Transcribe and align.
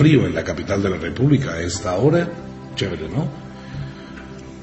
frío 0.00 0.26
en 0.26 0.34
la 0.34 0.42
capital 0.42 0.82
de 0.82 0.88
la 0.88 0.96
República 0.96 1.50
a 1.50 1.60
esta 1.60 1.94
hora. 1.96 2.26
Chévere, 2.74 3.06
¿no? 3.10 3.28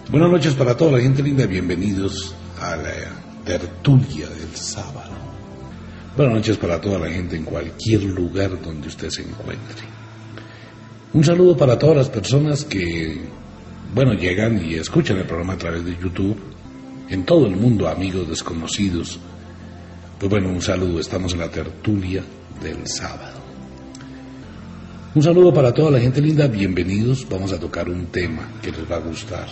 Buenas 0.09 0.31
noches 0.31 0.55
para 0.55 0.75
toda 0.75 0.93
la 0.93 0.99
gente 0.99 1.21
linda, 1.21 1.45
bienvenidos 1.45 2.33
a 2.59 2.75
la 2.75 2.91
tertulia 3.45 4.27
del 4.29 4.55
sábado. 4.55 5.11
Buenas 6.15 6.37
noches 6.37 6.57
para 6.57 6.81
toda 6.81 6.97
la 6.97 7.09
gente 7.11 7.35
en 7.35 7.43
cualquier 7.43 8.05
lugar 8.05 8.59
donde 8.59 8.87
usted 8.87 9.11
se 9.11 9.21
encuentre. 9.21 9.85
Un 11.13 11.23
saludo 11.23 11.55
para 11.55 11.77
todas 11.77 11.97
las 11.97 12.09
personas 12.09 12.65
que, 12.65 13.21
bueno, 13.93 14.13
llegan 14.13 14.59
y 14.65 14.73
escuchan 14.73 15.17
el 15.17 15.25
programa 15.25 15.53
a 15.53 15.57
través 15.59 15.85
de 15.85 15.95
YouTube, 16.01 16.35
en 17.09 17.25
todo 17.25 17.45
el 17.45 17.55
mundo, 17.55 17.87
amigos 17.87 18.27
desconocidos. 18.27 19.19
Pues 20.17 20.31
bueno, 20.31 20.49
un 20.49 20.63
saludo, 20.63 20.99
estamos 20.99 21.33
en 21.33 21.41
la 21.41 21.51
tertulia 21.51 22.23
del 22.59 22.87
sábado. 22.87 23.46
Un 25.17 25.23
saludo 25.23 25.51
para 25.51 25.73
toda 25.73 25.89
la 25.89 25.99
gente 25.99 26.21
linda, 26.21 26.45
bienvenidos, 26.45 27.25
vamos 27.27 27.51
a 27.51 27.59
tocar 27.59 27.89
un 27.89 28.05
tema 28.05 28.51
que 28.61 28.71
les 28.71 28.81
va 28.81 28.97
a 28.97 28.99
gustar. 28.99 29.47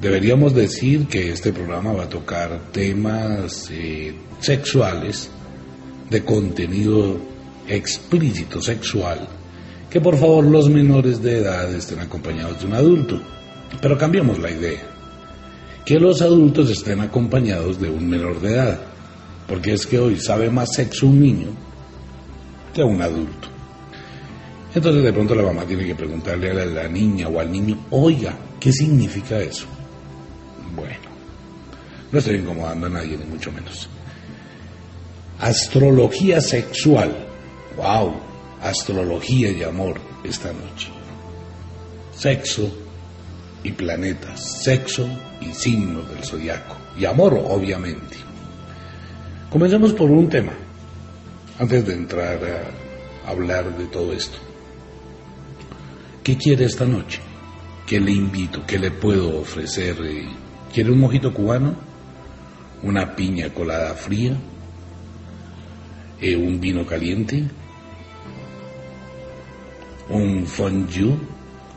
Deberíamos 0.00 0.54
decir 0.54 1.06
que 1.06 1.32
este 1.32 1.52
programa 1.52 1.92
va 1.92 2.04
a 2.04 2.08
tocar 2.08 2.58
temas 2.72 3.68
eh, 3.70 4.14
sexuales, 4.40 5.28
de 6.08 6.24
contenido 6.24 7.18
explícito 7.68 8.62
sexual, 8.62 9.28
que 9.90 10.00
por 10.00 10.16
favor 10.16 10.44
los 10.46 10.70
menores 10.70 11.20
de 11.20 11.40
edad 11.40 11.70
estén 11.74 11.98
acompañados 11.98 12.58
de 12.60 12.66
un 12.68 12.72
adulto. 12.72 13.20
Pero 13.82 13.98
cambiamos 13.98 14.38
la 14.38 14.50
idea, 14.50 14.80
que 15.84 16.00
los 16.00 16.22
adultos 16.22 16.70
estén 16.70 17.00
acompañados 17.00 17.78
de 17.78 17.90
un 17.90 18.08
menor 18.08 18.40
de 18.40 18.54
edad, 18.54 18.80
porque 19.46 19.74
es 19.74 19.86
que 19.86 19.98
hoy 19.98 20.18
sabe 20.18 20.48
más 20.48 20.70
sexo 20.74 21.06
un 21.06 21.20
niño 21.20 21.48
que 22.72 22.82
un 22.82 23.02
adulto. 23.02 23.57
Entonces 24.74 25.02
de 25.02 25.12
pronto 25.12 25.34
la 25.34 25.42
mamá 25.42 25.64
tiene 25.64 25.86
que 25.86 25.94
preguntarle 25.94 26.50
a 26.50 26.66
la 26.66 26.88
niña 26.88 27.28
o 27.28 27.40
al 27.40 27.50
niño, 27.50 27.86
oiga, 27.90 28.36
¿qué 28.60 28.72
significa 28.72 29.38
eso? 29.38 29.66
Bueno, 30.76 31.08
no 32.12 32.18
estoy 32.18 32.36
incomodando 32.36 32.86
a 32.86 32.90
nadie, 32.90 33.16
ni 33.16 33.24
mucho 33.24 33.50
menos. 33.50 33.88
Astrología 35.40 36.40
sexual. 36.40 37.14
¡Wow! 37.76 38.14
Astrología 38.60 39.50
y 39.50 39.62
amor 39.62 40.00
esta 40.24 40.52
noche. 40.52 40.88
Sexo 42.12 42.70
y 43.62 43.72
planetas. 43.72 44.62
Sexo 44.62 45.08
y 45.40 45.52
signos 45.54 46.08
del 46.10 46.24
zodiaco. 46.24 46.76
Y 46.98 47.04
amor, 47.04 47.40
obviamente. 47.42 48.16
Comencemos 49.50 49.92
por 49.92 50.10
un 50.10 50.28
tema, 50.28 50.52
antes 51.58 51.86
de 51.86 51.94
entrar 51.94 52.38
a 52.44 53.30
hablar 53.30 53.76
de 53.78 53.86
todo 53.86 54.12
esto. 54.12 54.47
¿Qué 56.28 56.36
quiere 56.36 56.66
esta 56.66 56.84
noche? 56.84 57.20
¿Qué 57.86 57.98
le 57.98 58.10
invito? 58.10 58.62
¿Qué 58.66 58.78
le 58.78 58.90
puedo 58.90 59.40
ofrecer? 59.40 59.96
¿Quiere 60.70 60.90
un 60.90 60.98
mojito 60.98 61.32
cubano? 61.32 61.74
¿Una 62.82 63.16
piña 63.16 63.48
colada 63.48 63.94
fría? 63.94 64.36
Eh, 66.20 66.36
un 66.36 66.60
vino 66.60 66.84
caliente, 66.84 67.44
un 70.10 70.46
fondue, 70.46 71.16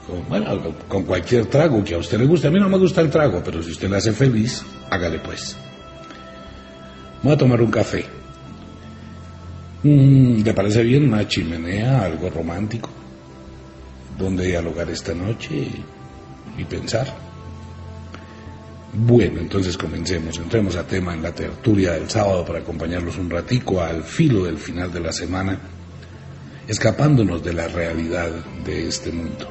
con, 0.05 0.27
bueno, 0.27 0.75
con 0.89 1.03
cualquier 1.03 1.45
trago 1.45 1.81
que 1.81 1.95
a 1.95 1.99
usted 1.99 2.19
le 2.19 2.25
guste. 2.25 2.47
A 2.47 2.51
mí 2.51 2.59
no 2.59 2.67
me 2.67 2.77
gusta 2.77 2.99
el 2.99 3.09
trago, 3.09 3.41
pero 3.41 3.63
si 3.63 3.71
usted 3.71 3.89
le 3.89 3.95
hace 3.95 4.11
feliz, 4.11 4.65
hágale 4.89 5.19
pues. 5.19 5.55
Voy 7.23 7.31
a 7.31 7.37
tomar 7.37 7.61
un 7.61 7.71
café. 7.71 8.03
Mm, 9.83 10.43
¿Le 10.43 10.53
parece 10.53 10.83
bien 10.83 11.05
una 11.05 11.25
chimenea, 11.25 12.03
algo 12.03 12.29
romántico? 12.29 12.89
Donde 14.21 14.45
dialogar 14.45 14.87
esta 14.89 15.15
noche 15.15 15.67
y 16.55 16.63
pensar. 16.65 17.07
Bueno, 18.93 19.39
entonces 19.39 19.75
comencemos, 19.75 20.37
entremos 20.37 20.75
a 20.75 20.85
tema 20.85 21.15
en 21.15 21.23
la 21.23 21.33
tertulia 21.33 21.93
del 21.93 22.07
sábado 22.07 22.45
para 22.45 22.59
acompañarlos 22.59 23.17
un 23.17 23.31
ratico 23.31 23.81
al 23.81 24.03
filo 24.03 24.43
del 24.43 24.59
final 24.59 24.93
de 24.93 24.99
la 24.99 25.11
semana, 25.11 25.57
escapándonos 26.67 27.43
de 27.43 27.53
la 27.53 27.67
realidad 27.67 28.29
de 28.63 28.87
este 28.87 29.11
mundo. 29.11 29.47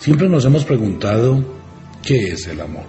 Siempre 0.00 0.28
nos 0.28 0.44
hemos 0.44 0.64
preguntado, 0.64 1.44
¿qué 2.02 2.32
es 2.32 2.48
el 2.48 2.60
amor? 2.60 2.86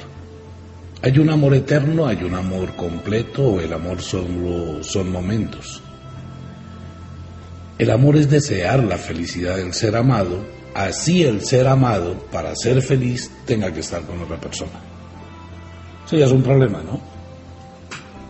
¿Hay 1.03 1.19
un 1.19 1.29
amor 1.29 1.53
eterno, 1.53 2.07
hay 2.07 2.23
un 2.23 2.33
amor 2.33 2.75
completo 2.75 3.43
o 3.43 3.59
el 3.59 3.71
amor 3.73 4.01
solo 4.01 4.81
son 4.81 5.11
momentos? 5.11 5.82
El 7.83 7.91
amor 7.91 8.15
es 8.15 8.29
desear 8.29 8.81
la 8.81 8.97
felicidad 8.97 9.57
del 9.57 9.73
ser 9.73 9.97
amado 9.97 10.39
así 10.73 11.21
el 11.23 11.41
ser 11.41 11.67
amado, 11.67 12.15
para 12.31 12.55
ser 12.55 12.81
feliz, 12.81 13.29
tenga 13.45 13.73
que 13.73 13.81
estar 13.81 14.03
con 14.03 14.21
otra 14.21 14.39
persona. 14.39 14.79
Eso 16.05 16.15
ya 16.15 16.25
es 16.25 16.31
un 16.31 16.43
problema, 16.43 16.81
¿no? 16.81 17.01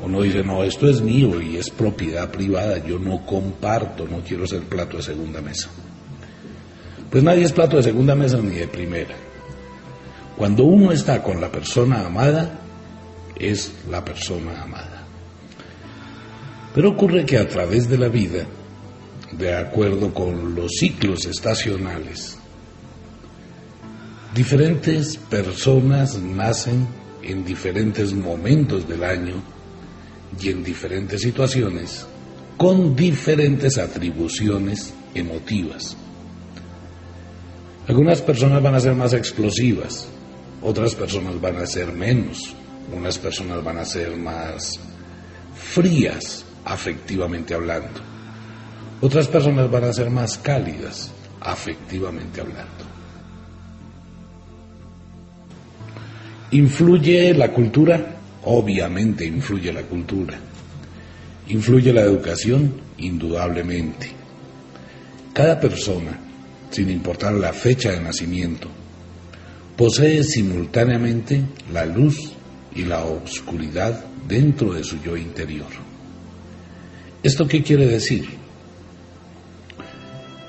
Uno 0.03 0.23
dice, 0.23 0.43
no, 0.43 0.63
esto 0.63 0.89
es 0.89 1.01
mío 1.01 1.39
y 1.39 1.57
es 1.57 1.69
propiedad 1.69 2.31
privada, 2.31 2.83
yo 2.83 2.97
no 2.97 3.23
comparto, 3.27 4.07
no 4.07 4.21
quiero 4.21 4.47
ser 4.47 4.61
plato 4.63 4.97
de 4.97 5.03
segunda 5.03 5.39
mesa. 5.39 5.69
Pues 7.11 7.23
nadie 7.23 7.43
es 7.43 7.51
plato 7.51 7.77
de 7.77 7.83
segunda 7.83 8.15
mesa 8.15 8.37
ni 8.37 8.55
de 8.55 8.67
primera. 8.67 9.15
Cuando 10.35 10.63
uno 10.63 10.91
está 10.91 11.21
con 11.21 11.39
la 11.39 11.51
persona 11.51 12.07
amada, 12.07 12.59
es 13.37 13.71
la 13.87 14.03
persona 14.03 14.63
amada. 14.63 15.03
Pero 16.73 16.89
ocurre 16.89 17.23
que 17.23 17.37
a 17.37 17.47
través 17.47 17.87
de 17.87 17.99
la 17.99 18.07
vida, 18.07 18.47
de 19.37 19.55
acuerdo 19.55 20.13
con 20.13 20.55
los 20.55 20.71
ciclos 20.79 21.25
estacionales. 21.25 22.37
Diferentes 24.33 25.17
personas 25.17 26.17
nacen 26.17 26.87
en 27.21 27.45
diferentes 27.45 28.13
momentos 28.13 28.87
del 28.87 29.03
año 29.03 29.35
y 30.39 30.49
en 30.49 30.63
diferentes 30.63 31.21
situaciones 31.21 32.05
con 32.57 32.95
diferentes 32.95 33.77
atribuciones 33.77 34.93
emotivas. 35.13 35.95
Algunas 37.87 38.21
personas 38.21 38.61
van 38.63 38.75
a 38.75 38.79
ser 38.79 38.95
más 38.95 39.13
explosivas, 39.13 40.07
otras 40.61 40.95
personas 40.95 41.39
van 41.39 41.57
a 41.57 41.67
ser 41.67 41.91
menos, 41.91 42.55
unas 42.95 43.17
personas 43.17 43.63
van 43.63 43.77
a 43.77 43.85
ser 43.85 44.15
más 44.15 44.79
frías 45.55 46.45
afectivamente 46.65 47.53
hablando 47.53 48.12
otras 49.01 49.27
personas 49.27 49.69
van 49.69 49.83
a 49.85 49.93
ser 49.93 50.09
más 50.09 50.37
cálidas, 50.37 51.11
afectivamente 51.41 52.41
hablando. 52.41 52.83
¿Influye 56.51 57.33
la 57.33 57.51
cultura? 57.51 58.15
Obviamente 58.43 59.25
influye 59.25 59.73
la 59.73 59.81
cultura. 59.81 60.37
¿Influye 61.47 61.91
la 61.91 62.01
educación? 62.01 62.73
Indudablemente. 62.99 64.11
Cada 65.33 65.59
persona, 65.59 66.19
sin 66.69 66.89
importar 66.91 67.33
la 67.33 67.53
fecha 67.53 67.91
de 67.91 68.01
nacimiento, 68.01 68.67
posee 69.75 70.23
simultáneamente 70.23 71.43
la 71.71 71.85
luz 71.85 72.33
y 72.75 72.83
la 72.83 73.03
oscuridad 73.03 74.05
dentro 74.27 74.73
de 74.73 74.83
su 74.83 75.01
yo 75.01 75.17
interior. 75.17 75.67
¿Esto 77.23 77.47
qué 77.47 77.63
quiere 77.63 77.87
decir? 77.87 78.42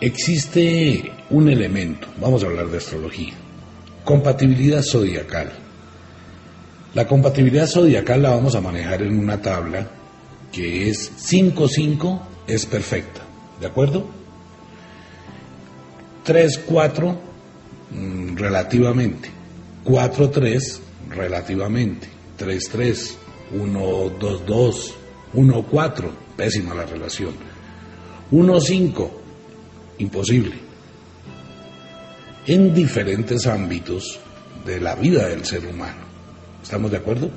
Existe 0.01 1.13
un 1.31 1.49
elemento, 1.49 2.09
vamos 2.21 2.43
a 2.43 2.47
hablar 2.47 2.67
de 2.67 2.79
astrología, 2.79 3.33
compatibilidad 4.05 4.83
zodiacal. 4.83 5.53
La 6.95 7.07
compatibilidad 7.07 7.67
zodiacal 7.67 8.23
la 8.23 8.31
vamos 8.31 8.55
a 8.55 8.61
manejar 8.61 9.03
en 9.03 9.19
una 9.19 9.41
tabla 9.41 9.87
que 10.53 10.91
es 10.91 11.13
5-5 11.31 12.21
es 12.47 12.67
perfecta, 12.67 13.23
¿de 13.61 13.67
acuerdo? 13.67 14.07
3-4 16.27 17.17
mm, 17.91 18.37
relativamente, 18.37 19.31
4-3 19.85 20.81
relativamente, 21.11 22.09
3-3, 22.39 23.15
1-2-2, 23.57 24.93
1-4, 25.35 26.11
pésima 26.37 26.75
la 26.75 26.85
relación, 26.85 27.33
1-5 28.33 29.24
imposible. 29.99 30.55
En 32.47 32.75
diferentes 32.75 33.47
ámbitos 33.47 34.21
de 34.65 34.81
la 34.81 34.95
vida 34.95 35.29
del 35.29 35.45
ser 35.45 35.67
humano. 35.67 36.05
¿Estamos 36.63 36.91
de 36.91 36.97
acuerdo? 36.97 37.31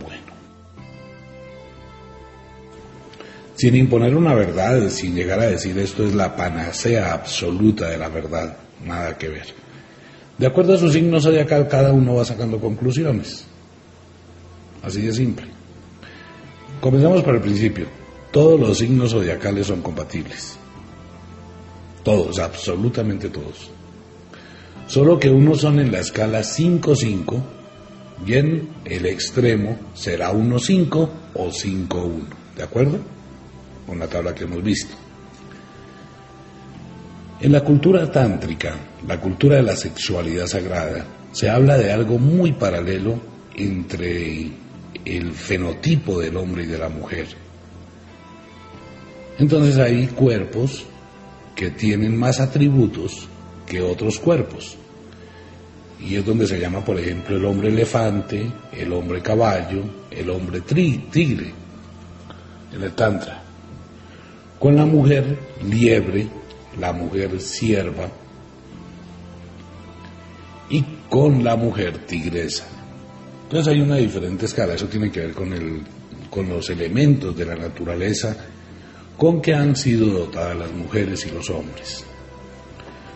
Bueno. 0.00 0.32
Sin 3.54 3.76
imponer 3.76 4.14
una 4.14 4.34
verdad, 4.34 4.88
sin 4.88 5.14
llegar 5.14 5.40
a 5.40 5.46
decir 5.46 5.78
esto 5.78 6.06
es 6.06 6.14
la 6.14 6.36
panacea 6.36 7.12
absoluta 7.12 7.88
de 7.88 7.98
la 7.98 8.08
verdad, 8.08 8.56
nada 8.84 9.16
que 9.16 9.28
ver. 9.28 9.46
De 10.38 10.46
acuerdo 10.46 10.74
a 10.74 10.78
su 10.78 10.90
signo 10.90 11.20
zodiacal, 11.20 11.66
cada 11.68 11.92
uno 11.92 12.16
va 12.16 12.24
sacando 12.24 12.60
conclusiones. 12.60 13.46
Así 14.82 15.00
de 15.00 15.12
simple. 15.12 15.46
Comenzamos 16.80 17.22
por 17.22 17.34
el 17.34 17.40
principio. 17.40 17.86
Todos 18.30 18.60
los 18.60 18.78
signos 18.78 19.12
zodiacales 19.12 19.66
son 19.66 19.80
compatibles. 19.80 20.58
Todos, 22.06 22.38
absolutamente 22.38 23.30
todos. 23.30 23.68
Solo 24.86 25.18
que 25.18 25.28
unos 25.28 25.62
son 25.62 25.80
en 25.80 25.90
la 25.90 25.98
escala 25.98 26.38
5-5 26.38 27.42
y 28.24 28.34
en 28.34 28.68
el 28.84 29.06
extremo 29.06 29.76
será 29.92 30.32
1-5 30.32 31.08
o 31.34 31.48
5-1. 31.48 32.22
¿De 32.54 32.62
acuerdo? 32.62 33.00
Con 33.88 33.98
la 33.98 34.06
tabla 34.06 34.36
que 34.36 34.44
hemos 34.44 34.62
visto. 34.62 34.94
En 37.40 37.50
la 37.50 37.64
cultura 37.64 38.08
tántrica, 38.08 38.76
la 39.04 39.20
cultura 39.20 39.56
de 39.56 39.64
la 39.64 39.74
sexualidad 39.74 40.46
sagrada, 40.46 41.04
se 41.32 41.50
habla 41.50 41.76
de 41.76 41.90
algo 41.90 42.20
muy 42.20 42.52
paralelo 42.52 43.18
entre 43.56 44.48
el 45.04 45.32
fenotipo 45.32 46.20
del 46.20 46.36
hombre 46.36 46.62
y 46.62 46.66
de 46.66 46.78
la 46.78 46.88
mujer. 46.88 47.26
Entonces 49.40 49.76
hay 49.78 50.06
cuerpos 50.06 50.86
que 51.56 51.70
tienen 51.70 52.16
más 52.16 52.38
atributos 52.38 53.26
que 53.66 53.80
otros 53.80 54.20
cuerpos. 54.20 54.76
Y 55.98 56.14
es 56.14 56.24
donde 56.24 56.46
se 56.46 56.60
llama, 56.60 56.84
por 56.84 57.00
ejemplo, 57.00 57.36
el 57.36 57.44
hombre 57.46 57.70
elefante, 57.70 58.46
el 58.72 58.92
hombre 58.92 59.22
caballo, 59.22 59.82
el 60.10 60.28
hombre 60.28 60.60
tigre, 60.60 61.52
en 62.72 62.82
el 62.82 62.92
Tantra. 62.92 63.42
Con 64.58 64.76
la 64.76 64.84
mujer 64.84 65.38
liebre, 65.64 66.28
la 66.78 66.92
mujer 66.92 67.40
sierva 67.40 68.08
y 70.68 70.84
con 71.08 71.42
la 71.42 71.56
mujer 71.56 71.98
tigresa. 72.06 72.66
Entonces 73.44 73.72
hay 73.72 73.80
una 73.80 73.96
diferente 73.96 74.44
escala, 74.44 74.74
eso 74.74 74.88
tiene 74.88 75.10
que 75.10 75.20
ver 75.20 75.32
con, 75.32 75.52
el, 75.52 75.82
con 76.28 76.48
los 76.48 76.68
elementos 76.68 77.34
de 77.34 77.46
la 77.46 77.54
naturaleza 77.54 78.36
con 79.16 79.40
que 79.40 79.54
han 79.54 79.74
sido 79.76 80.06
dotadas 80.06 80.56
las 80.56 80.72
mujeres 80.72 81.26
y 81.26 81.30
los 81.30 81.48
hombres. 81.50 82.04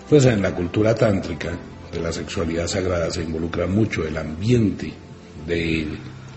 Pues 0.08 0.24
en 0.24 0.42
la 0.42 0.54
cultura 0.54 0.94
tántrica 0.94 1.56
de 1.92 2.00
la 2.00 2.12
sexualidad 2.12 2.66
sagrada 2.66 3.10
se 3.10 3.22
involucra 3.22 3.66
mucho 3.66 4.06
el 4.06 4.16
ambiente 4.16 4.92
de 5.46 5.86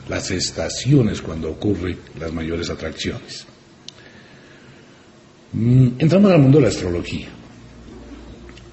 las 0.09 0.31
estaciones 0.31 1.21
cuando 1.21 1.51
ocurren 1.51 1.97
las 2.19 2.31
mayores 2.31 2.69
atracciones. 2.69 3.45
Mm, 5.53 5.89
entramos 5.99 6.31
al 6.31 6.39
mundo 6.39 6.57
de 6.57 6.63
la 6.63 6.69
astrología. 6.69 7.29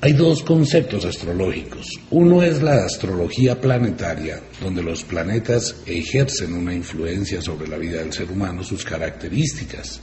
Hay 0.02 0.14
dos 0.14 0.42
conceptos 0.42 1.04
astrológicos. 1.04 1.86
Uno 2.10 2.42
es 2.42 2.62
la 2.62 2.86
astrología 2.86 3.60
planetaria, 3.60 4.40
donde 4.58 4.82
los 4.82 5.04
planetas 5.04 5.76
ejercen 5.84 6.54
una 6.54 6.74
influencia 6.74 7.42
sobre 7.42 7.68
la 7.68 7.76
vida 7.76 7.98
del 7.98 8.10
ser 8.10 8.30
humano, 8.30 8.64
sus 8.64 8.82
características. 8.82 10.00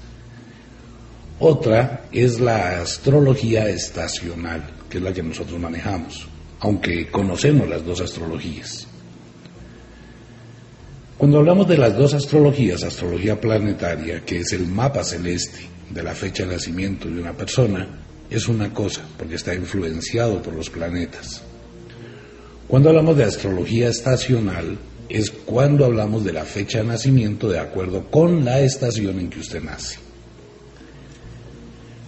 Otra 1.40 2.06
es 2.12 2.40
la 2.40 2.82
astrología 2.82 3.70
estacional, 3.70 4.64
que 4.90 4.98
es 4.98 5.04
la 5.04 5.14
que 5.14 5.22
nosotros 5.22 5.60
manejamos, 5.60 6.28
aunque 6.62 7.12
conocemos 7.12 7.70
las 7.70 7.86
dos 7.86 8.02
astrologías. 8.02 8.88
Cuando 11.16 11.38
hablamos 11.38 11.68
de 11.68 11.78
las 11.78 11.96
dos 11.96 12.16
astrologías, 12.16 12.84
astrología 12.84 13.40
planetaria, 13.40 14.26
que 14.26 14.40
es 14.40 14.52
el 14.54 14.68
mapa 14.68 15.04
celeste 15.04 15.60
de 15.92 16.04
la 16.04 16.16
fecha 16.16 16.44
de 16.44 16.54
nacimiento 16.54 17.08
de 17.08 17.22
una 17.22 17.34
persona, 17.34 17.88
es 18.30 18.48
una 18.48 18.74
cosa, 18.74 19.02
porque 19.18 19.36
está 19.36 19.54
influenciado 19.54 20.42
por 20.42 20.54
los 20.54 20.72
planetas. 20.72 21.44
Cuando 22.68 22.90
hablamos 22.90 23.16
de 23.16 23.26
astrología 23.26 23.90
estacional, 23.90 24.78
es 25.08 25.30
cuando 25.30 25.86
hablamos 25.86 26.26
de 26.26 26.34
la 26.34 26.44
fecha 26.46 26.80
de 26.80 26.86
nacimiento 26.86 27.48
de 27.48 27.60
acuerdo 27.60 28.10
con 28.10 28.44
la 28.44 28.60
estación 28.60 29.20
en 29.20 29.30
que 29.30 29.40
usted 29.40 29.64
nace. 29.64 30.07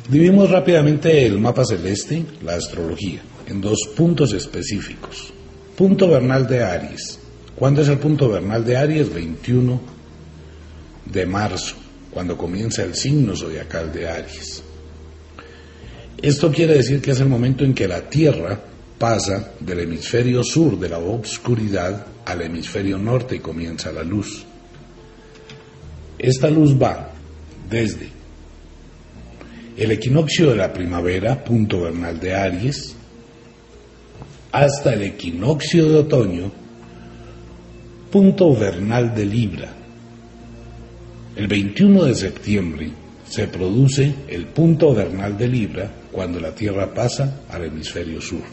Dividimos 0.09 0.49
rápidamente 0.49 1.23
el 1.23 1.37
mapa 1.39 1.63
celeste, 1.63 2.25
la 2.43 2.55
astrología, 2.55 3.21
en 3.45 3.61
dos 3.61 3.77
puntos 3.95 4.33
específicos. 4.33 5.31
Punto 5.77 6.07
vernal 6.07 6.47
de 6.47 6.63
Aries. 6.63 7.19
¿Cuándo 7.55 7.83
es 7.83 7.89
el 7.89 7.99
punto 7.99 8.27
vernal 8.27 8.65
de 8.65 8.75
Aries? 8.75 9.13
21 9.13 9.79
de 11.05 11.25
marzo, 11.27 11.75
cuando 12.09 12.35
comienza 12.35 12.81
el 12.83 12.95
signo 12.95 13.35
zodiacal 13.35 13.93
de 13.93 14.09
Aries. 14.09 14.63
Esto 16.19 16.51
quiere 16.51 16.73
decir 16.73 17.01
que 17.01 17.11
es 17.11 17.19
el 17.19 17.29
momento 17.29 17.63
en 17.63 17.75
que 17.75 17.87
la 17.87 18.01
Tierra 18.09 18.59
pasa 18.97 19.51
del 19.59 19.81
hemisferio 19.81 20.43
sur 20.43 20.79
de 20.79 20.89
la 20.89 20.97
obscuridad 20.97 22.07
al 22.25 22.41
hemisferio 22.41 22.97
norte 22.97 23.35
y 23.35 23.39
comienza 23.39 23.91
la 23.91 24.03
luz. 24.03 24.43
Esta 26.17 26.49
luz 26.49 26.75
va 26.81 27.11
desde 27.69 28.18
el 29.79 29.91
equinoccio 29.91 30.49
de 30.49 30.57
la 30.57 30.73
primavera, 30.73 31.41
punto 31.41 31.79
vernal 31.79 32.19
de 32.19 32.35
Aries, 32.35 32.95
hasta 34.51 34.93
el 34.93 35.03
equinoccio 35.03 35.87
de 35.87 35.95
otoño, 35.99 36.51
punto 38.11 38.53
vernal 38.53 39.15
de 39.15 39.25
Libra. 39.25 39.69
El 41.33 41.47
21 41.47 42.03
de 42.03 42.13
septiembre 42.13 42.91
se 43.25 43.47
produce 43.47 44.13
el 44.27 44.47
punto 44.47 44.93
vernal 44.93 45.37
de 45.37 45.47
Libra 45.47 45.89
cuando 46.11 46.41
la 46.41 46.53
Tierra 46.53 46.93
pasa 46.93 47.43
al 47.47 47.63
hemisferio 47.63 48.19
sur. 48.19 48.43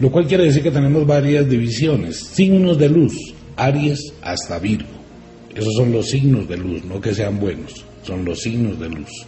Lo 0.00 0.10
cual 0.10 0.26
quiere 0.26 0.44
decir 0.44 0.64
que 0.64 0.72
tenemos 0.72 1.06
varias 1.06 1.48
divisiones, 1.48 2.16
signos 2.16 2.76
de 2.78 2.88
luz, 2.88 3.14
Aries 3.56 4.12
hasta 4.22 4.58
Virgo. 4.58 4.88
Esos 5.54 5.72
son 5.74 5.92
los 5.92 6.10
signos 6.10 6.48
de 6.48 6.56
luz, 6.56 6.84
no 6.84 7.00
que 7.00 7.14
sean 7.14 7.38
buenos, 7.38 7.84
son 8.06 8.24
los 8.24 8.40
signos 8.40 8.78
de 8.78 8.88
luz. 8.88 9.26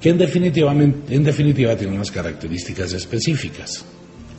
Que 0.00 0.08
en, 0.08 0.20
en 0.20 1.24
definitiva 1.24 1.76
tienen 1.76 1.94
unas 1.94 2.10
características 2.10 2.92
específicas. 2.92 3.84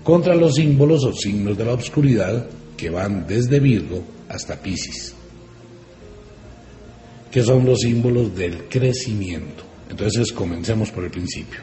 Contra 0.03 0.35
los 0.35 0.55
símbolos 0.55 1.05
o 1.05 1.13
signos 1.13 1.57
de 1.57 1.65
la 1.65 1.73
oscuridad 1.73 2.47
que 2.75 2.89
van 2.89 3.25
desde 3.25 3.59
Virgo 3.59 4.03
hasta 4.27 4.61
Pisces 4.61 5.15
que 7.33 7.41
son 7.41 7.65
los 7.65 7.79
símbolos 7.79 8.35
del 8.35 8.65
crecimiento. 8.69 9.63
Entonces 9.89 10.31
comencemos 10.31 10.91
por 10.91 11.03
el 11.03 11.09
principio. 11.09 11.61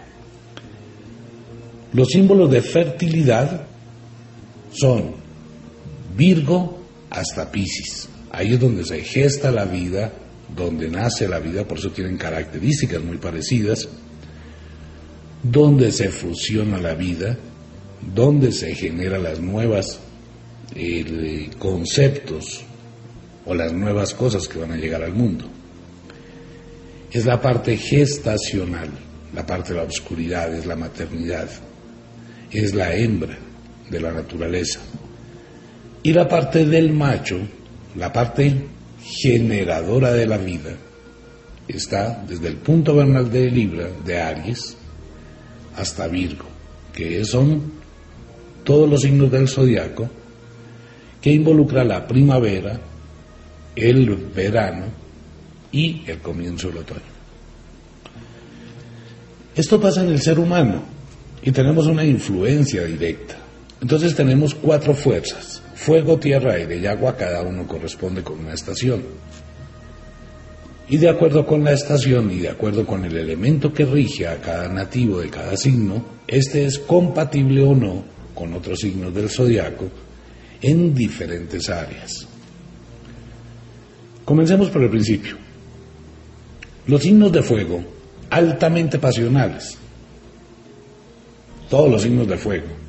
Los 1.93 2.08
símbolos 2.08 2.50
de 2.50 2.61
fertilidad 2.61 3.69
son 4.73 5.12
Virgo 6.17 6.81
hasta 7.08 7.52
Pisces. 7.52 8.08
Ahí 8.32 8.55
es 8.55 8.61
donde 8.61 8.85
se 8.85 9.05
gesta 9.05 9.52
la 9.52 9.64
vida, 9.64 10.12
donde 10.57 10.88
nace 10.88 11.28
la 11.28 11.38
vida, 11.38 11.64
por 11.64 11.78
eso 11.78 11.90
tienen 11.90 12.16
características 12.16 13.02
muy 13.02 13.19
parecidas, 13.19 13.88
donde 15.42 15.92
se 15.92 16.11
fusiona 16.11 16.78
la 16.78 16.95
vida, 16.95 17.38
donde 18.14 18.52
se 18.52 18.75
generan 18.75 19.23
las 19.23 19.40
nuevas 19.40 20.00
conceptos 21.59 22.62
o 23.45 23.54
las 23.54 23.73
nuevas 23.73 24.14
cosas 24.14 24.47
que 24.47 24.59
van 24.59 24.73
a 24.73 24.76
llegar 24.76 25.02
al 25.02 25.12
mundo 25.12 25.47
es 27.12 27.26
la 27.26 27.40
parte 27.40 27.76
gestacional, 27.76 28.88
la 29.35 29.45
parte 29.45 29.73
de 29.73 29.80
la 29.80 29.87
oscuridad, 29.87 30.54
es 30.54 30.66
la 30.66 30.76
maternidad, 30.76 31.49
es 32.50 32.75
la 32.75 32.95
hembra 32.95 33.37
de 33.88 34.00
la 34.00 34.12
naturaleza. 34.12 34.80
Y 36.02 36.12
la 36.12 36.28
parte 36.28 36.64
del 36.64 36.92
macho, 36.92 37.38
la 37.97 38.12
parte 38.12 38.54
generadora 39.11 40.12
de 40.12 40.26
la 40.26 40.38
vida, 40.38 40.71
está 41.67 42.23
desde 42.26 42.49
el 42.49 42.57
punto 42.57 42.95
vernal 42.95 43.31
de 43.31 43.50
Libra, 43.50 43.88
de 44.05 44.21
Aries, 44.21 44.76
hasta 45.76 46.07
Virgo, 46.07 46.47
que 46.93 47.25
son 47.25 47.73
todos 48.64 48.88
los 48.88 49.02
signos 49.02 49.31
del 49.31 49.49
zodiaco 49.49 50.09
que 51.21 51.33
involucra 51.33 51.85
la 51.85 52.07
primavera, 52.07 52.81
el 53.76 54.17
verano 54.35 54.87
y 55.73 56.02
el 56.07 56.19
comienzo 56.19 56.69
del 56.69 56.79
otoño. 56.79 57.00
Esto 59.55 59.81
pasa 59.81 60.02
en 60.02 60.11
el 60.11 60.21
ser 60.21 60.38
humano 60.38 60.83
y 61.43 61.50
tenemos 61.50 61.87
una 61.87 62.05
influencia 62.05 62.85
directa. 62.85 63.37
Entonces 63.81 64.14
tenemos 64.14 64.55
cuatro 64.55 64.95
fuerzas, 64.95 65.62
fuego, 65.81 66.19
tierra, 66.19 66.53
aire 66.53 66.77
y 66.77 66.87
agua, 66.87 67.17
cada 67.17 67.41
uno 67.41 67.67
corresponde 67.67 68.23
con 68.23 68.41
una 68.41 68.53
estación. 68.53 69.03
Y 70.91 70.99
de 70.99 71.09
acuerdo 71.09 71.47
con 71.47 71.65
la 71.65 71.73
estación 71.73 72.31
y 72.31 72.41
de 72.41 72.51
acuerdo 72.51 72.85
con 72.85 73.03
el 73.07 73.17
elemento 73.17 73.73
que 73.73 73.87
rige 73.87 74.27
a 74.27 74.43
cada 74.43 74.69
nativo 74.69 75.21
de 75.21 75.31
cada 75.31 75.57
signo, 75.57 76.05
este 76.27 76.67
es 76.67 76.79
compatible 76.81 77.63
o 77.63 77.75
no 77.75 78.05
con 78.35 78.53
otros 78.53 78.81
signos 78.81 79.15
del 79.15 79.31
zodiaco 79.31 79.87
en 80.61 80.95
diferentes 80.95 81.71
áreas. 81.71 82.27
Comencemos 84.27 84.69
por 84.69 84.83
el 84.83 84.91
principio. 84.91 85.37
Los 86.89 87.01
signos 87.01 87.33
de 87.33 87.43
fuego, 87.43 87.83
altamente 88.29 88.99
pasionales. 88.99 89.79
Todos 91.71 91.91
los 91.91 92.03
signos 92.03 92.29
de 92.29 92.37
fuego. 92.37 92.80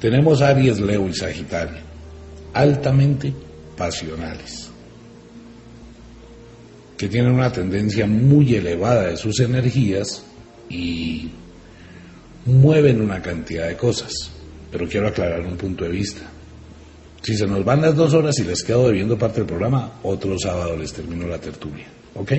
Tenemos 0.00 0.42
Aries, 0.42 0.78
Leo 0.80 1.08
y 1.08 1.14
Sagitario, 1.14 1.78
altamente 2.52 3.32
pasionales. 3.76 4.70
que 6.96 7.08
tienen 7.08 7.32
una 7.32 7.52
tendencia 7.52 8.06
muy 8.06 8.54
elevada 8.54 9.08
de 9.08 9.16
sus 9.16 9.40
energías 9.40 10.24
y 10.70 11.28
mueven 12.46 13.00
una 13.00 13.20
cantidad 13.20 13.68
de 13.68 13.76
cosas. 13.76 14.12
Pero 14.72 14.88
quiero 14.88 15.08
aclarar 15.08 15.40
un 15.40 15.56
punto 15.56 15.84
de 15.84 15.90
vista. 15.90 16.22
Si 17.22 17.36
se 17.36 17.46
nos 17.46 17.64
van 17.64 17.82
las 17.82 17.94
dos 17.94 18.14
horas 18.14 18.38
y 18.38 18.44
les 18.44 18.62
quedo 18.62 18.86
debiendo 18.88 19.18
parte 19.18 19.40
del 19.40 19.46
programa, 19.46 19.98
otro 20.02 20.38
sábado 20.38 20.76
les 20.76 20.92
termino 20.92 21.26
la 21.26 21.38
tertulia. 21.38 21.86
¿Ok? 22.14 22.32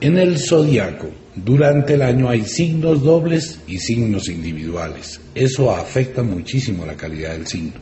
En 0.00 0.18
el 0.18 0.38
zodiaco, 0.38 1.10
durante 1.34 1.94
el 1.94 2.02
año 2.02 2.28
hay 2.28 2.44
signos 2.44 3.02
dobles 3.02 3.60
y 3.68 3.78
signos 3.78 4.28
individuales. 4.28 5.20
Eso 5.34 5.70
afecta 5.70 6.22
muchísimo 6.22 6.84
la 6.84 6.96
calidad 6.96 7.32
del 7.32 7.46
signo. 7.46 7.74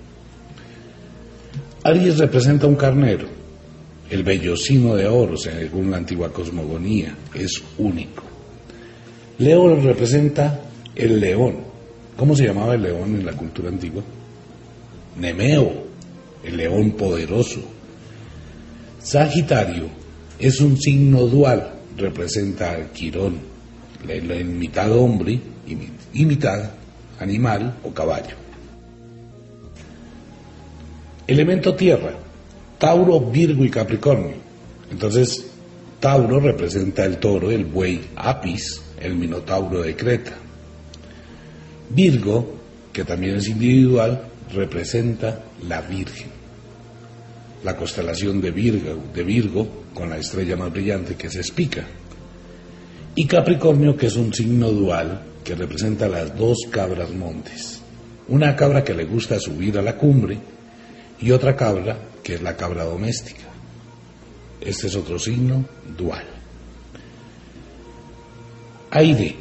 Aries 1.82 2.18
representa 2.18 2.66
un 2.66 2.76
carnero. 2.76 3.26
El 4.10 4.22
vellocino 4.22 4.94
de 4.96 5.06
oro, 5.06 5.36
según 5.36 5.90
la 5.90 5.98
antigua 5.98 6.32
cosmogonía, 6.32 7.14
es 7.34 7.62
único. 7.78 8.22
Leo 9.38 9.76
representa 9.76 10.60
el 10.94 11.20
león. 11.20 11.56
¿Cómo 12.16 12.34
se 12.34 12.46
llamaba 12.46 12.74
el 12.74 12.82
león 12.82 13.14
en 13.14 13.24
la 13.24 13.32
cultura 13.32 13.68
antigua? 13.68 14.02
Nemeo, 15.18 15.72
el 16.44 16.56
león 16.56 16.92
poderoso. 16.92 17.60
Sagitario 18.98 19.86
es 20.38 20.60
un 20.60 20.76
signo 20.78 21.26
dual 21.26 21.77
representa 21.98 22.70
al 22.72 22.90
Quirón, 22.90 23.38
en 24.08 24.58
mitad 24.58 24.90
hombre 24.92 25.38
y 26.14 26.24
mitad 26.24 26.70
animal 27.18 27.78
o 27.82 27.92
caballo. 27.92 28.36
Elemento 31.26 31.74
tierra, 31.74 32.12
Tauro, 32.78 33.20
Virgo 33.20 33.64
y 33.64 33.70
Capricornio. 33.70 34.36
Entonces, 34.90 35.50
Tauro 36.00 36.40
representa 36.40 37.04
el 37.04 37.18
toro, 37.18 37.50
el 37.50 37.66
buey 37.66 38.00
Apis, 38.16 38.80
el 38.98 39.14
minotauro 39.14 39.82
de 39.82 39.94
Creta. 39.94 40.36
Virgo, 41.90 42.54
que 42.92 43.04
también 43.04 43.36
es 43.36 43.48
individual, 43.48 44.22
representa 44.54 45.44
la 45.66 45.82
Virgen. 45.82 46.38
La 47.68 47.76
constelación 47.76 48.40
de 48.40 48.50
Virgo, 48.50 48.96
de 49.12 49.22
Virgo 49.22 49.68
con 49.92 50.08
la 50.08 50.16
estrella 50.16 50.56
más 50.56 50.72
brillante 50.72 51.16
que 51.16 51.28
se 51.28 51.40
Espica. 51.40 51.84
Y 53.14 53.26
Capricornio, 53.26 53.94
que 53.94 54.06
es 54.06 54.16
un 54.16 54.32
signo 54.32 54.70
dual 54.70 55.20
que 55.44 55.54
representa 55.54 56.08
las 56.08 56.34
dos 56.34 56.60
cabras 56.70 57.10
montes. 57.10 57.82
Una 58.28 58.56
cabra 58.56 58.82
que 58.82 58.94
le 58.94 59.04
gusta 59.04 59.38
subir 59.38 59.76
a 59.76 59.82
la 59.82 59.98
cumbre 59.98 60.38
y 61.20 61.30
otra 61.30 61.54
cabra 61.54 61.98
que 62.22 62.37
es 62.37 62.40
la 62.42 62.56
cabra 62.56 62.84
doméstica. 62.84 63.44
Este 64.62 64.87
es 64.87 64.96
otro 64.96 65.18
signo 65.18 65.62
dual. 65.94 66.25
Aire. 68.92 69.37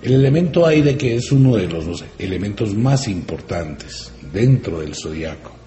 El 0.00 0.12
elemento 0.12 0.64
aire 0.64 0.96
que 0.96 1.16
es 1.16 1.32
uno 1.32 1.56
de 1.56 1.66
los 1.66 2.04
elementos 2.20 2.72
más 2.72 3.08
importantes 3.08 4.12
dentro 4.32 4.78
del 4.78 4.94
zodiaco 4.94 5.58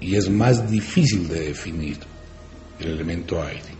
y 0.00 0.16
es 0.16 0.28
más 0.28 0.70
difícil 0.70 1.28
de 1.28 1.48
definir 1.48 1.98
el 2.80 2.88
elemento 2.88 3.42
aire. 3.42 3.78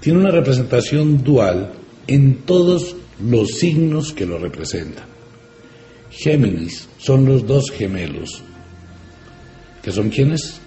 Tiene 0.00 0.20
una 0.20 0.30
representación 0.30 1.22
dual 1.24 1.72
en 2.06 2.42
todos 2.42 2.96
los 3.20 3.58
signos 3.58 4.12
que 4.12 4.26
lo 4.26 4.38
representan. 4.38 5.04
Géminis 6.10 6.88
son 6.98 7.24
los 7.24 7.46
dos 7.46 7.70
gemelos, 7.70 8.42
que 9.82 9.90
son 9.90 10.10
quienes. 10.10 10.60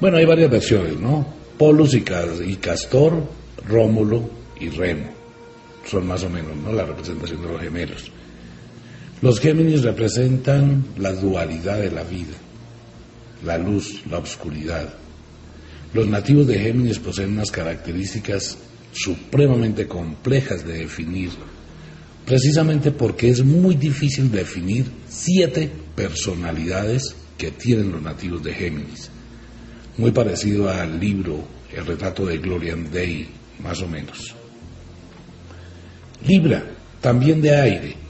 Bueno, 0.00 0.18
hay 0.18 0.24
varias 0.24 0.50
versiones, 0.50 0.98
¿no? 0.98 1.26
Polus 1.58 1.94
y 1.94 2.02
Castor, 2.02 3.22
Rómulo 3.66 4.28
y 4.60 4.68
Remo. 4.68 5.10
Son 5.86 6.06
más 6.06 6.22
o 6.24 6.30
menos, 6.30 6.56
¿no? 6.56 6.72
La 6.72 6.84
representación 6.84 7.42
de 7.42 7.48
los 7.48 7.60
gemelos. 7.60 8.10
Los 9.24 9.40
Géminis 9.40 9.82
representan 9.82 10.84
la 10.98 11.10
dualidad 11.12 11.78
de 11.78 11.90
la 11.90 12.02
vida 12.04 12.34
la 13.42 13.56
luz, 13.56 14.02
la 14.10 14.18
oscuridad. 14.18 14.92
Los 15.94 16.06
nativos 16.06 16.46
de 16.46 16.58
Géminis 16.58 16.98
poseen 16.98 17.32
unas 17.32 17.50
características 17.50 18.58
supremamente 18.92 19.86
complejas 19.86 20.66
de 20.66 20.74
definir, 20.74 21.30
precisamente 22.26 22.90
porque 22.90 23.30
es 23.30 23.42
muy 23.42 23.76
difícil 23.76 24.30
definir 24.30 24.84
siete 25.08 25.70
personalidades 25.96 27.16
que 27.38 27.50
tienen 27.50 27.92
los 27.92 28.02
nativos 28.02 28.44
de 28.44 28.52
Géminis. 28.52 29.08
Muy 29.96 30.10
parecido 30.10 30.68
al 30.68 31.00
libro 31.00 31.44
El 31.72 31.86
retrato 31.86 32.26
de 32.26 32.36
Glorian 32.36 32.92
Day, 32.92 33.26
más 33.62 33.80
o 33.80 33.88
menos. 33.88 34.34
Libra, 36.26 36.62
también 37.00 37.40
de 37.40 37.56
aire. 37.56 38.03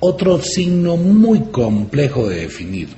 Otro 0.00 0.40
signo 0.40 0.96
muy 0.96 1.40
complejo 1.50 2.28
de 2.28 2.42
definir 2.42 2.88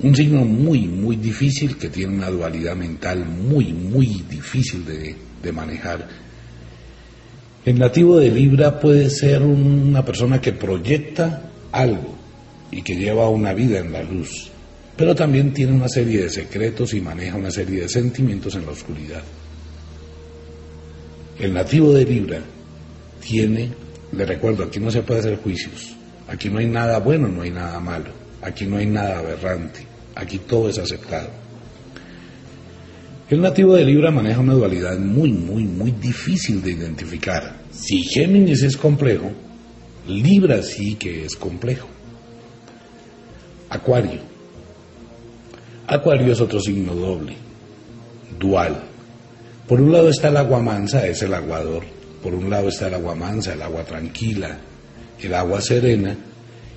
un 0.00 0.14
signo 0.14 0.44
muy, 0.44 0.86
muy 0.86 1.16
difícil 1.16 1.78
que 1.78 1.88
tiene 1.88 2.14
una 2.14 2.30
dualidad 2.30 2.76
mental 2.76 3.24
muy, 3.24 3.72
muy 3.72 4.24
difícil 4.28 4.84
de, 4.84 5.14
de 5.42 5.52
manejar. 5.52 6.06
El 7.64 7.78
nativo 7.78 8.18
de 8.18 8.30
Libra 8.30 8.78
puede 8.78 9.08
ser 9.08 9.42
una 9.42 10.04
persona 10.04 10.40
que 10.40 10.52
proyecta 10.52 11.50
algo 11.72 12.14
y 12.70 12.82
que 12.82 12.96
lleva 12.96 13.30
una 13.30 13.54
vida 13.54 13.78
en 13.78 13.92
la 13.92 14.02
luz, 14.02 14.50
pero 14.96 15.14
también 15.14 15.54
tiene 15.54 15.72
una 15.72 15.88
serie 15.88 16.24
de 16.24 16.30
secretos 16.30 16.92
y 16.92 17.00
maneja 17.00 17.36
una 17.36 17.50
serie 17.50 17.82
de 17.82 17.88
sentimientos 17.88 18.54
en 18.56 18.66
la 18.66 18.72
oscuridad. 18.72 19.22
El 21.38 21.54
nativo 21.54 21.94
de 21.94 22.04
Libra 22.04 22.40
tiene, 23.26 23.70
le 24.16 24.24
recuerdo, 24.24 24.64
aquí 24.64 24.80
no 24.80 24.90
se 24.90 25.02
puede 25.02 25.20
hacer 25.20 25.36
juicios, 25.36 25.96
aquí 26.28 26.48
no 26.48 26.58
hay 26.58 26.66
nada 26.66 26.98
bueno, 26.98 27.28
no 27.28 27.42
hay 27.42 27.50
nada 27.50 27.80
malo 27.80 28.24
Aquí 28.44 28.66
no 28.66 28.76
hay 28.76 28.84
nada 28.84 29.20
aberrante, 29.20 29.86
aquí 30.14 30.38
todo 30.38 30.68
es 30.68 30.78
aceptado. 30.78 31.30
El 33.30 33.40
nativo 33.40 33.74
de 33.74 33.86
Libra 33.86 34.10
maneja 34.10 34.40
una 34.40 34.52
dualidad 34.52 34.98
muy, 34.98 35.32
muy, 35.32 35.64
muy 35.64 35.92
difícil 35.92 36.62
de 36.62 36.72
identificar. 36.72 37.62
Si 37.70 38.02
Géminis 38.02 38.62
es 38.62 38.76
complejo, 38.76 39.32
Libra 40.06 40.62
sí 40.62 40.96
que 40.96 41.24
es 41.24 41.34
complejo. 41.36 41.88
Acuario. 43.70 44.20
Acuario 45.86 46.34
es 46.34 46.40
otro 46.42 46.60
signo 46.60 46.94
doble, 46.94 47.36
dual. 48.38 48.78
Por 49.66 49.80
un 49.80 49.90
lado 49.90 50.10
está 50.10 50.28
el 50.28 50.36
agua 50.36 50.60
mansa, 50.60 51.06
es 51.06 51.22
el 51.22 51.32
aguador. 51.32 51.93
Por 52.24 52.34
un 52.34 52.48
lado 52.48 52.70
está 52.70 52.88
el 52.88 52.94
agua 52.94 53.14
mansa, 53.14 53.52
el 53.52 53.60
agua 53.60 53.84
tranquila, 53.84 54.56
el 55.20 55.34
agua 55.34 55.60
serena. 55.60 56.16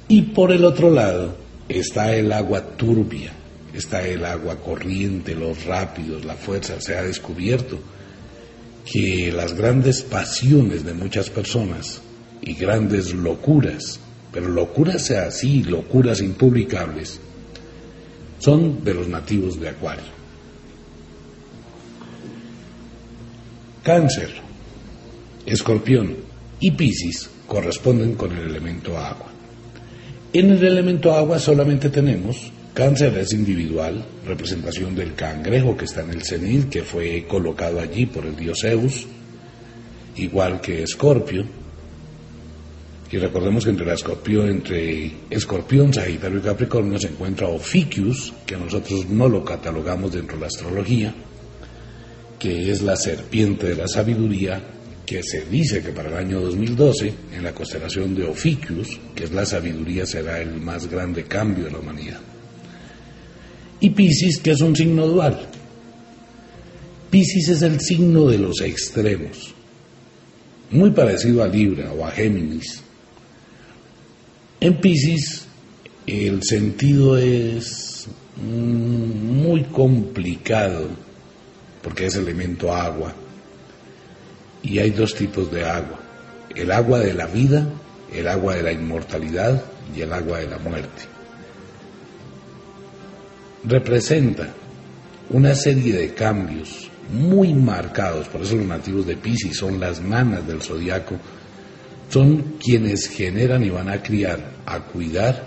Y 0.10 0.24
por 0.24 0.51
el 0.51 0.66
otro 0.66 0.92
lado 0.92 1.38
está 1.70 2.13
el 2.13 2.34
agua 2.34 2.62
turbia, 2.75 3.32
está 3.74 4.06
el 4.06 4.25
agua 4.25 4.58
corriente, 4.58 5.36
los 5.36 5.63
rápidos, 5.63 6.25
la 6.25 6.36
fuerza. 6.36 6.82
Se 6.82 6.98
ha 6.98 7.01
descubierto 7.01 7.80
que 8.84 9.32
las 9.32 9.54
grandes 9.54 10.01
pasiones 10.01 10.84
de 10.84 10.94
muchas 10.94 11.30
personas 11.30 12.01
y 12.42 12.54
grandes 12.54 13.13
locuras, 13.13 14.01
pero 14.34 14.50
locuras 14.50 15.10
así, 15.12 15.63
locuras 15.63 16.20
impublicables, 16.20 17.22
son 18.39 18.84
de 18.84 18.94
los 18.94 19.08
nativos 19.08 19.58
de 19.62 19.70
Acuario. 19.70 20.18
Cáncer, 23.82 24.47
Escorpión 25.48 26.13
y 26.60 26.72
Piscis 26.72 27.30
corresponden 27.48 28.16
con 28.16 28.34
el 28.34 28.50
elemento 28.50 28.98
agua. 28.98 29.32
En 30.34 30.51
el 30.51 30.62
elemento 30.62 31.13
agua 31.13 31.39
solamente 31.39 31.89
tenemos 31.89 32.51
cáncer 32.74 33.18
es 33.18 33.32
individual, 33.32 34.04
representación 34.25 34.94
del 34.94 35.16
cangrejo 35.16 35.77
que 35.77 35.86
está 35.86 36.01
en 36.01 36.12
el 36.12 36.24
cenit, 36.24 36.68
que 36.68 36.84
fue 36.84 37.25
colocado 37.25 37.80
allí 37.80 38.08
por 38.08 38.25
el 38.25 38.36
dios 38.36 38.60
Zeus, 38.62 39.08
igual 40.18 40.60
que 40.60 40.84
escorpio. 40.84 41.46
Y 43.10 43.18
recordemos 43.18 43.63
que 43.63 43.70
entre 43.70 43.94
escorpio, 43.94 44.46
entre 44.46 45.13
escorpión, 45.30 45.94
sagitario 45.94 46.39
y 46.39 46.42
capricornio 46.42 47.00
se 47.00 47.08
encuentra 47.08 47.48
Oficius, 47.48 48.34
que 48.46 48.58
nosotros 48.58 49.08
no 49.08 49.30
lo 49.30 49.46
catalogamos 49.46 50.12
dentro 50.12 50.36
de 50.36 50.42
la 50.42 50.48
astrología, 50.48 51.16
que 52.38 52.70
es 52.70 52.82
la 52.82 52.98
serpiente 52.98 53.68
de 53.68 53.75
la 53.75 53.88
sabiduría, 53.88 54.62
que 55.08 55.24
se 55.24 55.46
dice 55.46 55.82
que 55.82 55.94
para 55.94 56.10
el 56.10 56.18
año 56.18 56.42
2012, 56.42 57.14
en 57.34 57.42
la 57.42 57.54
constelación 57.54 58.14
de 58.14 58.26
Oficius, 58.26 59.00
que 59.16 59.24
es 59.24 59.32
la 59.32 59.46
sabiduría, 59.46 60.06
será 60.06 60.42
el 60.42 60.60
más 60.60 60.86
grande 60.88 61.24
cambio 61.24 61.64
de 61.64 61.72
la 61.72 61.80
humanidad. 61.80 62.20
Y 63.80 63.92
Pisces, 63.92 64.40
que 64.40 64.52
es 64.52 64.60
un 64.60 64.76
signo 64.76 65.08
dual. 65.08 65.48
Pisces 67.10 67.48
es 67.48 67.62
el 67.62 67.80
signo 67.80 68.28
de 68.28 68.38
los 68.38 68.60
extremos, 68.60 69.54
muy 70.72 70.92
parecido 70.92 71.42
a 71.42 71.48
Libra 71.48 71.94
o 71.94 72.06
a 72.06 72.12
Géminis. 72.12 72.84
En 74.60 74.76
Pisces, 74.82 75.46
el 76.06 76.44
sentido 76.44 77.18
es 77.18 78.08
mm, 78.36 79.42
muy 79.42 79.64
complicado 79.64 80.90
porque 81.82 82.08
es 82.08 82.16
elemento 82.18 82.74
agua. 82.74 83.16
Y 84.67 84.79
hay 84.79 84.89
dos 84.91 85.15
tipos 85.15 85.50
de 85.50 85.63
agua. 85.63 85.97
El 86.53 86.71
agua 86.71 87.00
de 87.00 87.13
la 87.13 87.25
vida, 87.25 87.65
el 88.13 88.27
agua 88.27 88.55
de 88.55 88.63
la 88.63 88.71
inmortalidad 88.74 89.63
y 89.95 90.01
el 90.01 90.12
agua 90.12 90.39
de 90.39 90.47
la 90.47 90.57
muerte. 90.57 91.03
Representa 93.63 94.53
una 95.29 95.55
serie 95.55 95.93
de 95.93 96.13
cambios 96.13 96.89
muy 97.13 97.53
marcados, 97.53 98.27
por 98.27 98.41
eso 98.41 98.57
los 98.57 98.65
nativos 98.65 99.05
de 99.05 99.15
Pisces 99.15 99.55
son 99.55 99.79
las 99.79 100.01
manas 100.01 100.45
del 100.45 100.62
zodiaco, 100.62 101.15
son 102.09 102.55
quienes 102.59 103.07
generan 103.07 103.63
y 103.63 103.69
van 103.69 103.89
a 103.89 104.01
criar, 104.01 104.39
a 104.65 104.81
cuidar 104.81 105.45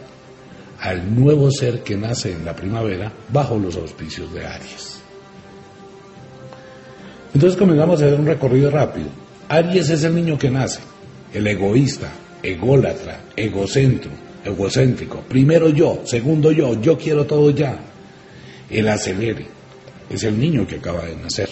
al 0.80 1.14
nuevo 1.14 1.50
ser 1.50 1.82
que 1.82 1.96
nace 1.96 2.32
en 2.32 2.44
la 2.44 2.56
primavera 2.56 3.12
bajo 3.30 3.58
los 3.58 3.76
auspicios 3.76 4.32
de 4.32 4.46
Aries. 4.46 4.99
Entonces 7.34 7.58
comenzamos 7.58 8.00
a 8.00 8.06
hacer 8.06 8.18
un 8.18 8.26
recorrido 8.26 8.70
rápido. 8.70 9.08
Aries 9.48 9.90
es 9.90 10.04
el 10.04 10.14
niño 10.14 10.38
que 10.38 10.50
nace, 10.50 10.80
el 11.32 11.46
egoísta, 11.46 12.10
ególatra, 12.42 13.20
egocentro, 13.36 14.10
egocéntrico. 14.44 15.20
Primero 15.28 15.68
yo, 15.70 16.00
segundo 16.04 16.52
yo, 16.52 16.80
yo 16.80 16.98
quiero 16.98 17.26
todo 17.26 17.50
ya. 17.50 17.78
El 18.68 18.88
acelere 18.88 19.46
es 20.08 20.22
el 20.24 20.38
niño 20.38 20.66
que 20.66 20.76
acaba 20.76 21.04
de 21.04 21.16
nacer. 21.16 21.48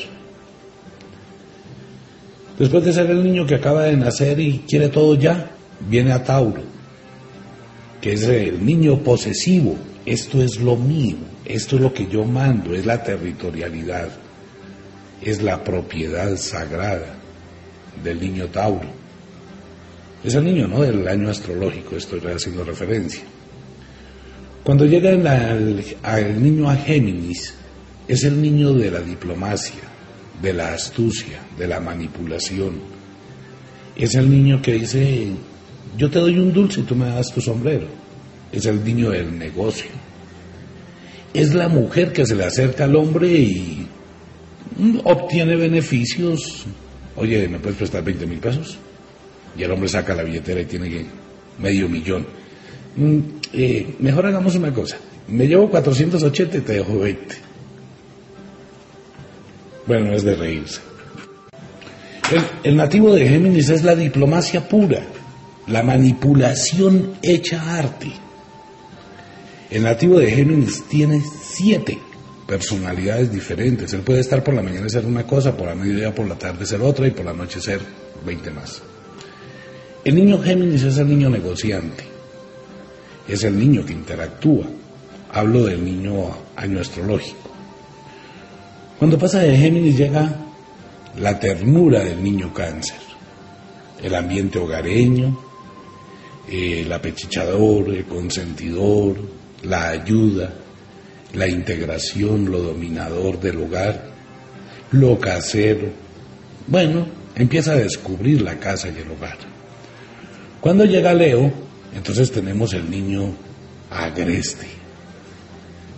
Después 2.58 2.84
de 2.84 2.92
ser 2.92 3.10
el 3.10 3.22
niño 3.22 3.46
que 3.46 3.54
acaba 3.54 3.84
de 3.84 3.96
nacer 3.96 4.40
y 4.40 4.64
quiere 4.68 4.88
todo 4.88 5.14
ya, 5.14 5.50
viene 5.88 6.12
a 6.12 6.24
Tauro, 6.24 6.62
que 8.00 8.14
es 8.14 8.24
el 8.24 8.64
niño 8.64 8.98
posesivo. 8.98 9.76
Esto 10.04 10.42
es 10.42 10.60
lo 10.60 10.74
mío, 10.74 11.16
esto 11.44 11.76
es 11.76 11.82
lo 11.82 11.92
que 11.92 12.06
yo 12.06 12.24
mando, 12.24 12.74
es 12.74 12.84
la 12.84 13.02
territorialidad, 13.02 14.08
es 15.22 15.42
la 15.42 15.62
propiedad 15.62 16.36
sagrada 16.36 17.16
del 18.02 18.20
niño 18.20 18.46
Tauro. 18.46 18.88
Es 20.22 20.34
el 20.34 20.44
niño, 20.44 20.66
¿no? 20.68 20.82
Del 20.82 21.06
año 21.06 21.30
astrológico, 21.30 21.96
estoy 21.96 22.20
haciendo 22.20 22.64
referencia. 22.64 23.22
Cuando 24.64 24.84
llega 24.84 25.10
al 25.10 26.42
niño 26.42 26.68
a 26.68 26.76
Géminis, 26.76 27.54
es 28.06 28.24
el 28.24 28.40
niño 28.40 28.72
de 28.72 28.90
la 28.90 29.00
diplomacia, 29.00 29.80
de 30.42 30.52
la 30.52 30.72
astucia, 30.72 31.40
de 31.56 31.68
la 31.68 31.80
manipulación. 31.80 32.80
Es 33.96 34.14
el 34.14 34.30
niño 34.30 34.60
que 34.62 34.74
dice, 34.74 35.28
yo 35.96 36.10
te 36.10 36.18
doy 36.18 36.38
un 36.38 36.52
dulce 36.52 36.80
y 36.80 36.84
tú 36.84 36.94
me 36.94 37.06
das 37.06 37.32
tu 37.32 37.40
sombrero. 37.40 37.86
Es 38.52 38.66
el 38.66 38.84
niño 38.84 39.10
del 39.10 39.38
negocio. 39.38 39.90
Es 41.34 41.54
la 41.54 41.68
mujer 41.68 42.12
que 42.12 42.24
se 42.24 42.34
le 42.34 42.44
acerca 42.44 42.84
al 42.84 42.96
hombre 42.96 43.28
y 43.28 43.87
obtiene 45.04 45.56
beneficios. 45.56 46.66
Oye, 47.16 47.48
¿me 47.48 47.58
puedes 47.58 47.78
prestar 47.78 48.04
20 48.04 48.26
mil 48.26 48.38
pesos? 48.38 48.78
Y 49.56 49.62
el 49.62 49.70
hombre 49.70 49.88
saca 49.88 50.14
la 50.14 50.22
billetera 50.22 50.60
y 50.60 50.66
tiene 50.66 51.06
medio 51.58 51.88
millón. 51.88 52.26
Mm, 52.96 53.18
eh, 53.52 53.94
mejor 53.98 54.26
hagamos 54.26 54.54
una 54.54 54.72
cosa. 54.72 54.96
Me 55.28 55.46
llevo 55.46 55.68
480 55.68 56.58
y 56.58 56.60
te 56.60 56.72
dejo 56.74 56.98
20. 56.98 57.36
Bueno, 59.86 60.12
es 60.12 60.22
de 60.22 60.34
reírse. 60.36 60.80
El, 62.62 62.76
nativo 62.76 63.14
de 63.14 63.26
Géminis 63.26 63.70
es 63.70 63.84
la 63.84 63.96
diplomacia 63.96 64.68
pura, 64.68 65.00
la 65.66 65.82
manipulación 65.82 67.14
hecha 67.22 67.78
arte. 67.78 68.12
El 69.70 69.84
nativo 69.84 70.18
de 70.18 70.30
Géminis 70.30 70.84
tiene 70.84 71.22
siete 71.42 71.98
personalidades 72.48 73.30
diferentes. 73.30 73.92
Él 73.92 74.00
puede 74.00 74.20
estar 74.20 74.42
por 74.42 74.54
la 74.54 74.62
mañana 74.62 74.86
y 74.86 74.90
ser 74.90 75.04
una 75.04 75.24
cosa, 75.24 75.54
por 75.54 75.66
la 75.66 75.74
mediodía, 75.74 76.14
por 76.14 76.26
la 76.26 76.36
tarde 76.36 76.64
ser 76.64 76.80
otra 76.80 77.06
y 77.06 77.10
por 77.10 77.26
la 77.26 77.34
noche 77.34 77.60
ser 77.60 77.78
20 78.24 78.50
más. 78.52 78.80
El 80.02 80.14
niño 80.14 80.40
Géminis 80.40 80.82
es 80.82 80.96
el 80.96 81.08
niño 81.08 81.28
negociante, 81.28 82.04
es 83.28 83.44
el 83.44 83.58
niño 83.58 83.84
que 83.84 83.92
interactúa. 83.92 84.64
Hablo 85.30 85.64
del 85.64 85.84
niño 85.84 86.30
año 86.56 86.80
astrológico. 86.80 87.50
Cuando 88.98 89.18
pasa 89.18 89.40
de 89.40 89.54
Géminis 89.54 89.98
llega 89.98 90.34
la 91.18 91.38
ternura 91.38 92.02
del 92.02 92.24
niño 92.24 92.54
cáncer, 92.54 92.96
el 94.02 94.14
ambiente 94.14 94.58
hogareño, 94.58 95.38
el 96.50 96.90
apechichador, 96.90 97.90
el 97.90 98.06
consentidor, 98.06 99.16
la 99.64 99.90
ayuda, 99.90 100.50
la 101.34 101.48
integración, 101.48 102.50
lo 102.50 102.60
dominador 102.60 103.40
del 103.40 103.58
hogar, 103.58 104.10
lo 104.92 105.18
casero. 105.18 105.88
Bueno, 106.66 107.06
empieza 107.34 107.72
a 107.72 107.76
descubrir 107.76 108.42
la 108.42 108.58
casa 108.58 108.88
y 108.88 109.00
el 109.00 109.10
hogar. 109.10 109.38
Cuando 110.60 110.84
llega 110.84 111.14
Leo, 111.14 111.52
entonces 111.94 112.30
tenemos 112.30 112.74
el 112.74 112.90
niño 112.90 113.32
agreste, 113.90 114.66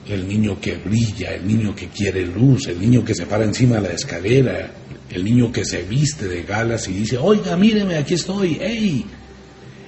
el 0.09 0.27
niño 0.27 0.61
que 0.61 0.77
brilla, 0.77 1.35
el 1.35 1.47
niño 1.47 1.75
que 1.75 1.89
quiere 1.89 2.27
luz, 2.27 2.67
el 2.69 2.81
niño 2.81 3.05
que 3.05 3.15
se 3.15 3.27
para 3.27 3.45
encima 3.45 3.77
de 3.77 3.89
la 3.89 3.95
escalera, 3.95 4.71
el 5.09 5.25
niño 5.25 5.51
que 5.51 5.65
se 5.65 5.83
viste 5.83 6.29
de 6.29 6.43
galas 6.43 6.89
y 6.89 6.93
dice, 6.93 7.19
oiga, 7.19 7.57
míreme, 7.57 7.97
aquí 7.97 8.15
estoy, 8.15 8.59
¡ey! 8.61 9.05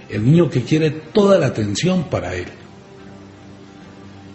El 0.09 0.25
niño 0.25 0.51
que 0.51 0.63
quiere 0.63 0.91
toda 1.13 1.39
la 1.39 1.47
atención 1.47 2.09
para 2.11 2.35
él. 2.35 2.47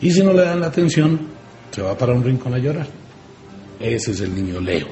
Y 0.01 0.11
si 0.11 0.23
no 0.23 0.33
le 0.33 0.43
dan 0.43 0.59
la 0.59 0.67
atención, 0.67 1.19
se 1.71 1.81
va 1.81 1.97
para 1.97 2.13
un 2.13 2.23
rincón 2.23 2.53
a 2.53 2.57
llorar. 2.57 2.87
Ese 3.79 4.11
es 4.11 4.21
el 4.21 4.33
niño 4.35 4.59
Leo. 4.59 4.87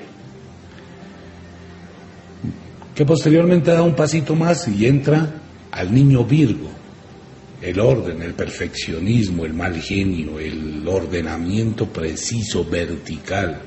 Que 2.93 3.05
posteriormente 3.05 3.71
da 3.71 3.81
un 3.81 3.95
pasito 3.95 4.35
más 4.35 4.67
y 4.67 4.85
entra 4.85 5.41
al 5.71 5.93
niño 5.93 6.23
Virgo 6.23 6.75
el 7.61 7.79
orden, 7.79 8.21
el 8.21 8.33
perfeccionismo, 8.33 9.45
el 9.45 9.53
mal 9.53 9.81
genio, 9.81 10.39
el 10.39 10.87
ordenamiento 10.87 11.87
preciso, 11.87 12.63
vertical. 12.63 13.61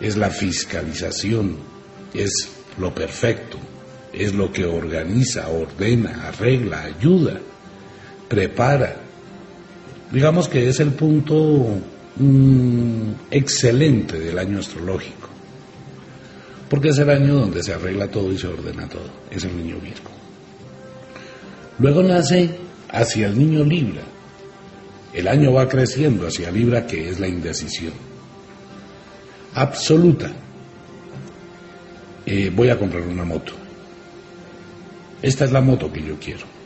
Es 0.00 0.16
la 0.16 0.30
fiscalización, 0.30 1.56
es 2.14 2.48
lo 2.78 2.94
perfecto, 2.94 3.58
es 4.12 4.34
lo 4.34 4.50
que 4.50 4.64
organiza, 4.64 5.48
ordena, 5.48 6.28
arregla, 6.28 6.84
ayuda, 6.84 7.40
prepara. 8.30 8.94
Digamos 10.12 10.48
que 10.48 10.68
es 10.68 10.78
el 10.78 10.92
punto 10.92 11.66
mm, 12.16 13.10
excelente 13.30 14.20
del 14.20 14.38
año 14.38 14.60
astrológico, 14.60 15.28
porque 16.68 16.90
es 16.90 16.98
el 16.98 17.10
año 17.10 17.34
donde 17.34 17.62
se 17.62 17.74
arregla 17.74 18.06
todo 18.06 18.32
y 18.32 18.38
se 18.38 18.46
ordena 18.46 18.88
todo, 18.88 19.10
es 19.30 19.42
el 19.44 19.56
niño 19.56 19.80
Virgo. 19.80 20.10
Luego 21.80 22.02
nace 22.04 22.50
hacia 22.88 23.26
el 23.26 23.36
niño 23.36 23.64
Libra. 23.64 24.02
El 25.12 25.26
año 25.26 25.52
va 25.52 25.68
creciendo 25.68 26.28
hacia 26.28 26.52
Libra, 26.52 26.86
que 26.86 27.08
es 27.08 27.18
la 27.18 27.26
indecisión. 27.26 27.92
Absoluta. 29.54 30.30
Eh, 32.26 32.52
voy 32.54 32.70
a 32.70 32.78
comprar 32.78 33.02
una 33.02 33.24
moto. 33.24 33.54
Esta 35.20 35.46
es 35.46 35.50
la 35.50 35.60
moto 35.60 35.92
que 35.92 36.02
yo 36.02 36.16
quiero. 36.20 36.59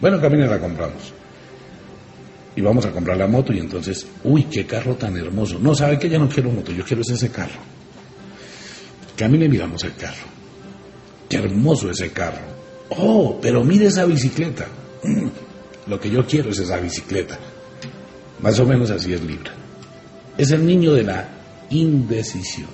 Bueno, 0.00 0.20
camina 0.20 0.46
la 0.46 0.58
compramos. 0.58 1.12
Y 2.54 2.60
vamos 2.60 2.84
a 2.86 2.90
comprar 2.90 3.16
la 3.16 3.26
moto 3.26 3.52
y 3.52 3.58
entonces, 3.58 4.06
uy, 4.24 4.44
qué 4.44 4.66
carro 4.66 4.96
tan 4.96 5.16
hermoso. 5.16 5.58
No, 5.58 5.74
sabe 5.74 5.98
que 5.98 6.08
ya 6.08 6.18
no 6.18 6.28
quiero 6.28 6.50
moto, 6.50 6.72
yo 6.72 6.84
quiero 6.84 7.02
ese 7.02 7.30
carro. 7.30 7.60
Camina 9.16 9.44
y 9.44 9.48
miramos 9.48 9.82
el 9.84 9.94
carro. 9.94 10.26
Qué 11.28 11.36
hermoso 11.36 11.90
ese 11.90 12.10
carro. 12.10 12.58
Oh, 12.90 13.38
pero 13.40 13.62
mire 13.64 13.86
esa 13.86 14.04
bicicleta. 14.04 14.66
Mm, 15.04 15.28
lo 15.88 16.00
que 16.00 16.10
yo 16.10 16.26
quiero 16.26 16.50
es 16.50 16.58
esa 16.58 16.78
bicicleta. 16.78 17.38
Más 18.40 18.58
o 18.60 18.66
menos 18.66 18.90
así 18.90 19.12
es 19.12 19.22
Libra. 19.22 19.52
Es 20.36 20.50
el 20.52 20.64
niño 20.64 20.92
de 20.94 21.02
la 21.02 21.28
indecisión. 21.70 22.68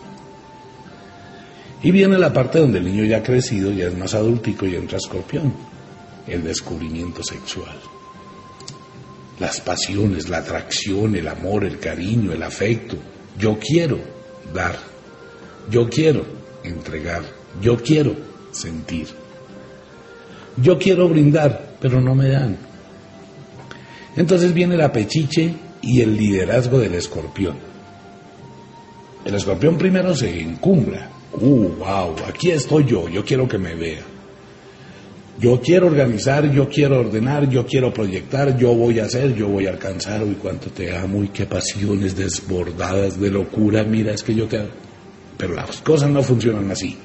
Y 1.82 1.90
viene 1.90 2.18
la 2.18 2.32
parte 2.32 2.58
donde 2.58 2.78
el 2.78 2.84
niño 2.84 3.04
ya 3.04 3.18
ha 3.18 3.22
crecido, 3.22 3.70
ya 3.70 3.88
es 3.88 3.96
más 3.96 4.14
adultico 4.14 4.66
y 4.66 4.76
entra 4.76 4.98
escorpión. 4.98 5.52
El 6.26 6.42
descubrimiento 6.44 7.22
sexual. 7.22 7.76
Las 9.38 9.60
pasiones, 9.60 10.28
la 10.28 10.38
atracción, 10.38 11.16
el 11.16 11.28
amor, 11.28 11.64
el 11.64 11.78
cariño, 11.78 12.32
el 12.32 12.42
afecto. 12.42 12.96
Yo 13.38 13.58
quiero 13.58 13.98
dar. 14.54 14.78
Yo 15.70 15.88
quiero 15.88 16.24
entregar. 16.62 17.22
Yo 17.60 17.76
quiero 17.76 18.14
sentir. 18.52 19.08
Yo 20.56 20.78
quiero 20.78 21.08
brindar, 21.08 21.76
pero 21.80 22.00
no 22.00 22.14
me 22.14 22.28
dan. 22.28 22.56
Entonces 24.16 24.54
viene 24.54 24.76
la 24.76 24.92
pechiche 24.92 25.54
y 25.82 26.00
el 26.00 26.16
liderazgo 26.16 26.78
del 26.78 26.94
escorpión. 26.94 27.56
El 29.24 29.34
escorpión 29.34 29.76
primero 29.76 30.14
se 30.14 30.40
encumbra. 30.40 31.10
Uh, 31.32 31.68
wow, 31.78 32.14
aquí 32.28 32.50
estoy 32.50 32.84
yo, 32.84 33.08
yo 33.08 33.24
quiero 33.24 33.48
que 33.48 33.58
me 33.58 33.74
vea. 33.74 34.13
Yo 35.38 35.60
quiero 35.60 35.88
organizar, 35.88 36.50
yo 36.52 36.68
quiero 36.68 37.00
ordenar, 37.00 37.48
yo 37.48 37.66
quiero 37.66 37.92
proyectar, 37.92 38.56
yo 38.56 38.74
voy 38.74 39.00
a 39.00 39.04
hacer, 39.04 39.34
yo 39.34 39.48
voy 39.48 39.66
a 39.66 39.70
alcanzar, 39.70 40.22
uy, 40.22 40.36
cuánto 40.40 40.70
te 40.70 40.96
amo 40.96 41.24
y 41.24 41.28
qué 41.28 41.44
pasiones 41.44 42.16
desbordadas 42.16 43.18
de 43.18 43.30
locura, 43.30 43.82
mira, 43.82 44.12
es 44.12 44.22
que 44.22 44.34
yo 44.34 44.48
quedo... 44.48 44.68
Pero 45.36 45.54
las 45.54 45.80
cosas 45.80 46.08
no 46.10 46.22
funcionan 46.22 46.70
así. 46.70 46.96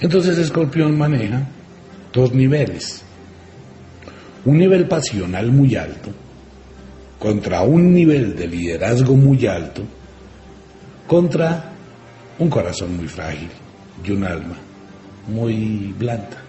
Entonces 0.00 0.36
Escorpión 0.38 0.98
maneja 0.98 1.46
dos 2.12 2.34
niveles. 2.34 3.04
Un 4.44 4.58
nivel 4.58 4.88
pasional 4.88 5.52
muy 5.52 5.76
alto 5.76 6.10
contra 7.18 7.62
un 7.62 7.92
nivel 7.92 8.34
de 8.34 8.48
liderazgo 8.48 9.14
muy 9.14 9.46
alto 9.46 9.82
contra 11.06 11.72
un 12.38 12.48
corazón 12.48 12.96
muy 12.96 13.08
frágil 13.08 13.48
y 14.04 14.10
un 14.12 14.24
alma 14.24 14.56
muy 15.28 15.94
blanda. 15.98 16.42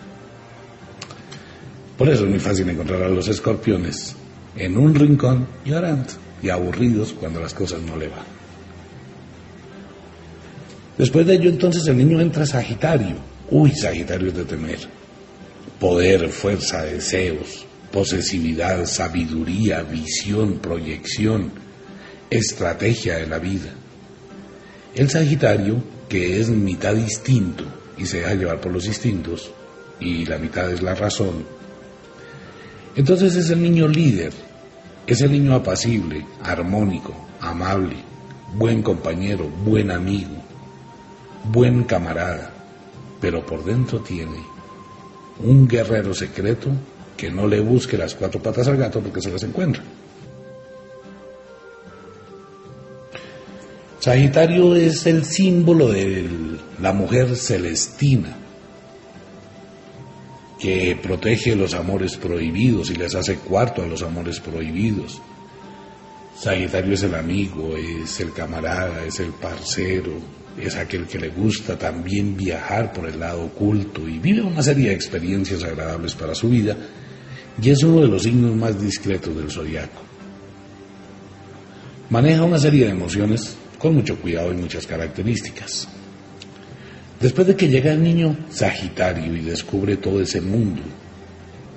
Por 1.98 2.08
eso 2.10 2.24
es 2.24 2.30
muy 2.30 2.40
fácil 2.40 2.70
encontrar 2.70 3.04
a 3.04 3.10
los 3.10 3.28
escorpiones 3.28 4.16
en 4.56 4.78
un 4.78 4.96
rincón 4.96 5.48
llorando 5.66 6.14
y 6.42 6.50
aburridos 6.50 7.14
cuando 7.14 7.42
las 7.42 7.54
cosas 7.54 7.82
no 7.82 7.98
le 7.98 8.08
van. 8.08 8.40
Después 10.98 11.28
de 11.28 11.36
ello 11.36 11.50
entonces 11.50 11.86
el 11.88 11.98
niño 11.98 12.20
entra 12.22 12.46
Sagitario. 12.46 13.18
Uy, 13.52 13.72
Sagitario 13.72 14.30
es 14.30 14.36
de 14.36 14.46
temer. 14.46 14.80
Poder, 15.80 16.30
fuerza, 16.30 16.84
deseos, 16.84 17.66
posesividad, 17.92 18.86
sabiduría, 18.86 19.82
visión, 19.84 20.60
proyección, 20.60 21.52
estrategia 22.30 23.18
de 23.18 23.28
la 23.28 23.40
vida. 23.40 23.74
El 24.96 25.10
Sagitario, 25.10 25.84
que 26.08 26.40
es 26.40 26.50
mitad 26.50 26.96
distinto 26.96 27.79
y 28.00 28.06
se 28.06 28.20
deja 28.20 28.34
llevar 28.34 28.60
por 28.60 28.72
los 28.72 28.88
instintos, 28.88 29.52
y 30.00 30.26
la 30.26 30.38
mitad 30.38 30.72
es 30.72 30.82
la 30.82 30.96
razón, 30.96 31.46
entonces 32.96 33.36
es 33.36 33.50
el 33.50 33.62
niño 33.62 33.88
líder, 33.88 34.34
es 35.06 35.22
el 35.22 35.32
niño 35.32 35.54
apacible, 35.54 36.26
armónico, 36.42 37.14
amable, 37.40 37.98
buen 38.56 38.82
compañero, 38.82 39.48
buen 39.48 39.92
amigo, 39.92 40.36
buen 41.52 41.84
camarada, 41.84 42.52
pero 43.22 43.46
por 43.46 43.64
dentro 43.64 44.00
tiene 44.00 44.44
un 45.44 45.68
guerrero 45.68 46.14
secreto 46.14 46.70
que 47.16 47.30
no 47.30 47.48
le 47.48 47.60
busque 47.60 47.98
las 47.98 48.16
cuatro 48.16 48.42
patas 48.42 48.68
al 48.68 48.78
gato 48.78 49.02
porque 49.02 49.22
se 49.22 49.32
las 49.32 49.44
encuentra. 49.44 49.84
Sagitario 54.00 54.76
es 54.76 55.06
el 55.08 55.26
símbolo 55.26 55.90
de 55.90 56.26
la 56.82 56.94
mujer 56.94 57.36
celestina, 57.36 58.34
que 60.58 60.98
protege 61.02 61.54
los 61.54 61.74
amores 61.74 62.16
prohibidos 62.16 62.92
y 62.92 62.96
les 62.96 63.14
hace 63.16 63.36
cuarto 63.36 63.84
a 63.84 63.88
los 63.88 64.02
amores 64.02 64.40
prohibidos. 64.40 65.22
Sagitario 66.34 66.94
es 66.94 67.04
el 67.04 67.14
amigo, 67.14 67.76
es 67.76 68.22
el 68.22 68.32
camarada, 68.32 69.04
es 69.04 69.20
el 69.20 69.34
parcero, 69.34 70.14
es 70.58 70.78
aquel 70.78 71.06
que 71.06 71.20
le 71.20 71.30
gusta 71.30 71.78
también 71.78 72.38
viajar 72.38 72.94
por 72.94 73.06
el 73.06 73.20
lado 73.20 73.44
oculto 73.44 74.08
y 74.08 74.18
vive 74.18 74.42
una 74.42 74.64
serie 74.64 74.90
de 74.90 74.96
experiencias 74.96 75.62
agradables 75.62 76.16
para 76.16 76.34
su 76.34 76.48
vida 76.48 76.78
y 77.62 77.70
es 77.70 77.84
uno 77.84 78.00
de 78.00 78.08
los 78.08 78.24
signos 78.24 78.56
más 78.56 78.82
discretos 78.82 79.36
del 79.36 79.52
zodiaco. 79.52 80.02
Maneja 82.10 82.44
una 82.44 82.58
serie 82.58 82.86
de 82.86 82.92
emociones 82.92 83.58
con 83.80 83.96
mucho 83.96 84.20
cuidado 84.20 84.52
y 84.54 84.58
muchas 84.58 84.86
características. 84.86 85.88
Después 87.20 87.48
de 87.48 87.56
que 87.56 87.68
llega 87.68 87.92
el 87.92 88.04
niño 88.04 88.38
Sagitario 88.52 89.36
y 89.36 89.42
descubre 89.42 89.98
todo 89.98 90.22
ese 90.22 90.42
mundo, 90.42 90.82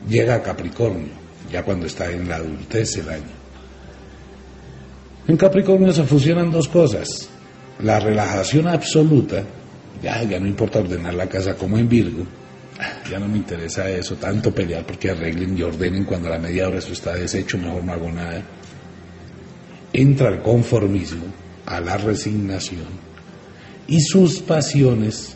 llega 0.08 0.34
a 0.34 0.42
Capricornio, 0.42 1.14
ya 1.50 1.64
cuando 1.64 1.86
está 1.86 2.10
en 2.10 2.28
la 2.28 2.36
adultez 2.36 2.96
el 2.98 3.08
año. 3.08 3.42
En 5.26 5.36
Capricornio 5.36 5.92
se 5.92 6.04
fusionan 6.04 6.50
dos 6.50 6.68
cosas, 6.68 7.28
la 7.80 7.98
relajación 7.98 8.68
absoluta, 8.68 9.42
ya, 10.02 10.22
ya 10.24 10.38
no 10.38 10.46
importa 10.46 10.80
ordenar 10.80 11.14
la 11.14 11.28
casa 11.28 11.54
como 11.54 11.78
en 11.78 11.88
Virgo, 11.88 12.26
ya 13.10 13.18
no 13.18 13.28
me 13.28 13.38
interesa 13.38 13.88
eso, 13.88 14.16
tanto 14.16 14.52
pelear 14.54 14.84
porque 14.84 15.10
arreglen 15.10 15.56
y 15.56 15.62
ordenen 15.62 16.04
cuando 16.04 16.28
a 16.28 16.32
la 16.32 16.38
media 16.38 16.68
hora 16.68 16.78
eso 16.78 16.92
está 16.92 17.14
deshecho, 17.14 17.58
mejor 17.58 17.84
no 17.84 17.92
hago 17.92 18.10
nada. 18.10 18.42
Entra 19.92 20.28
al 20.28 20.42
conformismo, 20.42 21.26
a 21.72 21.80
la 21.80 21.96
resignación, 21.96 22.86
y 23.86 24.00
sus 24.00 24.40
pasiones 24.40 25.34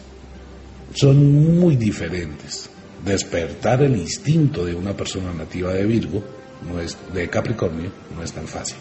son 0.95 1.59
muy 1.59 1.77
diferentes. 1.77 2.71
Despertar 3.05 3.83
el 3.83 3.97
instinto 3.97 4.65
de 4.65 4.75
una 4.75 4.97
persona 4.97 5.33
nativa 5.33 5.73
de 5.73 5.85
Virgo, 5.85 6.23
de 7.13 7.29
Capricornio, 7.29 7.91
no 8.15 8.23
es 8.23 8.33
tan 8.33 8.47
fácil. 8.47 8.79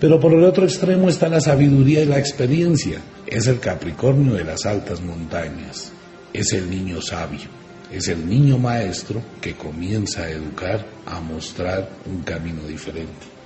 Pero 0.00 0.18
por 0.18 0.32
el 0.32 0.44
otro 0.44 0.64
extremo 0.64 1.08
está 1.08 1.28
la 1.28 1.40
sabiduría 1.40 2.02
y 2.02 2.06
la 2.06 2.18
experiencia. 2.18 3.00
Es 3.26 3.46
el 3.46 3.60
Capricornio 3.60 4.34
de 4.34 4.44
las 4.44 4.64
altas 4.64 5.02
montañas 5.02 5.92
es 6.32 6.52
el 6.52 6.70
niño 6.70 7.00
sabio, 7.02 7.48
es 7.90 8.08
el 8.08 8.28
niño 8.28 8.58
maestro 8.58 9.22
que 9.40 9.54
comienza 9.54 10.22
a 10.22 10.30
educar, 10.30 10.86
a 11.06 11.20
mostrar 11.20 11.88
un 12.06 12.22
camino 12.22 12.62
diferente. 12.66 13.39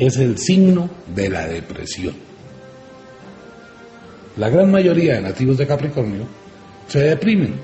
Es 0.00 0.16
el 0.18 0.38
signo 0.38 0.88
de 1.12 1.28
la 1.28 1.48
depresión. 1.48 2.14
La 4.36 4.48
gran 4.48 4.70
mayoría 4.70 5.14
de 5.14 5.22
nativos 5.22 5.58
de 5.58 5.66
Capricornio 5.66 6.24
se 6.86 7.00
deprimen 7.00 7.54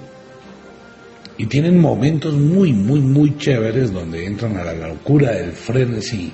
y 1.38 1.47
tienen 1.47 1.79
momentos 1.79 2.35
muy, 2.35 2.73
muy, 2.73 2.99
muy 2.99 3.38
chéveres 3.38 3.92
donde 3.92 4.27
entran 4.27 4.57
a 4.57 4.64
la 4.64 4.88
locura 4.88 5.31
del 5.31 5.53
frenesí. 5.53 6.33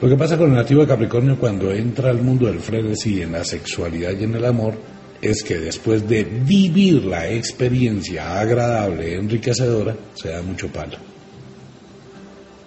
Lo 0.00 0.08
que 0.08 0.16
pasa 0.16 0.38
con 0.38 0.50
el 0.50 0.54
nativo 0.54 0.82
de 0.82 0.86
Capricornio 0.86 1.36
cuando 1.40 1.72
entra 1.72 2.10
al 2.10 2.22
mundo 2.22 2.46
del 2.46 2.60
frenesí 2.60 3.20
en 3.20 3.32
la 3.32 3.44
sexualidad 3.44 4.12
y 4.16 4.22
en 4.22 4.36
el 4.36 4.44
amor 4.44 4.74
es 5.20 5.42
que 5.42 5.58
después 5.58 6.08
de 6.08 6.22
vivir 6.22 7.04
la 7.04 7.28
experiencia 7.28 8.38
agradable, 8.38 9.16
enriquecedora, 9.16 9.96
se 10.14 10.28
da 10.28 10.40
mucho 10.40 10.68
palo. 10.68 10.98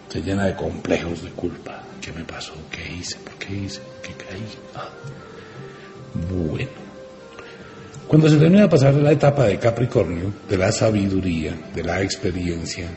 Se 0.10 0.22
llena 0.22 0.48
de 0.48 0.56
complejos 0.58 1.24
de 1.24 1.30
culpa. 1.30 1.85
¿Qué 2.06 2.12
me 2.12 2.24
pasó? 2.24 2.54
¿Qué 2.70 3.00
hice? 3.00 3.18
¿Por 3.18 3.34
qué 3.34 3.52
hice? 3.52 3.82
¿Qué 4.04 4.14
caí? 4.14 4.46
Ah. 4.76 4.92
Bueno. 6.30 6.70
Cuando 8.08 8.30
se 8.30 8.38
termina 8.38 8.62
de 8.62 8.70
pasar 8.70 8.94
la 8.94 9.12
etapa 9.12 9.46
de 9.46 9.58
Capricornio, 9.58 10.32
de 10.48 10.56
la 10.56 10.72
sabiduría, 10.72 11.58
de 11.74 11.84
la 11.84 12.04
experiencia, 12.04 12.88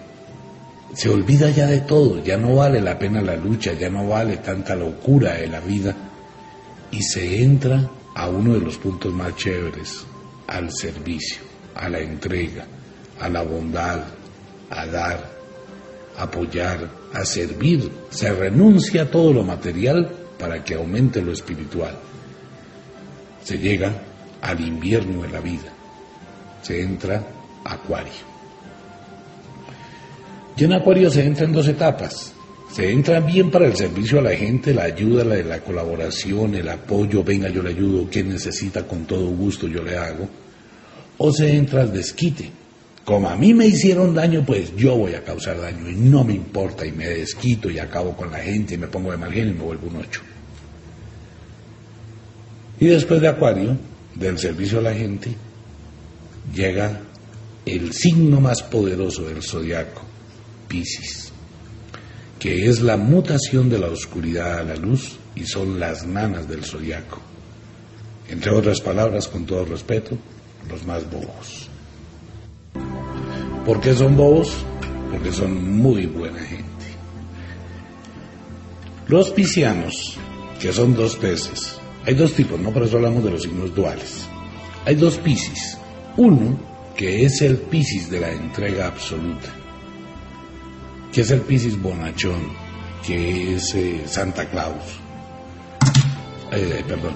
se 0.93 1.09
olvida 1.09 1.49
ya 1.49 1.67
de 1.67 1.81
todo, 1.81 2.23
ya 2.23 2.37
no 2.37 2.57
vale 2.57 2.83
la 2.83 2.99
pena 2.99 3.23
la 3.23 3.35
lucha, 3.35 3.73
ya 3.73 3.89
no 3.89 4.07
vale 4.07 4.37
tanta 4.37 4.77
locura 4.77 5.37
de 5.37 5.47
la 5.47 5.61
vida 5.61 5.97
y 6.91 7.03
se 7.03 7.43
entra 7.43 7.89
a 8.15 8.29
uno 8.29 8.53
de 8.53 8.61
los 8.61 8.77
puntos 8.77 9.11
más 9.15 9.35
chéveres, 9.37 10.05
al 10.49 10.71
servicio, 10.71 11.41
a 11.75 11.89
la 11.89 12.01
entrega, 12.01 12.67
a 13.19 13.29
la 13.31 13.41
bondad, 13.41 14.03
a 14.69 14.87
dar, 14.87 15.38
apoyar, 16.19 16.89
a 17.13 17.25
servir. 17.25 17.91
Se 18.11 18.33
renuncia 18.33 19.03
a 19.03 19.11
todo 19.11 19.33
lo 19.33 19.45
material 19.45 20.11
para 20.39 20.63
que 20.63 20.75
aumente 20.75 21.23
lo 21.23 21.33
espiritual. 21.33 21.97
Se 23.43 23.59
llega 23.59 24.03
al 24.43 24.61
invierno 24.61 25.23
de 25.23 25.29
la 25.29 25.41
vida. 25.41 25.73
Se 26.63 26.83
entra 26.83 27.27
Acuario. 27.65 28.29
Y 30.57 30.65
en 30.65 30.73
Acuario 30.73 31.11
se 31.11 31.25
entra 31.25 31.45
en 31.45 31.53
dos 31.53 31.69
etapas. 31.69 32.33
Se 32.73 32.91
entra 32.91 33.21
bien 33.21 33.51
para 33.51 33.67
el 33.67 33.77
servicio 33.77 34.19
a 34.19 34.23
la 34.23 34.37
gente, 34.37 34.75
la 34.75 34.85
ayuda, 34.85 35.25
la, 35.25 35.37
la 35.37 35.61
colaboración, 35.61 36.55
el 36.55 36.69
apoyo, 36.69 37.25
venga, 37.25 37.49
yo 37.49 37.63
le 37.63 37.71
ayudo, 37.71 38.09
quien 38.11 38.29
necesita, 38.29 38.87
con 38.87 39.07
todo 39.07 39.27
gusto 39.29 39.67
yo 39.67 39.83
le 39.83 39.97
hago. 39.97 40.29
O 41.17 41.33
se 41.33 41.57
entra 41.57 41.83
al 41.83 41.93
desquite. 41.93 42.51
Como 43.09 43.31
a 43.31 43.37
mí 43.37 43.55
me 43.55 43.67
hicieron 43.67 44.15
daño, 44.15 44.45
pues 44.45 44.77
yo 44.77 44.95
voy 44.95 45.15
a 45.15 45.25
causar 45.25 45.59
daño 45.59 45.89
y 45.89 45.95
no 45.95 46.25
me 46.25 46.35
importa 46.35 46.85
y 46.85 46.93
me 46.93 47.07
desquito 47.07 47.71
y 47.71 47.79
acabo 47.79 48.15
con 48.15 48.31
la 48.31 48.37
gente 48.37 48.75
y 48.75 48.77
me 48.77 48.87
pongo 48.87 49.11
de 49.11 49.17
mal 49.17 49.35
y 49.35 49.47
me 49.47 49.63
vuelvo 49.63 49.87
un 49.87 49.97
ocho. 49.97 50.21
Y 52.79 52.85
después 52.85 53.23
de 53.23 53.29
Acuario, 53.29 53.79
del 54.15 54.39
servicio 54.39 54.81
a 54.81 54.83
la 54.83 54.93
gente, 54.93 55.35
llega 56.55 57.01
el 57.65 57.95
signo 57.95 58.43
más 58.43 58.63
poderoso 58.63 59.23
del 59.23 59.43
zodiaco, 59.43 60.03
Piscis 60.69 61.33
que 62.39 62.69
es 62.69 62.83
la 62.83 62.99
mutación 62.99 63.71
de 63.71 63.79
la 63.79 63.87
oscuridad 63.87 64.59
a 64.59 64.65
la 64.65 64.77
luz 64.77 65.17
y 65.35 65.47
son 65.47 65.81
las 65.81 66.07
nanas 66.07 66.47
del 66.47 66.63
zodiaco. 66.63 67.23
Entre 68.29 68.51
otras 68.51 68.83
palabras, 68.83 69.29
con 69.29 69.47
todo 69.47 69.65
respeto, 69.65 70.19
los 70.69 70.85
más 70.85 71.11
bobos. 71.11 71.71
¿Por 73.69 73.83
qué 73.83 73.95
son 73.95 74.17
bobos? 74.17 74.65
Porque 75.11 75.31
son 75.31 75.77
muy 75.77 76.07
buena 76.07 76.39
gente. 76.39 76.65
Los 79.09 79.29
piscianos, 79.29 80.17
que 80.59 80.73
son 80.73 80.95
dos 80.95 81.17
peces, 81.17 81.79
hay 82.07 82.15
dos 82.15 82.33
tipos, 82.33 82.59
no 82.59 82.73
por 82.73 82.85
eso 82.85 82.97
hablamos 82.97 83.23
de 83.23 83.31
los 83.31 83.43
signos 83.43 83.75
duales. 83.75 84.27
Hay 84.87 84.95
dos 84.95 85.19
piscis, 85.19 85.77
Uno, 86.17 86.59
que 86.97 87.27
es 87.27 87.43
el 87.43 87.59
Piscis 87.59 88.09
de 88.09 88.21
la 88.21 88.33
entrega 88.33 88.87
absoluta, 88.87 89.51
que 91.13 91.21
es 91.21 91.31
el 91.31 91.43
Piscis 91.43 91.79
bonachón, 91.79 92.49
que 93.07 93.55
es 93.57 93.75
eh, 93.75 94.01
Santa 94.07 94.49
Claus, 94.49 94.99
eh, 96.53 96.83
perdón, 96.89 97.13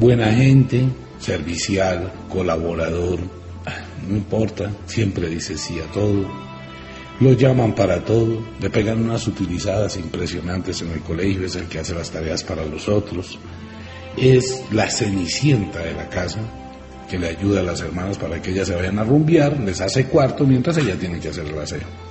buena 0.00 0.32
gente, 0.32 0.86
servicial, 1.18 2.10
colaborador, 2.30 3.20
no 4.08 4.16
importa, 4.16 4.70
siempre 4.86 5.28
dice 5.28 5.56
sí 5.56 5.78
a 5.80 5.90
todo, 5.92 6.26
lo 7.20 7.32
llaman 7.32 7.74
para 7.74 8.04
todo, 8.04 8.40
le 8.60 8.70
pegan 8.70 9.02
unas 9.02 9.26
utilizadas 9.26 9.96
impresionantes 9.96 10.82
en 10.82 10.92
el 10.92 11.00
colegio, 11.00 11.46
es 11.46 11.56
el 11.56 11.66
que 11.66 11.80
hace 11.80 11.94
las 11.94 12.10
tareas 12.10 12.44
para 12.44 12.64
los 12.64 12.88
otros, 12.88 13.38
es 14.16 14.62
la 14.70 14.88
cenicienta 14.88 15.80
de 15.80 15.94
la 15.94 16.08
casa, 16.08 16.40
que 17.10 17.18
le 17.18 17.28
ayuda 17.28 17.60
a 17.60 17.64
las 17.64 17.80
hermanas 17.80 18.18
para 18.18 18.40
que 18.40 18.50
ellas 18.50 18.68
se 18.68 18.74
vayan 18.74 18.98
a 18.98 19.04
rumbear, 19.04 19.58
les 19.60 19.80
hace 19.80 20.04
cuarto 20.06 20.46
mientras 20.46 20.76
ella 20.76 20.96
tiene 20.96 21.18
que 21.18 21.28
hacer 21.28 21.46
el 21.46 21.58
aseo. 21.58 22.08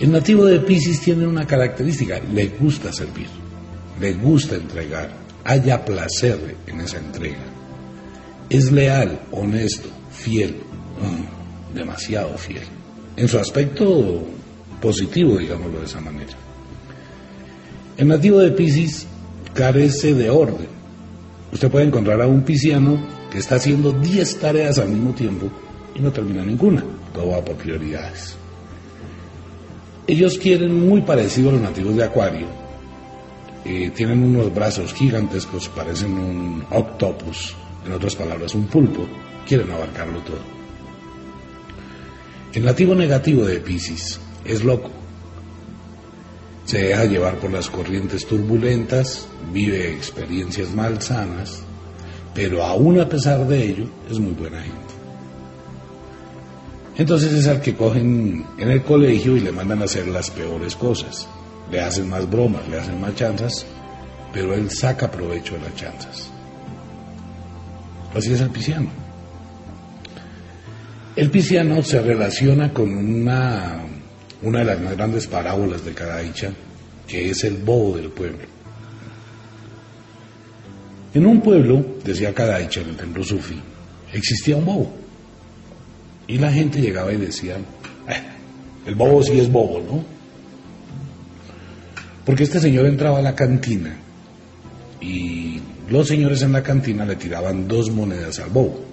El 0.00 0.12
nativo 0.12 0.44
de 0.44 0.60
Pisces 0.60 1.00
tiene 1.00 1.26
una 1.26 1.46
característica, 1.46 2.20
le 2.32 2.48
gusta 2.48 2.92
servir, 2.92 3.28
le 4.00 4.14
gusta 4.14 4.56
entregar, 4.56 5.10
haya 5.44 5.84
placer 5.84 6.56
en 6.66 6.80
esa 6.80 6.98
entrega. 6.98 7.44
Es 8.48 8.72
leal, 8.72 9.20
honesto, 9.32 9.88
fiel, 10.18 10.56
mm, 11.00 11.74
demasiado 11.74 12.36
fiel. 12.36 12.64
En 13.16 13.28
su 13.28 13.38
aspecto 13.38 14.24
positivo, 14.80 15.38
digámoslo 15.38 15.80
de 15.80 15.86
esa 15.86 16.00
manera. 16.00 16.32
El 17.96 18.08
nativo 18.08 18.38
de 18.38 18.50
Pisces 18.52 19.06
carece 19.54 20.14
de 20.14 20.30
orden. 20.30 20.68
Usted 21.52 21.70
puede 21.70 21.86
encontrar 21.86 22.20
a 22.20 22.26
un 22.26 22.42
pisciano 22.42 22.98
que 23.30 23.38
está 23.38 23.56
haciendo 23.56 23.92
10 23.92 24.38
tareas 24.38 24.78
al 24.78 24.88
mismo 24.88 25.12
tiempo 25.12 25.50
y 25.94 26.00
no 26.00 26.12
termina 26.12 26.44
ninguna. 26.44 26.84
Todo 27.12 27.30
va 27.30 27.44
por 27.44 27.56
prioridades. 27.56 28.36
Ellos 30.06 30.38
quieren 30.38 30.88
muy 30.88 31.02
parecido 31.02 31.50
a 31.50 31.52
los 31.52 31.60
nativos 31.60 31.96
de 31.96 32.04
Acuario. 32.04 32.46
Eh, 33.64 33.90
tienen 33.94 34.22
unos 34.22 34.54
brazos 34.54 34.94
gigantescos, 34.94 35.68
parecen 35.68 36.12
un 36.12 36.64
octopus, 36.70 37.54
en 37.84 37.92
otras 37.92 38.14
palabras, 38.14 38.54
un 38.54 38.66
pulpo. 38.66 39.06
Quieren 39.48 39.72
abarcarlo 39.72 40.20
todo. 40.20 40.40
El 42.52 42.66
nativo 42.66 42.94
negativo 42.94 43.46
de 43.46 43.60
Pisces 43.60 44.20
es 44.44 44.62
loco. 44.62 44.90
Se 46.66 46.82
deja 46.82 47.06
llevar 47.06 47.38
por 47.38 47.50
las 47.50 47.70
corrientes 47.70 48.26
turbulentas, 48.26 49.26
vive 49.50 49.90
experiencias 49.90 50.68
malsanas, 50.74 51.62
pero 52.34 52.62
aún 52.62 53.00
a 53.00 53.08
pesar 53.08 53.48
de 53.48 53.64
ello 53.64 53.86
es 54.10 54.18
muy 54.18 54.32
buena 54.32 54.60
gente. 54.60 54.94
Entonces 56.98 57.32
es 57.32 57.46
al 57.46 57.62
que 57.62 57.74
cogen 57.74 58.44
en 58.58 58.70
el 58.70 58.82
colegio 58.82 59.34
y 59.34 59.40
le 59.40 59.52
mandan 59.52 59.80
a 59.80 59.86
hacer 59.86 60.08
las 60.08 60.28
peores 60.28 60.76
cosas. 60.76 61.26
Le 61.70 61.80
hacen 61.80 62.10
más 62.10 62.28
bromas, 62.28 62.68
le 62.68 62.78
hacen 62.78 63.00
más 63.00 63.14
chanzas, 63.14 63.64
pero 64.30 64.52
él 64.52 64.70
saca 64.70 65.10
provecho 65.10 65.54
de 65.54 65.60
las 65.60 65.74
chanzas. 65.74 66.28
Así 68.14 68.34
es 68.34 68.42
el 68.42 68.50
pisciano. 68.50 69.07
El 71.18 71.32
pisciano 71.32 71.82
se 71.82 72.00
relaciona 72.00 72.72
con 72.72 72.96
una, 72.96 73.80
una 74.40 74.58
de 74.60 74.64
las 74.64 74.80
más 74.80 74.96
grandes 74.96 75.26
parábolas 75.26 75.84
de 75.84 75.92
Kadaicha, 75.92 76.52
que 77.08 77.30
es 77.30 77.42
el 77.42 77.56
bobo 77.56 77.96
del 77.96 78.08
pueblo. 78.10 78.46
En 81.12 81.26
un 81.26 81.40
pueblo, 81.40 81.96
decía 82.04 82.32
Kadaicha 82.32 82.82
en 82.82 82.90
el 82.90 82.96
templo 82.96 83.24
sufi, 83.24 83.60
existía 84.12 84.58
un 84.58 84.64
bobo. 84.64 84.94
Y 86.28 86.38
la 86.38 86.52
gente 86.52 86.80
llegaba 86.80 87.12
y 87.12 87.16
decía, 87.16 87.56
eh, 87.56 88.22
el 88.86 88.94
bobo 88.94 89.20
sí 89.20 89.40
es 89.40 89.50
bobo, 89.50 89.80
¿no? 89.80 90.04
Porque 92.24 92.44
este 92.44 92.60
señor 92.60 92.86
entraba 92.86 93.18
a 93.18 93.22
la 93.22 93.34
cantina 93.34 93.96
y 95.00 95.60
los 95.90 96.06
señores 96.06 96.42
en 96.42 96.52
la 96.52 96.62
cantina 96.62 97.04
le 97.04 97.16
tiraban 97.16 97.66
dos 97.66 97.90
monedas 97.90 98.38
al 98.38 98.50
bobo. 98.50 98.87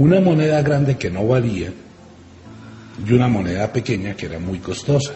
Una 0.00 0.18
moneda 0.18 0.62
grande 0.62 0.96
que 0.96 1.10
no 1.10 1.28
valía 1.28 1.70
y 3.06 3.12
una 3.12 3.28
moneda 3.28 3.70
pequeña 3.70 4.14
que 4.14 4.24
era 4.24 4.38
muy 4.38 4.58
costosa. 4.58 5.12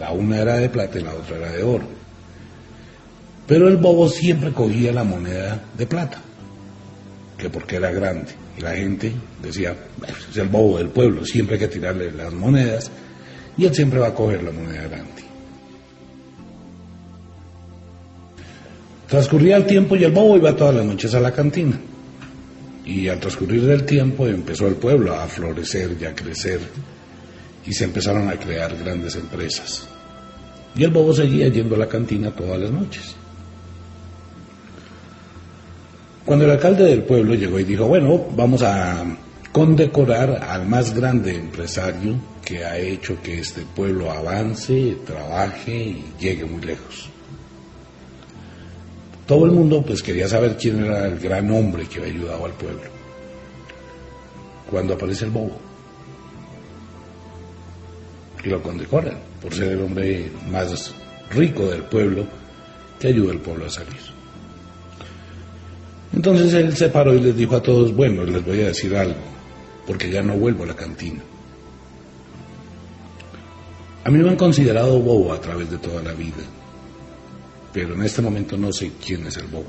La 0.00 0.10
una 0.10 0.40
era 0.40 0.56
de 0.56 0.68
plata 0.68 0.98
y 0.98 1.02
la 1.04 1.14
otra 1.14 1.36
era 1.36 1.52
de 1.52 1.62
oro. 1.62 1.84
Pero 3.46 3.68
el 3.68 3.76
bobo 3.76 4.08
siempre 4.08 4.50
cogía 4.50 4.90
la 4.90 5.04
moneda 5.04 5.62
de 5.78 5.86
plata, 5.86 6.18
que 7.38 7.48
porque 7.48 7.76
era 7.76 7.92
grande. 7.92 8.32
Y 8.58 8.62
la 8.62 8.74
gente 8.74 9.12
decía, 9.40 9.76
es 10.28 10.36
el 10.38 10.48
bobo 10.48 10.78
del 10.78 10.88
pueblo, 10.88 11.24
siempre 11.24 11.54
hay 11.54 11.60
que 11.60 11.68
tirarle 11.68 12.10
las 12.10 12.32
monedas, 12.32 12.90
y 13.56 13.64
él 13.64 13.72
siempre 13.72 14.00
va 14.00 14.08
a 14.08 14.14
coger 14.14 14.42
la 14.42 14.50
moneda 14.50 14.88
grande. 14.88 15.22
Transcurría 19.06 19.56
el 19.56 19.66
tiempo 19.66 19.94
y 19.94 20.02
el 20.02 20.10
bobo 20.10 20.36
iba 20.36 20.56
todas 20.56 20.74
las 20.74 20.84
noches 20.84 21.14
a 21.14 21.20
la 21.20 21.30
cantina. 21.30 21.78
Y 22.84 23.08
al 23.08 23.20
transcurrir 23.20 23.62
del 23.62 23.84
tiempo 23.84 24.26
empezó 24.26 24.66
el 24.68 24.74
pueblo 24.74 25.14
a 25.14 25.26
florecer 25.26 25.96
y 26.00 26.04
a 26.04 26.14
crecer 26.14 26.60
y 27.66 27.72
se 27.72 27.84
empezaron 27.84 28.28
a 28.28 28.38
crear 28.38 28.76
grandes 28.76 29.16
empresas. 29.16 29.88
Y 30.76 30.84
el 30.84 30.90
bobo 30.90 31.14
seguía 31.14 31.48
yendo 31.48 31.76
a 31.76 31.78
la 31.78 31.88
cantina 31.88 32.30
todas 32.30 32.60
las 32.60 32.70
noches. 32.70 33.14
Cuando 36.24 36.44
el 36.46 36.50
alcalde 36.52 36.84
del 36.84 37.02
pueblo 37.02 37.34
llegó 37.34 37.58
y 37.58 37.64
dijo, 37.64 37.86
bueno, 37.86 38.26
vamos 38.34 38.62
a 38.62 39.04
condecorar 39.52 40.42
al 40.42 40.66
más 40.66 40.94
grande 40.94 41.36
empresario 41.36 42.16
que 42.44 42.64
ha 42.64 42.78
hecho 42.78 43.20
que 43.22 43.38
este 43.38 43.62
pueblo 43.62 44.10
avance, 44.10 44.96
trabaje 45.06 45.76
y 45.76 46.04
llegue 46.18 46.44
muy 46.44 46.62
lejos. 46.62 47.10
Todo 49.26 49.46
el 49.46 49.52
mundo 49.52 49.82
pues 49.82 50.02
quería 50.02 50.28
saber 50.28 50.56
quién 50.56 50.84
era 50.84 51.06
el 51.06 51.18
gran 51.18 51.50
hombre 51.50 51.86
que 51.86 52.00
había 52.00 52.12
ayudado 52.12 52.44
al 52.44 52.52
pueblo. 52.52 52.82
Cuando 54.70 54.94
aparece 54.94 55.24
el 55.24 55.30
bobo. 55.30 55.56
Y 58.44 58.48
lo 58.48 58.62
condecoran 58.62 59.18
por 59.40 59.54
ser 59.54 59.72
el 59.72 59.82
hombre 59.82 60.30
más 60.50 60.94
rico 61.30 61.66
del 61.66 61.82
pueblo 61.84 62.26
que 63.00 63.08
ayuda 63.08 63.32
al 63.32 63.40
pueblo 63.40 63.66
a 63.66 63.70
salir. 63.70 64.14
Entonces 66.14 66.52
él 66.52 66.76
se 66.76 66.90
paró 66.90 67.14
y 67.14 67.20
les 67.20 67.36
dijo 67.36 67.56
a 67.56 67.62
todos, 67.62 67.94
bueno, 67.94 68.24
les 68.24 68.44
voy 68.44 68.60
a 68.60 68.66
decir 68.66 68.94
algo, 68.94 69.16
porque 69.86 70.10
ya 70.10 70.22
no 70.22 70.34
vuelvo 70.34 70.64
a 70.64 70.68
la 70.68 70.76
cantina. 70.76 71.20
A 74.04 74.10
mí 74.10 74.18
me 74.18 74.28
han 74.28 74.36
considerado 74.36 75.00
bobo 75.00 75.32
a 75.32 75.40
través 75.40 75.70
de 75.70 75.78
toda 75.78 76.02
la 76.02 76.12
vida, 76.12 76.44
pero 77.74 77.94
en 77.94 78.02
este 78.04 78.22
momento 78.22 78.56
no 78.56 78.72
sé 78.72 78.92
quién 79.04 79.26
es 79.26 79.36
el 79.36 79.48
bobo. 79.48 79.66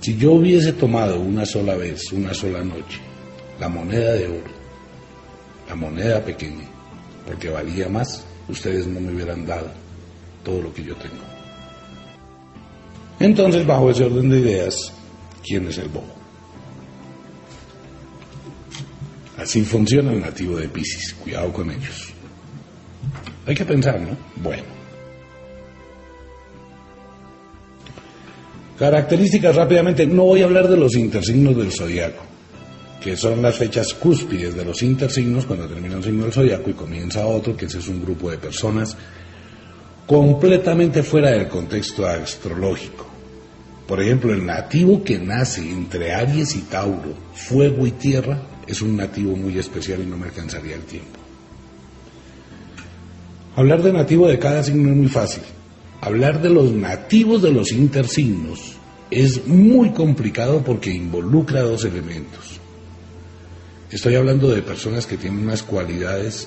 Si 0.00 0.16
yo 0.18 0.32
hubiese 0.32 0.72
tomado 0.72 1.20
una 1.20 1.46
sola 1.46 1.76
vez, 1.76 2.12
una 2.12 2.34
sola 2.34 2.62
noche, 2.62 3.00
la 3.60 3.68
moneda 3.68 4.14
de 4.14 4.26
oro, 4.26 4.50
la 5.68 5.76
moneda 5.76 6.22
pequeña, 6.22 6.66
porque 7.24 7.48
valía 7.48 7.88
más, 7.88 8.24
ustedes 8.48 8.84
no 8.88 9.00
me 9.00 9.14
hubieran 9.14 9.46
dado 9.46 9.70
todo 10.42 10.60
lo 10.60 10.74
que 10.74 10.82
yo 10.82 10.96
tengo. 10.96 11.22
Entonces, 13.20 13.64
bajo 13.64 13.90
ese 13.90 14.04
orden 14.04 14.28
de 14.28 14.40
ideas, 14.40 14.92
¿quién 15.42 15.68
es 15.68 15.78
el 15.78 15.88
bobo? 15.88 16.12
Así 19.38 19.62
funciona 19.62 20.12
el 20.12 20.20
nativo 20.20 20.56
de 20.56 20.68
Pisces. 20.68 21.14
Cuidado 21.14 21.52
con 21.52 21.70
ellos. 21.70 22.12
Hay 23.46 23.54
que 23.54 23.64
pensar, 23.64 24.00
¿no? 24.00 24.16
Bueno. 24.42 24.83
Características 28.78 29.54
rápidamente. 29.54 30.06
No 30.06 30.24
voy 30.24 30.42
a 30.42 30.46
hablar 30.46 30.68
de 30.68 30.76
los 30.76 30.94
intersignos 30.94 31.56
del 31.56 31.70
zodiaco, 31.70 32.22
que 33.00 33.16
son 33.16 33.40
las 33.40 33.56
fechas 33.56 33.94
cúspides 33.94 34.54
de 34.54 34.64
los 34.64 34.82
intersignos 34.82 35.46
cuando 35.46 35.66
termina 35.66 35.96
un 35.96 36.02
signo 36.02 36.24
del 36.24 36.32
zodiaco 36.32 36.70
y 36.70 36.74
comienza 36.74 37.26
otro, 37.26 37.56
que 37.56 37.66
ese 37.66 37.78
es 37.78 37.88
un 37.88 38.02
grupo 38.02 38.30
de 38.30 38.38
personas 38.38 38.96
completamente 40.06 41.02
fuera 41.02 41.30
del 41.30 41.48
contexto 41.48 42.06
astrológico. 42.06 43.06
Por 43.86 44.00
ejemplo, 44.02 44.32
el 44.32 44.44
nativo 44.44 45.04
que 45.04 45.18
nace 45.18 45.60
entre 45.60 46.12
Aries 46.12 46.56
y 46.56 46.62
Tauro, 46.62 47.14
fuego 47.34 47.86
y 47.86 47.92
tierra, 47.92 48.40
es 48.66 48.80
un 48.82 48.96
nativo 48.96 49.36
muy 49.36 49.58
especial 49.58 50.00
y 50.02 50.06
no 50.06 50.16
me 50.16 50.26
alcanzaría 50.26 50.74
el 50.74 50.82
tiempo. 50.82 51.20
Hablar 53.56 53.82
de 53.82 53.92
nativo 53.92 54.26
de 54.26 54.38
cada 54.38 54.62
signo 54.62 54.90
es 54.90 54.96
muy 54.96 55.08
fácil. 55.08 55.42
Hablar 56.04 56.42
de 56.42 56.50
los 56.50 56.70
nativos 56.70 57.40
de 57.40 57.50
los 57.50 57.72
intersignos 57.72 58.74
es 59.10 59.46
muy 59.46 59.92
complicado 59.92 60.62
porque 60.62 60.90
involucra 60.90 61.62
dos 61.62 61.86
elementos. 61.86 62.60
Estoy 63.90 64.14
hablando 64.16 64.50
de 64.50 64.60
personas 64.60 65.06
que 65.06 65.16
tienen 65.16 65.44
unas 65.44 65.62
cualidades 65.62 66.46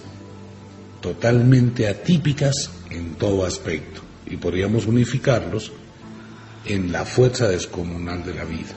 totalmente 1.01 1.87
atípicas 1.87 2.69
en 2.91 3.15
todo 3.15 3.47
aspecto 3.47 4.01
y 4.27 4.37
podríamos 4.37 4.85
unificarlos 4.85 5.71
en 6.63 6.91
la 6.91 7.03
fuerza 7.03 7.47
descomunal 7.47 8.23
de 8.23 8.33
la 8.35 8.43
vida. 8.43 8.75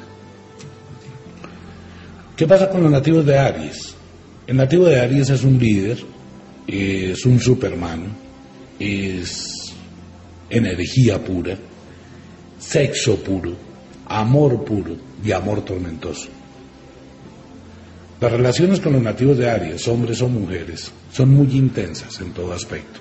¿Qué 2.34 2.46
pasa 2.46 2.70
con 2.70 2.82
los 2.82 2.90
nativos 2.90 3.26
de 3.26 3.38
Aries? 3.38 3.94
El 4.46 4.56
nativo 4.56 4.86
de 4.86 4.98
Aries 4.98 5.28
es 5.28 5.44
un 5.44 5.58
líder, 5.58 5.98
es 6.66 7.26
un 7.26 7.38
Superman, 7.38 8.16
es 8.78 9.59
energía 10.50 11.22
pura, 11.22 11.56
sexo 12.58 13.16
puro, 13.22 13.52
amor 14.06 14.64
puro 14.64 14.96
y 15.24 15.32
amor 15.32 15.64
tormentoso. 15.64 16.28
Las 18.20 18.32
relaciones 18.32 18.80
con 18.80 18.92
los 18.92 19.02
nativos 19.02 19.38
de 19.38 19.48
Aries, 19.48 19.88
hombres 19.88 20.20
o 20.20 20.28
mujeres, 20.28 20.92
son 21.10 21.30
muy 21.30 21.56
intensas 21.56 22.20
en 22.20 22.32
todo 22.32 22.52
aspecto. 22.52 23.00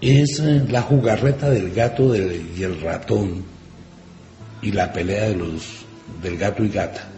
Es 0.00 0.40
eh, 0.40 0.64
la 0.68 0.82
jugarreta 0.82 1.48
del 1.50 1.70
gato 1.70 2.16
y 2.16 2.62
el 2.62 2.80
ratón 2.80 3.44
y 4.60 4.72
la 4.72 4.92
pelea 4.92 5.28
de 5.28 5.36
los, 5.36 5.84
del 6.22 6.36
gato 6.36 6.64
y 6.64 6.68
gata. 6.68 7.08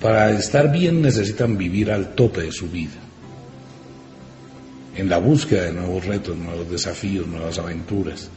Para 0.00 0.30
estar 0.32 0.70
bien 0.70 1.02
necesitan 1.02 1.56
vivir 1.56 1.90
al 1.90 2.14
tope 2.14 2.42
de 2.42 2.52
su 2.52 2.68
vida, 2.68 2.96
en 5.00 5.08
la 5.08 5.18
búsqueda 5.18 5.62
de 5.62 5.72
nuevos 5.72 6.04
retos, 6.04 6.36
nuevos 6.36 6.70
desafíos, 6.70 7.26
nuevas 7.26 7.58
aventuras. 7.58 8.28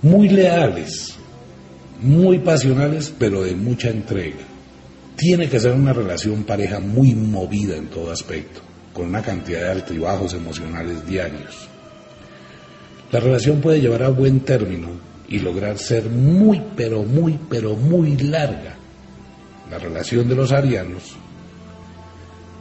Muy 0.00 0.30
leales, 0.30 1.14
muy 2.00 2.38
pasionales, 2.38 3.12
pero 3.18 3.42
de 3.42 3.54
mucha 3.54 3.90
entrega. 3.90 4.44
Tiene 5.14 5.50
que 5.50 5.60
ser 5.60 5.72
una 5.72 5.92
relación 5.92 6.44
pareja 6.44 6.80
muy 6.80 7.14
movida 7.14 7.76
en 7.76 7.88
todo 7.88 8.10
aspecto, 8.10 8.60
con 8.94 9.08
una 9.08 9.20
cantidad 9.20 9.60
de 9.60 9.70
altibajos 9.70 10.32
emocionales 10.32 11.06
diarios. 11.06 11.68
La 13.12 13.20
relación 13.20 13.60
puede 13.60 13.80
llevar 13.80 14.02
a 14.02 14.08
buen 14.08 14.40
término 14.40 14.88
y 15.28 15.40
lograr 15.40 15.76
ser 15.76 16.08
muy, 16.08 16.62
pero 16.74 17.02
muy, 17.02 17.38
pero 17.50 17.76
muy 17.76 18.16
larga. 18.16 18.76
La 19.70 19.78
relación 19.78 20.26
de 20.26 20.36
los 20.36 20.52
arianos, 20.52 21.16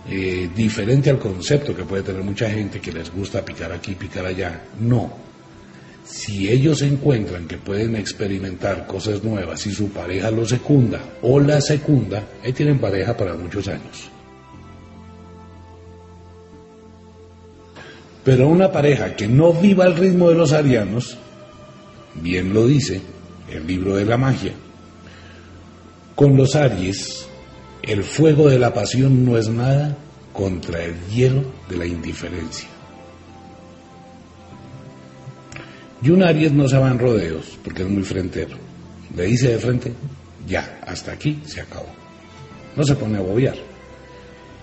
eh, 0.09 0.49
diferente 0.55 1.09
al 1.09 1.19
concepto 1.19 1.75
que 1.75 1.83
puede 1.83 2.03
tener 2.03 2.23
mucha 2.23 2.49
gente 2.49 2.79
que 2.79 2.91
les 2.91 3.11
gusta 3.11 3.43
picar 3.43 3.71
aquí, 3.71 3.95
picar 3.95 4.25
allá, 4.25 4.61
no, 4.79 5.11
si 6.05 6.47
ellos 6.49 6.83
encuentran 6.83 7.47
que 7.47 7.57
pueden 7.57 7.95
experimentar 7.95 8.85
cosas 8.85 9.23
nuevas 9.23 9.65
y 9.65 9.71
su 9.71 9.89
pareja 9.89 10.29
lo 10.29 10.45
secunda 10.45 11.01
o 11.23 11.39
la 11.39 11.59
secunda, 11.59 12.23
ahí 12.43 12.53
tienen 12.53 12.79
pareja 12.79 13.17
para 13.17 13.33
muchos 13.33 13.67
años. 13.67 14.11
Pero 18.23 18.47
una 18.47 18.71
pareja 18.71 19.15
que 19.15 19.27
no 19.27 19.53
viva 19.53 19.85
al 19.85 19.95
ritmo 19.95 20.29
de 20.29 20.35
los 20.35 20.53
arianos, 20.53 21.17
bien 22.15 22.53
lo 22.53 22.67
dice 22.67 23.01
el 23.51 23.65
libro 23.65 23.95
de 23.95 24.05
la 24.05 24.17
magia, 24.17 24.53
con 26.15 26.37
los 26.37 26.55
aries, 26.55 27.27
el 27.87 28.03
fuego 28.03 28.49
de 28.49 28.57
la 28.57 28.73
pasión 28.73 29.23
no 29.23 29.37
es 29.37 29.47
nada 29.47 29.95
contra 30.33 30.83
el 30.83 30.95
hielo 31.07 31.43
de 31.69 31.77
la 31.77 31.85
indiferencia. 31.85 32.67
Y 36.01 36.09
un 36.09 36.23
Aries 36.23 36.51
no 36.51 36.67
se 36.67 36.77
va 36.77 36.89
en 36.89 36.99
rodeos 36.99 37.57
porque 37.63 37.83
es 37.83 37.89
muy 37.89 38.03
frentero. 38.03 38.57
Le 39.15 39.25
dice 39.25 39.49
de 39.49 39.59
frente, 39.59 39.93
ya, 40.47 40.79
hasta 40.85 41.11
aquí 41.11 41.41
se 41.45 41.61
acabó. 41.61 41.87
No 42.75 42.83
se 42.83 42.95
pone 42.95 43.17
a 43.17 43.21
bobear. 43.21 43.55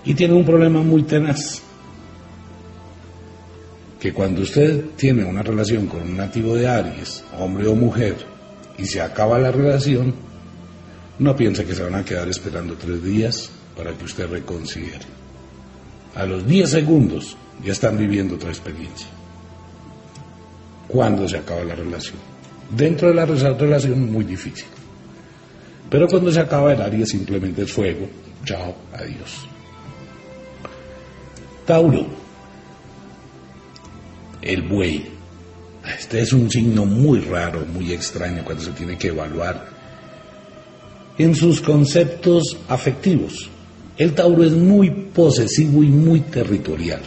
Y 0.05 0.15
tiene 0.15 0.35
un 0.35 0.45
problema 0.45 0.83
muy 0.83 1.05
tenaz. 1.05 1.63
Que 4.01 4.13
cuando 4.13 4.43
usted 4.43 4.85
tiene 4.97 5.25
una 5.25 5.43
relación 5.43 5.87
con 5.87 6.03
un 6.03 6.17
nativo 6.17 6.57
de 6.57 6.67
Aries, 6.67 7.25
hombre 7.39 7.69
o 7.69 7.75
mujer, 7.77 8.17
y 8.77 8.85
se 8.85 9.01
acaba 9.01 9.39
la 9.39 9.53
relación, 9.53 10.13
no 11.19 11.37
piense 11.37 11.65
que 11.65 11.75
se 11.75 11.83
van 11.83 11.95
a 11.95 12.05
quedar 12.05 12.29
esperando 12.29 12.75
tres 12.75 13.03
días 13.03 13.51
para 13.77 13.93
que 13.93 14.05
usted 14.05 14.29
reconsidere. 14.29 15.07
A 16.15 16.27
los 16.27 16.47
diez 16.47 16.71
segundos 16.71 17.37
ya 17.65 17.73
están 17.73 17.97
viviendo 17.97 18.35
otra 18.35 18.51
experiencia 18.51 19.09
cuando 20.89 21.27
se 21.29 21.39
acaba 21.39 21.65
la 21.65 21.75
relación. 21.75 22.19
Dentro 22.71 23.09
de 23.09 23.15
la 23.15 23.25
relación 23.25 24.13
muy 24.13 24.25
difícil. 24.25 24.67
Pero 25.89 26.07
cuando 26.07 26.31
se 26.31 26.41
acaba 26.41 26.73
el 26.73 26.81
área 26.81 27.07
simplemente 27.07 27.63
es 27.63 27.73
fuego. 27.73 28.09
Chao, 28.45 28.75
adiós. 28.93 29.47
Tauro. 31.67 32.07
El 34.41 34.63
buey. 34.63 35.11
Este 35.99 36.21
es 36.21 36.33
un 36.33 36.51
signo 36.51 36.85
muy 36.85 37.21
raro, 37.21 37.65
muy 37.67 37.93
extraño 37.93 38.45
cuando 38.45 38.63
se 38.63 38.73
tiene 38.73 38.97
que 38.97 39.09
evaluar 39.09 39.82
en 41.19 41.35
sus 41.35 41.61
conceptos 41.61 42.57
afectivos. 42.69 43.51
El 43.97 44.15
Tauro 44.15 44.45
es 44.45 44.53
muy 44.53 44.91
posesivo 44.91 45.83
y 45.83 45.89
muy 45.89 46.21
territorial. 46.21 47.01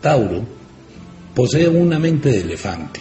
Tauro 0.00 0.54
Posee 1.34 1.66
una 1.66 1.98
mente 1.98 2.30
de 2.30 2.40
elefante. 2.42 3.00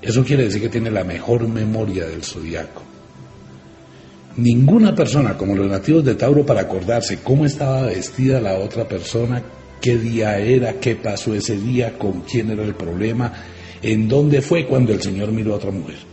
Eso 0.00 0.24
quiere 0.24 0.44
decir 0.44 0.62
que 0.62 0.68
tiene 0.68 0.90
la 0.90 1.02
mejor 1.02 1.48
memoria 1.48 2.06
del 2.06 2.22
zodiaco. 2.22 2.82
Ninguna 4.36 4.94
persona, 4.94 5.36
como 5.36 5.56
los 5.56 5.68
nativos 5.68 6.04
de 6.04 6.14
Tauro, 6.14 6.46
para 6.46 6.60
acordarse 6.60 7.18
cómo 7.24 7.44
estaba 7.44 7.82
vestida 7.82 8.40
la 8.40 8.54
otra 8.54 8.86
persona, 8.86 9.42
qué 9.80 9.98
día 9.98 10.38
era, 10.38 10.74
qué 10.74 10.94
pasó 10.94 11.34
ese 11.34 11.56
día, 11.56 11.98
con 11.98 12.20
quién 12.20 12.50
era 12.50 12.62
el 12.62 12.76
problema, 12.76 13.32
en 13.82 14.08
dónde 14.08 14.40
fue 14.42 14.66
cuando 14.66 14.92
el 14.92 15.02
Señor 15.02 15.32
miró 15.32 15.54
a 15.54 15.56
otra 15.56 15.72
mujer. 15.72 16.09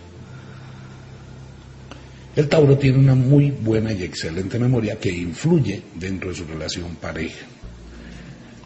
El 2.37 2.47
Tauro 2.47 2.77
tiene 2.77 2.99
una 2.99 3.15
muy 3.15 3.49
buena 3.49 3.91
y 3.91 4.03
excelente 4.03 4.59
memoria 4.59 4.99
que 4.99 5.09
influye 5.09 5.81
dentro 5.95 6.29
de 6.29 6.35
su 6.35 6.45
relación 6.45 6.95
pareja. 6.97 7.47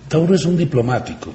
Tauro 0.10 0.36
es 0.36 0.44
un 0.44 0.58
diplomático, 0.58 1.34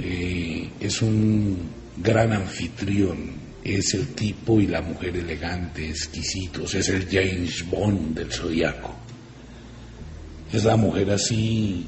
eh, 0.00 0.68
es 0.80 1.00
un 1.00 1.56
gran 1.96 2.32
anfitrión, 2.32 3.18
es 3.62 3.94
el 3.94 4.08
tipo 4.16 4.60
y 4.60 4.66
la 4.66 4.82
mujer 4.82 5.16
elegante, 5.16 5.88
exquisitos, 5.88 6.74
es 6.74 6.88
el 6.88 7.06
James 7.08 7.64
Bond 7.70 8.18
del 8.18 8.32
zodiaco. 8.32 8.96
Es 10.52 10.64
la 10.64 10.76
mujer 10.76 11.08
así. 11.12 11.86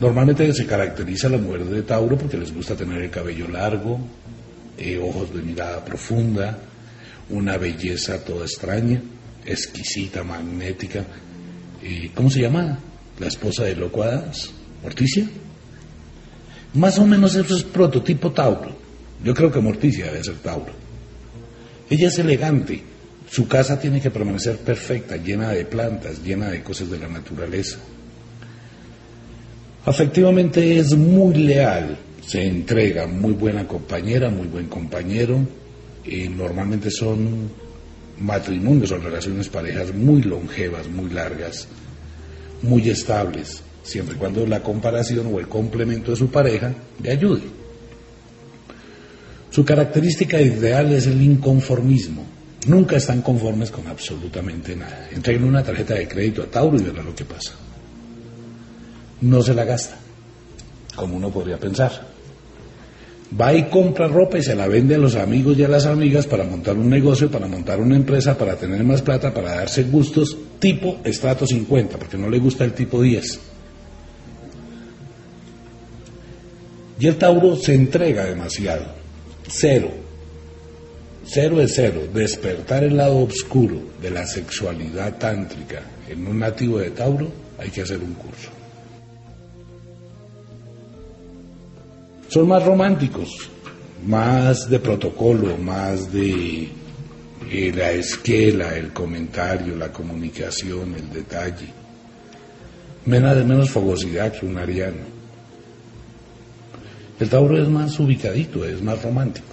Normalmente 0.00 0.52
se 0.52 0.66
caracteriza 0.66 1.28
la 1.28 1.38
mujer 1.38 1.66
de 1.66 1.82
Tauro 1.82 2.18
porque 2.18 2.36
les 2.36 2.52
gusta 2.52 2.74
tener 2.74 3.00
el 3.00 3.10
cabello 3.10 3.46
largo, 3.46 4.00
eh, 4.76 4.98
ojos 4.98 5.32
de 5.32 5.42
mirada 5.42 5.84
profunda, 5.84 6.58
una 7.30 7.56
belleza 7.56 8.24
toda 8.24 8.44
extraña, 8.44 9.02
exquisita, 9.44 10.24
magnética. 10.24 11.04
Eh, 11.82 12.10
¿Cómo 12.14 12.30
se 12.30 12.40
llama? 12.40 12.78
La 13.18 13.26
esposa 13.28 13.64
de 13.64 13.76
Loco 13.76 14.04
Morticia. 14.82 15.28
Más 16.74 16.98
o 16.98 17.06
menos 17.06 17.34
eso 17.34 17.56
es 17.56 17.64
prototipo 17.64 18.30
Tauro. 18.32 18.76
Yo 19.24 19.34
creo 19.34 19.50
que 19.50 19.60
Morticia 19.60 20.06
debe 20.06 20.22
ser 20.22 20.36
Tauro. 20.36 20.72
Ella 21.90 22.08
es 22.08 22.18
elegante. 22.18 22.82
Su 23.30 23.46
casa 23.46 23.78
tiene 23.78 24.00
que 24.00 24.10
permanecer 24.10 24.58
perfecta, 24.58 25.16
llena 25.16 25.50
de 25.50 25.64
plantas, 25.64 26.22
llena 26.22 26.50
de 26.50 26.62
cosas 26.62 26.90
de 26.90 26.98
la 26.98 27.08
naturaleza. 27.08 27.78
Afectivamente 29.84 30.78
es 30.78 30.94
muy 30.94 31.34
leal, 31.34 31.98
se 32.26 32.46
entrega, 32.46 33.06
muy 33.06 33.32
buena 33.32 33.66
compañera, 33.66 34.30
muy 34.30 34.46
buen 34.46 34.66
compañero. 34.66 35.40
Normalmente 36.28 36.90
son 36.90 37.50
matrimonios 38.20 38.90
o 38.92 38.98
relaciones 38.98 39.48
parejas 39.48 39.94
muy 39.94 40.22
longevas, 40.22 40.88
muy 40.88 41.10
largas, 41.10 41.68
muy 42.62 42.88
estables 42.88 43.62
siempre 43.88 44.16
y 44.16 44.18
cuando 44.18 44.46
la 44.46 44.62
comparación 44.62 45.32
o 45.32 45.38
el 45.38 45.48
complemento 45.48 46.10
de 46.10 46.16
su 46.16 46.28
pareja 46.28 46.72
le 47.02 47.10
ayude. 47.10 47.42
Su 49.50 49.64
característica 49.64 50.40
ideal 50.40 50.92
es 50.92 51.06
el 51.06 51.20
inconformismo. 51.22 52.24
Nunca 52.66 52.96
están 52.96 53.22
conformes 53.22 53.70
con 53.70 53.86
absolutamente 53.86 54.76
nada. 54.76 55.08
Entreguen 55.10 55.44
una 55.44 55.62
tarjeta 55.62 55.94
de 55.94 56.06
crédito 56.06 56.42
a 56.42 56.46
Tauro 56.46 56.78
y 56.78 56.82
verá 56.82 57.02
lo 57.02 57.14
que 57.14 57.24
pasa. 57.24 57.52
No 59.22 59.42
se 59.42 59.54
la 59.54 59.64
gasta, 59.64 59.96
como 60.94 61.16
uno 61.16 61.30
podría 61.30 61.58
pensar. 61.58 62.07
Va 63.38 63.52
y 63.52 63.64
compra 63.64 64.08
ropa 64.08 64.38
y 64.38 64.42
se 64.42 64.54
la 64.54 64.66
vende 64.68 64.94
a 64.94 64.98
los 64.98 65.14
amigos 65.14 65.58
y 65.58 65.64
a 65.64 65.68
las 65.68 65.84
amigas 65.84 66.26
para 66.26 66.44
montar 66.44 66.76
un 66.76 66.88
negocio, 66.88 67.30
para 67.30 67.46
montar 67.46 67.78
una 67.78 67.94
empresa, 67.94 68.38
para 68.38 68.56
tener 68.56 68.82
más 68.84 69.02
plata, 69.02 69.34
para 69.34 69.54
darse 69.54 69.82
gustos 69.84 70.36
tipo 70.58 70.98
estrato 71.04 71.46
50, 71.46 71.98
porque 71.98 72.16
no 72.16 72.30
le 72.30 72.38
gusta 72.38 72.64
el 72.64 72.72
tipo 72.72 73.02
10. 73.02 73.40
Y 77.00 77.06
el 77.06 77.16
Tauro 77.16 77.56
se 77.56 77.74
entrega 77.74 78.24
demasiado. 78.24 78.86
Cero. 79.46 79.90
Cero 81.24 81.60
es 81.60 81.72
cero. 81.74 82.08
Despertar 82.12 82.82
el 82.84 82.96
lado 82.96 83.18
oscuro 83.18 83.80
de 84.00 84.10
la 84.10 84.26
sexualidad 84.26 85.18
tántrica 85.18 85.82
en 86.08 86.26
un 86.26 86.38
nativo 86.38 86.78
de 86.78 86.90
Tauro, 86.90 87.30
hay 87.58 87.68
que 87.70 87.82
hacer 87.82 87.98
un 87.98 88.14
curso. 88.14 88.57
Son 92.28 92.46
más 92.46 92.62
románticos, 92.64 93.48
más 94.06 94.68
de 94.68 94.78
protocolo, 94.78 95.56
más 95.56 96.12
de 96.12 96.68
eh, 97.50 97.72
la 97.74 97.92
esquela, 97.92 98.76
el 98.76 98.92
comentario, 98.92 99.74
la 99.74 99.90
comunicación, 99.90 100.94
el 100.94 101.10
detalle. 101.10 101.68
Menos 103.06 103.34
de 103.34 103.44
menos 103.44 103.70
fogosidad 103.70 104.32
que 104.32 104.44
un 104.44 104.58
ariano. 104.58 105.18
El 107.18 107.28
Tauro 107.30 107.60
es 107.60 107.68
más 107.68 107.98
ubicadito, 107.98 108.64
es 108.64 108.82
más 108.82 109.02
romántico. 109.02 109.46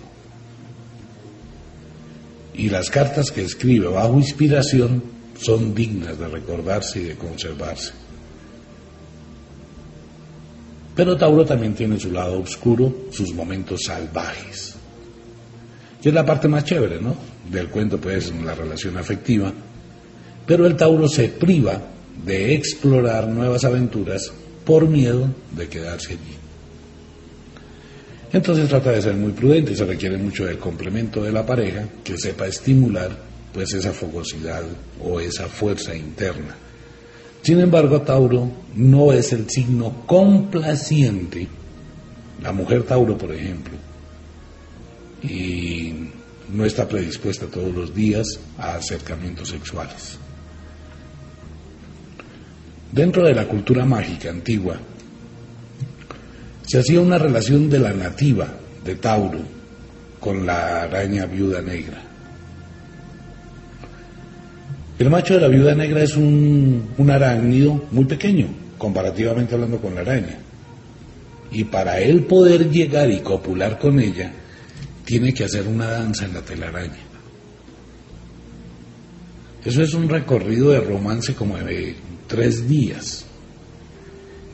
Y 2.54 2.70
las 2.70 2.90
cartas 2.90 3.32
que 3.32 3.44
escribe 3.44 3.88
bajo 3.88 4.18
inspiración 4.18 5.02
son 5.40 5.74
dignas 5.74 6.20
de 6.20 6.28
recordarse 6.28 7.00
y 7.00 7.04
de 7.06 7.16
conservarse. 7.16 8.05
Pero 10.96 11.18
Tauro 11.18 11.46
también 11.46 11.74
tiene 11.74 12.00
su 12.00 12.12
lado 12.12 12.40
oscuro, 12.40 13.08
sus 13.12 13.34
momentos 13.34 13.82
salvajes. 13.86 14.76
Que 16.02 16.10
es 16.10 16.16
la 16.16 16.26
parte 16.26 16.48
más 16.48 16.64
chévere, 16.64 17.02
¿no? 17.02 17.16
Del 17.52 17.68
cuento, 17.68 18.00
pues, 18.00 18.34
la 18.44 18.56
relación 18.56 18.98
afectiva. 18.98 19.52
Pero 20.46 20.66
el 20.66 20.76
Tauro 20.76 21.08
se 21.10 21.30
priva 21.30 21.82
de 22.24 22.54
explorar 22.54 23.28
nuevas 23.28 23.66
aventuras 23.66 24.32
por 24.64 24.88
miedo 24.88 25.30
de 25.52 25.68
quedarse 25.68 26.14
allí. 26.14 26.38
Entonces 28.32 28.68
trata 28.70 28.92
de 28.92 29.02
ser 29.02 29.16
muy 29.16 29.32
prudente, 29.32 29.76
se 29.76 29.86
requiere 29.86 30.18
mucho 30.18 30.46
del 30.46 30.58
complemento 30.58 31.24
de 31.24 31.32
la 31.32 31.46
pareja 31.46 31.88
que 32.04 32.18
sepa 32.18 32.48
estimular 32.48 33.12
pues 33.54 33.74
esa 33.74 33.94
fogosidad 33.94 34.64
o 35.02 35.20
esa 35.20 35.48
fuerza 35.48 35.96
interna. 35.96 36.56
Sin 37.46 37.60
embargo, 37.60 38.02
Tauro 38.02 38.50
no 38.76 39.14
es 39.14 39.32
el 39.32 39.48
signo 39.48 40.02
complaciente. 40.08 41.48
La 42.42 42.52
mujer 42.52 42.82
Tauro, 42.82 43.16
por 43.16 43.32
ejemplo, 43.32 43.76
y 45.22 45.94
no 46.52 46.66
está 46.66 46.88
predispuesta 46.88 47.46
todos 47.46 47.72
los 47.72 47.94
días 47.94 48.26
a 48.58 48.78
acercamientos 48.78 49.50
sexuales. 49.50 50.18
Dentro 52.92 53.24
de 53.24 53.36
la 53.36 53.48
cultura 53.48 53.86
mágica 53.86 54.32
antigua, 54.32 54.80
se 56.66 56.80
hacía 56.80 57.00
una 57.00 57.20
relación 57.20 57.70
de 57.70 57.78
la 57.78 57.94
nativa 57.94 58.48
de 58.84 58.96
Tauro 58.96 59.42
con 60.20 60.48
la 60.48 60.82
araña 60.82 61.28
viuda 61.28 61.62
negra. 61.62 62.15
El 64.98 65.10
macho 65.10 65.34
de 65.34 65.42
la 65.42 65.48
viuda 65.50 65.76
negra 65.76 66.04
es 66.04 66.16
un, 66.16 66.90
un 66.98 67.10
arácnido 67.10 67.86
muy 67.92 68.06
pequeño, 68.06 68.48
comparativamente 68.78 69.54
hablando 69.54 69.80
con 69.80 69.94
la 69.94 70.02
araña. 70.02 70.38
Y 71.52 71.66
para 71.66 72.00
él 72.00 72.24
poder 72.24 72.70
llegar 72.72 73.12
y 73.12 73.20
copular 73.20 73.78
con 73.78 74.00
ella, 74.00 74.32
tiene 75.04 75.34
que 75.34 75.44
hacer 75.44 75.68
una 75.68 75.88
danza 75.88 76.26
en 76.26 76.34
la 76.34 76.42
telaraña. 76.42 77.06
Eso 79.66 79.82
es 79.82 79.94
un 79.94 80.08
recorrido 80.08 80.72
de 80.72 80.80
romance 80.80 81.34
como 81.34 81.58
de 81.58 81.96
tres 82.28 82.68
días. 82.68 83.26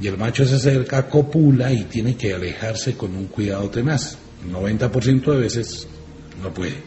Y 0.02 0.08
el 0.08 0.18
macho 0.18 0.46
se 0.46 0.56
acerca, 0.56 1.08
copula 1.08 1.72
y 1.72 1.84
tiene 1.84 2.16
que 2.16 2.34
alejarse 2.34 2.96
con 2.96 3.16
un 3.16 3.26
cuidado 3.26 3.70
tenaz. 3.70 4.18
El 4.44 4.54
90% 4.54 5.32
de 5.34 5.38
veces 5.38 5.88
no 6.42 6.52
puede. 6.52 6.78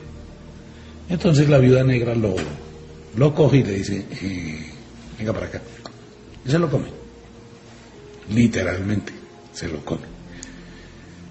Entonces 1.09 1.49
la 1.49 1.59
viuda 1.59 1.85
negra 1.85 2.15
lo, 2.15 2.35
lo 3.17 3.35
coge 3.35 3.59
y 3.59 3.63
le 3.63 3.73
dice, 3.73 4.05
eh, 4.23 4.67
venga 5.19 5.33
para 5.33 5.47
acá. 5.47 5.63
Y 6.45 6.51
se 6.51 6.59
lo 6.59 6.71
come. 6.71 6.89
Literalmente, 8.31 9.13
se 9.53 9.69
lo 9.69 9.85
come. 9.85 10.07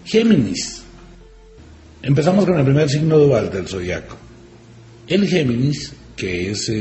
Géminis. 0.05 0.84
Empezamos 2.01 2.45
con 2.45 2.59
el 2.59 2.65
primer 2.65 2.89
signo 2.89 3.17
dual 3.17 3.49
del 3.49 3.67
zodiaco. 3.67 4.17
El 5.07 5.27
Géminis, 5.27 5.93
que 6.15 6.51
es 6.51 6.71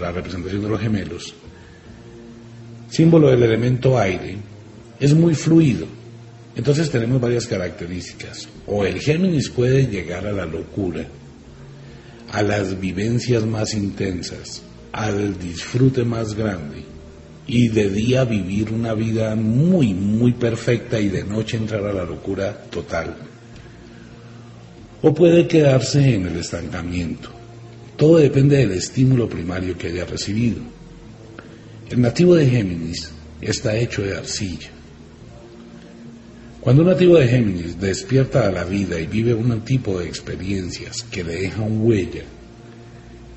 la 0.00 0.12
representación 0.12 0.62
de 0.62 0.68
los 0.68 0.80
gemelos, 0.80 1.34
símbolo 2.88 3.30
del 3.30 3.42
elemento 3.42 3.98
aire, 3.98 4.36
es 4.98 5.14
muy 5.14 5.34
fluido. 5.34 5.86
Entonces 6.54 6.90
tenemos 6.90 7.20
varias 7.20 7.46
características. 7.46 8.48
O 8.66 8.84
el 8.84 9.00
Géminis 9.00 9.48
puede 9.50 9.86
llegar 9.86 10.26
a 10.26 10.32
la 10.32 10.46
locura, 10.46 11.06
a 12.30 12.42
las 12.42 12.78
vivencias 12.78 13.44
más 13.44 13.74
intensas, 13.74 14.62
al 14.92 15.38
disfrute 15.38 16.04
más 16.04 16.34
grande 16.34 16.84
y 17.46 17.68
de 17.68 17.88
día 17.88 18.24
vivir 18.24 18.70
una 18.72 18.92
vida 18.92 19.34
muy, 19.34 19.94
muy 19.94 20.32
perfecta 20.32 21.00
y 21.00 21.08
de 21.08 21.24
noche 21.24 21.56
entrar 21.56 21.84
a 21.86 21.92
la 21.94 22.04
locura 22.04 22.54
total. 22.70 23.16
O 25.00 25.14
puede 25.14 25.48
quedarse 25.48 26.14
en 26.14 26.26
el 26.26 26.36
estancamiento. 26.36 27.30
Todo 27.96 28.18
depende 28.18 28.58
del 28.58 28.72
estímulo 28.72 29.28
primario 29.28 29.78
que 29.78 29.88
haya 29.88 30.04
recibido. 30.04 30.58
El 31.88 32.02
nativo 32.02 32.34
de 32.34 32.48
Géminis 32.50 33.10
está 33.40 33.74
hecho 33.76 34.02
de 34.02 34.16
arcilla. 34.16 34.68
Cuando 36.60 36.82
un 36.82 36.88
nativo 36.88 37.16
de 37.16 37.28
Géminis 37.28 37.80
despierta 37.80 38.46
a 38.46 38.50
la 38.50 38.64
vida 38.64 38.98
y 38.98 39.06
vive 39.06 39.32
un 39.32 39.60
tipo 39.60 40.00
de 40.00 40.06
experiencias 40.06 41.02
que 41.04 41.22
le 41.22 41.42
dejan 41.42 41.80
huella, 41.80 42.24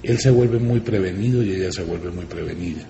él 0.04 0.18
se 0.18 0.32
vuelve 0.32 0.58
muy 0.58 0.80
prevenido 0.80 1.44
y 1.44 1.52
ella 1.52 1.72
se 1.72 1.84
vuelve 1.84 2.10
muy 2.10 2.26
prevenida. 2.26 2.82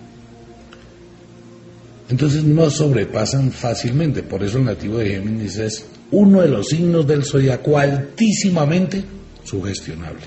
Entonces 2.09 2.43
no 2.43 2.69
sobrepasan 2.69 3.51
fácilmente, 3.51 4.23
por 4.23 4.43
eso 4.43 4.57
el 4.57 4.65
nativo 4.65 4.97
de 4.97 5.11
Géminis 5.11 5.57
es 5.57 5.85
uno 6.11 6.41
de 6.41 6.49
los 6.49 6.67
signos 6.67 7.05
del 7.07 7.23
zodiaco 7.23 7.77
altísimamente 7.77 9.03
sugestionable. 9.43 10.23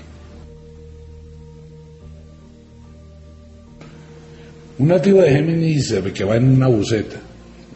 Un 4.77 4.87
nativo 4.87 5.21
de 5.21 5.31
Géminis 5.31 5.93
que 6.13 6.23
va 6.23 6.35
en 6.35 6.49
una 6.49 6.67
buceta 6.67 7.17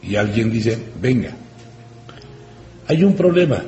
y 0.04 0.16
alguien 0.16 0.52
dice, 0.52 0.78
venga, 1.02 1.36
hay 2.90 3.04
un 3.04 3.14
problema. 3.14 3.64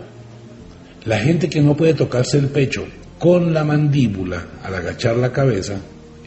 La 1.05 1.19
gente 1.19 1.47
que 1.47 1.61
no 1.61 1.77
puede 1.77 1.93
tocarse 1.93 2.39
el 2.39 2.47
pecho 2.47 2.85
con 3.19 3.53
la 3.53 3.63
mandíbula 3.63 4.47
al 4.63 4.73
agachar 4.73 5.15
la 5.15 5.31
cabeza 5.31 5.75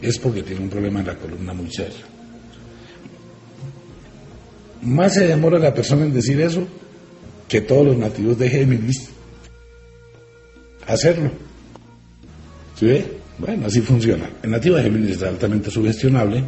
es 0.01 0.17
porque 0.17 0.43
tiene 0.43 0.61
un 0.61 0.69
problema 0.69 1.01
en 1.01 1.07
la 1.07 1.15
columna 1.15 1.53
muy 1.53 1.69
serio. 1.69 2.05
Más 4.83 5.13
se 5.13 5.27
demora 5.27 5.59
la 5.59 5.73
persona 5.73 6.05
en 6.05 6.13
decir 6.13 6.39
eso 6.39 6.65
que 7.49 7.61
todos 7.61 7.85
los 7.85 7.97
nativos 7.97 8.39
de 8.39 8.49
Géminis 8.49 9.09
hacerlo. 10.87 11.31
¿Sí 12.79 12.85
ve? 12.85 13.05
Bueno, 13.39 13.67
así 13.67 13.81
funciona. 13.81 14.29
El 14.41 14.51
nativo 14.51 14.77
de 14.77 14.83
Géminis 14.83 15.17
es 15.17 15.23
altamente 15.23 15.69
sugestionable. 15.69 16.45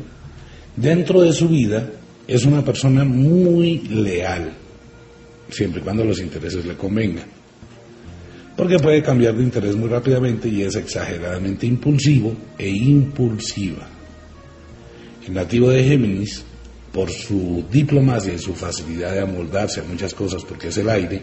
Dentro 0.77 1.21
de 1.21 1.33
su 1.33 1.49
vida 1.49 1.89
es 2.25 2.45
una 2.45 2.63
persona 2.63 3.03
muy 3.03 3.79
leal, 3.79 4.53
siempre 5.49 5.81
y 5.81 5.83
cuando 5.83 6.03
los 6.03 6.19
intereses 6.19 6.65
le 6.65 6.75
convengan. 6.75 7.25
Porque 8.55 8.79
puede 8.79 9.03
cambiar 9.03 9.35
de 9.35 9.43
interés 9.43 9.75
muy 9.75 9.87
rápidamente 9.87 10.49
y 10.49 10.63
es 10.63 10.75
exageradamente 10.75 11.67
impulsivo 11.67 12.35
e 12.57 12.67
impulsiva. 12.67 13.87
El 15.27 15.33
nativo 15.33 15.69
de 15.69 15.83
Géminis, 15.83 16.43
por 16.91 17.11
su 17.11 17.63
diplomacia 17.71 18.33
y 18.33 18.39
su 18.39 18.55
facilidad 18.55 19.11
de 19.11 19.21
amoldarse 19.21 19.81
a 19.81 19.83
muchas 19.83 20.13
cosas, 20.13 20.43
porque 20.43 20.69
es 20.69 20.77
el 20.77 20.89
aire, 20.89 21.21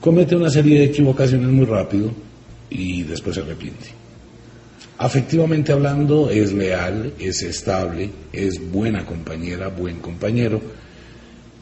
comete 0.00 0.34
una 0.34 0.50
serie 0.50 0.80
de 0.80 0.86
equivocaciones 0.86 1.48
muy 1.48 1.66
rápido 1.66 2.10
y 2.68 3.04
después 3.04 3.36
se 3.36 3.42
arrepiente. 3.42 3.86
Afectivamente 4.98 5.72
hablando, 5.72 6.30
es 6.30 6.52
leal, 6.52 7.12
es 7.18 7.42
estable, 7.42 8.10
es 8.32 8.60
buena 8.70 9.04
compañera, 9.04 9.68
buen 9.68 9.98
compañero, 10.00 10.60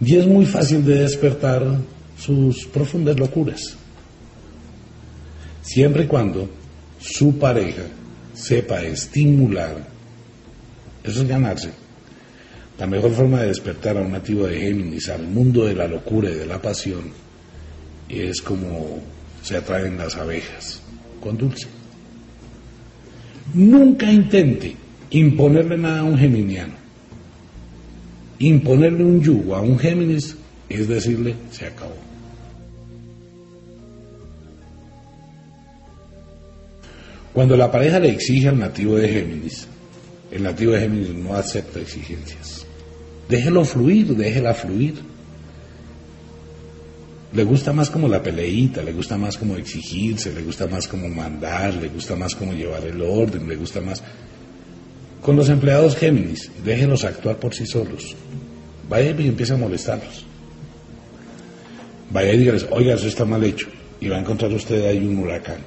y 0.05 0.17
es 0.17 0.27
muy 0.27 0.45
fácil 0.47 0.85
de 0.85 0.99
despertar 0.99 1.63
sus 2.19 2.67
profundas 2.67 3.19
locuras. 3.19 3.77
Siempre 5.63 6.05
y 6.05 6.07
cuando 6.07 6.49
su 6.99 7.39
pareja 7.39 7.83
sepa 8.35 8.83
estimular, 8.83 9.87
eso 11.05 11.23
es 11.23 11.29
ganarse. 11.29 11.71
La 12.79 12.87
mejor 12.87 13.13
forma 13.13 13.43
de 13.43 13.49
despertar 13.49 13.97
a 13.97 14.01
un 14.01 14.11
nativo 14.11 14.47
de 14.47 14.59
Géminis 14.59 15.09
al 15.09 15.29
mundo 15.29 15.67
de 15.67 15.75
la 15.75 15.87
locura 15.87 16.31
y 16.31 16.35
de 16.35 16.47
la 16.47 16.61
pasión 16.61 17.05
es 18.09 18.43
como 18.43 19.01
se 19.43 19.57
atraen 19.57 19.99
las 19.99 20.17
abejas, 20.17 20.83
con 21.21 21.37
dulce. 21.39 21.69
Nunca 23.55 24.11
intente 24.11 24.75
imponerle 25.11 25.77
nada 25.79 26.01
a 26.01 26.05
un 26.05 26.19
geminiano 26.19 26.82
imponerle 28.47 29.05
un 29.05 29.23
yugo 29.23 29.55
a 29.55 29.61
un 29.61 29.79
Géminis 29.79 30.37
es 30.69 30.89
decirle, 30.89 31.35
se 31.51 31.67
acabó. 31.67 31.97
Cuando 37.33 37.57
la 37.57 37.71
pareja 37.71 37.99
le 37.99 38.11
exige 38.11 38.49
al 38.49 38.59
nativo 38.59 38.97
de 38.97 39.09
Géminis, 39.09 39.67
el 40.31 40.43
nativo 40.43 40.73
de 40.73 40.81
Géminis 40.81 41.11
no 41.11 41.35
acepta 41.35 41.81
exigencias. 41.81 42.67
Déjelo 43.29 43.65
fluir, 43.65 44.15
déjela 44.15 44.55
fluir. 44.55 44.95
Le 47.33 47.45
gusta 47.45 47.73
más 47.73 47.89
como 47.89 48.09
la 48.09 48.23
peleita, 48.23 48.83
le 48.83 48.93
gusta 48.93 49.17
más 49.17 49.39
como 49.39 49.57
exigirse, 49.57 50.35
le 50.35 50.43
gusta 50.43 50.67
más 50.67 50.87
como 50.87 51.09
mandar, 51.09 51.75
le 51.75 51.89
gusta 51.89 52.15
más 52.15 52.35
como 52.35 52.53
llevar 52.53 52.85
el 52.85 53.01
orden, 53.01 53.49
le 53.49 53.57
gusta 53.57 53.81
más... 53.81 54.03
Con 55.23 55.37
los 55.37 55.49
empleados 55.49 55.97
Géminis, 55.97 56.51
déjenlos 56.65 57.05
actuar 57.05 57.39
por 57.39 57.55
sí 57.55 57.65
solos. 57.65 58.17
Vaya 58.89 59.15
y 59.17 59.29
empieza 59.29 59.55
a 59.55 59.57
molestarlos. 59.57 60.25
Vaya 62.11 62.33
y 62.33 62.39
dígales, 62.39 62.67
oiga, 62.71 62.95
eso 62.95 63.07
está 63.07 63.25
mal 63.25 63.43
hecho. 63.45 63.69
Y 64.01 64.09
va 64.09 64.17
a 64.17 64.21
encontrar 64.21 64.53
usted 64.53 64.85
ahí 64.85 64.99
un 64.99 65.19
huracán 65.19 65.59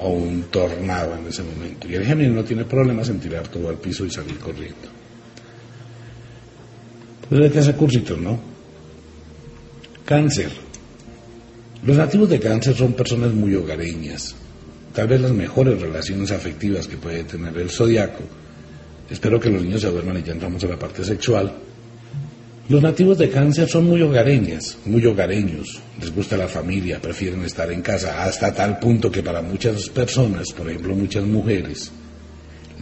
o 0.00 0.10
un 0.10 0.42
tornado 0.50 1.16
en 1.16 1.28
ese 1.28 1.44
momento. 1.44 1.88
Y 1.88 1.94
el 1.94 2.04
Géminis 2.04 2.32
no 2.32 2.42
tiene 2.42 2.64
problemas 2.64 3.08
en 3.08 3.20
tirar 3.20 3.46
todo 3.46 3.68
al 3.68 3.76
piso 3.76 4.04
y 4.04 4.10
salir 4.10 4.38
corriendo. 4.38 4.88
Pues 7.28 7.40
hay 7.40 7.50
que 7.50 7.58
hacer 7.60 7.76
cursitos, 7.76 8.18
¿no? 8.18 8.40
Cáncer. 10.04 10.50
Los 11.86 11.96
nativos 11.96 12.28
de 12.28 12.40
cáncer 12.40 12.74
son 12.74 12.94
personas 12.94 13.32
muy 13.32 13.54
hogareñas, 13.54 14.34
tal 14.92 15.06
vez 15.06 15.20
las 15.20 15.32
mejores 15.32 15.80
relaciones 15.80 16.32
afectivas 16.32 16.88
que 16.88 16.96
puede 16.96 17.24
tener 17.24 17.56
el 17.56 17.70
zodiaco. 17.70 18.24
Espero 19.10 19.38
que 19.38 19.50
los 19.50 19.62
niños 19.62 19.82
se 19.82 19.90
duerman 19.90 20.18
y 20.18 20.22
ya 20.22 20.32
entramos 20.32 20.62
a 20.64 20.68
la 20.68 20.78
parte 20.78 21.04
sexual. 21.04 21.54
Los 22.68 22.82
nativos 22.82 23.18
de 23.18 23.28
cáncer 23.28 23.68
son 23.68 23.84
muy 23.84 24.00
hogareñas, 24.00 24.78
muy 24.86 25.04
hogareños, 25.04 25.80
les 26.00 26.14
gusta 26.14 26.36
la 26.38 26.48
familia, 26.48 27.00
prefieren 27.00 27.44
estar 27.44 27.70
en 27.70 27.82
casa, 27.82 28.24
hasta 28.24 28.54
tal 28.54 28.78
punto 28.78 29.10
que 29.10 29.22
para 29.22 29.42
muchas 29.42 29.90
personas, 29.90 30.50
por 30.52 30.70
ejemplo 30.70 30.94
muchas 30.94 31.24
mujeres, 31.24 31.92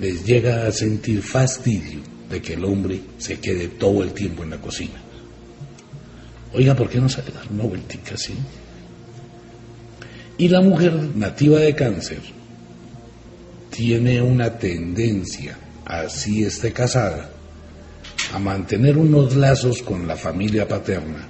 les 0.01 0.25
llega 0.25 0.69
a 0.69 0.73
sentir 0.73 1.21
fastidio 1.21 2.01
de 2.31 2.41
que 2.41 2.55
el 2.55 2.65
hombre 2.65 3.01
se 3.19 3.41
quede 3.41 3.69
todo 3.69 4.05
el 4.05 4.13
tiempo 4.13 4.45
en 4.45 4.51
la 4.51 4.59
cocina. 4.59 5.03
Oiga, 6.55 6.77
¿por 6.77 6.89
qué 6.89 7.01
no 7.01 7.09
sale 7.09 7.33
dar 7.33 7.51
una 7.51 7.65
vueltica 7.65 8.15
así? 8.15 8.35
Y 10.39 10.49
la 10.49 10.61
mujer 10.61 10.95
nativa 11.17 11.59
de 11.59 11.75
cáncer 11.75 12.21
tiene 13.71 14.21
una 14.23 14.59
tendencia, 14.59 15.59
así 15.85 16.45
esté 16.45 16.73
casada, 16.73 17.31
a 18.33 18.39
mantener 18.39 18.97
unos 18.97 19.37
lazos 19.37 19.83
con 19.83 20.07
la 20.07 20.17
familia 20.17 20.67
paterna 20.67 21.29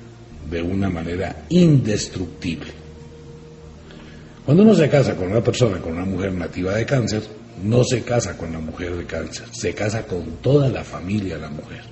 de 0.51 0.63
una 0.63 0.89
manera 0.91 1.45
indestructible. 1.49 2.73
Cuando 4.45 4.63
uno 4.63 4.75
se 4.75 4.89
casa 4.89 5.15
con 5.15 5.31
una 5.31 5.43
persona, 5.43 5.79
con 5.79 5.93
una 5.93 6.05
mujer 6.05 6.33
nativa 6.33 6.75
de 6.75 6.85
cáncer, 6.85 7.23
no 7.63 7.85
se 7.85 8.03
casa 8.03 8.37
con 8.37 8.53
la 8.53 8.59
mujer 8.59 8.97
de 8.97 9.07
cáncer, 9.07 9.47
se 9.53 9.75
casa 9.75 10.05
con 10.05 10.39
toda 10.43 10.69
la 10.69 10.83
familia 10.83 11.37
de 11.37 11.41
la 11.41 11.51
mujer. 11.51 11.83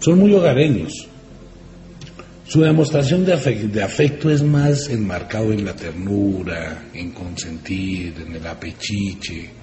Son 0.00 0.18
muy 0.18 0.32
hogareños, 0.32 1.08
su 2.50 2.62
demostración 2.62 3.24
de 3.24 3.82
afecto, 3.82 4.28
es 4.28 4.42
más 4.42 4.88
enmarcado 4.88 5.52
en 5.52 5.64
la 5.64 5.76
ternura, 5.76 6.88
en 6.92 7.12
consentir, 7.12 8.12
en 8.26 8.34
el 8.34 8.44
apechiche. 8.44 9.59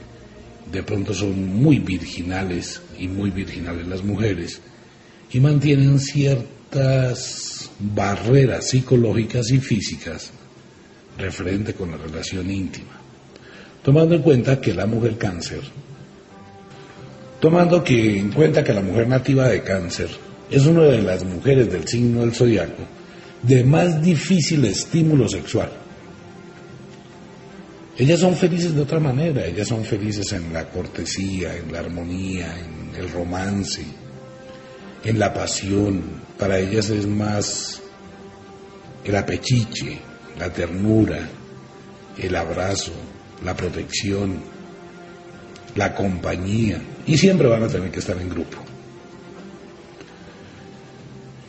De 0.71 0.83
pronto 0.83 1.13
son 1.13 1.61
muy 1.61 1.79
virginales 1.79 2.81
y 2.99 3.07
muy 3.07 3.31
virginales 3.31 3.87
las 3.87 4.03
mujeres 4.03 4.61
y 5.31 5.39
mantienen 5.39 5.99
ciertas 5.99 7.69
barreras 7.79 8.69
psicológicas 8.69 9.49
y 9.51 9.59
físicas 9.59 10.31
referente 11.17 11.73
con 11.73 11.91
la 11.91 11.97
relación 11.97 12.49
íntima. 12.49 12.99
Tomando 13.83 14.15
en 14.15 14.21
cuenta 14.21 14.59
que 14.59 14.73
la 14.73 14.85
mujer 14.85 15.17
cáncer, 15.17 15.61
tomando 17.39 17.83
que 17.83 18.19
en 18.19 18.31
cuenta 18.31 18.63
que 18.63 18.73
la 18.73 18.81
mujer 18.81 19.07
nativa 19.07 19.47
de 19.47 19.63
cáncer 19.63 20.09
es 20.49 20.65
una 20.65 20.83
de 20.83 21.01
las 21.01 21.23
mujeres 21.23 21.71
del 21.71 21.87
signo 21.87 22.21
del 22.21 22.33
zodiaco 22.33 22.83
de 23.43 23.63
más 23.63 24.01
difícil 24.01 24.65
estímulo 24.65 25.27
sexual. 25.27 25.69
Ellas 27.97 28.19
son 28.19 28.35
felices 28.35 28.75
de 28.75 28.81
otra 28.81 28.99
manera, 28.99 29.45
ellas 29.45 29.67
son 29.67 29.83
felices 29.83 30.31
en 30.33 30.53
la 30.53 30.69
cortesía, 30.69 31.55
en 31.55 31.71
la 31.71 31.79
armonía, 31.79 32.55
en 32.59 32.95
el 32.95 33.09
romance, 33.11 33.83
en 35.03 35.17
la 35.17 35.33
pasión. 35.33 36.03
Para 36.37 36.59
ellas 36.59 36.91
es 36.91 37.07
más 37.07 37.81
el 39.03 39.15
apechiche, 39.15 39.97
la 40.37 40.53
ternura, 40.53 41.27
el 42.19 42.35
abrazo, 42.35 42.91
la 43.43 43.55
protección, 43.55 44.41
la 45.75 45.95
compañía. 45.95 46.79
Y 47.07 47.17
siempre 47.17 47.47
van 47.47 47.63
a 47.63 47.67
tener 47.67 47.89
que 47.89 47.99
estar 47.99 48.17
en 48.19 48.29
grupo. 48.29 48.57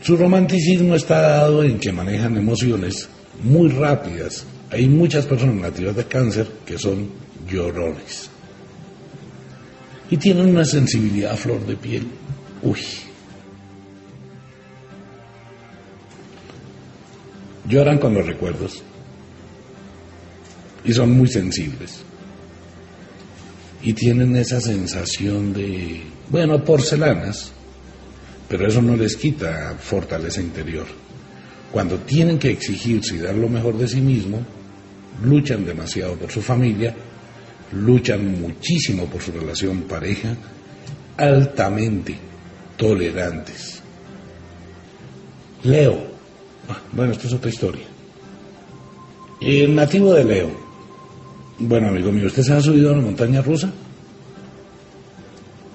Su 0.01 0.16
romanticismo 0.16 0.94
está 0.94 1.20
dado 1.20 1.62
en 1.62 1.78
que 1.78 1.92
manejan 1.92 2.38
emociones 2.38 3.07
muy 3.42 3.68
rápidas. 3.68 4.46
Hay 4.71 4.87
muchas 4.89 5.25
personas 5.27 5.57
nativas 5.57 5.97
de 5.97 6.05
cáncer 6.05 6.49
que 6.66 6.79
son 6.79 7.09
llorones. 7.49 8.29
Y 10.11 10.16
tienen 10.16 10.49
una 10.49 10.64
sensibilidad 10.64 11.33
a 11.33 11.37
flor 11.37 11.64
de 11.66 11.77
piel. 11.77 12.07
Uy. 12.62 12.81
Lloran 17.66 17.99
con 17.99 18.14
los 18.14 18.27
recuerdos. 18.27 18.83
Y 20.85 20.93
son 20.93 21.12
muy 21.12 21.29
sensibles. 21.29 22.01
Y 23.83 23.93
tienen 23.93 24.37
esa 24.37 24.61
sensación 24.61 25.53
de, 25.53 26.03
bueno, 26.31 26.62
porcelanas, 26.64 27.53
pero 28.49 28.66
eso 28.66 28.83
no 28.83 28.97
les 28.97 29.16
quita 29.16 29.77
fortaleza 29.79 30.41
interior. 30.41 30.87
Cuando 31.71 31.99
tienen 31.99 32.39
que 32.39 32.51
exigirse 32.51 33.16
y 33.16 33.19
dar 33.19 33.35
lo 33.35 33.49
mejor 33.49 33.77
de 33.77 33.87
sí 33.87 34.01
mismo, 34.01 34.43
luchan 35.25 35.64
demasiado 35.64 36.14
por 36.14 36.31
su 36.31 36.41
familia, 36.41 36.95
luchan 37.73 38.41
muchísimo 38.41 39.07
por 39.07 39.21
su 39.21 39.33
relación 39.33 39.83
pareja, 39.83 40.35
altamente 41.16 42.16
tolerantes. 42.77 43.83
Leo. 45.64 45.99
Ah, 46.69 46.79
bueno, 46.93 47.12
esto 47.12 47.27
es 47.27 47.33
otra 47.33 47.51
historia. 47.51 47.85
El 49.41 49.75
nativo 49.75 50.14
de 50.14 50.25
Leo. 50.25 50.51
Bueno, 51.59 51.89
amigo 51.89 52.12
mío, 52.12 52.27
¿usted 52.27 52.43
se 52.43 52.53
ha 52.53 52.61
subido 52.61 52.91
a 52.91 52.93
una 52.93 53.03
montaña 53.03 53.43
rusa? 53.43 53.71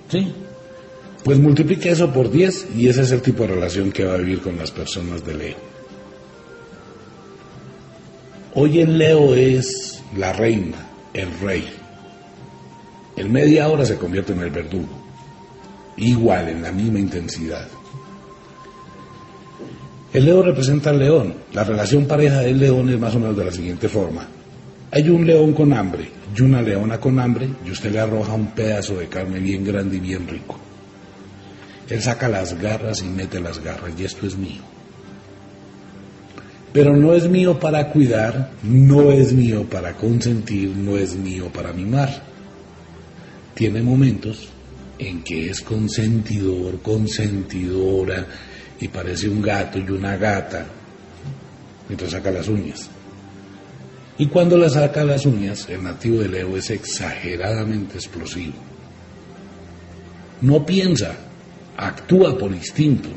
Sí. 0.09 0.33
Pues 1.23 1.39
multiplique 1.39 1.89
eso 1.89 2.11
por 2.11 2.29
10 2.29 2.67
y 2.75 2.87
ese 2.87 3.01
es 3.01 3.11
el 3.11 3.21
tipo 3.21 3.43
de 3.43 3.55
relación 3.55 3.91
que 3.91 4.05
va 4.05 4.13
a 4.13 4.17
vivir 4.17 4.41
con 4.41 4.57
las 4.57 4.71
personas 4.71 5.25
de 5.25 5.33
Leo. 5.33 5.55
Hoy 8.55 8.81
en 8.81 8.99
Leo 8.99 9.33
es 9.33 10.03
la 10.15 10.31
reina, 10.31 10.77
el 11.11 11.39
rey. 11.39 11.67
En 13.15 13.31
media 13.31 13.67
hora 13.67 13.83
se 13.83 13.97
convierte 13.97 14.33
en 14.33 14.41
el 14.41 14.51
verdugo. 14.51 14.93
Igual, 15.97 16.49
en 16.49 16.61
la 16.61 16.71
misma 16.71 16.99
intensidad. 16.99 17.67
El 20.13 20.25
Leo 20.25 20.43
representa 20.43 20.91
al 20.91 20.99
león. 20.99 21.33
La 21.53 21.63
relación 21.63 22.05
pareja 22.05 22.41
del 22.41 22.59
león 22.59 22.89
es 22.89 22.99
más 22.99 23.15
o 23.15 23.19
menos 23.19 23.35
de 23.35 23.45
la 23.45 23.51
siguiente 23.51 23.89
forma. 23.89 24.27
Hay 24.91 25.09
un 25.09 25.25
león 25.25 25.53
con 25.53 25.73
hambre 25.73 26.11
y 26.37 26.41
una 26.43 26.61
leona 26.61 26.99
con 26.99 27.19
hambre 27.19 27.49
y 27.65 27.71
usted 27.71 27.91
le 27.91 28.01
arroja 28.01 28.33
un 28.33 28.51
pedazo 28.51 28.97
de 28.97 29.07
carne 29.07 29.39
bien 29.39 29.65
grande 29.65 29.97
y 29.97 29.99
bien 29.99 30.27
rico. 30.27 30.59
Él 31.89 32.03
saca 32.03 32.29
las 32.29 32.53
garras 32.61 33.01
y 33.01 33.05
mete 33.05 33.39
las 33.39 33.57
garras 33.63 33.93
y 33.97 34.03
esto 34.03 34.27
es 34.27 34.37
mío. 34.37 34.72
Pero 36.73 36.97
no 36.97 37.13
es 37.13 37.29
mío 37.29 37.59
para 37.59 37.89
cuidar, 37.89 38.49
no 38.63 39.11
es 39.11 39.31
mío 39.31 39.63
para 39.69 39.93
consentir, 39.93 40.69
no 40.69 40.97
es 40.97 41.15
mío 41.15 41.51
para 41.53 41.71
mimar. 41.71 42.23
Tiene 43.53 43.83
momentos 43.83 44.49
en 44.97 45.23
que 45.23 45.51
es 45.51 45.61
consentidor, 45.61 46.81
consentidora 46.81 48.25
y 48.79 48.87
parece 48.87 49.29
un 49.29 49.41
gato 49.41 49.77
y 49.77 49.89
una 49.89 50.17
gata 50.17 50.65
mientras 51.87 52.11
saca 52.11 52.31
las 52.31 52.47
uñas. 52.47 52.89
Y 54.17 54.27
cuando 54.27 54.57
le 54.57 54.69
saca 54.69 55.03
las 55.03 55.25
uñas, 55.25 55.67
el 55.69 55.83
nativo 55.83 56.19
de 56.19 56.29
Leo 56.29 56.55
es 56.57 56.69
exageradamente 56.69 57.97
explosivo. 57.97 58.53
No 60.41 60.65
piensa, 60.65 61.15
actúa 61.77 62.37
por 62.37 62.51
instinto. 62.51 63.09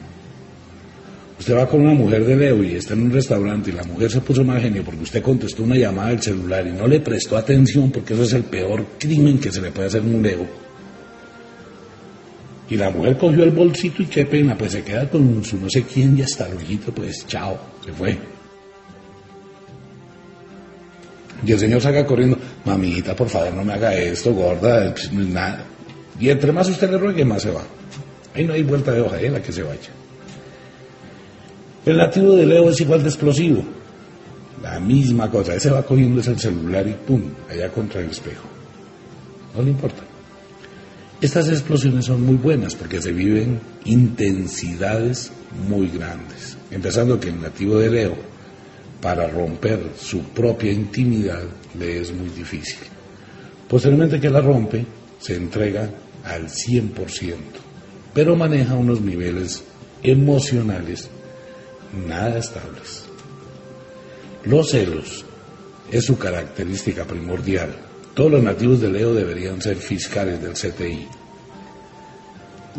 Usted 1.39 1.55
va 1.55 1.69
con 1.69 1.83
una 1.83 1.93
mujer 1.93 2.25
de 2.25 2.35
Leo 2.35 2.65
y 2.65 2.77
está 2.77 2.95
en 2.95 3.03
un 3.03 3.13
restaurante 3.13 3.71
y 3.71 3.75
la 3.75 3.85
mujer 3.85 4.11
se 4.11 4.21
puso 4.23 4.43
más 4.43 4.63
genio 4.63 4.83
porque 4.83 5.03
usted 5.03 5.23
contestó 5.23 5.65
una 5.65 5.77
llamada 5.77 6.09
del 6.09 6.23
celular 6.23 6.67
y 6.67 6.73
no 6.73 6.87
le 6.87 7.01
prestó 7.01 7.37
atención 7.37 7.91
porque 7.91 8.15
eso 8.15 8.23
es 8.23 8.33
el 8.33 8.45
peor 8.45 8.87
crimen 8.99 9.39
que 9.39 9.53
se 9.53 9.61
le 9.61 9.71
puede 9.71 9.89
hacer 9.89 10.01
a 10.01 10.05
un 10.05 10.23
Leo. 10.23 10.47
Y 12.69 12.77
la 12.77 12.91
mujer 12.91 13.17
cogió 13.17 13.45
el 13.45 13.51
bolsito 13.51 14.03
y 14.03 14.07
qué 14.07 14.25
pena, 14.25 14.57
pues 14.57 14.73
se 14.73 14.83
queda 14.83 15.09
con 15.09 15.45
su 15.45 15.59
no 15.59 15.69
sé 15.69 15.83
quién 15.83 16.19
y 16.19 16.23
hasta 16.23 16.49
luego, 16.49 16.93
pues 16.95 17.27
chao, 17.27 17.59
se 17.85 17.93
fue. 17.93 18.19
Y 21.45 21.53
el 21.53 21.59
señor 21.59 21.81
salga 21.81 22.05
corriendo, 22.07 22.39
mamita, 22.65 23.15
por 23.15 23.29
favor, 23.29 23.53
no 23.53 23.63
me 23.63 23.75
haga 23.75 23.95
esto, 23.95 24.33
gorda, 24.33 24.93
pues, 24.93 25.13
nada. 25.13 25.65
Y 26.19 26.31
entre 26.31 26.51
más 26.51 26.69
usted 26.69 26.91
le 26.91 26.99
ruegue, 26.99 27.25
más 27.25 27.43
se 27.43 27.51
va. 27.51 27.63
Ahí 28.35 28.45
no 28.45 28.55
hay 28.55 28.63
vuelta 28.63 28.91
de 28.91 29.03
hoja, 29.03 29.21
¿eh? 29.21 29.31
la 29.31 29.43
que 29.43 29.53
se 29.53 29.63
vaya. 29.63 29.96
El 31.87 31.99
nativo 31.99 32.35
de 32.35 32.45
Leo 32.45 32.69
es 32.69 32.81
igual 32.81 33.05
de 33.05 33.09
explosivo. 33.11 33.63
La 34.61 34.81
misma 34.81 35.31
cosa. 35.31 35.55
Ese 35.55 35.71
va 35.71 35.87
cogiendo 35.87 36.21
ese 36.21 36.37
celular 36.37 36.85
y 36.89 36.95
¡pum! 36.95 37.23
allá 37.49 37.71
contra 37.71 38.01
el 38.01 38.11
espejo. 38.11 38.49
No 39.55 39.63
le 39.63 39.71
importa. 39.71 40.03
Estas 41.21 41.49
explosiones 41.49 42.07
son 42.07 42.27
muy 42.27 42.35
buenas 42.35 42.75
porque 42.75 43.01
se 43.01 43.13
viven 43.13 43.61
intensidades 43.85 45.31
muy 45.69 45.87
grandes. 45.87 46.59
Empezando 46.73 47.21
que 47.21 47.29
el 47.29 47.41
nativo 47.41 47.79
de 47.79 47.89
Leo, 47.89 48.17
para 49.01 49.29
romper 49.29 49.93
su 49.97 50.23
propia 50.25 50.73
intimidad, 50.73 51.45
le 51.79 52.01
es 52.01 52.13
muy 52.13 52.31
difícil. 52.31 52.81
Posteriormente 53.69 54.21
que 54.21 54.29
la 54.29 54.41
rompe, 54.41 54.85
se 55.21 55.37
entrega 55.37 55.89
al 56.25 56.49
100%, 56.49 57.37
pero 58.13 58.35
maneja 58.35 58.75
unos 58.75 59.01
niveles 59.01 59.63
emocionales 60.03 61.11
nada 61.93 62.39
estables. 62.39 63.07
Los 64.45 64.71
celos 64.71 65.25
es 65.91 66.05
su 66.05 66.19
característica 66.19 67.05
primordial. 67.05 67.75
Todos 68.15 68.31
los 68.31 68.43
nativos 68.43 68.81
de 68.81 68.91
Leo 68.91 69.13
deberían 69.13 69.61
ser 69.61 69.77
fiscales 69.77 70.41
del 70.41 70.53
CTI. 70.53 71.07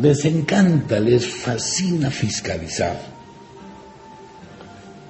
Les 0.01 0.25
encanta, 0.25 0.99
les 0.99 1.27
fascina 1.27 2.09
fiscalizar. 2.09 2.99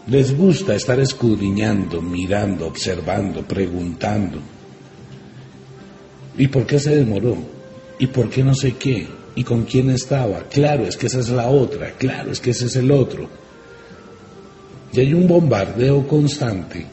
Les 0.07 0.35
gusta 0.35 0.75
estar 0.75 0.99
escudriñando, 0.99 2.01
mirando, 2.01 2.67
observando, 2.67 3.41
preguntando. 3.43 4.39
¿Y 6.37 6.47
por 6.47 6.65
qué 6.65 6.79
se 6.79 6.95
demoró? 6.95 7.37
¿Y 7.99 8.07
por 8.07 8.29
qué 8.29 8.43
no 8.43 8.53
sé 8.53 8.75
qué? 8.75 9.07
¿Y 9.35 9.43
con 9.43 9.65
quién 9.65 9.89
estaba? 9.89 10.43
Claro, 10.43 10.85
es 10.85 10.95
que 10.97 11.07
esa 11.07 11.19
es 11.19 11.29
la 11.29 11.47
otra. 11.47 11.91
Claro, 11.97 12.31
es 12.31 12.39
que 12.39 12.51
ese 12.51 12.67
es 12.67 12.75
el 12.75 12.91
otro. 12.91 13.29
Y 14.97 15.01
hay 15.01 15.13
un 15.13 15.27
bombardeo 15.27 16.07
constante, 16.07 16.83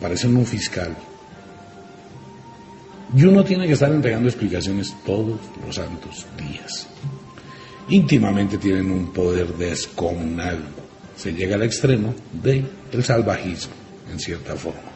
parece 0.00 0.26
un 0.26 0.46
fiscal. 0.46 0.96
Y 3.14 3.24
uno 3.24 3.44
tiene 3.44 3.66
que 3.66 3.74
estar 3.74 3.92
entregando 3.92 4.30
explicaciones 4.30 4.96
todos 5.04 5.38
los 5.62 5.74
santos 5.74 6.24
días. 6.38 6.88
Íntimamente 7.90 8.56
tienen 8.56 8.90
un 8.90 9.12
poder 9.12 9.48
descomunal. 9.48 10.60
Se 11.14 11.34
llega 11.34 11.56
al 11.56 11.64
extremo 11.64 12.14
del 12.32 12.64
salvajismo, 13.04 13.74
en 14.10 14.18
cierta 14.18 14.56
forma. 14.56 14.90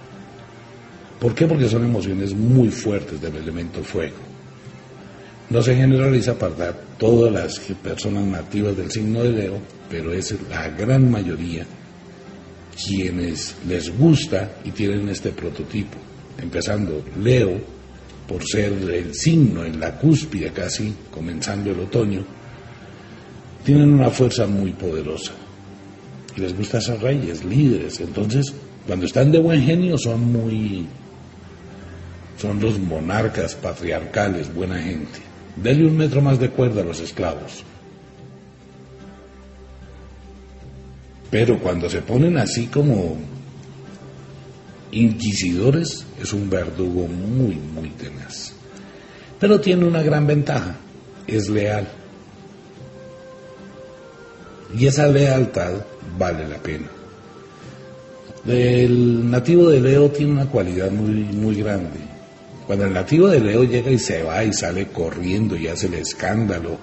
¿Por 1.20 1.34
qué? 1.34 1.46
Porque 1.46 1.68
son 1.68 1.84
emociones 1.84 2.32
muy 2.32 2.70
fuertes 2.70 3.20
del 3.20 3.36
elemento 3.36 3.82
fuego. 3.84 4.16
No 5.50 5.60
se 5.60 5.76
generaliza 5.76 6.38
para 6.38 6.72
todas 6.72 7.30
las 7.30 7.58
personas 7.82 8.24
nativas 8.24 8.74
del 8.78 8.90
signo 8.90 9.22
de 9.24 9.32
Leo, 9.32 9.58
pero 9.90 10.14
es 10.14 10.34
la 10.48 10.70
gran 10.70 11.10
mayoría 11.10 11.66
quienes 12.76 13.56
les 13.66 13.96
gusta 13.96 14.58
y 14.64 14.70
tienen 14.70 15.08
este 15.08 15.30
prototipo, 15.30 15.96
empezando 16.38 17.02
Leo, 17.22 17.58
por 18.28 18.44
ser 18.44 18.72
el 18.72 19.14
signo 19.14 19.64
en 19.64 19.80
la 19.80 19.98
cúspide 19.98 20.50
casi, 20.52 20.92
comenzando 21.10 21.70
el 21.70 21.80
otoño, 21.80 22.24
tienen 23.64 23.94
una 23.94 24.10
fuerza 24.10 24.46
muy 24.46 24.72
poderosa. 24.72 25.32
Y 26.36 26.40
les 26.40 26.56
gusta 26.56 26.80
ser 26.80 27.00
reyes, 27.00 27.44
líderes. 27.44 28.00
Entonces, 28.00 28.52
cuando 28.86 29.06
están 29.06 29.32
de 29.32 29.40
buen 29.40 29.62
genio 29.62 29.96
son 29.96 30.32
muy... 30.32 30.86
son 32.36 32.60
los 32.60 32.78
monarcas 32.78 33.54
patriarcales, 33.54 34.52
buena 34.52 34.78
gente. 34.78 35.20
Denle 35.56 35.86
un 35.86 35.96
metro 35.96 36.20
más 36.20 36.38
de 36.38 36.50
cuerda 36.50 36.82
a 36.82 36.84
los 36.84 37.00
esclavos. 37.00 37.64
Pero 41.30 41.58
cuando 41.58 41.90
se 41.90 42.02
ponen 42.02 42.38
así 42.38 42.66
como 42.66 43.16
inquisidores, 44.92 46.06
es 46.20 46.32
un 46.32 46.48
verdugo 46.48 47.06
muy, 47.06 47.56
muy 47.56 47.90
tenaz. 47.90 48.52
Pero 49.38 49.60
tiene 49.60 49.84
una 49.84 50.02
gran 50.02 50.26
ventaja, 50.26 50.76
es 51.26 51.48
leal. 51.48 51.86
Y 54.76 54.86
esa 54.86 55.06
lealtad 55.08 55.74
vale 56.18 56.48
la 56.48 56.56
pena. 56.56 56.86
El 58.46 59.28
nativo 59.28 59.68
de 59.68 59.80
Leo 59.80 60.10
tiene 60.10 60.32
una 60.32 60.46
cualidad 60.46 60.90
muy, 60.90 61.10
muy 61.10 61.56
grande. 61.56 61.98
Cuando 62.66 62.84
el 62.84 62.92
nativo 62.92 63.28
de 63.28 63.40
Leo 63.40 63.64
llega 63.64 63.90
y 63.90 63.98
se 63.98 64.22
va 64.22 64.44
y 64.44 64.52
sale 64.52 64.88
corriendo 64.88 65.56
y 65.56 65.68
hace 65.68 65.86
el 65.86 65.94
escándalo 65.94 66.78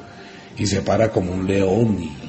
y 0.57 0.65
se 0.65 0.81
para 0.81 1.09
como 1.09 1.33
un 1.33 1.47
león 1.47 1.97
y 2.01 2.22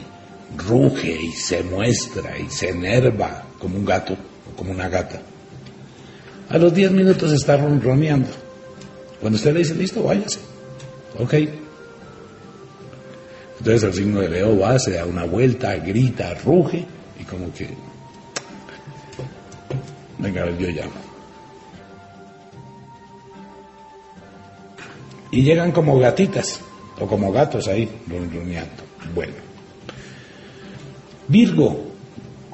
ruge 0.56 1.10
y 1.10 1.32
se 1.32 1.62
muestra 1.62 2.38
y 2.38 2.48
se 2.50 2.70
enerva 2.70 3.44
como 3.58 3.76
un 3.76 3.84
gato 3.84 4.14
o 4.14 4.56
como 4.56 4.70
una 4.72 4.88
gata. 4.88 5.20
A 6.48 6.58
los 6.58 6.74
10 6.74 6.92
minutos 6.92 7.32
está 7.32 7.56
ronroneando. 7.56 8.28
Cuando 9.20 9.36
usted 9.36 9.52
le 9.52 9.60
dice, 9.60 9.74
listo, 9.74 10.02
váyase. 10.02 10.38
Ok. 11.18 11.34
Entonces 13.58 13.82
el 13.84 13.94
signo 13.94 14.20
de 14.20 14.28
Leo 14.28 14.58
va, 14.58 14.78
se 14.78 14.92
da 14.92 15.06
una 15.06 15.24
vuelta, 15.24 15.74
grita, 15.76 16.34
ruge 16.34 16.84
y 17.18 17.24
como 17.24 17.52
que, 17.54 17.68
venga, 20.18 20.50
yo 20.58 20.68
llamo. 20.68 20.92
Y 25.30 25.42
llegan 25.42 25.72
como 25.72 25.98
gatitas 25.98 26.60
o 27.00 27.06
como 27.06 27.32
gatos 27.32 27.66
ahí, 27.68 27.88
ronroneando. 28.06 28.82
Bueno. 29.14 29.43
Virgo. 31.28 31.92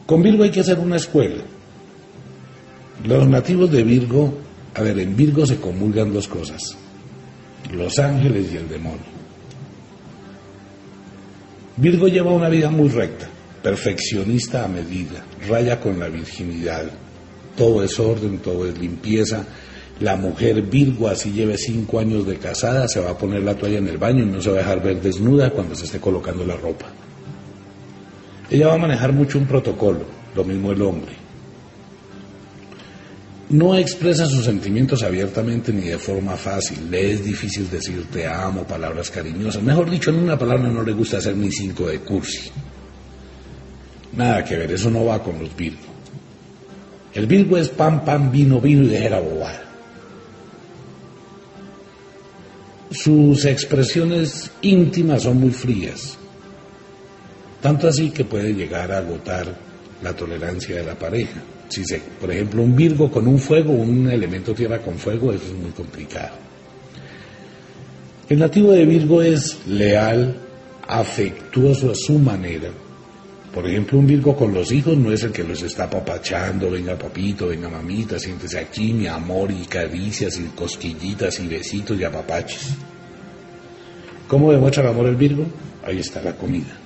Con 0.07 0.23
Virgo 0.23 0.45
hay 0.45 0.51
que 0.51 0.61
hacer 0.61 0.79
una 0.79 0.97
escuela. 0.97 1.43
Los 3.05 3.27
nativos 3.27 3.71
de 3.71 3.83
Virgo, 3.83 4.35
a 4.75 4.83
ver, 4.83 4.99
en 4.99 5.17
Virgo 5.17 5.47
se 5.47 5.57
comulgan 5.57 6.13
dos 6.13 6.29
cosas, 6.29 6.77
los 7.73 7.99
ángeles 7.99 8.53
y 8.53 8.57
el 8.57 8.69
demonio. 8.69 9.21
Virgo 11.77 12.09
lleva 12.09 12.33
una 12.33 12.51
vida 12.51 12.69
muy 12.69 12.89
recta, 12.89 13.27
perfeccionista 13.63 14.65
a 14.65 14.69
medida, 14.69 15.25
raya 15.49 15.81
con 15.81 15.99
la 15.99 16.09
virginidad, 16.09 16.91
todo 17.57 17.83
es 17.83 17.99
orden, 17.99 18.39
todo 18.39 18.69
es 18.69 18.79
limpieza. 18.79 19.47
La 20.01 20.17
mujer 20.17 20.63
Virgo, 20.63 21.09
así 21.09 21.33
lleve 21.33 21.57
cinco 21.57 21.99
años 21.99 22.27
de 22.27 22.37
casada, 22.37 22.87
se 22.87 23.01
va 23.01 23.11
a 23.11 23.19
poner 23.19 23.43
la 23.43 23.55
toalla 23.55 23.79
en 23.79 23.89
el 23.89 23.99
baño 23.99 24.25
y 24.25 24.27
no 24.27 24.43
se 24.43 24.51
va 24.51 24.57
a 24.57 24.59
dejar 24.59 24.83
ver 24.83 25.01
desnuda 25.01 25.51
cuando 25.51 25.75
se 25.75 25.87
esté 25.87 26.01
colocando 26.01 26.45
la 26.45 26.57
ropa. 26.57 26.87
Ella 28.51 28.69
va 28.69 28.75
a 28.75 28.79
manejar 28.79 29.13
mucho 29.13 29.39
un 29.39 29.47
protocolo, 29.47 30.01
lo 30.35 30.45
mismo 30.45 30.73
el 30.73 30.83
hombre. 30.83 31.13
No 33.51 33.77
expresa 33.77 34.27
sus 34.27 34.45
sentimientos 34.45 35.03
abiertamente 35.03 35.73
ni 35.73 35.89
de 35.89 35.99
forma 35.99 36.37
fácil. 36.37 36.91
Le 36.91 37.13
es 37.13 37.25
difícil 37.25 37.69
decir 37.69 38.07
te 38.13 38.27
amo, 38.27 38.65
palabras 38.65 39.11
cariñosas. 39.11 39.63
Mejor 39.63 39.91
dicho, 39.91 40.11
en 40.11 40.17
una 40.17 40.39
palabra 40.39 40.69
no 40.69 40.83
le 40.83 40.93
gusta 40.93 41.19
hacer 41.19 41.37
ni 41.37 41.51
cinco 41.51 41.87
de 41.87 41.99
cursi. 42.01 42.51
Nada 44.13 44.45
que 44.45 44.57
ver, 44.57 44.73
eso 44.73 44.91
no 44.91 45.05
va 45.05 45.23
con 45.23 45.39
los 45.39 45.55
Virgo. 45.57 45.91
El 47.13 47.27
Virgo 47.27 47.57
es 47.57 47.69
pan, 47.69 48.05
pan, 48.05 48.31
vino, 48.31 48.61
vino 48.61 48.85
y 48.85 48.89
dejar 48.89 49.21
bobada. 49.23 49.65
Sus 52.93 53.45
expresiones 53.45 54.51
íntimas 54.63 55.23
son 55.23 55.41
muy 55.41 55.51
frías. 55.51 56.20
Tanto 57.61 57.89
así 57.89 58.11
que 58.11 58.25
puede 58.25 58.55
llegar 58.55 58.91
a 58.91 58.99
agotar 58.99 59.55
la 60.03 60.15
tolerancia 60.15 60.77
de 60.77 60.85
la 60.85 60.95
pareja. 60.95 61.41
Si 61.69 61.85
se, 61.85 62.01
por 62.21 62.31
ejemplo, 62.31 62.63
un 62.63 62.75
Virgo 62.75 63.11
con 63.11 63.29
un 63.29 63.39
fuego, 63.39 63.73
un 63.73 64.11
elemento 64.11 64.55
tierra 64.55 64.79
con 64.79 64.99
fuego, 64.99 65.33
eso 65.33 65.45
es 65.45 65.53
muy 65.53 65.71
complicado. 65.71 66.37
El 68.29 68.39
nativo 68.39 68.73
de 68.73 68.85
Virgo 68.87 69.23
es 69.23 69.59
leal, 69.67 70.35
afectuoso 70.89 71.91
a 71.91 71.95
su 71.95 72.19
manera. 72.19 72.71
Por 73.53 73.69
ejemplo, 73.69 73.99
un 73.99 74.07
Virgo 74.07 74.35
con 74.35 74.55
los 74.55 74.73
hijos 74.73 74.97
no 74.97 75.13
es 75.13 75.23
el 75.25 75.33
que 75.33 75.45
los 75.45 75.63
está 75.63 75.91
papachando, 75.91 76.71
venga 76.71 76.97
papito, 76.97 77.49
venga 77.49 77.69
mamita, 77.69 78.19
siéntese 78.19 78.59
aquí, 78.59 78.93
mi 78.93 79.07
amor, 79.07 79.51
y 79.51 79.67
caricias, 79.67 80.39
y 80.39 80.45
cosquillitas, 80.57 81.39
y 81.41 81.49
besitos, 81.49 81.99
y 81.99 82.05
apapaches. 82.05 82.69
¿Cómo 84.29 84.51
demuestra 84.51 84.85
el 84.85 84.91
amor 84.91 85.07
el 85.07 85.17
Virgo? 85.17 85.45
Ahí 85.85 85.99
está 85.99 86.23
la 86.23 86.33
comida 86.37 86.80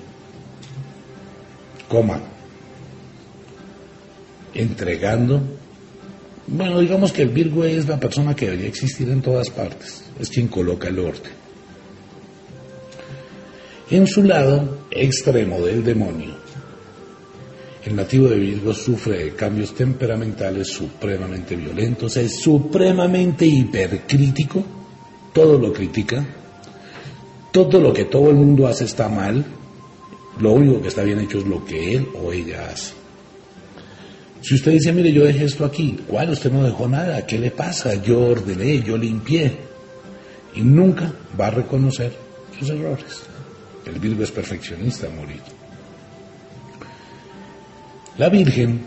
entregando. 4.55 5.41
Bueno, 6.47 6.81
digamos 6.81 7.13
que 7.13 7.23
el 7.23 7.31
Virgo 7.31 7.65
es 7.65 7.89
la 7.89 7.99
persona 7.99 8.35
que 8.35 8.47
debería 8.47 8.69
existir 8.69 9.09
en 9.09 9.23
todas 9.23 9.51
partes, 9.51 10.05
es 10.19 10.29
quien 10.29 10.49
coloca 10.49 10.89
el 10.89 10.99
orden. 10.99 11.33
En 13.91 14.07
su 14.07 14.23
lado 14.23 14.87
extremo 14.91 15.61
del 15.61 15.85
demonio, 15.85 16.35
el 17.85 17.97
nativo 17.97 18.29
de 18.29 18.39
Virgo 18.39 18.73
sufre 18.73 19.35
cambios 19.35 19.75
temperamentales 19.75 20.69
supremamente 20.69 21.55
violentos, 21.55 22.17
es 22.17 22.41
supremamente 22.41 23.47
hipercrítico, 23.47 24.65
todo 25.33 25.59
lo 25.59 25.73
critica, 25.73 26.25
todo 27.53 27.81
lo 27.81 27.93
que 27.93 28.07
todo 28.07 28.31
el 28.31 28.37
mundo 28.37 28.67
hace 28.67 28.85
está 28.85 29.09
mal, 29.09 29.45
Lo 30.41 30.53
único 30.53 30.83
que 30.83 30.89
está 30.89 31.03
bien 31.03 31.21
hecho 31.21 31.39
es 31.39 31.47
lo 31.47 31.65
que 31.65 31.95
él 31.97 32.09
o 32.21 32.33
ella 32.33 32.69
hace. 32.71 32.95
Si 34.41 34.55
usted 34.55 34.73
dice, 34.73 34.93
mire, 34.93 35.11
yo 35.13 35.25
dejé 35.25 35.45
esto 35.45 35.65
aquí, 35.65 35.99
¿cuál? 36.07 36.31
Usted 36.31 36.53
no 36.53 36.63
dejó 36.63 36.87
nada, 36.87 37.25
¿qué 37.27 37.39
le 37.39 37.51
pasa? 37.51 37.95
Yo 37.95 38.21
ordené, 38.21 38.83
yo 38.83 38.99
limpié. 38.99 39.57
Y 40.55 40.61
nunca 40.61 41.13
va 41.41 41.47
a 41.47 41.51
reconocer 41.51 42.13
sus 42.59 42.69
errores. 42.69 43.23
El 43.87 43.99
Virgo 43.99 44.23
es 44.23 44.31
perfeccionista, 44.31 45.09
morir. 45.09 45.41
La 48.19 48.29
Virgen 48.29 48.83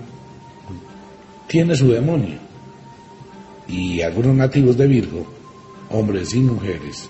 tiene 1.47 1.75
su 1.75 1.91
demonio. 1.91 2.37
Y 3.67 4.01
algunos 4.01 4.35
nativos 4.35 4.77
de 4.77 4.85
Virgo, 4.85 5.25
hombres 5.89 6.35
y 6.35 6.39
mujeres, 6.39 7.09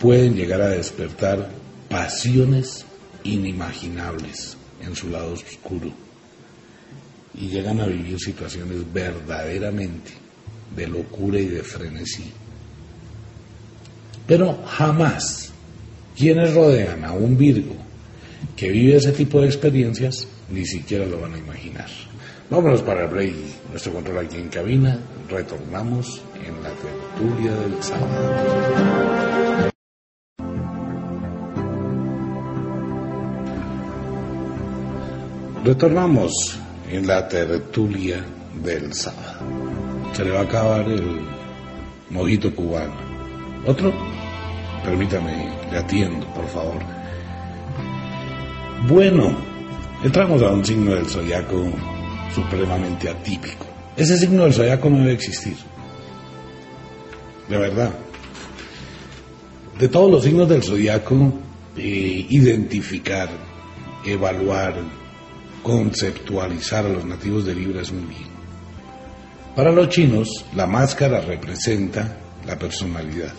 pueden 0.00 0.34
llegar 0.34 0.62
a 0.62 0.68
despertar 0.68 1.50
pasiones 1.90 2.86
inimaginables 3.32 4.56
en 4.80 4.94
su 4.94 5.10
lado 5.10 5.32
oscuro 5.32 5.90
y 7.34 7.48
llegan 7.48 7.80
a 7.80 7.86
vivir 7.86 8.18
situaciones 8.18 8.92
verdaderamente 8.92 10.12
de 10.74 10.86
locura 10.86 11.38
y 11.38 11.46
de 11.46 11.62
frenesí. 11.62 12.32
Pero 14.26 14.62
jamás 14.66 15.52
quienes 16.16 16.52
rodean 16.54 17.04
a 17.04 17.12
un 17.12 17.36
Virgo 17.36 17.76
que 18.56 18.70
vive 18.70 18.96
ese 18.96 19.12
tipo 19.12 19.40
de 19.40 19.46
experiencias 19.46 20.26
ni 20.50 20.64
siquiera 20.64 21.06
lo 21.06 21.20
van 21.20 21.34
a 21.34 21.38
imaginar. 21.38 21.88
Vámonos 22.50 22.82
para 22.82 23.04
el 23.04 23.08
break, 23.08 23.34
nuestro 23.70 23.92
control 23.92 24.24
aquí 24.24 24.36
en 24.36 24.48
cabina, 24.48 24.98
retornamos 25.28 26.22
en 26.34 26.62
la 26.62 26.70
tertulia 26.70 27.52
del 27.52 27.82
sábado. 27.82 29.37
Retornamos 35.64 36.56
en 36.88 37.06
la 37.06 37.26
tertulia 37.28 38.24
del 38.62 38.92
sábado. 38.94 39.40
Se 40.12 40.24
le 40.24 40.30
va 40.30 40.40
a 40.40 40.42
acabar 40.42 40.88
el 40.88 41.20
mojito 42.10 42.54
cubano. 42.54 42.94
¿Otro? 43.66 43.92
Permítame, 44.84 45.52
le 45.70 45.78
atiendo, 45.78 46.26
por 46.32 46.46
favor. 46.46 46.80
Bueno, 48.88 49.36
entramos 50.04 50.40
a 50.42 50.50
un 50.50 50.64
signo 50.64 50.94
del 50.94 51.06
zodiaco 51.06 51.64
supremamente 52.32 53.10
atípico. 53.10 53.66
Ese 53.96 54.16
signo 54.16 54.44
del 54.44 54.54
zodiaco 54.54 54.88
no 54.88 54.98
debe 54.98 55.12
existir. 55.12 55.56
De 57.48 57.58
verdad. 57.58 57.92
De 59.78 59.88
todos 59.88 60.10
los 60.10 60.22
signos 60.22 60.48
del 60.48 60.62
zodiaco, 60.62 61.32
eh, 61.76 62.26
identificar, 62.30 63.28
evaluar, 64.04 64.74
conceptualizar 65.68 66.86
a 66.86 66.88
los 66.88 67.04
nativos 67.04 67.44
de 67.44 67.54
Libra 67.54 67.82
es 67.82 67.92
muy 67.92 68.06
bien. 68.06 68.28
Para 69.54 69.70
los 69.70 69.90
chinos, 69.90 70.46
la 70.56 70.66
máscara 70.66 71.20
representa 71.20 72.16
la 72.46 72.58
personalidad. 72.58 73.34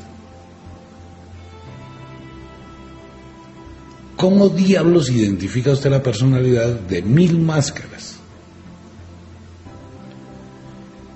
¿Cómo 4.16 4.50
diablos 4.50 5.10
identifica 5.10 5.72
usted 5.72 5.90
la 5.90 6.04
personalidad 6.04 6.68
de 6.68 7.02
mil 7.02 7.40
máscaras? 7.40 8.20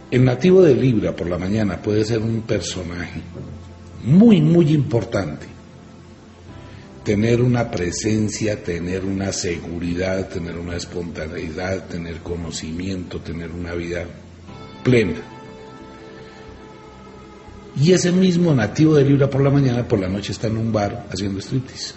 El 0.10 0.26
nativo 0.26 0.64
de 0.64 0.74
Libra 0.74 1.16
por 1.16 1.30
la 1.30 1.38
mañana 1.38 1.80
puede 1.80 2.04
ser 2.06 2.24
un 2.24 2.42
personaje 2.42 3.22
muy, 4.04 4.42
muy 4.42 4.74
importante 4.74 5.53
tener 7.04 7.42
una 7.42 7.70
presencia, 7.70 8.64
tener 8.64 9.04
una 9.04 9.32
seguridad, 9.32 10.30
tener 10.30 10.58
una 10.58 10.78
espontaneidad, 10.78 11.88
tener 11.88 12.20
conocimiento, 12.20 13.20
tener 13.20 13.52
una 13.52 13.74
vida 13.74 14.06
plena. 14.84 15.22
Y 17.76 17.92
ese 17.92 18.12
mismo 18.12 18.54
nativo 18.54 18.96
de 18.96 19.04
Libra 19.04 19.30
por 19.30 19.42
la 19.42 19.50
mañana, 19.50 19.88
por 19.88 20.00
la 20.00 20.08
noche 20.08 20.32
está 20.32 20.48
en 20.48 20.58
un 20.58 20.72
bar 20.72 21.08
haciendo 21.12 21.40
striptease. 21.42 21.96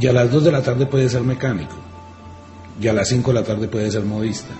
Y 0.00 0.06
a 0.06 0.12
las 0.12 0.30
2 0.32 0.44
de 0.44 0.52
la 0.52 0.62
tarde 0.62 0.86
puede 0.86 1.08
ser 1.08 1.20
mecánico. 1.20 1.76
Y 2.80 2.88
a 2.88 2.92
las 2.92 3.08
5 3.08 3.30
de 3.30 3.34
la 3.34 3.44
tarde 3.44 3.68
puede 3.68 3.90
ser 3.90 4.02
modista 4.02 4.54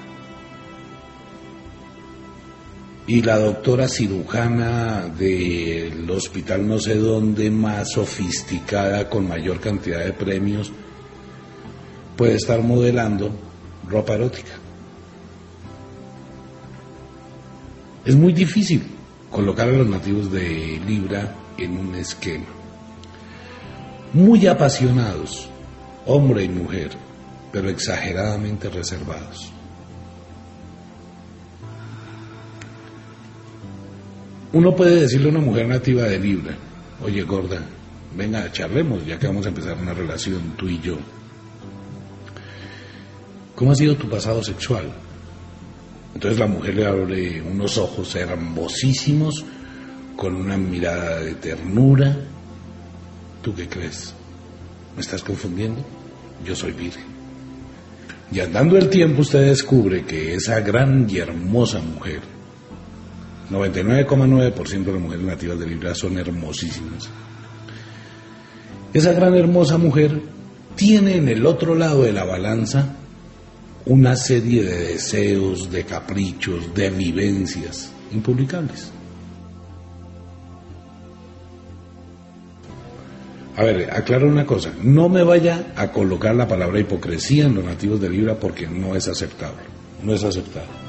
y 3.12 3.20
la 3.20 3.38
doctora 3.38 3.88
cirujana 3.88 5.06
del 5.06 6.10
hospital 6.10 6.66
no 6.66 6.78
sé 6.78 6.94
dónde 6.94 7.50
más 7.50 7.92
sofisticada 7.92 9.10
con 9.10 9.28
mayor 9.28 9.60
cantidad 9.60 10.02
de 10.02 10.14
premios 10.14 10.72
puede 12.16 12.36
estar 12.36 12.62
modelando 12.62 13.30
ropa 13.86 14.14
erótica. 14.14 14.52
Es 18.06 18.16
muy 18.16 18.32
difícil 18.32 18.82
colocar 19.30 19.68
a 19.68 19.72
los 19.72 19.88
nativos 19.88 20.32
de 20.32 20.80
Libra 20.88 21.34
en 21.58 21.76
un 21.76 21.94
esquema. 21.96 22.46
Muy 24.14 24.46
apasionados, 24.46 25.50
hombre 26.06 26.44
y 26.44 26.48
mujer, 26.48 26.92
pero 27.52 27.68
exageradamente 27.68 28.70
reservados. 28.70 29.52
Uno 34.52 34.76
puede 34.76 35.00
decirle 35.00 35.28
a 35.28 35.30
una 35.30 35.40
mujer 35.40 35.66
nativa 35.66 36.02
de 36.02 36.18
Libra, 36.18 36.54
oye 37.02 37.22
gorda, 37.22 37.62
venga, 38.14 38.52
charlemos, 38.52 39.06
ya 39.06 39.18
que 39.18 39.26
vamos 39.26 39.46
a 39.46 39.48
empezar 39.48 39.78
una 39.80 39.94
relación 39.94 40.54
tú 40.56 40.68
y 40.68 40.78
yo. 40.80 40.98
¿Cómo 43.54 43.72
ha 43.72 43.74
sido 43.74 43.96
tu 43.96 44.10
pasado 44.10 44.42
sexual? 44.42 44.92
Entonces 46.14 46.38
la 46.38 46.46
mujer 46.46 46.74
le 46.74 46.86
abre 46.86 47.40
unos 47.40 47.78
ojos 47.78 48.14
hermosísimos, 48.14 49.44
con 50.16 50.34
una 50.34 50.58
mirada 50.58 51.20
de 51.20 51.34
ternura. 51.34 52.14
¿Tú 53.40 53.54
qué 53.54 53.68
crees? 53.68 54.14
¿Me 54.94 55.00
estás 55.00 55.22
confundiendo? 55.22 55.82
Yo 56.44 56.54
soy 56.54 56.72
virgen. 56.72 57.04
Y 58.30 58.40
andando 58.40 58.76
el 58.76 58.90
tiempo 58.90 59.22
usted 59.22 59.46
descubre 59.46 60.04
que 60.04 60.34
esa 60.34 60.60
gran 60.60 61.08
y 61.08 61.18
hermosa 61.18 61.80
mujer 61.80 62.31
99,9% 63.50 64.84
de 64.84 64.92
las 64.92 65.00
mujeres 65.00 65.24
nativas 65.24 65.58
de 65.58 65.66
Libra 65.66 65.94
son 65.94 66.18
hermosísimas. 66.18 67.08
Esa 68.92 69.12
gran 69.12 69.34
hermosa 69.34 69.78
mujer 69.78 70.20
tiene 70.76 71.16
en 71.16 71.28
el 71.28 71.46
otro 71.46 71.74
lado 71.74 72.02
de 72.02 72.12
la 72.12 72.24
balanza 72.24 72.96
una 73.86 74.16
serie 74.16 74.62
de 74.62 74.78
deseos, 74.88 75.70
de 75.70 75.84
caprichos, 75.84 76.74
de 76.74 76.90
vivencias 76.90 77.90
impublicables. 78.12 78.90
A 83.56 83.64
ver, 83.64 83.90
aclaro 83.92 84.28
una 84.28 84.46
cosa, 84.46 84.72
no 84.82 85.08
me 85.08 85.22
vaya 85.22 85.72
a 85.76 85.92
colocar 85.92 86.34
la 86.34 86.48
palabra 86.48 86.80
hipocresía 86.80 87.44
en 87.44 87.54
los 87.54 87.64
nativos 87.64 88.00
de 88.00 88.08
Libra 88.08 88.34
porque 88.34 88.66
no 88.66 88.96
es 88.96 89.08
aceptable, 89.08 89.62
no 90.02 90.14
es 90.14 90.24
aceptable 90.24 90.81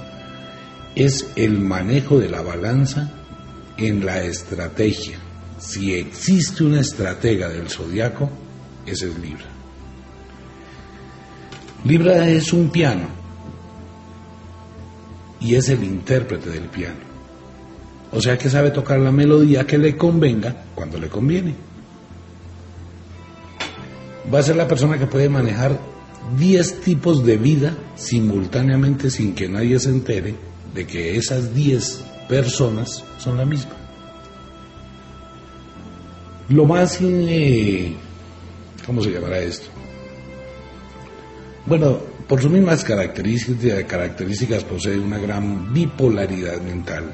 es 0.96 1.28
el 1.36 1.60
manejo 1.60 2.20
de 2.20 2.30
la 2.30 2.42
balanza 2.42 3.12
en 3.78 4.06
la 4.06 4.24
estrategia. 4.24 5.18
Si 5.58 5.94
existe 5.94 6.64
una 6.64 6.82
estratega 6.82 7.50
del 7.50 7.70
zodiaco, 7.70 8.30
ese 8.86 9.10
es 9.10 9.18
Libra. 9.18 9.46
Libra 11.86 12.30
es 12.30 12.54
un 12.54 12.70
piano 12.70 13.08
y 15.40 15.56
es 15.56 15.70
el 15.70 15.84
intérprete 15.84 16.50
del 16.50 16.66
piano. 16.66 17.14
O 18.12 18.22
sea 18.22 18.38
que 18.38 18.50
sabe 18.50 18.72
tocar 18.72 19.00
la 19.00 19.12
melodía 19.12 19.66
que 19.66 19.78
le 19.78 19.98
convenga 19.98 20.66
cuando 20.76 21.00
le 21.00 21.10
conviene. 21.10 21.56
Va 24.34 24.40
a 24.40 24.44
ser 24.44 24.56
la 24.56 24.68
persona 24.68 24.98
que 24.98 25.08
puede 25.08 25.30
manejar 25.30 25.80
10 26.38 26.82
tipos 26.82 27.26
de 27.26 27.38
vida 27.38 27.76
simultáneamente 27.96 29.10
sin 29.10 29.34
que 29.34 29.50
nadie 29.50 29.80
se 29.80 29.90
entere 29.90 30.53
de 30.74 30.86
que 30.86 31.16
esas 31.18 31.54
10 31.54 32.04
personas 32.28 33.04
son 33.18 33.38
la 33.38 33.46
misma. 33.46 33.74
Lo 36.50 36.66
más, 36.66 36.98
eh, 37.02 37.96
¿cómo 38.86 39.02
se 39.02 39.12
llamará 39.12 39.40
esto? 39.40 39.68
Bueno, 41.66 42.00
por 42.28 42.42
sus 42.42 42.52
mismas 42.52 42.84
características, 42.84 43.84
características 43.86 44.64
posee 44.64 45.00
una 45.00 45.18
gran 45.18 45.74
bipolaridad 45.74 46.60
mental. 46.62 47.12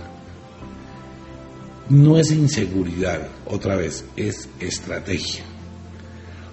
No 1.89 2.17
es 2.17 2.31
inseguridad, 2.31 3.27
otra 3.45 3.75
vez, 3.75 4.05
es 4.15 4.49
estrategia. 4.59 5.43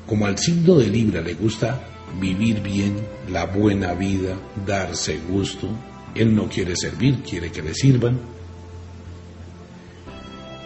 Como 0.07 0.27
al 0.27 0.39
signo 0.39 0.77
de 0.77 0.89
Libra 0.89 1.21
le 1.21 1.35
gusta 1.35 1.81
vivir 2.21 2.63
bien, 2.63 2.97
la 3.31 3.47
buena 3.47 3.93
vida, 3.95 4.37
darse 4.67 5.19
gusto, 5.29 5.69
él 6.17 6.35
no 6.35 6.49
quiere 6.49 6.75
servir, 6.77 7.23
quiere 7.23 7.51
que 7.51 7.63
le 7.63 7.75
sirvan. 7.75 8.19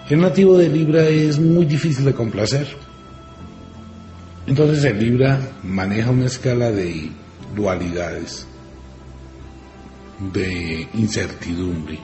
El 0.09 0.21
nativo 0.21 0.57
de 0.57 0.69
Libra 0.69 1.09
es 1.09 1.39
muy 1.39 1.65
difícil 1.67 2.05
de 2.05 2.15
complacer. 2.15 2.67
Entonces 4.47 4.83
el 4.85 4.99
Libra 4.99 5.41
maneja 5.63 6.11
una 6.11 6.27
escala 6.27 6.73
de 6.73 7.11
dualidades, 7.55 8.47
de 10.33 10.89
incertidumbre. 10.95 11.99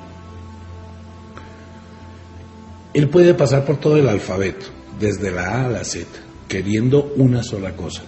Él 2.94 3.08
puede 3.08 3.34
pasar 3.34 3.64
por 3.64 3.78
todo 3.78 3.96
el 3.96 4.08
alfabeto, 4.08 4.66
desde 4.98 5.30
la 5.30 5.48
A 5.48 5.66
a 5.66 5.68
la 5.68 5.84
Z, 5.84 6.06
queriendo 6.48 7.12
una 7.16 7.42
sola 7.42 7.74
cosa. 7.74 8.02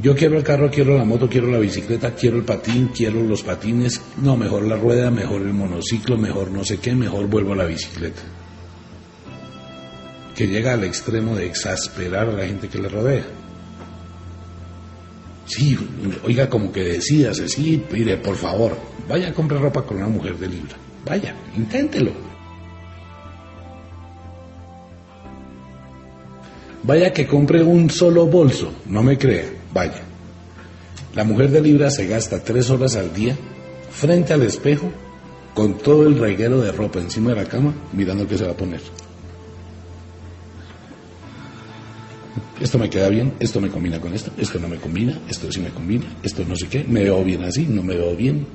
Yo 0.00 0.14
quiero 0.14 0.38
el 0.38 0.44
carro, 0.44 0.70
quiero 0.70 0.96
la 0.96 1.04
moto, 1.04 1.28
quiero 1.28 1.48
la 1.48 1.58
bicicleta, 1.58 2.14
quiero 2.14 2.36
el 2.36 2.44
patín, 2.44 2.90
quiero 2.94 3.20
los 3.20 3.42
patines, 3.42 4.00
no, 4.22 4.36
mejor 4.36 4.62
la 4.62 4.76
rueda, 4.76 5.10
mejor 5.10 5.42
el 5.42 5.52
monociclo, 5.52 6.16
mejor 6.16 6.52
no 6.52 6.64
sé 6.64 6.78
qué, 6.78 6.94
mejor 6.94 7.26
vuelvo 7.26 7.54
a 7.54 7.56
la 7.56 7.64
bicicleta. 7.64 8.22
Que 10.36 10.46
llega 10.46 10.74
al 10.74 10.84
extremo 10.84 11.34
de 11.34 11.46
exasperar 11.46 12.28
a 12.28 12.32
la 12.32 12.46
gente 12.46 12.68
que 12.68 12.78
le 12.78 12.88
rodea. 12.88 13.24
Sí, 15.46 15.76
oiga, 16.24 16.48
como 16.48 16.70
que 16.70 16.84
decías, 16.84 17.38
sí, 17.38 17.82
mire, 17.90 18.18
por 18.18 18.36
favor, 18.36 18.76
vaya 19.08 19.30
a 19.30 19.34
comprar 19.34 19.60
ropa 19.60 19.82
con 19.82 19.96
una 19.96 20.06
mujer 20.06 20.38
de 20.38 20.46
Libra. 20.46 20.76
Vaya, 21.04 21.34
inténtelo. 21.56 22.12
Vaya 26.84 27.12
que 27.12 27.26
compre 27.26 27.64
un 27.64 27.90
solo 27.90 28.26
bolso, 28.26 28.72
no 28.86 29.02
me 29.02 29.18
crea. 29.18 29.57
Vaya, 29.78 30.02
la 31.14 31.22
mujer 31.22 31.52
de 31.52 31.60
Libra 31.60 31.88
se 31.88 32.08
gasta 32.08 32.42
tres 32.42 32.68
horas 32.68 32.96
al 32.96 33.14
día 33.14 33.36
frente 33.92 34.32
al 34.32 34.42
espejo 34.42 34.90
con 35.54 35.78
todo 35.78 36.04
el 36.04 36.18
reguero 36.18 36.60
de 36.60 36.72
ropa 36.72 36.98
encima 36.98 37.30
de 37.30 37.36
la 37.36 37.44
cama 37.44 37.72
mirando 37.92 38.26
qué 38.26 38.36
se 38.36 38.44
va 38.44 38.50
a 38.50 38.56
poner. 38.56 38.80
Esto 42.60 42.76
me 42.76 42.90
queda 42.90 43.08
bien, 43.08 43.34
esto 43.38 43.60
me 43.60 43.68
combina 43.68 44.00
con 44.00 44.12
esto, 44.12 44.32
esto 44.36 44.58
no 44.58 44.66
me 44.66 44.78
combina, 44.78 45.16
esto 45.28 45.52
sí 45.52 45.60
me 45.60 45.70
combina, 45.70 46.06
esto 46.24 46.44
no 46.44 46.56
sé 46.56 46.66
qué, 46.66 46.82
me 46.82 47.04
veo 47.04 47.22
bien 47.22 47.44
así, 47.44 47.64
no 47.64 47.84
me 47.84 47.94
veo 47.94 48.16
bien. 48.16 48.48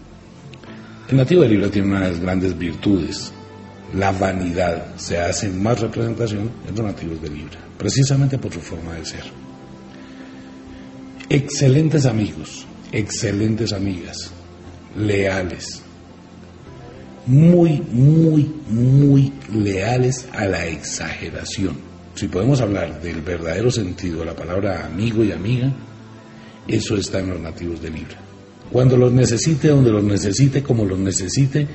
El 1.08 1.16
nativo 1.16 1.44
de 1.44 1.48
Libra 1.48 1.70
tiene 1.70 1.88
una 1.88 2.02
de 2.02 2.10
las 2.10 2.20
grandes 2.20 2.58
virtudes, 2.58 3.32
la 3.96 4.12
vanidad. 4.12 4.94
Se 4.98 5.18
hace 5.18 5.48
más 5.48 5.80
representación 5.80 6.52
en 6.68 6.76
los 6.76 6.86
nativos 6.86 7.22
de 7.22 7.30
Libra, 7.30 7.60
precisamente 7.78 8.38
por 8.38 8.52
su 8.52 8.60
forma 8.60 8.96
de 8.96 9.06
ser 9.06 9.53
excelentes 11.30 12.06
amigos, 12.06 12.66
excelentes 12.92 13.74
amigas, 13.74 14.32
leales, 14.98 15.82
muy, 17.26 17.82
muy, 17.92 18.52
muy 18.70 19.32
leales 19.54 20.28
a 20.34 20.46
la 20.46 20.68
exageración. 20.68 21.78
Si 22.16 22.28
podemos 22.28 22.62
hablar 22.62 23.02
del 23.02 23.22
verdadero 23.22 23.72
sentido 23.72 24.20
de 24.20 24.26
la 24.26 24.36
palabra 24.36 24.86
amigo 24.86 25.24
y 25.24 25.32
amiga, 25.32 25.72
eso 26.68 26.96
está 26.96 27.20
en 27.20 27.30
los 27.30 27.40
nativos 27.40 27.82
de 27.82 27.90
Libra. 27.90 28.18
Cuando 28.72 28.98
los 28.98 29.12
necesite, 29.12 29.70
donde 29.70 29.92
los 29.92 30.04
necesite, 30.04 30.64
como 30.64 30.86
los 30.86 31.00
necesite, 31.00 31.68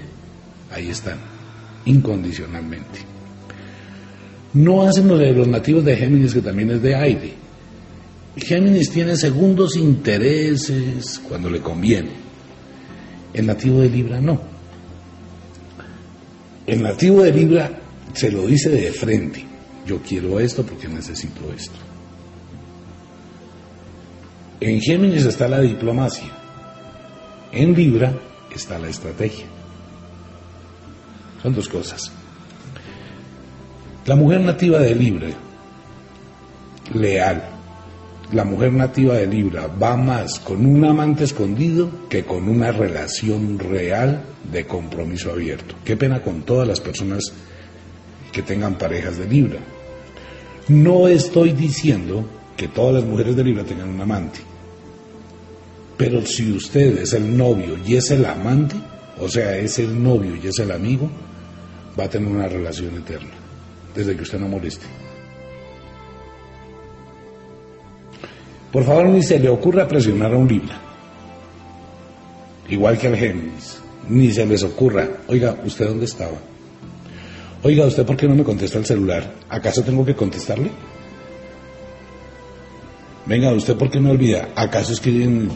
ahí 0.73 0.89
están, 0.89 1.19
incondicionalmente. 1.85 3.01
No 4.55 4.83
hacen 4.83 5.09
lo 5.09 5.19
de 5.19 5.33
los 5.33 5.47
nativos 5.47 5.85
de 5.85 5.97
Géminis, 5.97 6.35
que 6.35 6.41
también 6.41 6.71
es 6.71 6.83
de 6.83 6.95
aire. 6.95 7.35
Géminis 8.39 8.91
tiene 8.91 9.17
segundos 9.17 9.77
intereses 9.77 11.21
cuando 11.29 11.51
le 11.51 11.61
conviene. 11.61 12.11
El 13.33 13.47
nativo 13.47 13.81
de 13.81 13.91
Libra 13.91 14.21
no. 14.21 14.41
El 16.67 16.83
nativo 16.83 17.23
de 17.23 17.33
Libra 17.33 17.81
se 18.13 18.31
lo 18.31 18.47
dice 18.47 18.71
de 18.71 18.93
frente. 18.93 19.45
Yo 19.87 20.01
quiero 20.03 20.39
esto 20.39 20.65
porque 20.65 20.89
necesito 20.89 21.41
esto. 21.57 21.79
En 24.61 24.81
Géminis 24.81 25.25
está 25.25 25.49
la 25.49 25.61
diplomacia. 25.61 26.31
En 27.53 27.75
Libra 27.75 28.13
está 28.55 28.79
la 28.79 28.89
estrategia. 28.89 29.47
Son 31.43 31.55
dos 31.55 31.69
cosas. 31.69 32.11
La 34.05 34.17
mujer 34.17 34.41
nativa 34.41 34.79
de 34.79 34.95
Libra, 34.95 35.29
leal, 36.95 37.58
la 38.33 38.45
mujer 38.45 38.73
nativa 38.73 39.15
de 39.15 39.27
Libra 39.27 39.67
va 39.67 39.97
más 39.97 40.39
con 40.41 40.67
un 40.67 40.85
amante 40.85 41.25
escondido 41.25 42.09
que 42.09 42.25
con 42.25 42.49
una 42.49 42.73
relación 42.73 43.59
real 43.59 44.23
de 44.53 44.67
compromiso 44.67 45.33
abierto. 45.33 45.77
Qué 45.85 45.97
pena 45.97 46.23
con 46.23 46.43
todas 46.43 46.69
las 46.69 46.81
personas 46.81 47.25
que 48.31 48.43
tengan 48.43 48.77
parejas 48.77 49.17
de 49.19 49.27
Libra. 49.27 49.59
No 50.69 51.09
estoy 51.09 51.53
diciendo 51.53 52.27
que 52.57 52.69
todas 52.69 52.97
las 52.97 53.05
mujeres 53.05 53.35
de 53.35 53.45
Libra 53.45 53.65
tengan 53.65 53.89
un 53.89 54.01
amante, 54.01 54.41
pero 55.97 56.25
si 56.27 56.53
usted 56.53 56.99
es 56.99 57.15
el 57.15 57.37
novio 57.37 57.79
y 57.87 57.97
es 57.97 58.11
el 58.11 58.27
amante, 58.27 58.77
o 59.19 59.29
sea, 59.29 59.57
es 59.57 59.79
el 59.79 60.01
novio 60.03 60.37
y 60.37 60.47
es 60.47 60.59
el 60.59 60.71
amigo, 60.71 61.09
va 61.99 62.05
a 62.05 62.11
tener 62.11 62.31
una 62.31 62.47
relación 62.47 62.95
eterna, 62.97 63.33
desde 63.95 64.15
que 64.15 64.23
usted 64.23 64.39
no 64.39 64.49
moleste. 64.49 64.87
Por 68.73 68.85
favor, 68.85 69.07
ni 69.07 69.23
se 69.23 69.39
le 69.39 69.49
ocurra 69.49 69.89
presionar 69.89 70.33
a 70.33 70.37
un 70.37 70.49
Libra. 70.49 70.79
Igual 72.69 72.99
que 72.99 73.07
al 73.07 73.17
Géminis. 73.17 73.81
Ni 74.09 74.31
se 74.33 74.47
les 74.47 74.63
ocurra, 74.63 75.09
oiga, 75.29 75.59
¿usted 75.65 75.87
dónde 75.87 76.07
estaba? 76.07 76.39
Oiga, 77.63 77.87
¿usted 77.87 78.07
por 78.07 78.17
qué 78.17 78.27
no 78.27 78.35
me 78.35 78.45
contesta 78.45 78.79
el 78.79 78.87
celular? 78.87 79.35
¿Acaso 79.49 79.83
tengo 79.83 80.05
que 80.05 80.15
contestarle? 80.15 80.71
Venga, 83.27 83.53
¿usted 83.53 83.77
por 83.77 83.91
qué 83.91 84.01
me 84.01 84.11
olvida? 84.11 84.49
¿Acaso 84.55 84.93
es 84.93 85.01
que 85.01 85.11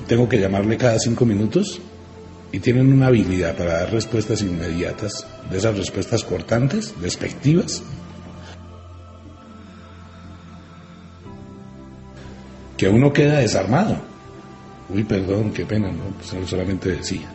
tengo 0.06 0.28
que 0.28 0.38
llamarle 0.38 0.76
cada 0.76 0.98
cinco 0.98 1.24
minutos? 1.24 1.80
Y 2.50 2.58
tienen 2.58 2.92
una 2.92 3.06
habilidad 3.06 3.56
para 3.56 3.78
dar 3.78 3.92
respuestas 3.92 4.42
inmediatas, 4.42 5.26
de 5.50 5.56
esas 5.56 5.78
respuestas 5.78 6.22
cortantes, 6.24 6.92
despectivas. 7.00 7.82
Que 12.82 12.88
uno 12.88 13.12
queda 13.12 13.38
desarmado. 13.38 13.96
Uy, 14.88 15.04
perdón, 15.04 15.52
qué 15.52 15.64
pena, 15.64 15.86
¿no? 15.92 16.02
Pues 16.18 16.50
solamente 16.50 16.88
decía. 16.90 17.28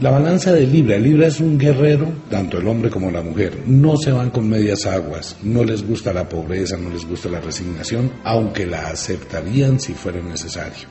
La 0.00 0.10
balanza 0.10 0.52
de 0.52 0.66
Libra, 0.66 0.98
Libra 0.98 1.28
es 1.28 1.40
un 1.40 1.56
guerrero, 1.56 2.12
tanto 2.28 2.58
el 2.58 2.68
hombre 2.68 2.90
como 2.90 3.10
la 3.10 3.22
mujer. 3.22 3.62
No 3.66 3.96
se 3.96 4.12
van 4.12 4.28
con 4.28 4.46
medias 4.46 4.84
aguas, 4.84 5.38
no 5.42 5.64
les 5.64 5.82
gusta 5.82 6.12
la 6.12 6.28
pobreza, 6.28 6.76
no 6.76 6.90
les 6.90 7.06
gusta 7.06 7.30
la 7.30 7.40
resignación, 7.40 8.12
aunque 8.22 8.66
la 8.66 8.88
aceptarían 8.88 9.80
si 9.80 9.94
fuera 9.94 10.20
necesario. 10.20 10.86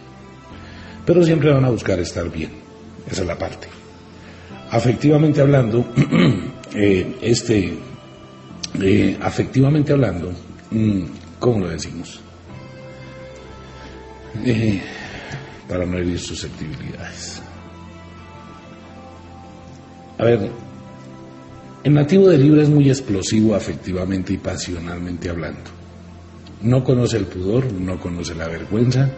Pero 1.06 1.24
siempre 1.24 1.52
van 1.52 1.66
a 1.66 1.70
buscar 1.70 2.00
estar 2.00 2.28
bien, 2.32 2.50
esa 3.06 3.22
es 3.22 3.28
la 3.28 3.38
parte. 3.38 3.68
Afectivamente 4.72 5.42
hablando, 5.42 5.94
eh, 6.74 7.18
este, 7.22 7.78
eh, 8.82 9.18
afectivamente 9.22 9.94
hablando, 9.94 10.32
mm, 10.72 11.19
¿Cómo 11.40 11.60
lo 11.60 11.70
decimos? 11.70 12.20
Eh, 14.44 14.82
para 15.68 15.86
no 15.86 15.98
herir 15.98 16.20
susceptibilidades. 16.20 17.42
A 20.18 20.26
ver, 20.26 20.52
el 21.84 21.94
nativo 21.94 22.28
de 22.28 22.38
Libra 22.38 22.64
es 22.64 22.70
muy 22.70 22.90
explosivo 22.90 23.56
afectivamente 23.56 24.34
y 24.34 24.38
pasionalmente 24.38 25.30
hablando. 25.30 25.72
No 26.62 26.84
conoce 26.84 27.18
el 27.18 27.26
pudor, 27.26 27.72
no 27.72 27.98
conoce 28.00 28.36
la 28.36 28.50
vergüenza, 28.50 29.10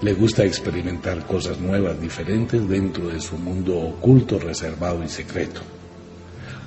le 0.00 0.14
gusta 0.14 0.44
experimentar 0.44 1.26
cosas 1.26 1.60
nuevas, 1.60 2.00
diferentes 2.00 2.66
dentro 2.66 3.08
de 3.08 3.20
su 3.20 3.36
mundo 3.36 3.78
oculto, 3.78 4.38
reservado 4.38 5.04
y 5.04 5.08
secreto. 5.08 5.60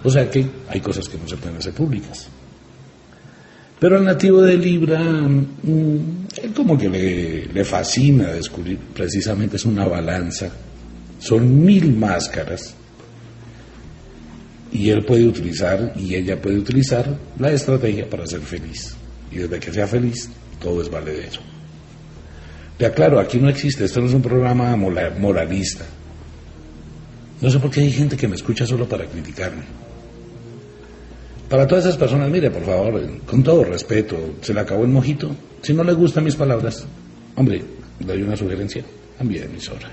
O 0.04 0.10
sea 0.10 0.30
que 0.30 0.46
hay 0.70 0.82
cosas 0.82 1.10
que 1.10 1.18
no 1.18 1.28
se 1.28 1.38
pueden 1.38 1.58
hacer 1.58 1.74
públicas. 1.74 2.30
Pero 3.82 3.98
al 3.98 4.06
nativo 4.06 4.44
de 4.44 4.58
Libra, 4.58 5.02
mm, 5.02 6.28
él 6.44 6.54
como 6.56 6.78
que 6.78 6.88
le, 6.88 7.48
le 7.48 7.66
fascina 7.66 8.28
descubrir, 8.32 8.78
precisamente 8.78 9.56
es 9.56 9.66
una 9.66 9.88
balanza, 9.88 10.52
son 11.18 11.66
mil 11.66 11.92
máscaras, 11.98 12.76
y 14.72 14.88
él 14.92 15.04
puede 15.04 15.26
utilizar, 15.26 15.94
y 15.98 16.14
ella 16.14 16.40
puede 16.40 16.60
utilizar 16.60 17.18
la 17.40 17.52
estrategia 17.52 18.08
para 18.08 18.28
ser 18.28 18.42
feliz. 18.42 18.96
Y 19.32 19.40
desde 19.40 19.60
que 19.60 19.74
sea 19.74 19.88
feliz, 19.88 20.30
todo 20.62 20.80
es 20.80 20.88
valedero. 20.88 21.42
Le 22.78 22.86
aclaro, 22.86 23.20
aquí 23.20 23.40
no 23.40 23.50
existe, 23.50 23.86
esto 23.86 24.00
no 24.00 24.06
es 24.06 24.14
un 24.14 24.22
programa 24.22 24.76
moralista. 24.76 25.86
No 27.42 27.50
sé 27.50 27.58
por 27.58 27.72
qué 27.72 27.80
hay 27.80 27.92
gente 27.92 28.16
que 28.16 28.28
me 28.28 28.36
escucha 28.36 28.64
solo 28.68 28.88
para 28.88 29.08
criticarme. 29.08 29.64
Para 31.52 31.68
todas 31.68 31.86
esas 31.86 31.98
personas, 31.98 32.32
mire, 32.32 32.50
por 32.50 32.64
favor, 32.64 33.00
con 33.28 33.44
todo 33.44 33.66
respeto, 33.66 34.18
se 34.42 34.54
le 34.54 34.62
acabó 34.62 34.84
el 34.84 34.90
mojito. 34.90 35.30
Si 35.62 35.74
no 35.74 35.84
le 35.84 35.94
gustan 35.94 36.24
mis 36.24 36.36
palabras, 36.36 36.88
hombre, 37.36 37.62
le 38.00 38.06
doy 38.06 38.24
una 38.24 38.38
sugerencia, 38.38 38.84
cambie 39.18 39.42
de 39.42 39.46
emisora. 39.46 39.92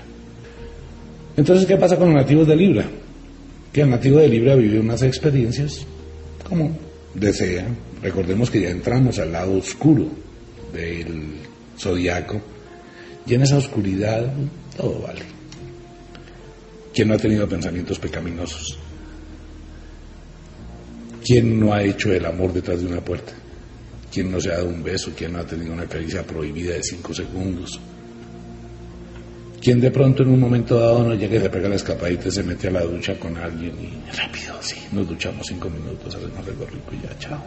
Entonces, 1.35 1.67
¿qué 1.67 1.75
pasa 1.77 1.97
con 1.97 2.13
los 2.13 2.15
nativos 2.15 2.47
de 2.47 2.55
Libra? 2.55 2.85
que 3.71 3.81
el 3.81 3.89
nativo 3.89 4.17
de 4.17 4.27
Libra 4.27 4.55
vive 4.55 4.79
unas 4.79 5.03
experiencias 5.03 5.85
como 6.47 6.77
desea. 7.13 7.67
Recordemos 8.01 8.49
que 8.49 8.61
ya 8.61 8.69
entramos 8.69 9.19
al 9.19 9.31
lado 9.31 9.57
oscuro 9.57 10.07
del 10.73 11.35
zodiaco 11.77 12.41
y 13.27 13.33
en 13.33 13.41
esa 13.43 13.57
oscuridad 13.57 14.31
todo 14.75 15.01
vale. 15.01 15.21
¿Quién 16.93 17.09
no 17.09 17.13
ha 17.13 17.17
tenido 17.17 17.47
pensamientos 17.47 17.99
pecaminosos? 17.99 18.79
¿Quién 21.23 21.59
no 21.59 21.73
ha 21.73 21.83
hecho 21.83 22.11
el 22.11 22.25
amor 22.25 22.53
detrás 22.53 22.81
de 22.81 22.87
una 22.87 23.01
puerta? 23.01 23.33
¿Quién 24.11 24.31
no 24.31 24.39
se 24.39 24.51
ha 24.51 24.57
dado 24.57 24.69
un 24.69 24.83
beso? 24.83 25.11
¿Quién 25.15 25.33
no 25.33 25.39
ha 25.39 25.45
tenido 25.45 25.73
una 25.73 25.85
caricia 25.85 26.23
prohibida 26.23 26.73
de 26.73 26.83
cinco 26.83 27.13
segundos? 27.13 27.79
¿Quién 29.61 29.81
de 29.81 29.91
pronto 29.91 30.23
en 30.23 30.29
un 30.29 30.39
momento 30.39 30.79
dado 30.79 31.03
no 31.03 31.13
llega 31.13 31.35
y 31.35 31.39
le 31.39 31.49
pega 31.49 31.67
la 31.67 31.75
escapadita 31.75 32.29
y 32.29 32.31
se 32.31 32.43
mete 32.43 32.69
a 32.69 32.71
la 32.71 32.83
ducha 32.83 33.19
con 33.19 33.37
alguien 33.37 33.73
y 33.77 34.17
rápido, 34.17 34.55
sí, 34.61 34.77
nos 34.93 35.07
duchamos 35.07 35.45
cinco 35.47 35.69
minutos, 35.69 36.15
hacemos 36.15 36.47
algo 36.47 36.65
rico 36.65 36.91
y 36.93 37.05
ya, 37.05 37.19
chao? 37.19 37.43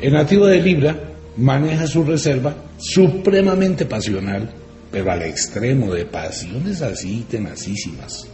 El 0.00 0.12
nativo 0.12 0.46
de 0.46 0.60
Libra 0.60 0.96
maneja 1.36 1.86
su 1.88 2.04
reserva 2.04 2.54
supremamente 2.78 3.84
pasional, 3.86 4.48
pero 4.92 5.10
al 5.10 5.22
extremo 5.22 5.92
de 5.92 6.04
pasiones 6.04 6.82
así 6.82 7.26
tenacísimas. 7.28 8.28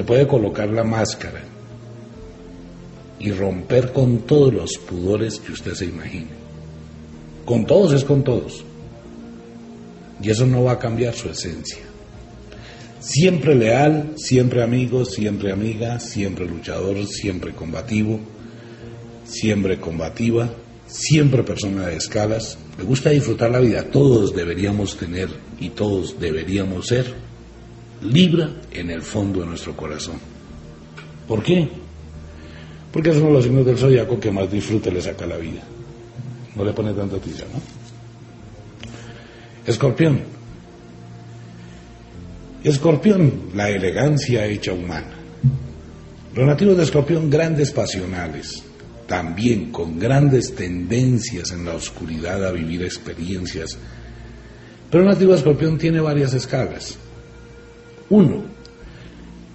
Se 0.00 0.04
puede 0.04 0.26
colocar 0.26 0.66
la 0.70 0.82
máscara 0.82 1.42
y 3.18 3.32
romper 3.32 3.92
con 3.92 4.20
todos 4.20 4.50
los 4.50 4.78
pudores 4.78 5.38
que 5.38 5.52
usted 5.52 5.74
se 5.74 5.84
imagine. 5.84 6.30
Con 7.44 7.66
todos 7.66 7.92
es 7.92 8.02
con 8.02 8.24
todos. 8.24 8.64
Y 10.22 10.30
eso 10.30 10.46
no 10.46 10.64
va 10.64 10.72
a 10.72 10.78
cambiar 10.78 11.12
su 11.12 11.28
esencia. 11.28 11.82
Siempre 13.00 13.54
leal, 13.54 14.14
siempre 14.16 14.62
amigo, 14.62 15.04
siempre 15.04 15.52
amiga, 15.52 16.00
siempre 16.00 16.46
luchador, 16.46 17.06
siempre 17.06 17.52
combativo, 17.52 18.20
siempre 19.26 19.78
combativa, 19.78 20.48
siempre 20.86 21.42
persona 21.42 21.88
de 21.88 21.96
escalas. 21.96 22.56
Me 22.78 22.84
gusta 22.84 23.10
disfrutar 23.10 23.50
la 23.50 23.60
vida. 23.60 23.84
Todos 23.90 24.34
deberíamos 24.34 24.96
tener 24.96 25.28
y 25.60 25.68
todos 25.68 26.18
deberíamos 26.18 26.86
ser 26.86 27.29
Libra 28.02 28.50
en 28.72 28.90
el 28.90 29.02
fondo 29.02 29.40
de 29.40 29.46
nuestro 29.46 29.76
corazón. 29.76 30.18
¿Por 31.28 31.42
qué? 31.42 31.68
Porque 32.92 33.12
de 33.12 33.20
los 33.20 33.44
signos 33.44 33.66
del 33.66 33.78
zodiaco 33.78 34.18
que 34.18 34.30
más 34.30 34.50
disfrute 34.50 34.90
le 34.90 35.00
saca 35.00 35.26
la 35.26 35.36
vida. 35.36 35.60
No 36.56 36.64
le 36.64 36.72
pone 36.72 36.92
tanta 36.92 37.18
tiza, 37.18 37.44
¿no? 37.52 37.60
Escorpión. 39.66 40.20
Escorpión, 42.64 43.50
la 43.54 43.70
elegancia 43.70 44.46
hecha 44.46 44.72
humana. 44.72 45.14
Los 46.34 46.46
nativos 46.46 46.76
de 46.76 46.84
Escorpión, 46.84 47.30
grandes 47.30 47.70
pasionales, 47.70 48.62
también 49.06 49.70
con 49.70 49.98
grandes 49.98 50.54
tendencias 50.54 51.52
en 51.52 51.64
la 51.64 51.74
oscuridad 51.74 52.46
a 52.46 52.52
vivir 52.52 52.82
experiencias. 52.82 53.78
Pero 54.90 55.04
el 55.04 55.10
nativo 55.10 55.32
de 55.32 55.38
Escorpión 55.38 55.78
tiene 55.78 56.00
varias 56.00 56.34
escalas. 56.34 56.98
Uno, 58.10 58.42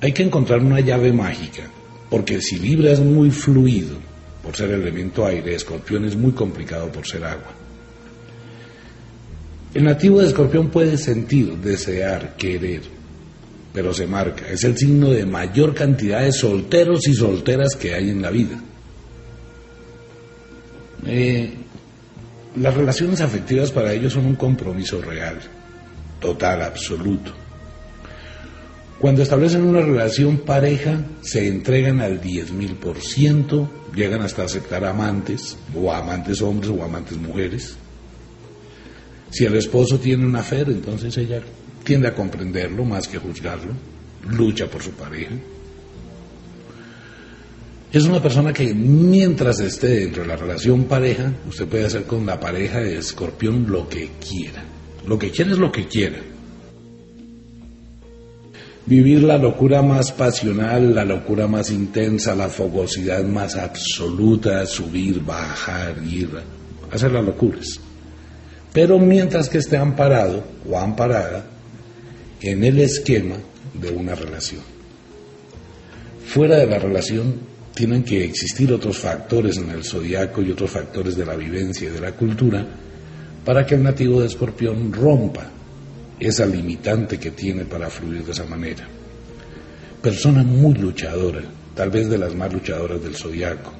hay 0.01 0.11
que 0.11 0.23
encontrar 0.23 0.61
una 0.61 0.79
llave 0.79 1.11
mágica, 1.11 1.63
porque 2.09 2.41
si 2.41 2.57
Libra 2.57 2.91
es 2.91 2.99
muy 2.99 3.29
fluido, 3.31 3.97
por 4.41 4.55
ser 4.55 4.71
elemento 4.71 5.25
aire, 5.25 5.55
Escorpión 5.55 6.05
es 6.05 6.15
muy 6.15 6.31
complicado 6.31 6.91
por 6.91 7.05
ser 7.05 7.25
agua. 7.25 7.51
El 9.73 9.83
nativo 9.83 10.21
de 10.21 10.27
Escorpión 10.27 10.69
puede 10.69 10.97
sentir, 10.97 11.57
desear, 11.57 12.37
querer, 12.37 12.81
pero 13.73 13.93
se 13.93 14.07
marca. 14.07 14.47
Es 14.49 14.63
el 14.63 14.77
signo 14.77 15.09
de 15.09 15.25
mayor 15.25 15.73
cantidad 15.73 16.21
de 16.21 16.31
solteros 16.31 17.05
y 17.07 17.13
solteras 17.13 17.75
que 17.75 17.93
hay 17.93 18.09
en 18.09 18.21
la 18.21 18.29
vida. 18.29 18.57
Eh, 21.05 21.53
las 22.55 22.73
relaciones 22.73 23.19
afectivas 23.19 23.71
para 23.71 23.91
ellos 23.91 24.13
son 24.13 24.27
un 24.27 24.35
compromiso 24.35 25.01
real, 25.01 25.39
total, 26.21 26.61
absoluto. 26.61 27.44
Cuando 29.05 29.21
establecen 29.21 29.61
una 29.61 29.81
relación 29.81 30.39
pareja, 30.39 30.99
se 31.21 31.47
entregan 31.47 32.01
al 32.01 32.19
10.000%, 32.19 33.69
llegan 33.95 34.23
hasta 34.23 34.45
aceptar 34.45 34.83
amantes, 34.83 35.55
o 35.75 35.93
amantes 35.93 36.41
hombres 36.41 36.71
o 36.71 36.83
amantes 36.83 37.15
mujeres. 37.15 37.77
Si 39.29 39.45
el 39.45 39.55
esposo 39.57 39.99
tiene 39.99 40.25
una 40.25 40.41
fe, 40.41 40.61
entonces 40.61 41.15
ella 41.19 41.39
tiende 41.83 42.07
a 42.07 42.15
comprenderlo 42.15 42.83
más 42.83 43.07
que 43.07 43.19
juzgarlo, 43.19 43.73
lucha 44.27 44.65
por 44.65 44.81
su 44.81 44.89
pareja. 44.93 45.35
Es 47.91 48.05
una 48.05 48.23
persona 48.23 48.51
que 48.53 48.73
mientras 48.73 49.59
esté 49.59 49.99
dentro 49.99 50.23
de 50.23 50.29
la 50.29 50.35
relación 50.35 50.85
pareja, 50.85 51.31
usted 51.47 51.67
puede 51.67 51.85
hacer 51.85 52.05
con 52.05 52.25
la 52.25 52.39
pareja 52.39 52.79
de 52.79 52.97
escorpión 52.97 53.67
lo 53.69 53.87
que 53.87 54.09
quiera. 54.27 54.63
Lo 55.05 55.19
que 55.19 55.29
quiera 55.29 55.51
es 55.51 55.59
lo 55.59 55.71
que 55.71 55.85
quiera 55.85 56.17
vivir 58.85 59.23
la 59.23 59.37
locura 59.37 59.81
más 59.81 60.11
pasional, 60.11 60.93
la 60.93 61.05
locura 61.05 61.47
más 61.47 61.71
intensa, 61.71 62.35
la 62.35 62.49
fogosidad 62.49 63.23
más 63.23 63.55
absoluta, 63.55 64.65
subir, 64.65 65.21
bajar, 65.21 65.95
ir, 66.07 66.29
hacer 66.91 67.11
las 67.11 67.25
locuras. 67.25 67.79
Pero 68.71 68.99
mientras 68.99 69.49
que 69.49 69.57
esté 69.57 69.77
amparado 69.77 70.43
o 70.69 70.77
amparada 70.77 71.45
en 72.41 72.63
el 72.63 72.79
esquema 72.79 73.37
de 73.73 73.89
una 73.89 74.15
relación. 74.15 74.61
Fuera 76.25 76.57
de 76.57 76.67
la 76.67 76.79
relación 76.79 77.39
tienen 77.73 78.03
que 78.03 78.23
existir 78.23 78.71
otros 78.71 78.97
factores 78.97 79.57
en 79.57 79.69
el 79.69 79.83
zodiaco 79.83 80.41
y 80.41 80.51
otros 80.51 80.71
factores 80.71 81.15
de 81.15 81.25
la 81.25 81.35
vivencia 81.35 81.89
y 81.89 81.91
de 81.91 82.01
la 82.01 82.13
cultura 82.13 82.65
para 83.43 83.65
que 83.65 83.75
el 83.75 83.83
nativo 83.83 84.21
de 84.21 84.27
escorpión 84.27 84.91
rompa 84.91 85.51
esa 86.19 86.45
limitante 86.45 87.17
que 87.17 87.31
tiene 87.31 87.65
para 87.65 87.89
fluir 87.89 88.23
de 88.23 88.31
esa 88.31 88.45
manera. 88.45 88.87
Persona 90.01 90.43
muy 90.43 90.75
luchadora, 90.75 91.41
tal 91.73 91.89
vez 91.89 92.09
de 92.09 92.17
las 92.17 92.33
más 92.35 92.53
luchadoras 92.53 93.01
del 93.01 93.15
zodiaco. 93.15 93.73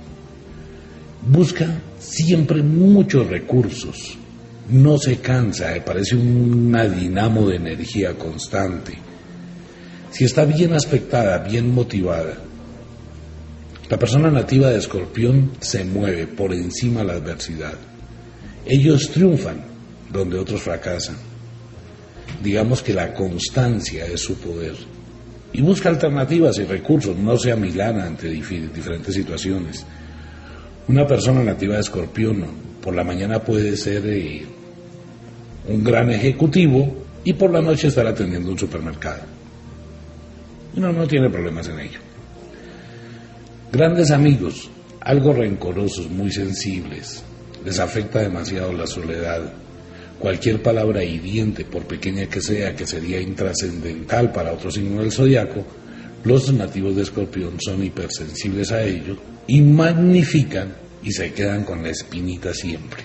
Busca 1.28 1.82
siempre 2.00 2.62
muchos 2.62 3.28
recursos, 3.28 4.18
no 4.70 4.98
se 4.98 5.18
cansa, 5.18 5.74
parece 5.86 6.16
una 6.16 6.86
dinamo 6.88 7.48
de 7.48 7.56
energía 7.56 8.14
constante. 8.16 8.94
Si 10.12 10.24
está 10.24 10.46
bien 10.46 10.74
aspectada, 10.74 11.38
bien 11.40 11.74
motivada, 11.74 12.38
la 13.90 14.00
persona 14.00 14.32
nativa 14.32 14.70
de 14.70 14.80
escorpión 14.80 15.52
se 15.60 15.84
mueve 15.84 16.26
por 16.26 16.54
encima 16.54 17.02
de 17.02 17.06
la 17.08 17.14
adversidad. 17.14 17.76
Ellos 18.66 19.12
triunfan 19.12 19.64
donde 20.12 20.40
otros 20.40 20.62
fracasan 20.62 21.18
digamos 22.42 22.82
que 22.82 22.94
la 22.94 23.14
constancia 23.14 24.06
es 24.06 24.22
su 24.22 24.36
poder. 24.36 24.76
Y 25.54 25.62
busca 25.62 25.90
alternativas 25.90 26.58
y 26.58 26.64
recursos, 26.64 27.16
no 27.18 27.38
sea 27.38 27.56
milana 27.56 28.06
ante 28.06 28.30
diferentes 28.30 29.14
situaciones. 29.14 29.86
Una 30.88 31.08
persona 31.08 31.44
nativa 31.44 31.76
de 31.76 31.82
escorpión 31.82 32.46
por 32.82 32.96
la 32.96 33.04
mañana 33.04 33.40
puede 33.40 33.76
ser 33.78 34.06
eh, 34.06 34.46
un 35.68 35.84
gran 35.84 36.12
ejecutivo 36.12 37.06
y 37.24 37.34
por 37.34 37.52
la 37.52 37.62
noche 37.62 37.88
estar 37.88 38.06
atendiendo 38.06 38.52
un 38.52 38.60
supermercado. 38.60 39.24
No, 40.76 40.92
no 40.92 41.08
tiene 41.08 41.30
problemas 41.30 41.68
en 41.70 41.80
ello. 41.80 42.00
Grandes 43.72 44.12
amigos, 44.12 44.70
algo 45.02 45.34
rencorosos, 45.34 46.10
muy 46.10 46.32
sensibles, 46.32 47.24
les 47.64 47.80
afecta 47.80 48.20
demasiado 48.20 48.74
la 48.74 48.86
soledad 48.86 49.54
Cualquier 50.20 50.62
palabra 50.62 51.04
hiriente, 51.04 51.66
por 51.66 51.84
pequeña 51.84 52.28
que 52.28 52.42
sea, 52.42 52.76
que 52.76 52.88
sería 52.88 53.20
intrascendental 53.20 54.32
para 54.32 54.54
otro 54.54 54.72
signo 54.72 55.02
del 55.02 55.12
zodiaco, 55.12 55.66
los 56.24 56.52
nativos 56.54 56.96
de 56.96 57.04
Escorpión 57.04 57.58
son 57.60 57.84
hipersensibles 57.84 58.72
a 58.72 58.84
ello 58.84 59.18
y 59.46 59.62
magnifican 59.62 60.74
y 61.04 61.12
se 61.12 61.34
quedan 61.34 61.64
con 61.64 61.84
la 61.84 61.90
espinita 61.90 62.54
siempre. 62.54 63.04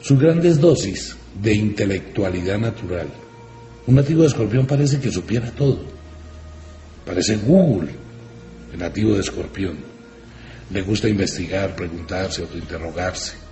Sus 0.00 0.18
grandes 0.18 0.60
dosis 0.60 1.16
de 1.42 1.52
intelectualidad 1.52 2.58
natural. 2.58 3.08
Un 3.86 3.96
nativo 3.96 4.22
de 4.22 4.28
Escorpión 4.28 4.66
parece 4.66 5.00
que 5.00 5.10
supiera 5.10 5.50
todo. 5.50 5.80
Parece 7.04 7.36
Google, 7.36 7.90
el 8.72 8.78
nativo 8.78 9.14
de 9.14 9.20
Escorpión. 9.20 9.76
Le 10.70 10.80
gusta 10.82 11.08
investigar, 11.08 11.76
preguntarse, 11.76 12.40
autointerrogarse 12.40 13.43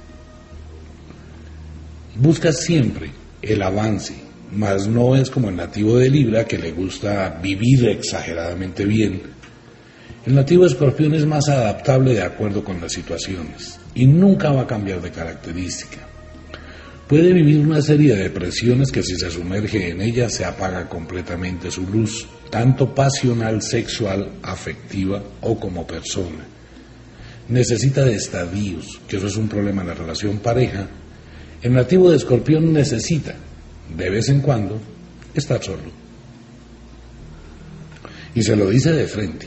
busca 2.16 2.52
siempre 2.52 3.10
el 3.40 3.62
avance, 3.62 4.14
mas 4.52 4.86
no 4.86 5.16
es 5.16 5.30
como 5.30 5.48
el 5.48 5.56
nativo 5.56 5.96
de 5.96 6.10
Libra 6.10 6.44
que 6.44 6.58
le 6.58 6.72
gusta 6.72 7.38
vivir 7.42 7.88
exageradamente 7.88 8.84
bien. 8.84 9.22
El 10.24 10.34
nativo 10.34 10.62
de 10.62 10.70
Escorpión 10.70 11.14
es 11.14 11.26
más 11.26 11.48
adaptable 11.48 12.14
de 12.14 12.22
acuerdo 12.22 12.62
con 12.62 12.80
las 12.80 12.92
situaciones 12.92 13.80
y 13.94 14.06
nunca 14.06 14.52
va 14.52 14.62
a 14.62 14.66
cambiar 14.66 15.00
de 15.00 15.10
característica. 15.10 15.98
puede 17.08 17.32
vivir 17.32 17.58
una 17.58 17.82
serie 17.82 18.14
de 18.14 18.22
depresiones 18.22 18.90
que 18.90 19.02
si 19.02 19.16
se 19.16 19.30
sumerge 19.30 19.90
en 19.90 20.00
ella 20.00 20.30
se 20.30 20.46
apaga 20.46 20.88
completamente 20.88 21.70
su 21.70 21.86
luz, 21.86 22.26
tanto 22.48 22.94
pasional, 22.94 23.60
sexual, 23.60 24.30
afectiva 24.42 25.22
o 25.42 25.58
como 25.58 25.86
persona. 25.86 26.46
Necesita 27.48 28.04
de 28.04 28.14
estadios, 28.14 29.00
que 29.08 29.16
eso 29.16 29.26
es 29.26 29.36
un 29.36 29.48
problema 29.48 29.82
en 29.82 29.88
la 29.88 29.94
relación 29.94 30.38
pareja. 30.38 30.86
El 31.62 31.74
nativo 31.74 32.10
de 32.10 32.16
escorpión 32.16 32.72
necesita, 32.72 33.34
de 33.96 34.10
vez 34.10 34.28
en 34.28 34.40
cuando, 34.40 34.80
estar 35.32 35.62
solo. 35.62 35.82
Y 38.34 38.42
se 38.42 38.56
lo 38.56 38.68
dice 38.68 38.92
de 38.92 39.06
frente. 39.06 39.46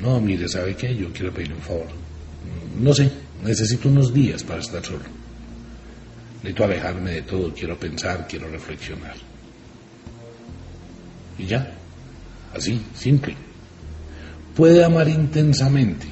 No, 0.00 0.20
mire, 0.20 0.48
¿sabe 0.48 0.76
qué? 0.76 0.94
Yo 0.94 1.12
quiero 1.12 1.32
pedirle 1.32 1.56
un 1.56 1.62
favor. 1.62 1.88
No 2.80 2.94
sé, 2.94 3.10
necesito 3.44 3.88
unos 3.88 4.14
días 4.14 4.44
para 4.44 4.60
estar 4.60 4.84
solo. 4.84 5.04
Necesito 6.36 6.64
alejarme 6.64 7.12
de 7.12 7.22
todo, 7.22 7.52
quiero 7.52 7.76
pensar, 7.76 8.26
quiero 8.28 8.48
reflexionar. 8.48 9.16
Y 11.38 11.46
ya, 11.46 11.72
así, 12.54 12.80
simple. 12.94 13.34
Puede 14.54 14.84
amar 14.84 15.08
intensamente 15.08 16.06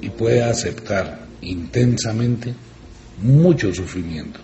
y 0.00 0.08
puede 0.10 0.42
aceptar 0.42 1.20
intensamente 1.40 2.54
mucho 3.22 3.72
sufrimiento. 3.74 4.40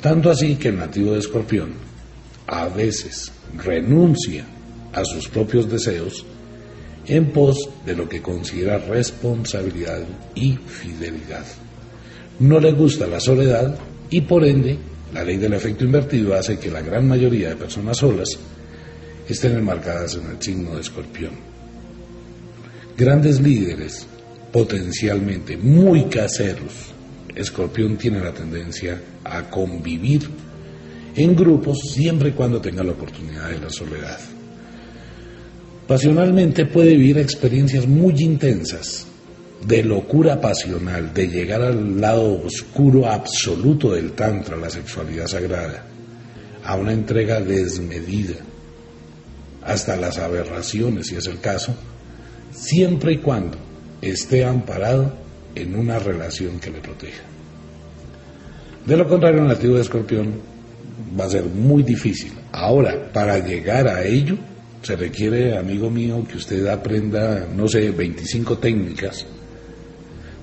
Tanto 0.00 0.30
así 0.30 0.56
que 0.56 0.68
el 0.68 0.78
nativo 0.78 1.12
de 1.12 1.20
escorpión 1.20 1.72
a 2.46 2.68
veces 2.68 3.32
renuncia 3.56 4.44
a 4.92 5.04
sus 5.04 5.28
propios 5.28 5.68
deseos 5.70 6.24
en 7.06 7.30
pos 7.32 7.68
de 7.84 7.96
lo 7.96 8.08
que 8.08 8.22
considera 8.22 8.78
responsabilidad 8.78 10.02
y 10.34 10.56
fidelidad 10.56 11.44
no 12.38 12.60
le 12.60 12.72
gusta 12.72 13.06
la 13.06 13.20
soledad 13.20 13.78
y 14.10 14.20
por 14.22 14.44
ende 14.44 14.78
la 15.12 15.24
ley 15.24 15.36
del 15.38 15.54
efecto 15.54 15.84
invertido 15.84 16.34
hace 16.34 16.58
que 16.58 16.70
la 16.70 16.82
gran 16.82 17.08
mayoría 17.08 17.50
de 17.50 17.56
personas 17.56 17.98
solas 17.98 18.28
estén 19.28 19.56
enmarcadas 19.56 20.16
en 20.16 20.30
el 20.30 20.42
signo 20.42 20.74
de 20.74 20.80
escorpión. 20.82 21.32
Grandes 22.96 23.40
líderes, 23.40 24.06
potencialmente 24.56 25.58
muy 25.58 26.04
caseros, 26.04 26.72
escorpión 27.34 27.98
tiene 27.98 28.20
la 28.20 28.32
tendencia 28.32 28.98
a 29.22 29.50
convivir 29.50 30.26
en 31.14 31.36
grupos 31.36 31.78
siempre 31.92 32.30
y 32.30 32.32
cuando 32.32 32.58
tenga 32.58 32.82
la 32.82 32.92
oportunidad 32.92 33.50
de 33.50 33.58
la 33.58 33.68
soledad. 33.68 34.18
Pasionalmente 35.86 36.64
puede 36.64 36.96
vivir 36.96 37.18
experiencias 37.18 37.86
muy 37.86 38.14
intensas, 38.18 39.06
de 39.62 39.82
locura 39.82 40.40
pasional, 40.40 41.12
de 41.12 41.28
llegar 41.28 41.60
al 41.60 42.00
lado 42.00 42.42
oscuro 42.42 43.04
absoluto 43.04 43.92
del 43.92 44.12
Tantra, 44.12 44.56
la 44.56 44.70
sexualidad 44.70 45.26
sagrada, 45.26 45.84
a 46.64 46.76
una 46.76 46.94
entrega 46.94 47.42
desmedida, 47.42 48.36
hasta 49.62 49.96
las 49.96 50.16
aberraciones, 50.16 51.08
si 51.08 51.16
es 51.16 51.26
el 51.26 51.40
caso, 51.40 51.74
siempre 52.52 53.12
y 53.12 53.18
cuando 53.18 53.65
esté 54.00 54.44
amparado 54.44 55.12
en 55.54 55.74
una 55.74 55.98
relación 55.98 56.60
que 56.60 56.70
le 56.70 56.80
proteja. 56.80 57.22
De 58.84 58.96
lo 58.96 59.08
contrario, 59.08 59.40
el 59.42 59.48
nativo 59.48 59.74
de 59.74 59.80
escorpión 59.80 60.34
va 61.18 61.24
a 61.24 61.30
ser 61.30 61.44
muy 61.44 61.82
difícil. 61.82 62.32
Ahora, 62.52 63.10
para 63.12 63.38
llegar 63.38 63.88
a 63.88 64.04
ello, 64.04 64.36
se 64.82 64.94
requiere, 64.94 65.56
amigo 65.56 65.90
mío, 65.90 66.24
que 66.28 66.36
usted 66.36 66.66
aprenda, 66.66 67.46
no 67.54 67.66
sé, 67.66 67.90
25 67.90 68.58
técnicas 68.58 69.26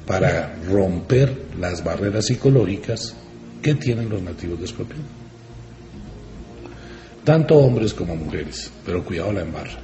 para 0.06 0.56
romper 0.70 1.46
las 1.60 1.84
barreras 1.84 2.26
psicológicas 2.26 3.16
que 3.62 3.76
tienen 3.76 4.10
los 4.10 4.22
nativos 4.22 4.60
de 4.60 4.66
Escorpión. 4.66 5.24
Tanto 7.24 7.56
hombres 7.56 7.94
como 7.94 8.18
mujeres, 8.18 8.70
pero 8.86 9.06
cuidado 9.06 9.32
la 9.32 9.44
embarra. 9.44 9.80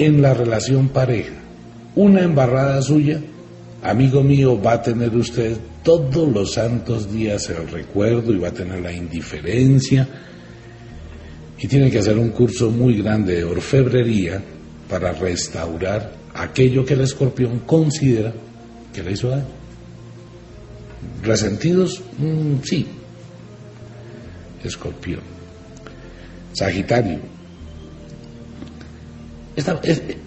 En 0.00 0.22
la 0.22 0.32
relación 0.32 0.88
pareja, 0.88 1.34
una 1.94 2.22
embarrada 2.22 2.80
suya, 2.80 3.20
amigo 3.82 4.22
mío, 4.22 4.58
va 4.58 4.72
a 4.72 4.82
tener 4.82 5.14
usted 5.14 5.58
todos 5.82 6.26
los 6.26 6.54
santos 6.54 7.12
días 7.12 7.50
el 7.50 7.68
recuerdo 7.68 8.32
y 8.32 8.38
va 8.38 8.48
a 8.48 8.52
tener 8.54 8.80
la 8.80 8.94
indiferencia 8.94 10.08
y 11.58 11.68
tiene 11.68 11.90
que 11.90 11.98
hacer 11.98 12.16
un 12.16 12.30
curso 12.30 12.70
muy 12.70 13.02
grande 13.02 13.36
de 13.36 13.44
orfebrería 13.44 14.42
para 14.88 15.12
restaurar 15.12 16.12
aquello 16.32 16.82
que 16.82 16.94
el 16.94 17.02
escorpión 17.02 17.58
considera 17.66 18.32
que 18.94 19.02
le 19.02 19.12
hizo 19.12 19.28
daño. 19.28 19.44
¿Resentidos? 21.22 22.00
Mm, 22.16 22.62
sí. 22.64 22.86
Escorpión. 24.64 25.20
Sagitario. 26.54 27.39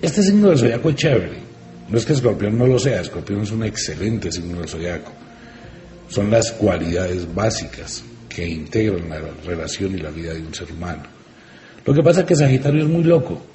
Este 0.02 0.24
signo 0.24 0.50
del 0.50 0.60
zodiaco 0.60 0.90
es 0.90 0.96
chévere. 0.96 1.44
No 1.90 1.98
es 1.98 2.06
que 2.06 2.14
Escorpión 2.14 2.58
no 2.58 2.66
lo 2.66 2.80
sea, 2.80 3.02
Escorpión 3.02 3.42
es 3.42 3.52
un 3.52 3.64
excelente 3.64 4.32
signo 4.32 4.60
del 4.60 4.70
zodiaco. 4.70 5.12
Son 6.10 6.30
las 6.32 6.52
cualidades 6.52 7.34
básicas 7.34 8.04
que 8.30 8.48
integran 8.48 9.10
la 9.10 9.20
relación 9.46 9.94
y 9.96 10.02
la 10.02 10.10
vida 10.10 10.34
de 10.34 10.42
un 10.42 10.54
ser 10.54 10.72
humano. 10.72 11.04
Lo 11.86 11.94
que 11.94 12.02
pasa 12.02 12.22
es 12.22 12.26
que 12.26 12.36
Sagitario 12.36 12.84
es 12.84 12.90
muy 12.90 13.04
loco 13.04 13.54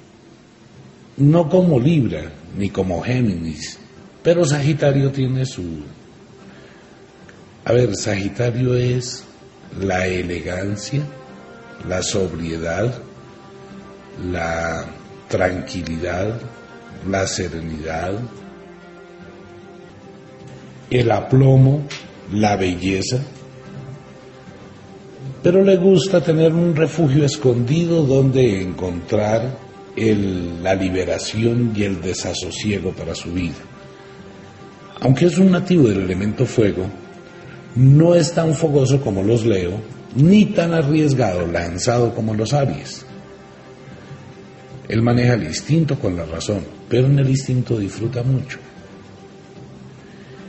no 1.19 1.49
como 1.49 1.79
Libra 1.79 2.31
ni 2.57 2.69
como 2.69 3.01
Géminis, 3.01 3.77
pero 4.23 4.45
Sagitario 4.45 5.11
tiene 5.11 5.45
su... 5.45 5.83
A 7.65 7.73
ver, 7.73 7.95
Sagitario 7.95 8.75
es 8.75 9.23
la 9.79 10.07
elegancia, 10.07 11.03
la 11.87 12.01
sobriedad, 12.01 12.93
la 14.31 14.87
tranquilidad, 15.29 16.39
la 17.07 17.25
serenidad, 17.27 18.13
el 20.89 21.11
aplomo, 21.11 21.83
la 22.33 22.57
belleza, 22.57 23.19
pero 25.41 25.63
le 25.63 25.77
gusta 25.77 26.21
tener 26.21 26.53
un 26.53 26.75
refugio 26.75 27.23
escondido 27.23 28.03
donde 28.03 28.61
encontrar 28.61 29.69
la 29.95 30.75
liberación 30.75 31.73
y 31.75 31.83
el 31.83 32.01
desasosiego 32.01 32.91
para 32.91 33.15
su 33.15 33.31
vida. 33.31 33.57
Aunque 35.01 35.25
es 35.25 35.37
un 35.37 35.51
nativo 35.51 35.87
del 35.87 36.01
elemento 36.01 36.45
fuego, 36.45 36.85
no 37.75 38.15
es 38.15 38.33
tan 38.33 38.53
fogoso 38.53 38.99
como 39.01 39.23
los 39.23 39.45
Leo, 39.45 39.79
ni 40.15 40.45
tan 40.45 40.73
arriesgado, 40.73 41.45
lanzado 41.47 42.13
como 42.13 42.33
los 42.33 42.53
Aries. 42.53 43.05
Él 44.89 45.03
maneja 45.03 45.35
el 45.35 45.43
instinto 45.43 45.99
con 45.99 46.17
la 46.17 46.25
razón, 46.25 46.65
pero 46.89 47.05
en 47.05 47.19
el 47.19 47.29
instinto 47.29 47.77
disfruta 47.77 48.23
mucho. 48.23 48.57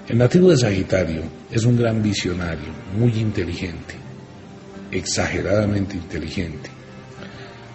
El 0.09 0.17
nativo 0.17 0.51
de 0.51 0.57
Sagitario 0.57 1.23
es 1.53 1.65
un 1.65 1.77
gran 1.77 2.03
visionario, 2.03 2.69
muy 2.99 3.13
inteligente, 3.21 3.95
exageradamente 4.91 5.95
inteligente. 5.95 6.71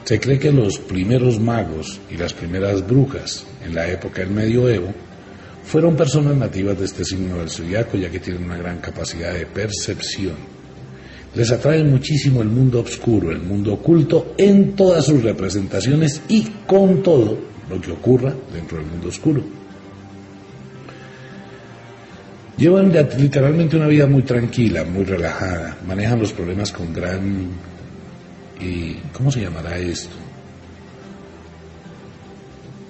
Se 0.03 0.19
cree 0.19 0.39
que 0.39 0.51
los 0.51 0.79
primeros 0.79 1.39
magos 1.39 1.99
y 2.09 2.17
las 2.17 2.33
primeras 2.33 2.85
brujas 2.85 3.45
en 3.63 3.75
la 3.75 3.87
época 3.87 4.21
del 4.21 4.31
medioevo 4.31 4.91
fueron 5.63 5.95
personas 5.95 6.35
nativas 6.35 6.79
de 6.79 6.85
este 6.85 7.05
signo 7.05 7.37
del 7.37 7.49
zodiaco, 7.49 7.95
ya 7.95 8.09
que 8.09 8.19
tienen 8.19 8.43
una 8.43 8.57
gran 8.57 8.79
capacidad 8.79 9.33
de 9.33 9.45
percepción. 9.45 10.54
Les 11.35 11.51
atrae 11.51 11.83
muchísimo 11.83 12.41
el 12.41 12.47
mundo 12.47 12.79
oscuro, 12.79 13.31
el 13.31 13.41
mundo 13.41 13.73
oculto, 13.73 14.33
en 14.37 14.73
todas 14.73 15.05
sus 15.05 15.21
representaciones 15.21 16.21
y 16.29 16.43
con 16.65 17.03
todo 17.03 17.37
lo 17.69 17.81
que 17.81 17.91
ocurra 17.91 18.33
dentro 18.53 18.77
del 18.77 18.87
mundo 18.87 19.09
oscuro. 19.09 19.43
Llevan 22.57 22.93
literalmente 23.17 23.75
una 23.75 23.87
vida 23.87 24.07
muy 24.07 24.21
tranquila, 24.21 24.85
muy 24.85 25.03
relajada, 25.03 25.77
manejan 25.85 26.19
los 26.19 26.31
problemas 26.31 26.71
con 26.71 26.93
gran 26.93 27.49
y 28.61 28.93
¿cómo 29.11 29.29
se 29.29 29.41
llamará 29.41 29.77
esto? 29.77 30.15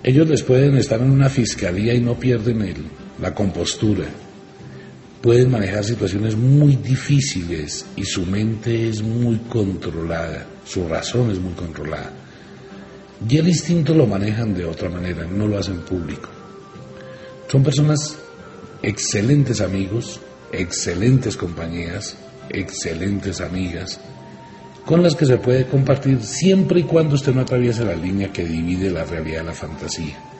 Ellos 0.03 0.29
les 0.29 0.43
pueden 0.43 0.77
estar 0.77 1.01
en 1.01 1.09
una 1.09 1.29
fiscalía 1.29 1.95
y 1.95 1.99
no 1.99 2.13
pierden 2.13 2.75
la 3.19 3.33
compostura. 3.33 4.05
Pueden 5.25 5.49
manejar 5.49 5.83
situaciones 5.83 6.35
muy 6.35 6.75
difíciles 6.75 7.83
y 7.95 8.03
su 8.03 8.27
mente 8.27 8.89
es 8.89 9.01
muy 9.01 9.37
controlada, 9.49 10.45
su 10.63 10.87
razón 10.87 11.31
es 11.31 11.39
muy 11.39 11.53
controlada. 11.53 12.11
Y 13.27 13.37
el 13.39 13.47
instinto 13.47 13.95
lo 13.95 14.05
manejan 14.05 14.53
de 14.53 14.65
otra 14.65 14.87
manera, 14.87 15.25
no 15.25 15.47
lo 15.47 15.57
hacen 15.57 15.79
público. 15.79 16.29
Son 17.47 17.63
personas 17.63 18.15
excelentes 18.83 19.61
amigos, 19.61 20.21
excelentes 20.51 21.35
compañías, 21.35 22.15
excelentes 22.49 23.41
amigas, 23.41 23.99
con 24.85 25.01
las 25.01 25.15
que 25.15 25.25
se 25.25 25.37
puede 25.37 25.65
compartir 25.65 26.21
siempre 26.21 26.81
y 26.81 26.83
cuando 26.83 27.15
usted 27.15 27.33
no 27.33 27.41
atraviese 27.41 27.83
la 27.83 27.95
línea 27.95 28.31
que 28.31 28.45
divide 28.45 28.91
la 28.91 29.05
realidad 29.05 29.39
de 29.39 29.45
la 29.45 29.53
fantasía. 29.55 30.34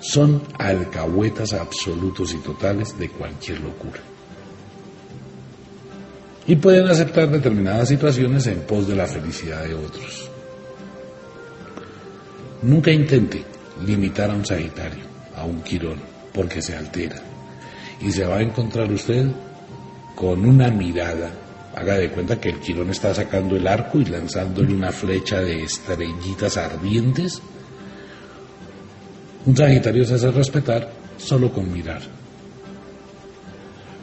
Son 0.00 0.42
alcahuetas 0.58 1.52
absolutos 1.52 2.32
y 2.34 2.38
totales 2.38 2.98
de 2.98 3.08
cualquier 3.08 3.60
locura. 3.60 4.00
y 6.48 6.56
pueden 6.56 6.86
aceptar 6.86 7.28
determinadas 7.28 7.88
situaciones 7.88 8.46
en 8.46 8.60
pos 8.60 8.86
de 8.86 8.94
la 8.94 9.06
felicidad 9.06 9.64
de 9.64 9.74
otros. 9.74 10.30
Nunca 12.62 12.90
intente 12.90 13.44
limitar 13.84 14.30
a 14.30 14.34
un 14.34 14.46
Sagitario, 14.46 15.04
a 15.34 15.44
un 15.44 15.60
Quirón, 15.62 16.00
porque 16.32 16.62
se 16.62 16.76
altera 16.76 17.16
y 18.00 18.12
se 18.12 18.24
va 18.24 18.36
a 18.36 18.42
encontrar 18.42 18.90
usted 18.92 19.26
con 20.14 20.46
una 20.46 20.70
mirada. 20.70 21.30
Haga 21.74 21.94
de 21.94 22.10
cuenta 22.10 22.40
que 22.40 22.50
el 22.50 22.60
Quirón 22.60 22.90
está 22.90 23.14
sacando 23.14 23.56
el 23.56 23.66
arco 23.66 24.00
y 24.00 24.04
lanzándole 24.04 24.72
una 24.72 24.92
flecha 24.92 25.40
de 25.40 25.62
estrellitas 25.62 26.56
ardientes. 26.56 27.42
Un 29.46 29.56
Sagitario 29.56 30.04
se 30.04 30.14
hace 30.14 30.30
respetar 30.32 30.90
solo 31.16 31.52
con 31.52 31.72
mirar. 31.72 32.02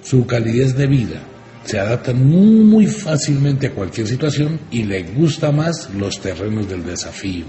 Su 0.01 0.25
calidez 0.25 0.75
de 0.75 0.87
vida 0.87 1.21
se 1.65 1.79
adapta 1.79 2.13
muy 2.13 2.87
fácilmente 2.87 3.67
a 3.67 3.71
cualquier 3.71 4.07
situación 4.07 4.59
y 4.71 4.83
le 4.83 5.03
gusta 5.03 5.51
más 5.51 5.89
los 5.93 6.19
terrenos 6.19 6.67
del 6.69 6.85
desafío. 6.85 7.45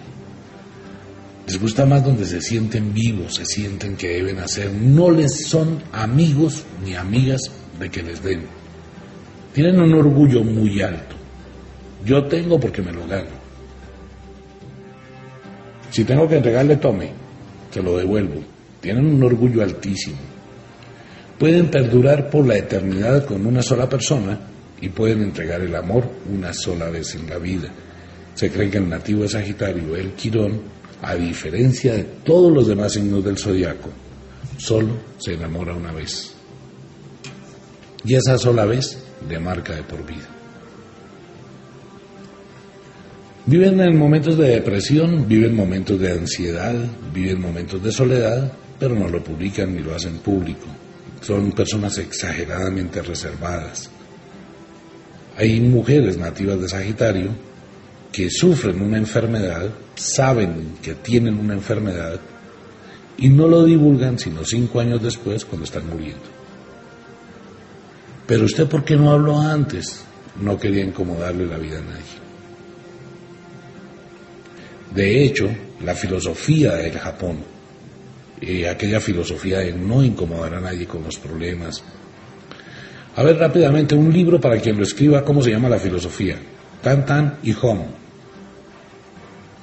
Les 1.46 1.60
gusta 1.60 1.84
más 1.86 2.04
donde 2.04 2.24
se 2.24 2.40
sienten 2.40 2.94
vivos, 2.94 3.34
se 3.36 3.44
sienten 3.44 3.96
que 3.96 4.08
deben 4.08 4.38
hacer. 4.38 4.72
No 4.72 5.10
les 5.10 5.46
son 5.46 5.80
amigos 5.92 6.64
ni 6.84 6.94
amigas 6.94 7.42
de 7.78 7.90
que 7.90 8.02
les 8.02 8.22
den. 8.22 8.42
Tienen 9.52 9.80
un 9.80 9.94
orgullo 9.94 10.42
muy 10.42 10.80
alto. 10.80 11.14
Yo 12.04 12.24
tengo 12.24 12.58
porque 12.58 12.82
me 12.82 12.92
lo 12.92 13.06
gano. 13.06 13.44
Si 15.90 16.04
tengo 16.04 16.26
que 16.26 16.36
entregarle, 16.36 16.76
tome, 16.76 17.23
se 17.74 17.82
lo 17.82 17.98
devuelvo. 17.98 18.40
Tienen 18.80 19.04
un 19.04 19.22
orgullo 19.24 19.60
altísimo. 19.60 20.18
Pueden 21.36 21.68
perdurar 21.72 22.30
por 22.30 22.46
la 22.46 22.56
eternidad 22.56 23.24
con 23.24 23.44
una 23.44 23.62
sola 23.62 23.88
persona 23.88 24.38
y 24.80 24.88
pueden 24.90 25.22
entregar 25.22 25.60
el 25.60 25.74
amor 25.74 26.08
una 26.32 26.52
sola 26.52 26.88
vez 26.88 27.16
en 27.16 27.28
la 27.28 27.38
vida. 27.38 27.68
Se 28.34 28.48
cree 28.48 28.70
que 28.70 28.78
el 28.78 28.88
nativo 28.88 29.22
de 29.22 29.28
Sagitario, 29.28 29.96
el 29.96 30.12
Quirón, 30.12 30.60
a 31.02 31.16
diferencia 31.16 31.94
de 31.94 32.04
todos 32.24 32.52
los 32.52 32.68
demás 32.68 32.92
signos 32.92 33.24
del 33.24 33.38
zodiaco, 33.38 33.90
solo 34.56 34.90
se 35.18 35.34
enamora 35.34 35.74
una 35.74 35.90
vez. 35.90 36.32
Y 38.04 38.14
esa 38.14 38.38
sola 38.38 38.66
vez 38.66 39.02
le 39.28 39.40
marca 39.40 39.74
de 39.74 39.82
por 39.82 40.06
vida. 40.06 40.33
Viven 43.46 43.78
en 43.78 43.98
momentos 43.98 44.38
de 44.38 44.48
depresión, 44.48 45.28
viven 45.28 45.54
momentos 45.54 46.00
de 46.00 46.12
ansiedad, 46.12 46.74
viven 47.12 47.42
momentos 47.42 47.82
de 47.82 47.92
soledad, 47.92 48.50
pero 48.78 48.94
no 48.94 49.06
lo 49.06 49.22
publican 49.22 49.74
ni 49.74 49.82
lo 49.82 49.94
hacen 49.94 50.16
público. 50.18 50.64
Son 51.20 51.52
personas 51.52 51.98
exageradamente 51.98 53.02
reservadas. 53.02 53.90
Hay 55.36 55.60
mujeres 55.60 56.16
nativas 56.16 56.58
de 56.58 56.68
Sagitario 56.68 57.30
que 58.10 58.30
sufren 58.30 58.80
una 58.80 58.96
enfermedad, 58.96 59.68
saben 59.94 60.78
que 60.80 60.94
tienen 60.94 61.38
una 61.38 61.52
enfermedad 61.52 62.18
y 63.18 63.28
no 63.28 63.46
lo 63.46 63.64
divulgan 63.64 64.18
sino 64.18 64.42
cinco 64.44 64.80
años 64.80 65.02
después 65.02 65.44
cuando 65.44 65.66
están 65.66 65.86
muriendo. 65.86 66.24
Pero 68.26 68.46
usted, 68.46 68.66
¿por 68.66 68.84
qué 68.84 68.96
no 68.96 69.10
habló 69.10 69.38
antes? 69.38 70.02
No 70.40 70.58
quería 70.58 70.82
incomodarle 70.82 71.46
la 71.46 71.58
vida 71.58 71.78
a 71.78 71.82
nadie. 71.82 72.23
De 74.94 75.24
hecho, 75.24 75.48
la 75.80 75.94
filosofía 75.94 76.74
del 76.74 76.98
Japón, 76.98 77.38
eh, 78.40 78.68
aquella 78.68 79.00
filosofía 79.00 79.58
de 79.58 79.72
no 79.72 80.04
incomodar 80.04 80.54
a 80.54 80.60
nadie 80.60 80.86
con 80.86 81.02
los 81.02 81.18
problemas. 81.18 81.82
A 83.16 83.22
ver 83.22 83.36
rápidamente 83.36 83.94
un 83.94 84.12
libro 84.12 84.40
para 84.40 84.58
quien 84.60 84.76
lo 84.76 84.84
escriba, 84.84 85.24
¿cómo 85.24 85.42
se 85.42 85.50
llama 85.50 85.68
la 85.68 85.78
filosofía? 85.78 86.36
Tan 86.80 87.04
Tan 87.04 87.38
y 87.42 87.54
Home. 87.60 87.86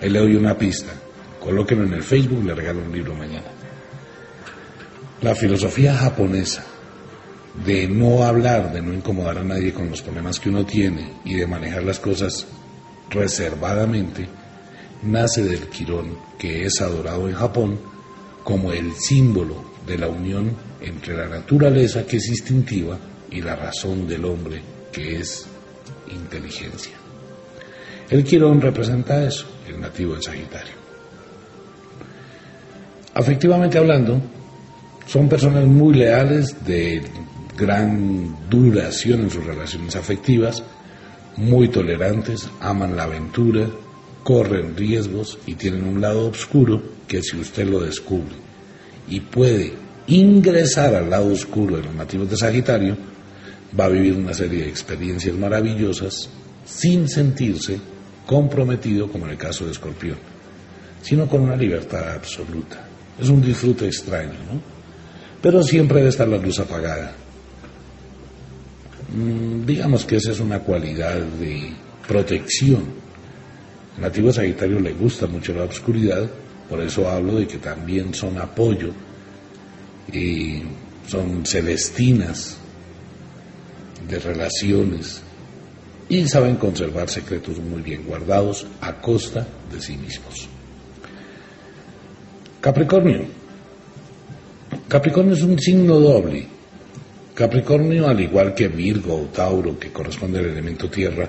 Ahí 0.01 0.09
le 0.09 0.19
doy 0.19 0.35
una 0.35 0.57
pista. 0.57 0.91
Colóquenlo 1.39 1.85
en 1.85 1.93
el 1.93 2.03
Facebook, 2.03 2.43
le 2.43 2.53
regalo 2.53 2.81
un 2.81 2.91
libro 2.91 3.15
mañana. 3.15 3.47
La 5.21 5.35
filosofía 5.35 5.95
japonesa 5.95 6.65
de 7.65 7.87
no 7.87 8.23
hablar, 8.23 8.73
de 8.73 8.81
no 8.81 8.93
incomodar 8.93 9.37
a 9.37 9.43
nadie 9.43 9.73
con 9.73 9.89
los 9.89 10.01
problemas 10.01 10.39
que 10.39 10.49
uno 10.49 10.65
tiene 10.65 11.13
y 11.23 11.35
de 11.35 11.47
manejar 11.47 11.83
las 11.83 11.99
cosas 11.99 12.47
reservadamente, 13.09 14.27
nace 15.03 15.43
del 15.43 15.67
Quirón, 15.67 16.17
que 16.37 16.65
es 16.65 16.81
adorado 16.81 17.27
en 17.27 17.35
Japón 17.35 17.79
como 18.43 18.71
el 18.71 18.93
símbolo 18.93 19.63
de 19.85 19.97
la 19.97 20.07
unión 20.07 20.55
entre 20.81 21.15
la 21.15 21.27
naturaleza, 21.27 22.05
que 22.05 22.17
es 22.17 22.27
instintiva, 22.27 22.97
y 23.29 23.41
la 23.41 23.55
razón 23.55 24.07
del 24.07 24.25
hombre, 24.25 24.61
que 24.91 25.19
es 25.19 25.45
inteligencia. 26.11 26.93
El 28.09 28.23
Quirón 28.23 28.59
representa 28.59 29.23
eso, 29.23 29.45
el 29.67 29.79
nativo 29.79 30.15
de 30.15 30.21
Sagitario. 30.21 30.73
Afectivamente 33.13 33.77
hablando, 33.77 34.21
son 35.05 35.29
personas 35.29 35.65
muy 35.65 35.93
leales, 35.93 36.65
de 36.65 37.03
gran 37.57 38.49
duración 38.49 39.21
en 39.21 39.29
sus 39.29 39.45
relaciones 39.45 39.95
afectivas, 39.95 40.63
muy 41.37 41.69
tolerantes, 41.69 42.49
aman 42.59 42.95
la 42.95 43.03
aventura, 43.03 43.67
corren 44.23 44.75
riesgos 44.75 45.37
y 45.45 45.55
tienen 45.55 45.83
un 45.83 46.01
lado 46.01 46.27
oscuro 46.27 46.81
que 47.07 47.21
si 47.21 47.37
usted 47.37 47.67
lo 47.67 47.79
descubre 47.79 48.35
y 49.09 49.19
puede 49.19 49.73
ingresar 50.07 50.95
al 50.95 51.09
lado 51.09 51.31
oscuro 51.31 51.77
de 51.77 51.83
los 51.83 51.93
nativos 51.93 52.29
de 52.29 52.37
Sagitario, 52.37 52.97
va 53.77 53.85
a 53.85 53.89
vivir 53.89 54.13
una 54.13 54.33
serie 54.33 54.63
de 54.63 54.69
experiencias 54.69 55.35
maravillosas 55.35 56.29
sin 56.65 57.07
sentirse 57.07 57.79
comprometido 58.25 59.11
como 59.11 59.25
en 59.25 59.31
el 59.31 59.37
caso 59.37 59.65
de 59.65 59.71
Escorpión, 59.71 60.17
sino 61.01 61.27
con 61.27 61.41
una 61.41 61.55
libertad 61.55 62.13
absoluta. 62.13 62.87
Es 63.19 63.29
un 63.29 63.41
disfrute 63.41 63.87
extraño, 63.87 64.33
¿no? 64.51 64.61
Pero 65.41 65.63
siempre 65.63 65.97
debe 65.97 66.09
estar 66.09 66.27
la 66.27 66.37
luz 66.37 66.59
apagada. 66.59 67.13
Mm, 69.13 69.65
digamos 69.65 70.05
que 70.05 70.17
esa 70.17 70.31
es 70.31 70.39
una 70.39 70.59
cualidad 70.59 71.19
de 71.19 71.73
protección. 72.07 73.00
Al 73.95 74.01
nativo 74.01 74.31
Sagitario 74.31 74.79
le 74.79 74.93
gusta 74.93 75.27
mucho 75.27 75.53
la 75.53 75.63
oscuridad, 75.63 76.29
por 76.69 76.81
eso 76.81 77.09
hablo 77.09 77.35
de 77.35 77.47
que 77.47 77.57
también 77.57 78.13
son 78.13 78.37
apoyo 78.37 78.91
y 80.11 80.61
son 81.07 81.45
celestinas 81.45 82.57
de 84.07 84.19
relaciones 84.19 85.21
y 86.07 86.27
saben 86.27 86.55
conservar 86.55 87.09
secretos 87.09 87.59
muy 87.59 87.81
bien 87.81 88.03
guardados 88.03 88.65
a 88.81 88.93
costa 89.01 89.47
de 89.71 89.81
sí 89.81 89.97
mismos. 89.97 90.47
Capricornio. 92.59 93.25
Capricornio 94.87 95.33
es 95.33 95.41
un 95.41 95.57
signo 95.57 95.99
doble. 95.99 96.45
Capricornio, 97.33 98.07
al 98.07 98.19
igual 98.19 98.53
que 98.53 98.67
Virgo 98.67 99.15
o 99.15 99.25
Tauro, 99.25 99.79
que 99.79 99.91
corresponde 99.91 100.39
al 100.39 100.45
elemento 100.45 100.89
tierra, 100.89 101.27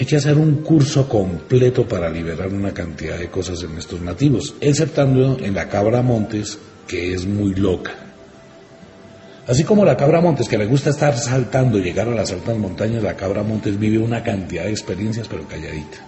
hay 0.00 0.06
que 0.06 0.16
hacer 0.16 0.38
un 0.38 0.62
curso 0.62 1.06
completo 1.06 1.86
para 1.86 2.08
liberar 2.08 2.48
una 2.48 2.72
cantidad 2.72 3.18
de 3.18 3.28
cosas 3.28 3.62
en 3.64 3.76
estos 3.76 4.00
nativos, 4.00 4.54
exceptando 4.58 5.36
en 5.38 5.54
la 5.54 5.68
cabra 5.68 6.00
montes, 6.00 6.58
que 6.88 7.12
es 7.12 7.26
muy 7.26 7.54
loca. 7.54 7.92
Así 9.46 9.62
como 9.62 9.84
la 9.84 9.98
cabra 9.98 10.22
montes, 10.22 10.48
que 10.48 10.56
le 10.56 10.64
gusta 10.64 10.88
estar 10.88 11.18
saltando, 11.18 11.78
llegar 11.78 12.08
a 12.08 12.14
las 12.14 12.32
altas 12.32 12.56
montañas, 12.56 13.02
la 13.02 13.14
cabra 13.14 13.42
montes 13.42 13.78
vive 13.78 13.98
una 13.98 14.22
cantidad 14.22 14.64
de 14.64 14.70
experiencias, 14.70 15.28
pero 15.28 15.46
calladita. 15.46 15.98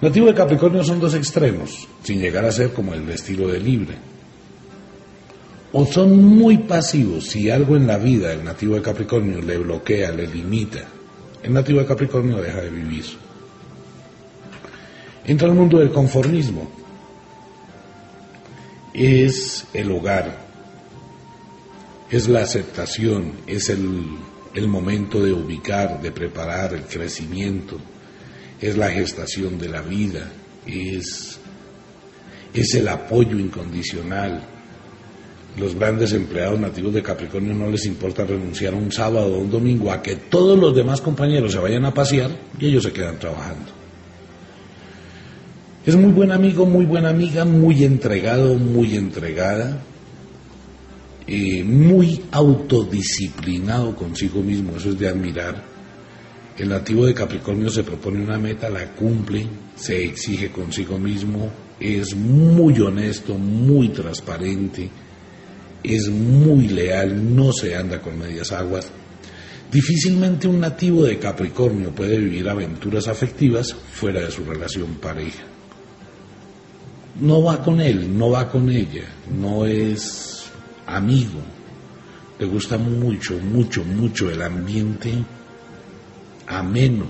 Nativo 0.00 0.28
de 0.28 0.34
Capricornio 0.34 0.84
son 0.84 1.00
dos 1.00 1.14
extremos, 1.14 1.88
sin 2.04 2.20
llegar 2.20 2.44
a 2.44 2.52
ser 2.52 2.72
como 2.72 2.94
el 2.94 3.10
estilo 3.10 3.48
de 3.48 3.58
libre. 3.58 3.96
O 5.72 5.84
son 5.84 6.24
muy 6.24 6.58
pasivos 6.58 7.26
si 7.26 7.50
algo 7.50 7.74
en 7.74 7.88
la 7.88 7.98
vida 7.98 8.28
del 8.28 8.44
nativo 8.44 8.76
de 8.76 8.82
Capricornio 8.82 9.42
le 9.42 9.58
bloquea, 9.58 10.12
le 10.12 10.28
limita. 10.28 10.93
El 11.44 11.52
nativo 11.52 11.78
de 11.78 11.86
Capricornio 11.86 12.40
deja 12.40 12.62
de 12.62 12.70
vivir. 12.70 13.04
Entra 15.26 15.46
al 15.46 15.54
mundo 15.54 15.78
del 15.78 15.92
conformismo. 15.92 16.70
Es 18.94 19.66
el 19.74 19.92
hogar, 19.92 20.38
es 22.10 22.28
la 22.28 22.40
aceptación, 22.40 23.32
es 23.46 23.68
el, 23.68 24.66
momento 24.66 25.22
de 25.22 25.32
ubicar, 25.32 26.00
de 26.00 26.12
preparar 26.12 26.72
el 26.72 26.84
crecimiento, 26.84 27.78
es 28.58 28.78
la 28.78 28.88
gestación 28.90 29.58
de 29.58 29.68
la 29.68 29.82
vida, 29.82 30.32
es, 30.64 31.38
es 32.54 32.74
el 32.74 32.88
apoyo 32.88 33.38
incondicional. 33.38 34.53
Los 35.56 35.76
grandes 35.76 36.12
empleados 36.12 36.58
nativos 36.58 36.92
de 36.92 37.02
Capricornio 37.02 37.54
no 37.54 37.70
les 37.70 37.86
importa 37.86 38.24
renunciar 38.24 38.74
un 38.74 38.90
sábado 38.90 39.36
o 39.36 39.38
un 39.38 39.50
domingo 39.50 39.92
a 39.92 40.02
que 40.02 40.16
todos 40.16 40.58
los 40.58 40.74
demás 40.74 41.00
compañeros 41.00 41.52
se 41.52 41.58
vayan 41.58 41.84
a 41.84 41.94
pasear 41.94 42.30
y 42.58 42.66
ellos 42.66 42.82
se 42.82 42.92
quedan 42.92 43.18
trabajando. 43.18 43.70
Es 45.86 45.94
muy 45.94 46.10
buen 46.10 46.32
amigo, 46.32 46.66
muy 46.66 46.86
buena 46.86 47.10
amiga, 47.10 47.44
muy 47.44 47.84
entregado, 47.84 48.54
muy 48.54 48.96
entregada, 48.96 49.80
eh, 51.26 51.62
muy 51.62 52.22
autodisciplinado 52.32 53.94
consigo 53.94 54.42
mismo, 54.42 54.76
eso 54.76 54.88
es 54.88 54.98
de 54.98 55.08
admirar. 55.08 55.62
El 56.58 56.70
nativo 56.70 57.06
de 57.06 57.14
Capricornio 57.14 57.68
se 57.68 57.84
propone 57.84 58.22
una 58.22 58.38
meta, 58.38 58.70
la 58.70 58.92
cumple, 58.92 59.46
se 59.76 60.04
exige 60.04 60.50
consigo 60.50 60.98
mismo, 60.98 61.50
es 61.78 62.14
muy 62.16 62.80
honesto, 62.80 63.34
muy 63.34 63.90
transparente, 63.90 64.88
es 65.84 66.08
muy 66.08 66.68
leal, 66.68 67.36
no 67.36 67.52
se 67.52 67.76
anda 67.76 68.00
con 68.00 68.18
medias 68.18 68.50
aguas. 68.52 68.90
Difícilmente 69.70 70.48
un 70.48 70.60
nativo 70.60 71.04
de 71.04 71.18
Capricornio 71.18 71.90
puede 71.90 72.18
vivir 72.18 72.48
aventuras 72.48 73.06
afectivas 73.06 73.74
fuera 73.74 74.22
de 74.22 74.30
su 74.30 74.44
relación 74.44 74.94
pareja. 74.94 75.44
No 77.20 77.42
va 77.42 77.62
con 77.62 77.80
él, 77.80 78.16
no 78.16 78.30
va 78.30 78.48
con 78.48 78.70
ella, 78.70 79.04
no 79.30 79.66
es 79.66 80.46
amigo. 80.86 81.40
Le 82.38 82.46
gusta 82.46 82.78
mucho, 82.78 83.38
mucho, 83.38 83.84
mucho 83.84 84.30
el 84.30 84.42
ambiente 84.42 85.12
ameno, 86.46 87.06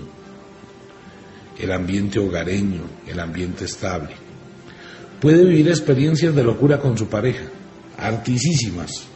el 1.59 1.73
ambiente 1.73 2.19
hogareño, 2.19 2.83
el 3.07 3.21
ambiente 3.21 3.65
estable. 3.65 4.15
Puede 5.21 5.45
vivir 5.45 5.69
experiencias 5.69 6.35
de 6.35 6.45
locura 6.45 6.79
con 6.79 6.99
su 6.99 7.09
pareja, 7.09 7.45
artísimas, 7.99 9.07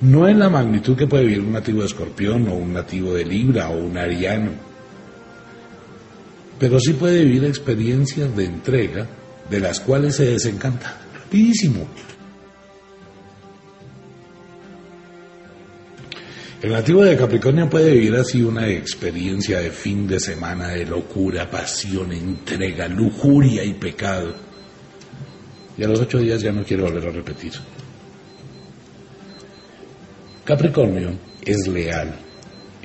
no 0.00 0.28
en 0.28 0.38
la 0.38 0.48
magnitud 0.48 0.96
que 0.96 1.06
puede 1.06 1.24
vivir 1.24 1.40
un 1.40 1.52
nativo 1.52 1.80
de 1.80 1.86
escorpión 1.86 2.48
o 2.48 2.54
un 2.54 2.72
nativo 2.72 3.14
de 3.14 3.24
Libra 3.24 3.70
o 3.70 3.78
un 3.78 3.96
ariano, 3.96 4.50
pero 6.58 6.78
sí 6.78 6.92
puede 6.92 7.24
vivir 7.24 7.44
experiencias 7.44 8.34
de 8.36 8.44
entrega 8.44 9.06
de 9.50 9.60
las 9.60 9.80
cuales 9.80 10.16
se 10.16 10.26
desencanta 10.26 11.00
rapidísimo. 11.14 11.86
El 16.62 16.70
nativo 16.70 17.02
de 17.02 17.16
Capricornio 17.16 17.68
puede 17.68 17.92
vivir 17.92 18.14
así 18.14 18.40
una 18.40 18.68
experiencia 18.68 19.58
de 19.58 19.70
fin 19.70 20.06
de 20.06 20.20
semana 20.20 20.68
de 20.68 20.86
locura, 20.86 21.50
pasión, 21.50 22.12
entrega, 22.12 22.86
lujuria 22.86 23.64
y 23.64 23.74
pecado. 23.74 24.32
Y 25.76 25.82
a 25.82 25.88
los 25.88 25.98
ocho 25.98 26.18
días 26.18 26.40
ya 26.40 26.52
no 26.52 26.62
quiere 26.62 26.84
volver 26.84 27.08
a 27.08 27.10
repetir. 27.10 27.54
Capricornio 30.44 31.10
es 31.44 31.68
leal 31.68 32.12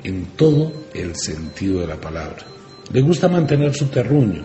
en 0.04 0.26
todo 0.36 0.72
el 0.94 1.16
sentido 1.16 1.80
de 1.80 1.88
la 1.88 2.00
palabra. 2.00 2.44
Le 2.92 3.00
gusta 3.00 3.28
mantener 3.28 3.74
su 3.74 3.86
terruño, 3.86 4.44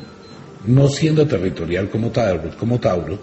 no 0.66 0.88
siendo 0.88 1.28
territorial 1.28 1.92
como 1.92 2.10
Tauro, 2.10 2.58
como 2.58 2.80
Tauro, 2.80 3.20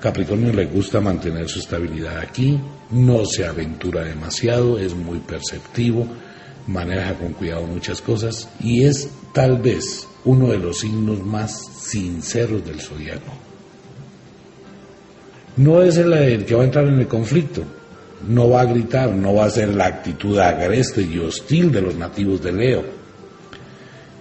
Capricornio 0.00 0.52
le 0.52 0.66
gusta 0.66 1.00
mantener 1.00 1.48
su 1.48 1.60
estabilidad 1.60 2.18
aquí, 2.18 2.60
no 2.90 3.24
se 3.24 3.46
aventura 3.46 4.02
demasiado, 4.04 4.78
es 4.78 4.94
muy 4.94 5.20
perceptivo, 5.20 6.06
maneja 6.66 7.14
con 7.14 7.34
cuidado 7.34 7.66
muchas 7.66 8.02
cosas 8.02 8.48
y 8.60 8.84
es 8.84 9.08
tal 9.32 9.62
vez 9.62 10.06
uno 10.24 10.48
de 10.48 10.58
los 10.58 10.80
signos 10.80 11.24
más 11.24 11.52
sinceros 11.80 12.64
del 12.66 12.80
zodiaco. 12.80 13.32
No 15.56 15.82
es 15.82 15.96
el 15.98 16.44
que 16.44 16.54
va 16.54 16.62
a 16.62 16.66
entrar 16.66 16.88
en 16.88 16.98
el 16.98 17.06
conflicto, 17.06 17.62
no 18.26 18.50
va 18.50 18.62
a 18.62 18.64
gritar, 18.64 19.10
no 19.10 19.34
va 19.34 19.46
a 19.46 19.50
ser 19.50 19.74
la 19.74 19.86
actitud 19.86 20.38
agreste 20.38 21.02
y 21.02 21.18
hostil 21.18 21.72
de 21.72 21.82
los 21.82 21.94
nativos 21.94 22.42
de 22.42 22.52
Leo. 22.52 22.84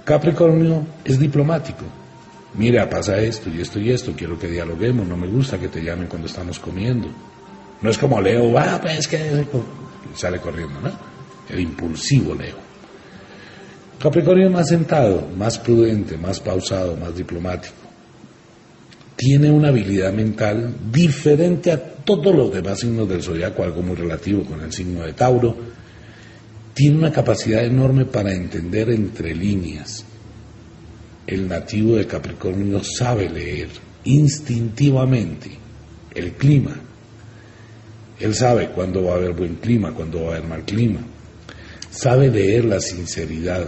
Capricornio 0.03 0.85
es 1.05 1.19
diplomático. 1.19 1.85
Mira, 2.55 2.89
pasa 2.89 3.17
esto 3.17 3.49
y 3.49 3.61
esto 3.61 3.79
y 3.79 3.91
esto, 3.91 4.13
quiero 4.15 4.37
que 4.37 4.47
dialoguemos, 4.47 5.07
no 5.07 5.17
me 5.17 5.27
gusta 5.27 5.57
que 5.57 5.69
te 5.69 5.81
llamen 5.81 6.07
cuando 6.07 6.27
estamos 6.27 6.59
comiendo. 6.59 7.07
No 7.81 7.89
es 7.89 7.97
como 7.97 8.21
Leo, 8.21 8.51
va, 8.51 8.79
pues 8.79 9.07
que 9.07 9.45
sale 10.15 10.39
corriendo, 10.39 10.79
¿no? 10.81 10.91
El 11.49 11.61
impulsivo 11.61 12.35
Leo. 12.35 12.55
Capricornio 13.99 14.49
más 14.49 14.67
sentado, 14.67 15.27
más 15.37 15.57
prudente, 15.57 16.17
más 16.17 16.39
pausado, 16.39 16.95
más 16.97 17.15
diplomático. 17.15 17.82
Tiene 19.15 19.51
una 19.51 19.69
habilidad 19.69 20.11
mental 20.11 20.75
diferente 20.91 21.71
a 21.71 21.93
todos 22.03 22.35
los 22.35 22.53
demás 22.53 22.79
signos 22.79 23.07
del 23.07 23.21
zodiaco, 23.21 23.63
algo 23.63 23.81
muy 23.81 23.95
relativo 23.95 24.43
con 24.43 24.61
el 24.61 24.71
signo 24.71 25.03
de 25.03 25.13
Tauro, 25.13 25.55
tiene 26.73 26.97
una 26.97 27.11
capacidad 27.11 27.63
enorme 27.63 28.05
para 28.05 28.33
entender 28.33 28.89
entre 28.89 29.35
líneas. 29.35 30.03
El 31.27 31.47
nativo 31.47 31.95
de 31.95 32.07
Capricornio 32.07 32.81
sabe 32.83 33.29
leer 33.29 33.69
instintivamente 34.03 35.51
el 36.13 36.33
clima. 36.33 36.75
Él 38.19 38.35
sabe 38.35 38.69
cuándo 38.69 39.03
va 39.03 39.13
a 39.13 39.15
haber 39.17 39.33
buen 39.33 39.55
clima, 39.55 39.93
cuándo 39.93 40.23
va 40.23 40.33
a 40.33 40.35
haber 40.37 40.49
mal 40.49 40.63
clima. 40.63 40.99
Sabe 41.91 42.29
leer 42.29 42.65
la 42.65 42.79
sinceridad, 42.79 43.67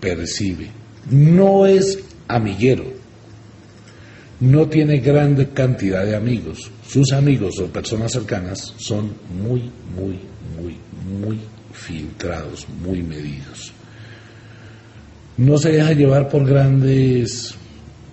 percibe. 0.00 0.70
No 1.10 1.66
es 1.66 1.98
amiguero, 2.26 2.84
no 4.40 4.68
tiene 4.68 4.98
gran 4.98 5.34
cantidad 5.46 6.04
de 6.04 6.14
amigos, 6.14 6.70
sus 6.86 7.12
amigos 7.12 7.58
o 7.58 7.66
personas 7.66 8.12
cercanas 8.12 8.74
son 8.76 9.12
muy, 9.42 9.70
muy, 9.96 10.18
muy, 10.56 10.76
muy 11.20 11.38
filtrados, 11.72 12.66
muy 12.68 13.02
medidos. 13.02 13.72
No 15.36 15.58
se 15.58 15.72
deja 15.72 15.92
llevar 15.92 16.28
por 16.28 16.46
grandes, 16.46 17.54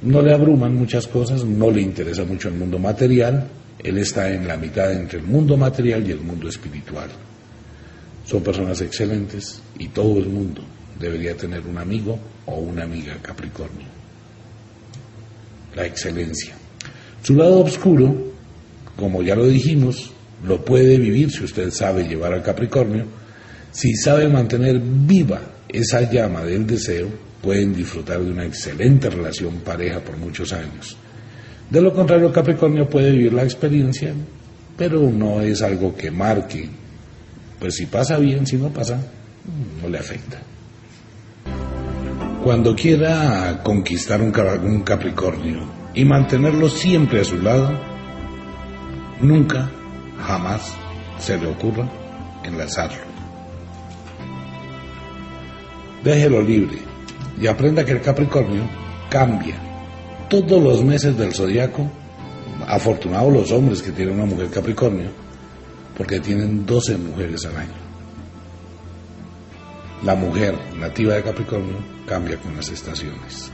no 0.02 0.22
le 0.22 0.34
abruman 0.34 0.76
muchas 0.76 1.08
cosas, 1.08 1.44
no 1.44 1.70
le 1.72 1.82
interesa 1.82 2.24
mucho 2.24 2.50
el 2.50 2.56
mundo 2.56 2.80
material, 2.80 3.48
él 3.84 3.98
está 3.98 4.32
en 4.32 4.48
la 4.48 4.58
mitad 4.58 4.92
entre 4.92 5.20
el 5.20 5.26
mundo 5.26 5.58
material 5.58 6.08
y 6.08 6.12
el 6.12 6.22
mundo 6.22 6.50
espiritual. 6.50 7.10
Son 8.26 8.42
personas 8.42 8.82
excelentes 8.82 9.62
y 9.78 9.90
todo 9.90 10.18
el 10.18 10.28
mundo 10.28 10.62
debería 11.00 11.38
tener 11.38 11.62
un 11.68 11.78
amigo 11.78 12.18
o 12.48 12.56
una 12.56 12.84
amiga 12.84 13.16
Capricornio. 13.22 13.95
La 15.76 15.86
excelencia. 15.86 16.54
Su 17.22 17.36
lado 17.36 17.62
oscuro 17.62 18.36
como 18.96 19.22
ya 19.22 19.36
lo 19.36 19.48
dijimos, 19.48 20.12
lo 20.46 20.64
puede 20.64 20.98
vivir 20.98 21.32
si 21.32 21.44
usted 21.44 21.70
sabe 21.72 22.08
llevar 22.08 22.34
al 22.34 22.44
Capricornio, 22.44 23.06
si 23.72 23.94
sabe 23.96 24.28
mantener 24.28 24.80
viva 24.80 25.42
esa 25.68 26.10
llama 26.10 26.44
del 26.44 26.66
deseo, 26.66 27.10
pueden 27.42 27.74
disfrutar 27.74 28.22
de 28.22 28.32
una 28.32 28.46
excelente 28.46 29.10
relación 29.10 29.60
pareja 29.60 30.00
por 30.00 30.18
muchos 30.18 30.54
años. 30.54 30.96
De 31.70 31.82
lo 31.82 31.94
contrario, 31.94 32.32
Capricornio 32.32 32.90
puede 32.90 33.12
vivir 33.12 33.34
la 33.34 33.44
experiencia, 33.44 34.14
pero 34.78 35.12
no 35.12 35.42
es 35.42 35.62
algo 35.62 35.96
que 35.96 36.12
marque. 36.12 36.70
Pues 37.60 37.76
si 37.76 37.88
pasa 37.88 38.18
bien, 38.18 38.48
si 38.48 38.56
no 38.56 38.70
pasa, 38.70 39.00
no 39.82 39.90
le 39.90 39.98
afecta. 39.98 40.42
Cuando 42.46 42.76
quiera 42.76 43.60
conquistar 43.64 44.22
un 44.22 44.84
Capricornio 44.84 45.64
y 45.96 46.06
mantenerlo 46.06 46.70
siempre 46.70 47.22
a 47.22 47.24
su 47.24 47.40
lado, 47.40 47.72
Nunca, 49.20 49.68
jamás 50.20 50.62
se 51.18 51.40
le 51.40 51.48
ocurra 51.48 51.90
enlazarlo. 52.44 53.00
Déjelo 56.04 56.44
libre 56.44 56.78
y 57.42 57.48
aprenda 57.48 57.84
que 57.84 57.94
el 57.94 58.02
Capricornio 58.02 58.62
cambia 59.10 59.56
todos 60.30 60.62
los 60.62 60.84
meses 60.84 61.18
del 61.18 61.34
zodiaco. 61.34 61.90
Afortunados 62.68 63.34
los 63.34 63.52
hombres 63.52 63.82
que 63.82 63.92
tienen 63.92 64.14
una 64.14 64.26
mujer 64.26 64.52
Capricornio, 64.52 65.10
porque 65.98 66.20
tienen 66.20 66.64
12 66.64 66.96
mujeres 66.98 67.44
al 67.48 67.58
año. 67.58 67.85
La 70.04 70.16
mujer 70.16 70.56
nativa 70.78 71.16
de 71.16 71.24
Capricornio 71.24 71.78
cambia 72.06 72.38
con 72.38 72.56
las 72.56 72.70
estaciones. 72.70 73.52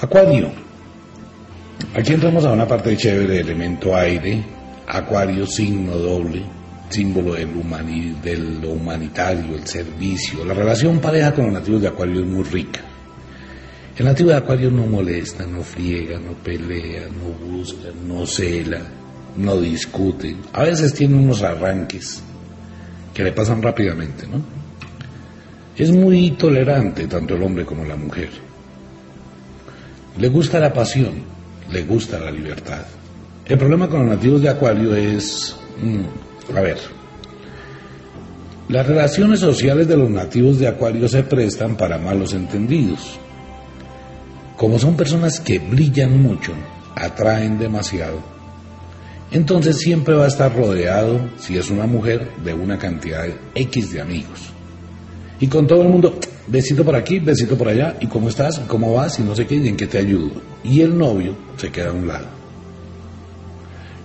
Acuario. 0.00 0.50
Aquí 1.94 2.12
entramos 2.12 2.44
a 2.44 2.52
una 2.52 2.66
parte 2.66 2.96
chévere, 2.96 3.40
elemento 3.40 3.96
aire, 3.96 4.44
acuario, 4.86 5.46
signo 5.46 5.96
doble, 5.96 6.42
símbolo 6.88 7.34
del 7.34 8.20
de 8.22 8.36
lo 8.36 8.70
humanitario, 8.70 9.56
el 9.56 9.66
servicio. 9.66 10.44
La 10.44 10.54
relación 10.54 10.98
pareja 11.00 11.34
con 11.34 11.46
los 11.46 11.54
nativos 11.54 11.82
de 11.82 11.88
acuario 11.88 12.20
es 12.20 12.26
muy 12.26 12.44
rica. 12.44 12.80
El 13.96 14.04
nativo 14.04 14.28
de 14.28 14.36
acuario 14.36 14.70
no 14.70 14.86
molesta, 14.86 15.46
no 15.46 15.62
friega, 15.62 16.18
no 16.18 16.34
pelea, 16.34 17.04
no 17.08 17.46
busca, 17.46 17.88
no 18.06 18.26
cela, 18.26 18.82
no 19.36 19.58
discute. 19.58 20.36
A 20.52 20.64
veces 20.64 20.92
tiene 20.92 21.16
unos 21.16 21.42
arranques 21.42 22.22
que 23.16 23.24
le 23.24 23.32
pasan 23.32 23.62
rápidamente, 23.62 24.26
¿no? 24.26 24.42
Es 25.74 25.90
muy 25.90 26.32
tolerante 26.32 27.06
tanto 27.06 27.34
el 27.34 27.42
hombre 27.42 27.64
como 27.64 27.82
la 27.82 27.96
mujer. 27.96 28.28
Le 30.18 30.28
gusta 30.28 30.60
la 30.60 30.70
pasión, 30.70 31.14
le 31.72 31.82
gusta 31.84 32.20
la 32.20 32.30
libertad. 32.30 32.84
El 33.46 33.56
problema 33.56 33.88
con 33.88 34.00
los 34.00 34.16
nativos 34.16 34.42
de 34.42 34.50
Acuario 34.50 34.94
es, 34.94 35.56
mm, 35.80 36.56
a 36.58 36.60
ver, 36.60 36.76
las 38.68 38.86
relaciones 38.86 39.40
sociales 39.40 39.88
de 39.88 39.96
los 39.96 40.10
nativos 40.10 40.58
de 40.58 40.68
Acuario 40.68 41.08
se 41.08 41.22
prestan 41.22 41.74
para 41.74 41.96
malos 41.96 42.34
entendidos. 42.34 43.18
Como 44.58 44.78
son 44.78 44.94
personas 44.94 45.40
que 45.40 45.58
brillan 45.58 46.20
mucho, 46.20 46.52
atraen 46.94 47.58
demasiado, 47.58 48.35
Entonces 49.30 49.78
siempre 49.78 50.14
va 50.14 50.24
a 50.24 50.28
estar 50.28 50.54
rodeado, 50.54 51.20
si 51.38 51.56
es 51.56 51.70
una 51.70 51.86
mujer, 51.86 52.28
de 52.44 52.54
una 52.54 52.78
cantidad 52.78 53.26
X 53.54 53.92
de 53.92 54.00
amigos. 54.00 54.52
Y 55.40 55.48
con 55.48 55.66
todo 55.66 55.82
el 55.82 55.88
mundo, 55.88 56.18
besito 56.46 56.84
por 56.84 56.94
aquí, 56.94 57.18
besito 57.18 57.58
por 57.58 57.68
allá, 57.68 57.96
y 58.00 58.06
cómo 58.06 58.28
estás, 58.28 58.60
cómo 58.60 58.94
vas, 58.94 59.18
y 59.18 59.22
no 59.22 59.34
sé 59.34 59.46
qué, 59.46 59.56
y 59.56 59.68
en 59.68 59.76
qué 59.76 59.86
te 59.86 59.98
ayudo. 59.98 60.40
Y 60.62 60.80
el 60.80 60.96
novio 60.96 61.34
se 61.56 61.70
queda 61.70 61.90
a 61.90 61.92
un 61.92 62.06
lado. 62.06 62.26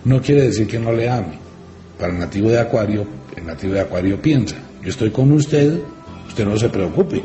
No 0.04 0.22
quiere 0.22 0.44
decir 0.44 0.68
que 0.68 0.80
no 0.80 0.92
le 0.92 1.10
ame. 1.10 1.40
Para 2.00 2.12
el 2.14 2.20
nativo 2.20 2.50
de 2.50 2.60
Acuario, 2.60 3.06
el 3.36 3.46
nativo 3.46 3.74
de 3.74 3.82
Acuario 3.82 4.20
piensa, 4.20 4.56
yo 4.82 4.90
estoy 4.90 5.12
con 5.12 5.32
usted, 5.32 5.80
usted 6.28 6.46
no 6.46 6.58
se 6.58 6.70
preocupe. 6.70 7.24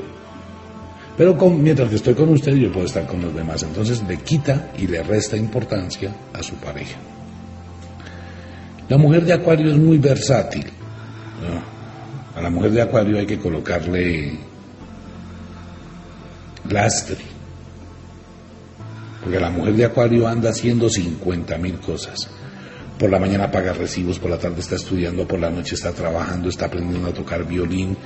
Pero 1.17 1.35
mientras 1.51 1.89
que 1.89 1.97
estoy 1.97 2.13
con 2.15 2.29
usted, 2.29 2.55
yo 2.55 2.71
puedo 2.71 2.85
estar 2.85 3.07
con 3.07 3.23
los 3.23 3.35
demás. 3.35 3.63
Entonces 3.63 4.03
le 4.07 4.19
quita 4.19 4.71
y 4.77 4.87
le 4.87 5.03
resta 5.03 5.37
importancia 5.37 6.15
a 6.35 6.43
su 6.43 6.55
pareja. 6.57 6.99
La 8.89 8.97
mujer 8.97 9.25
de 9.25 9.33
Acuario 9.33 9.71
es 9.71 9.77
muy 9.77 9.99
versátil. 9.99 10.67
A 12.37 12.41
la 12.41 12.51
mujer 12.51 12.71
de 12.71 12.83
Acuario 12.83 13.19
hay 13.19 13.27
que 13.27 13.39
colocarle 13.39 14.39
lastre. 16.69 17.17
Porque 19.23 19.41
la 19.41 19.51
mujer 19.51 19.75
de 19.75 19.85
Acuario 19.87 20.29
anda 20.29 20.51
haciendo 20.51 20.89
50 20.89 21.59
mil 21.59 21.81
cosas. 21.81 22.29
Por 22.97 23.11
la 23.11 23.19
mañana 23.19 23.51
paga 23.51 23.73
recibos, 23.73 24.19
por 24.19 24.31
la 24.31 24.39
tarde 24.39 24.61
está 24.61 24.77
estudiando, 24.77 25.27
por 25.27 25.41
la 25.41 25.51
noche 25.51 25.75
está 25.75 25.93
trabajando, 25.93 26.49
está 26.49 26.67
aprendiendo 26.67 27.09
a 27.09 27.13
tocar 27.13 27.45
violín, 27.45 27.97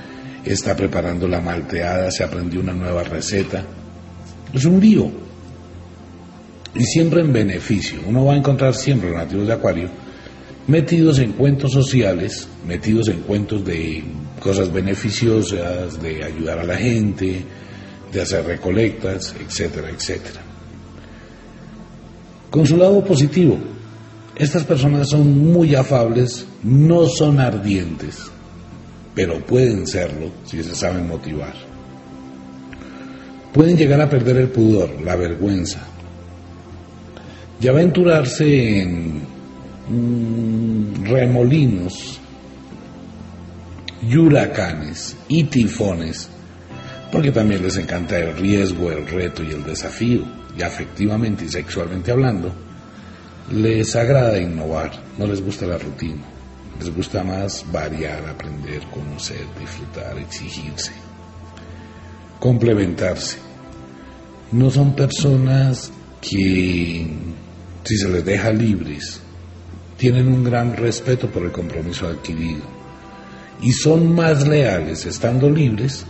está 0.43 0.75
preparando 0.75 1.27
la 1.27 1.39
malteada, 1.39 2.09
se 2.09 2.23
aprendió 2.23 2.59
una 2.59 2.73
nueva 2.73 3.03
receta. 3.03 3.63
Es 4.51 4.65
un 4.65 4.79
lío. 4.79 5.11
Y 6.73 6.83
siempre 6.85 7.21
en 7.21 7.31
beneficio. 7.31 7.99
Uno 8.07 8.25
va 8.25 8.33
a 8.33 8.37
encontrar 8.37 8.73
siempre 8.73 9.09
los 9.09 9.19
nativos 9.19 9.47
de 9.47 9.53
Acuario 9.53 10.10
metidos 10.67 11.19
en 11.19 11.33
cuentos 11.33 11.71
sociales, 11.71 12.47
metidos 12.67 13.07
en 13.07 13.21
cuentos 13.21 13.65
de 13.65 14.03
cosas 14.39 14.71
beneficiosas, 14.71 16.01
de 16.01 16.23
ayudar 16.23 16.59
a 16.59 16.63
la 16.63 16.77
gente, 16.77 17.43
de 18.11 18.21
hacer 18.21 18.45
recolectas, 18.45 19.35
etcétera, 19.39 19.89
etcétera. 19.89 20.41
Con 22.49 22.65
su 22.65 22.75
lado 22.75 23.03
positivo, 23.03 23.57
estas 24.35 24.63
personas 24.65 25.09
son 25.09 25.51
muy 25.51 25.75
afables, 25.75 26.45
no 26.63 27.05
son 27.07 27.39
ardientes, 27.39 28.19
pero 29.15 29.39
pueden 29.45 29.87
serlo 29.87 30.31
si 30.45 30.61
se 30.63 30.75
saben 30.75 31.07
motivar. 31.07 31.53
Pueden 33.53 33.77
llegar 33.77 34.01
a 34.01 34.09
perder 34.09 34.37
el 34.37 34.49
pudor, 34.49 35.01
la 35.03 35.15
vergüenza, 35.15 35.81
y 37.61 37.67
aventurarse 37.67 38.81
en 38.81 39.30
Mm, 39.91 41.03
remolinos 41.03 42.17
huracanes 44.01 45.17
y 45.27 45.43
tifones, 45.43 46.29
porque 47.11 47.31
también 47.31 47.61
les 47.61 47.75
encanta 47.75 48.17
el 48.17 48.37
riesgo, 48.37 48.89
el 48.89 49.05
reto 49.05 49.43
y 49.43 49.51
el 49.51 49.65
desafío, 49.65 50.23
y 50.57 50.61
afectivamente 50.61 51.43
y 51.43 51.49
sexualmente 51.49 52.11
hablando, 52.11 52.53
les 53.51 53.93
agrada 53.97 54.39
innovar, 54.39 54.91
no 55.17 55.27
les 55.27 55.43
gusta 55.43 55.67
la 55.67 55.77
rutina, 55.77 56.23
les 56.79 56.95
gusta 56.95 57.21
más 57.23 57.65
variar, 57.69 58.25
aprender, 58.29 58.81
conocer, 58.93 59.45
disfrutar, 59.59 60.17
exigirse, 60.19 60.93
complementarse. 62.39 63.39
No 64.53 64.69
son 64.69 64.95
personas 64.95 65.91
que, 66.21 67.07
si 67.83 67.97
se 67.97 68.09
les 68.09 68.23
deja 68.23 68.51
libres, 68.51 69.21
tienen 70.01 70.29
un 70.29 70.43
gran 70.43 70.75
respeto 70.75 71.27
por 71.27 71.43
el 71.43 71.51
compromiso 71.51 72.07
adquirido 72.07 72.63
y 73.61 73.71
son 73.71 74.15
más 74.15 74.47
leales 74.47 75.05
estando 75.05 75.47
libres 75.47 76.07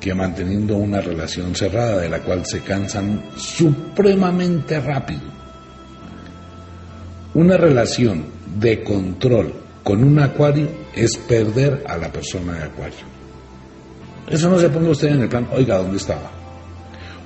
que 0.00 0.14
manteniendo 0.14 0.78
una 0.78 1.02
relación 1.02 1.54
cerrada 1.54 1.98
de 1.98 2.08
la 2.08 2.20
cual 2.20 2.46
se 2.46 2.60
cansan 2.60 3.22
supremamente 3.36 4.80
rápido. 4.80 5.20
Una 7.34 7.58
relación 7.58 8.24
de 8.58 8.82
control 8.82 9.52
con 9.84 10.02
un 10.02 10.18
acuario 10.18 10.70
es 10.94 11.14
perder 11.18 11.84
a 11.86 11.98
la 11.98 12.10
persona 12.10 12.54
de 12.54 12.62
acuario. 12.62 13.04
Eso 14.30 14.48
no 14.48 14.58
se 14.58 14.70
ponga 14.70 14.88
usted 14.88 15.08
en 15.08 15.20
el 15.20 15.28
plan, 15.28 15.46
oiga, 15.52 15.76
¿dónde 15.76 15.98
estaba? 15.98 16.30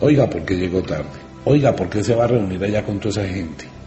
Oiga, 0.00 0.28
¿por 0.28 0.44
qué 0.44 0.56
llegó 0.56 0.82
tarde? 0.82 1.04
Oiga, 1.44 1.76
¿por 1.76 1.88
qué 1.88 2.02
se 2.02 2.16
va 2.16 2.24
a 2.24 2.26
reunir 2.26 2.64
allá 2.64 2.84
con 2.84 2.98
toda 2.98 3.10
esa 3.10 3.32
gente? 3.32 3.79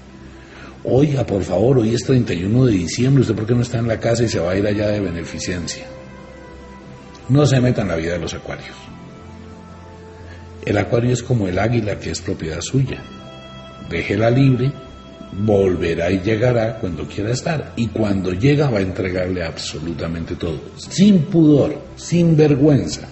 Oiga, 0.85 1.25
por 1.25 1.43
favor, 1.43 1.77
hoy 1.77 1.93
es 1.93 2.03
31 2.03 2.65
de 2.65 2.73
diciembre, 2.73 3.21
¿usted 3.21 3.35
por 3.35 3.45
qué 3.45 3.55
no 3.55 3.61
está 3.61 3.77
en 3.77 3.87
la 3.87 3.99
casa 3.99 4.23
y 4.23 4.27
se 4.27 4.39
va 4.39 4.51
a 4.51 4.57
ir 4.57 4.67
allá 4.67 4.89
de 4.89 4.99
beneficencia? 4.99 5.85
No 7.29 7.45
se 7.45 7.61
meta 7.61 7.83
en 7.83 7.87
la 7.87 7.95
vida 7.95 8.13
de 8.13 8.19
los 8.19 8.33
acuarios. 8.33 8.75
El 10.65 10.77
acuario 10.77 11.13
es 11.13 11.23
como 11.23 11.47
el 11.47 11.57
águila 11.57 11.97
que 11.97 12.11
es 12.11 12.19
propiedad 12.19 12.59
suya. 12.59 13.01
Déjela 13.89 14.29
libre, 14.29 14.73
volverá 15.31 16.11
y 16.11 16.19
llegará 16.19 16.77
cuando 16.79 17.07
quiera 17.07 17.31
estar. 17.31 17.71
Y 17.77 17.87
cuando 17.87 18.33
llega 18.33 18.69
va 18.69 18.79
a 18.79 18.81
entregarle 18.81 19.41
absolutamente 19.41 20.35
todo, 20.35 20.59
sin 20.75 21.23
pudor, 21.23 21.81
sin 21.95 22.35
vergüenza. 22.35 23.07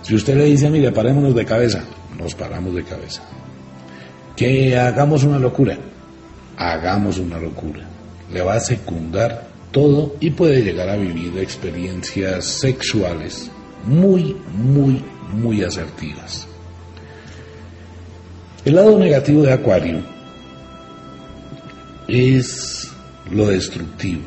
Si 0.00 0.14
usted 0.14 0.36
le 0.36 0.44
dice, 0.44 0.70
mire, 0.70 0.90
parémonos 0.90 1.34
de 1.34 1.44
cabeza, 1.44 1.84
nos 2.18 2.34
paramos 2.34 2.74
de 2.74 2.82
cabeza 2.82 3.22
que 4.38 4.78
hagamos 4.78 5.24
una 5.24 5.36
locura, 5.36 5.76
hagamos 6.56 7.18
una 7.18 7.40
locura. 7.40 7.84
Le 8.32 8.40
va 8.40 8.54
a 8.54 8.60
secundar 8.60 9.48
todo 9.72 10.14
y 10.20 10.30
puede 10.30 10.62
llegar 10.62 10.88
a 10.88 10.96
vivir 10.96 11.36
experiencias 11.38 12.44
sexuales 12.44 13.50
muy, 13.84 14.36
muy, 14.54 15.02
muy 15.32 15.64
asertivas. 15.64 16.46
El 18.64 18.76
lado 18.76 18.96
negativo 18.96 19.42
de 19.42 19.52
Acuario 19.52 20.02
es 22.06 22.92
lo 23.32 23.48
destructivo. 23.48 24.22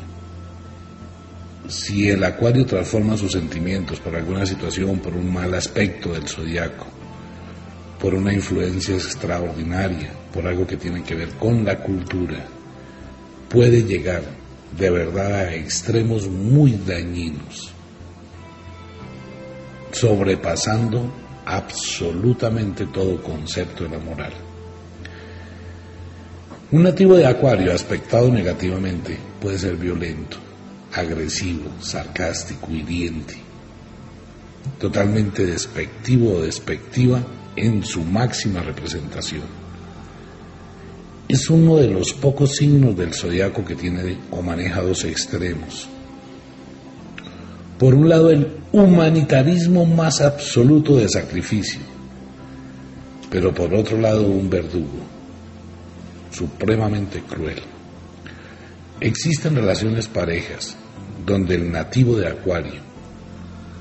Si 1.70 2.10
el 2.10 2.22
Acuario 2.26 2.66
transforma 2.66 3.16
sus 3.16 3.32
sentimientos 3.32 4.02
por 4.02 4.14
alguna 4.14 4.46
situación, 4.46 5.00
por 5.00 5.14
un 5.14 5.32
mal 5.32 5.54
aspecto 5.54 6.12
del 6.12 6.28
zodiaco, 6.28 7.01
por 8.02 8.16
una 8.16 8.34
influencia 8.34 8.96
extraordinaria, 8.96 10.10
por 10.34 10.48
algo 10.48 10.66
que 10.66 10.76
tiene 10.76 11.04
que 11.04 11.14
ver 11.14 11.30
con 11.36 11.64
la 11.64 11.78
cultura, 11.78 12.44
puede 13.48 13.84
llegar 13.84 14.24
de 14.76 14.90
verdad 14.90 15.34
a 15.34 15.54
extremos 15.54 16.28
muy 16.28 16.72
dañinos, 16.84 17.72
sobrepasando 19.92 21.14
absolutamente 21.46 22.88
todo 22.88 23.22
concepto 23.22 23.84
de 23.84 23.90
la 23.92 24.00
moral. 24.00 24.34
Un 26.72 26.84
nativo 26.84 27.18
de 27.18 27.28
Acuario 27.28 27.72
aspectado 27.72 28.32
negativamente 28.32 29.16
puede 29.40 29.60
ser 29.60 29.76
violento, 29.76 30.38
agresivo, 30.94 31.70
sarcástico, 31.82 32.72
hiriente, 32.72 33.36
totalmente 34.80 35.46
despectivo 35.46 36.38
o 36.38 36.42
despectiva 36.42 37.22
en 37.56 37.84
su 37.84 38.02
máxima 38.02 38.62
representación. 38.62 39.44
Es 41.28 41.50
uno 41.50 41.78
de 41.78 41.88
los 41.88 42.14
pocos 42.14 42.56
signos 42.56 42.96
del 42.96 43.14
zodiaco 43.14 43.64
que 43.64 43.76
tiene 43.76 44.18
o 44.32 44.42
maneja 44.42 44.82
dos 44.82 45.06
extremos. 45.06 45.88
Por 47.78 47.96
un 47.96 48.10
lado, 48.10 48.30
el 48.30 48.48
humanitarismo 48.72 49.86
más 49.86 50.22
absoluto 50.22 50.98
de 50.98 51.10
sacrificio, 51.10 51.80
pero 53.30 53.54
por 53.54 53.74
otro 53.74 53.98
lado, 53.98 54.24
un 54.24 54.50
verdugo 54.50 55.00
supremamente 56.32 57.22
cruel. 57.22 57.62
Existen 59.00 59.56
relaciones 59.56 60.08
parejas 60.08 60.76
donde 61.26 61.56
el 61.56 61.72
nativo 61.72 62.16
de 62.18 62.28
Acuario 62.28 62.82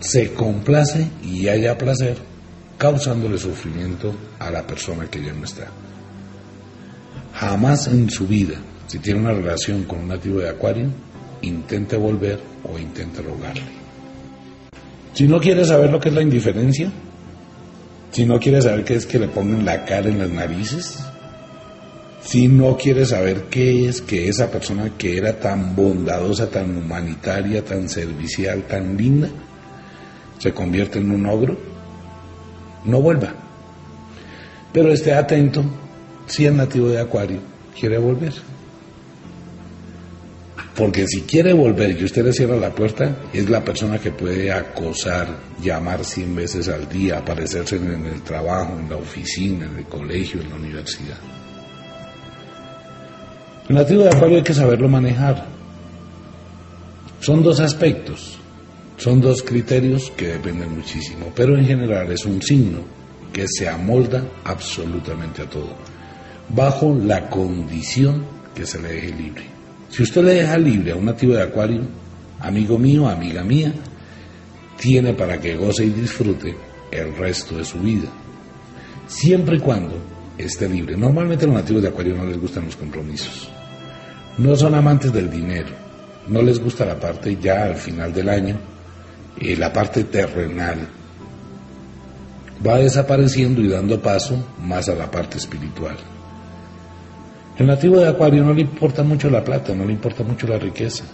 se 0.01 0.33
complace 0.33 1.09
y 1.23 1.49
haya 1.49 1.77
placer 1.77 2.30
causándole 2.81 3.37
sufrimiento 3.37 4.15
a 4.39 4.51
la 4.51 4.67
persona 4.67 5.05
que 5.05 5.23
ya 5.23 5.35
no 5.35 5.45
está. 5.45 5.67
Jamás 7.35 7.87
en 7.89 8.09
su 8.09 8.27
vida, 8.27 8.55
si 8.87 8.99
tiene 9.01 9.21
una 9.21 9.35
relación 9.35 9.85
con 9.85 9.99
un 9.99 10.09
nativo 10.09 10.39
de 10.39 10.49
Acuario, 10.49 10.89
intente 11.43 11.99
volver 11.99 12.41
o 12.65 12.79
intente 12.79 13.21
rogarle. 13.21 13.81
Si 15.13 15.29
no 15.29 15.39
quiere 15.39 15.63
saber 15.67 15.91
lo 15.91 16.01
que 16.01 16.09
es 16.09 16.15
la 16.15 16.23
indiferencia, 16.23 16.91
si 18.13 18.25
no 18.25 18.41
quiere 18.41 18.63
saber 18.63 18.83
qué 18.83 18.95
es 18.95 19.05
que 19.05 19.19
le 19.19 19.29
pongan 19.29 19.67
la 19.67 19.85
cara 19.85 20.09
en 20.09 20.19
las 20.19 20.31
narices, 20.31 21.01
si 22.23 22.49
no 22.49 22.79
quiere 22.79 23.05
saber 23.05 23.45
qué 23.51 23.91
es 23.91 24.01
que 24.01 24.27
esa 24.27 24.51
persona 24.51 24.93
que 24.97 25.19
era 25.19 25.39
tan 25.39 25.77
bondadosa, 25.77 26.49
tan 26.49 26.79
humanitaria, 26.79 27.63
tan 27.63 27.91
servicial, 27.91 28.63
tan 28.63 28.97
linda, 28.97 29.29
se 30.39 30.55
convierte 30.55 30.99
en 30.99 31.11
un 31.11 31.27
ogro, 31.27 31.70
no 32.85 33.01
vuelva. 33.01 33.33
Pero 34.73 34.93
esté 34.93 35.13
atento, 35.13 35.65
si 36.27 36.47
es 36.47 36.53
nativo 36.53 36.89
de 36.89 37.01
Acuario, 37.01 37.41
quiere 37.79 37.99
volver. 37.99 38.33
Porque 40.75 41.07
si 41.07 41.23
quiere 41.23 41.53
volver 41.53 42.01
y 42.01 42.05
usted 42.05 42.25
le 42.25 42.33
cierra 42.33 42.57
la 42.57 42.71
puerta, 42.71 43.17
es 43.35 43.51
la 43.51 43.63
persona 43.63 43.99
que 43.99 44.13
puede 44.13 44.51
acosar, 44.51 45.29
llamar 45.61 46.05
cien 46.05 46.35
veces 46.35 46.69
al 46.69 46.89
día, 46.89 47.19
aparecerse 47.19 47.77
en 47.77 48.07
el 48.07 48.23
trabajo, 48.23 48.79
en 48.79 48.89
la 48.89 48.97
oficina, 48.97 49.67
en 49.67 49.77
el 49.77 49.85
colegio, 49.85 50.41
en 50.41 50.49
la 50.49 50.57
universidad. 50.57 51.19
El 53.69 53.77
nativo 53.77 54.05
de 54.05 54.09
Acuario 54.09 54.39
hay 54.39 54.43
que 54.43 54.55
saberlo 54.55 54.89
manejar. 54.89 55.47
Son 57.21 57.43
dos 57.43 57.61
aspectos, 57.61 58.40
son 59.01 59.19
dos 59.23 59.43
criterios 59.43 60.13
que 60.15 60.29
dependen 60.29 60.77
muchísimo, 60.77 61.33
pero 61.35 61.57
en 61.57 61.65
general 61.65 62.13
es 62.13 62.27
un 62.27 62.43
signo 62.43 62.81
que 63.33 63.47
se 63.49 63.67
amolda 63.67 64.23
absolutamente 64.45 65.41
a 65.41 65.49
todo, 65.49 65.75
bajo 66.51 66.95
la 66.95 67.31
condición 67.31 68.27
que 68.55 68.67
se 68.67 68.79
le 68.79 68.93
deje 68.93 69.13
libre. 69.15 69.45
Si 69.89 70.03
usted 70.03 70.23
le 70.23 70.35
deja 70.35 70.59
libre 70.59 70.93
a 70.93 70.97
un 70.97 71.07
nativo 71.07 71.33
de 71.33 71.43
Acuario, 71.43 71.81
amigo 72.41 72.79
mío, 72.79 73.09
amiga 73.09 73.43
mía, 73.43 73.73
tiene 74.79 75.15
para 75.15 75.41
que 75.41 75.57
goce 75.57 75.87
y 75.87 75.91
disfrute 75.91 76.55
el 76.91 77.17
resto 77.17 77.57
de 77.57 77.65
su 77.65 77.79
vida, 77.79 78.09
siempre 79.07 79.57
y 79.57 79.61
cuando 79.61 79.95
esté 80.37 80.69
libre. 80.69 80.95
Normalmente 80.95 81.47
a 81.47 81.49
los 81.49 81.57
nativos 81.57 81.81
de 81.81 81.89
Acuario 81.89 82.17
no 82.17 82.27
les 82.27 82.39
gustan 82.39 82.67
los 82.67 82.77
compromisos, 82.77 83.49
no 84.37 84.55
son 84.57 84.75
amantes 84.75 85.11
del 85.11 85.31
dinero, 85.31 85.71
no 86.29 86.43
les 86.43 86.59
gusta 86.59 86.85
la 86.85 87.01
parte 87.01 87.39
ya 87.41 87.65
al 87.65 87.77
final 87.77 88.13
del 88.13 88.29
año, 88.29 88.61
la 89.41 89.73
parte 89.73 90.05
terrenal. 90.05 90.87
Va 92.67 92.77
desapareciendo 92.77 93.63
y 93.63 93.69
dando 93.69 94.01
paso 94.01 94.37
más 94.63 94.89
a 94.89 94.95
la 94.95 95.11
parte 95.11 95.39
espiritual. 95.39 95.97
El 97.59 97.67
nativo 97.67 97.99
de 97.99 98.09
Acuario 98.09 98.45
no 98.45 98.53
le 98.53 98.63
importa 98.63 99.03
mucho 99.03 99.31
la 99.31 99.43
plata, 99.43 99.75
no 99.75 99.85
le 99.85 99.93
importa 99.93 100.23
mucho 100.23 100.47
la 100.47 100.59
riqueza. 100.59 101.05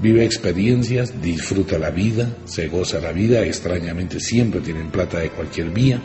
Vive 0.00 0.24
experiencias, 0.24 1.20
disfruta 1.22 1.78
la 1.78 1.90
vida, 1.90 2.28
se 2.44 2.68
goza 2.68 2.98
la 2.98 3.12
vida, 3.12 3.42
extrañamente 3.42 4.20
siempre 4.20 4.60
tienen 4.60 4.90
plata 4.90 5.20
de 5.20 5.30
cualquier 5.30 5.70
vía. 5.70 6.00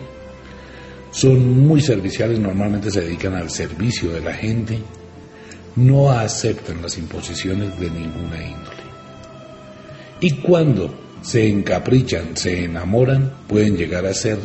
Son 1.12 1.66
muy 1.66 1.82
serviciales, 1.82 2.40
normalmente 2.40 2.92
se 2.92 3.02
dedican 3.02 3.34
al 3.36 3.50
servicio 3.50 4.12
de 4.12 4.22
la 4.22 4.34
gente, 4.34 4.80
no 5.76 6.12
aceptan 6.12 6.82
las 6.82 6.98
imposiciones 6.98 7.80
de 7.80 7.90
ninguna 7.90 8.44
índole. 8.44 8.84
Y 10.22 10.32
cuando 10.42 10.99
se 11.22 11.48
encaprichan, 11.48 12.36
se 12.36 12.66
enamoran, 12.66 13.34
pueden 13.48 13.78
llegar 13.78 14.06
a 14.06 14.14
ser 14.14 14.38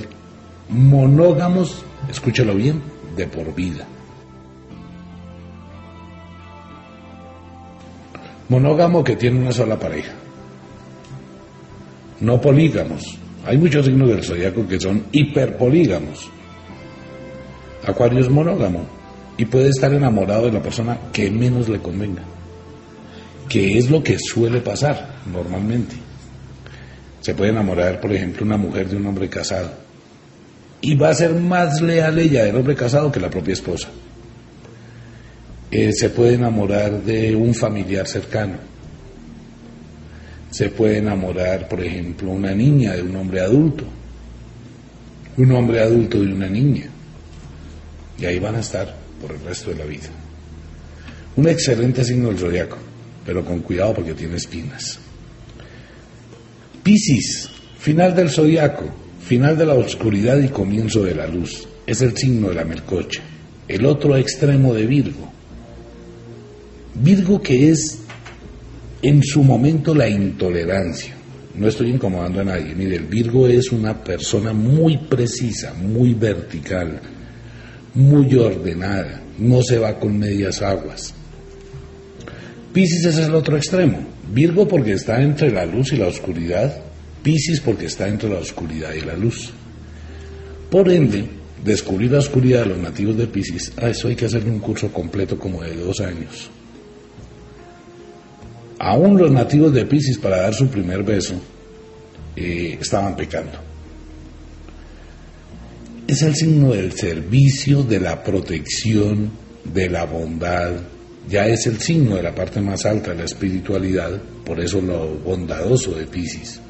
monógamos, 0.69 1.85
escúchalo 2.11 2.55
bien, 2.55 2.83
de 3.17 3.27
por 3.27 3.55
vida. 3.55 3.87
Monógamo 8.49 9.03
que 9.03 9.17
tiene 9.17 9.41
una 9.41 9.53
sola 9.53 9.79
pareja. 9.79 10.13
No 12.21 12.41
polígamos. 12.41 13.19
Hay 13.47 13.59
muchos 13.59 13.87
signos 13.87 14.09
del 14.09 14.23
zodiaco 14.23 14.67
que 14.67 14.81
son 14.81 15.05
hiperpolígamos. 15.13 16.31
Acuario 17.87 18.21
es 18.21 18.31
monógamo 18.31 18.87
y 19.37 19.45
puede 19.45 19.69
estar 19.69 19.93
enamorado 19.93 20.47
de 20.47 20.53
la 20.53 20.63
persona 20.63 20.99
que 21.13 21.31
menos 21.31 21.69
le 21.69 21.81
convenga, 21.81 22.23
que 23.49 23.79
es 23.79 23.91
lo 23.91 24.03
que 24.03 24.17
suele 24.19 24.61
pasar 24.61 25.17
normalmente. 25.31 26.04
Se 27.25 27.35
puede 27.35 27.53
enamorar, 27.53 28.03
por 28.03 28.13
ejemplo, 28.13 28.45
una 28.45 28.59
mujer 28.59 28.87
de 28.87 28.97
un 28.97 29.07
hombre 29.07 29.31
casado 29.31 29.71
y 30.83 30.95
va 30.95 31.09
a 31.09 31.15
ser 31.15 31.33
más 31.33 31.81
leal 31.81 32.19
ella 32.19 32.45
del 32.45 32.57
hombre 32.57 32.75
casado 32.75 33.11
que 33.11 33.19
la 33.19 33.31
propia 33.31 33.55
esposa. 33.55 33.89
Eh, 35.71 35.91
se 35.95 36.11
puede 36.11 36.35
enamorar 36.35 37.03
de 37.03 37.35
un 37.35 37.55
familiar 37.55 38.07
cercano. 38.07 38.59
Se 40.51 40.69
puede 40.69 40.99
enamorar, 40.99 41.67
por 41.67 41.83
ejemplo, 41.83 42.31
una 42.31 42.55
niña 42.55 42.93
de 42.93 43.01
un 43.01 43.17
hombre 43.17 43.41
adulto. 43.41 43.85
Un 45.39 45.51
hombre 45.53 45.81
adulto 45.81 46.21
de 46.21 46.31
una 46.31 46.49
niña. 46.49 46.91
Y 48.19 48.27
ahí 48.27 48.39
van 48.39 48.57
a 48.57 48.61
estar 48.61 48.95
por 49.23 49.33
el 49.33 49.41
resto 49.41 49.71
de 49.71 49.77
la 49.77 49.87
vida. 49.87 50.11
Un 51.37 51.49
excelente 51.49 52.05
signo 52.05 52.29
del 52.29 52.39
zodiaco, 52.39 52.77
pero 53.25 53.43
con 53.43 53.61
cuidado 53.61 53.95
porque 53.95 54.13
tiene 54.13 54.37
espinas. 54.37 55.01
Piscis, 56.85 57.49
final 57.79 58.15
del 58.15 58.29
zodiaco, 58.29 58.85
final 59.27 59.57
de 59.57 59.65
la 59.65 59.73
oscuridad 59.73 60.39
y 60.39 60.49
comienzo 60.49 61.03
de 61.03 61.15
la 61.15 61.27
luz. 61.27 61.67
Es 61.87 62.03
el 62.03 62.15
signo 62.15 62.51
de 62.51 62.57
la 62.57 62.65
melcocha, 62.65 63.23
el 63.67 63.87
otro 63.87 64.15
extremo 64.19 64.75
de 64.75 64.85
Virgo. 64.85 65.33
Virgo 66.95 67.41
que 67.41 67.71
es 67.71 68.01
en 69.01 69.23
su 69.23 69.43
momento 69.43 69.95
la 69.95 70.11
intolerancia. 70.11 71.15
No 71.55 71.69
estoy 71.69 71.89
incomodando 71.89 72.41
a 72.41 72.45
nadie. 72.45 72.75
Mire, 72.75 72.97
el 72.97 73.05
Virgo 73.05 73.49
es 73.49 73.73
una 73.73 74.05
persona 74.05 74.53
muy 74.53 74.99
precisa, 74.99 75.73
muy 75.73 76.13
vertical, 76.13 77.01
muy 77.95 78.35
ordenada, 78.35 79.23
no 79.39 79.63
se 79.63 79.79
va 79.79 79.99
con 79.99 80.19
medias 80.19 80.61
aguas. 80.61 81.15
Piscis 82.75 83.07
es 83.07 83.19
el 83.19 83.35
otro 83.37 83.57
extremo. 83.57 84.01
Virgo 84.33 84.67
porque 84.67 84.95
está 84.95 85.23
entre 85.23 85.53
la 85.53 85.65
luz 85.65 85.93
y 85.93 85.97
la 85.97 86.09
oscuridad. 86.09 86.83
Piscis 87.23 87.61
porque 87.61 87.87
está 87.87 88.09
entre 88.09 88.29
la 88.29 88.41
oscuridad 88.41 88.93
y 88.93 89.01
la 89.03 89.15
luz. 89.15 89.53
Por 90.71 90.91
ende, 90.91 91.25
descubrir 91.65 92.11
la 92.11 92.19
oscuridad 92.19 92.63
de 92.63 92.71
los 92.71 92.79
nativos 92.79 93.17
de 93.17 93.29
Piscis, 93.29 93.73
a 93.79 93.89
eso 93.89 94.09
hay 94.09 94.17
que 94.17 94.25
hacerle 94.25 94.51
un 94.51 94.59
curso 94.59 94.93
completo 94.93 95.39
como 95.39 95.63
de 95.63 95.77
dos 95.77 96.01
años. 96.01 96.51
Aún 98.81 99.19
los 99.19 99.31
nativos 99.31 99.73
de 99.73 99.87
Piscis 99.87 100.19
para 100.19 100.43
dar 100.43 100.53
su 100.53 100.67
primer 100.67 101.05
beso 101.05 101.41
eh, 102.35 102.77
estaban 102.81 103.15
pecando. 103.15 103.53
Es 106.09 106.23
el 106.23 106.35
signo 106.35 106.73
del 106.73 106.93
servicio, 106.93 107.85
de 107.85 108.01
la 108.01 108.21
protección, 108.21 109.31
de 109.63 109.89
la 109.89 110.07
bondad. 110.07 110.73
Ya 111.29 111.47
es 111.47 111.67
el 111.67 111.81
signo 111.81 112.17
de 112.17 112.23
la 112.23 112.35
parte 112.35 112.61
más 112.61 112.85
alta 112.85 113.11
de 113.11 113.19
la 113.19 113.25
espiritualidad, 113.25 114.21
por 114.45 114.61
eso 114.61 114.81
lo 114.81 115.17
bondadoso 115.19 115.93
de 115.93 116.07
Piscis, 116.07 116.61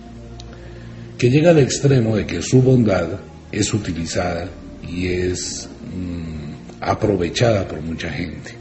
que 1.19 1.31
llega 1.31 1.51
al 1.51 1.59
extremo 1.59 2.17
de 2.17 2.27
que 2.27 2.41
su 2.41 2.63
bondad 2.63 3.09
es 3.51 3.75
utilizada 3.75 4.49
y 4.89 5.09
es 5.09 5.69
mm, 5.93 6.81
aprovechada 6.81 7.67
por 7.67 7.81
mucha 7.81 8.11
gente. 8.11 8.55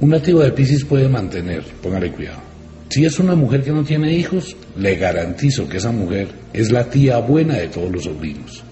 Un 0.00 0.10
nativo 0.10 0.40
de 0.40 0.52
Pisces 0.52 0.84
puede 0.84 1.08
mantener, 1.08 1.62
póngale 1.82 2.10
cuidado. 2.12 2.40
Si 2.88 3.04
es 3.04 3.18
una 3.18 3.34
mujer 3.34 3.62
que 3.62 3.70
no 3.70 3.84
tiene 3.84 4.12
hijos, 4.12 4.56
le 4.76 4.96
garantizo 4.96 5.68
que 5.68 5.76
esa 5.76 5.92
mujer 5.92 6.28
es 6.52 6.72
la 6.72 6.88
tía 6.88 7.18
buena 7.18 7.54
de 7.54 7.68
todos 7.68 7.90
los 7.90 8.04
sobrinos. 8.04 8.64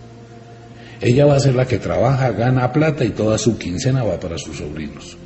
Ella 1.01 1.27
va 1.27 1.37
a 1.37 1.41
ser 1.41 1.55
la 1.55 1.67
que 1.67 1.79
trabaja, 1.79 2.33
gana 2.33 2.73
plata 2.73 3.05
y 3.05 3.11
toda 3.11 3.39
su 3.39 3.57
quincena 3.57 4.03
va 4.03 4.19
para 4.19 4.37
sus 4.37 4.57
sobrinos. 4.57 5.17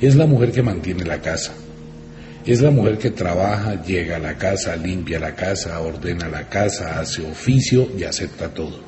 Es 0.00 0.14
la 0.14 0.26
mujer 0.26 0.52
que 0.52 0.62
mantiene 0.62 1.04
la 1.04 1.20
casa. 1.20 1.52
Es 2.46 2.60
la 2.60 2.70
mujer 2.70 2.98
que 2.98 3.10
trabaja, 3.10 3.82
llega 3.82 4.16
a 4.16 4.20
la 4.20 4.36
casa, 4.36 4.76
limpia 4.76 5.18
la 5.18 5.34
casa, 5.34 5.80
ordena 5.80 6.28
la 6.28 6.48
casa, 6.48 7.00
hace 7.00 7.22
oficio 7.22 7.88
y 7.98 8.04
acepta 8.04 8.50
todo. 8.50 8.78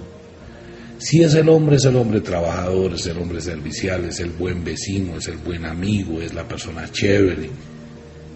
Si 0.99 1.23
es 1.23 1.35
el 1.35 1.49
hombre, 1.49 1.77
es 1.77 1.85
el 1.85 1.97
hombre 1.97 2.21
trabajador, 2.21 2.95
es 2.95 3.07
el 3.07 3.19
hombre 3.19 3.41
servicial, 3.41 4.05
es 4.05 4.21
el 4.21 4.31
buen 4.31 4.63
vecino, 4.63 5.17
es 5.17 5.27
el 5.29 5.39
buen 5.39 5.65
amigo, 5.65 6.21
es 6.21 6.35
la 6.35 6.47
persona 6.47 6.91
chévere, 6.91 7.51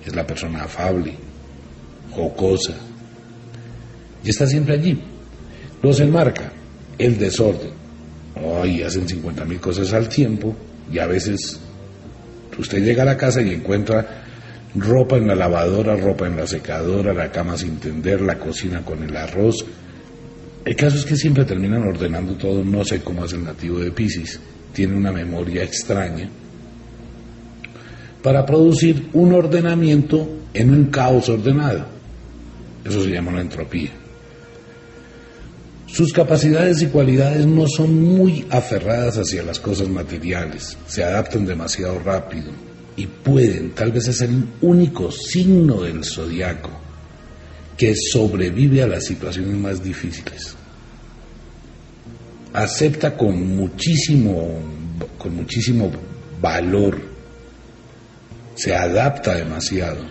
es 0.04 0.14
la 0.14 0.26
persona 0.26 0.64
afable, 0.64 1.14
jocosa. 2.10 2.74
Y 4.24 4.30
está 4.30 4.46
siempre 4.46 4.74
allí. 4.74 5.00
Los 5.82 6.00
enmarca 6.00 6.52
el 7.00 7.18
desorden. 7.18 7.70
Ay, 8.36 8.82
hacen 8.82 9.08
50 9.08 9.44
mil 9.44 9.60
cosas 9.60 9.92
al 9.92 10.08
tiempo 10.08 10.54
y 10.92 10.98
a 10.98 11.06
veces 11.06 11.60
usted 12.58 12.82
llega 12.82 13.02
a 13.02 13.06
la 13.06 13.16
casa 13.16 13.42
y 13.42 13.50
encuentra 13.50 14.24
ropa 14.74 15.16
en 15.16 15.26
la 15.26 15.34
lavadora, 15.34 15.96
ropa 15.96 16.26
en 16.26 16.36
la 16.36 16.46
secadora, 16.46 17.12
la 17.12 17.30
cama 17.32 17.56
sin 17.56 17.78
tender, 17.78 18.20
la 18.20 18.38
cocina 18.38 18.84
con 18.84 19.02
el 19.02 19.16
arroz, 19.16 19.64
el 20.64 20.76
caso 20.76 20.98
es 20.98 21.04
que 21.04 21.16
siempre 21.16 21.44
terminan 21.44 21.82
ordenando 21.82 22.34
todo, 22.34 22.62
no 22.62 22.84
sé 22.84 23.00
cómo 23.00 23.24
es 23.24 23.32
el 23.32 23.44
nativo 23.44 23.78
de 23.78 23.90
Pisces, 23.90 24.38
tiene 24.72 24.94
una 24.94 25.10
memoria 25.10 25.64
extraña, 25.64 26.28
para 28.22 28.44
producir 28.44 29.08
un 29.14 29.32
ordenamiento 29.32 30.28
en 30.52 30.70
un 30.70 30.84
caos 30.86 31.28
ordenado. 31.30 31.86
Eso 32.84 33.02
se 33.02 33.10
llama 33.10 33.32
la 33.32 33.40
entropía. 33.40 33.90
Sus 35.92 36.12
capacidades 36.12 36.82
y 36.82 36.86
cualidades 36.86 37.46
no 37.46 37.66
son 37.66 38.00
muy 38.00 38.46
aferradas 38.50 39.16
hacia 39.16 39.42
las 39.42 39.58
cosas 39.58 39.88
materiales, 39.88 40.78
se 40.86 41.02
adaptan 41.02 41.44
demasiado 41.44 41.98
rápido 41.98 42.52
y 42.96 43.06
pueden, 43.06 43.70
tal 43.70 43.90
vez 43.90 44.06
es 44.06 44.20
el 44.20 44.44
único 44.60 45.10
signo 45.10 45.82
del 45.82 46.04
zodiaco, 46.04 46.70
que 47.76 47.94
sobrevive 47.96 48.82
a 48.82 48.86
las 48.86 49.04
situaciones 49.04 49.56
más 49.56 49.82
difíciles. 49.82 50.54
acepta 52.52 53.16
con 53.16 53.56
muchísimo, 53.56 54.60
con 55.18 55.34
muchísimo 55.34 55.90
valor, 56.40 57.00
se 58.54 58.76
adapta 58.76 59.34
demasiado, 59.34 60.04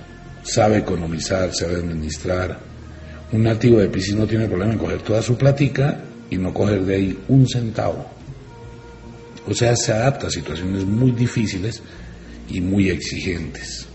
sabe 0.44 0.80
economizar, 0.80 1.54
sabe 1.54 1.76
administrar. 1.76 2.69
Un 3.32 3.44
nativo 3.44 3.80
de 3.80 3.90
Piscis 3.90 4.16
no 4.16 4.26
tiene 4.26 4.48
problema 4.48 4.74
en 4.74 4.80
coger 4.80 5.02
toda 5.02 5.22
su 5.22 5.38
platica 5.38 6.04
y 6.30 6.38
no 6.38 6.54
coger 6.54 6.84
de 6.84 6.96
ahí 6.96 7.20
un 7.28 7.48
centavo. 7.48 8.06
O 9.48 9.54
sea, 9.54 9.76
se 9.76 9.92
adapta 9.92 10.28
a 10.28 10.30
situaciones 10.30 10.86
muy 10.86 11.12
difíciles 11.12 11.82
y 12.50 12.62
muy 12.62 12.90
exigentes. 12.90 13.88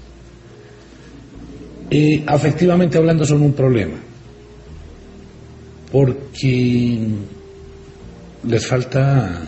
Eh, 1.91 2.25
afectivamente 2.27 2.99
hablando 2.99 3.25
son 3.25 3.43
un 3.43 3.53
problema, 3.53 3.97
porque 5.93 6.99
les 8.49 8.67
falta 8.67 9.43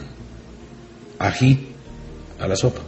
ají 1.19 1.67
a 2.39 2.47
la 2.47 2.57
sopa. 2.57 2.86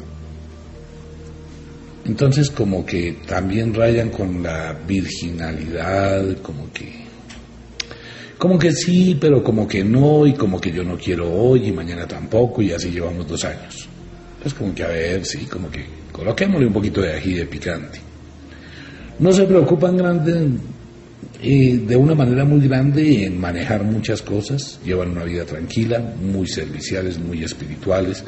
Entonces 2.08 2.50
como 2.50 2.86
que 2.86 3.18
también 3.26 3.74
rayan 3.74 4.08
con 4.08 4.42
la 4.42 4.72
virginalidad, 4.72 6.38
como 6.38 6.72
que 6.72 7.06
como 8.38 8.58
que 8.58 8.72
sí, 8.72 9.18
pero 9.20 9.42
como 9.42 9.66
que 9.66 9.84
no, 9.84 10.26
y 10.26 10.32
como 10.32 10.60
que 10.60 10.70
yo 10.70 10.84
no 10.84 10.96
quiero 10.96 11.30
hoy 11.30 11.66
y 11.66 11.72
mañana 11.72 12.06
tampoco, 12.06 12.62
y 12.62 12.72
así 12.72 12.90
llevamos 12.90 13.26
dos 13.28 13.44
años. 13.44 13.88
Es 14.44 14.54
como 14.54 14.72
que 14.74 14.84
a 14.84 14.88
ver, 14.88 15.26
sí, 15.26 15.44
como 15.46 15.68
que 15.70 15.84
coloquémosle 16.12 16.66
un 16.66 16.72
poquito 16.72 17.02
de 17.02 17.14
ají 17.14 17.34
de 17.34 17.46
picante. 17.46 18.00
No 19.18 19.32
se 19.32 19.44
preocupan 19.44 19.96
grande, 19.96 20.48
eh, 21.42 21.80
de 21.84 21.96
una 21.96 22.14
manera 22.14 22.44
muy 22.44 22.66
grande 22.66 23.26
en 23.26 23.40
manejar 23.40 23.82
muchas 23.82 24.22
cosas, 24.22 24.78
llevan 24.84 25.10
una 25.10 25.24
vida 25.24 25.44
tranquila, 25.44 25.98
muy 25.98 26.46
serviciales, 26.46 27.18
muy 27.18 27.42
espirituales. 27.42 28.24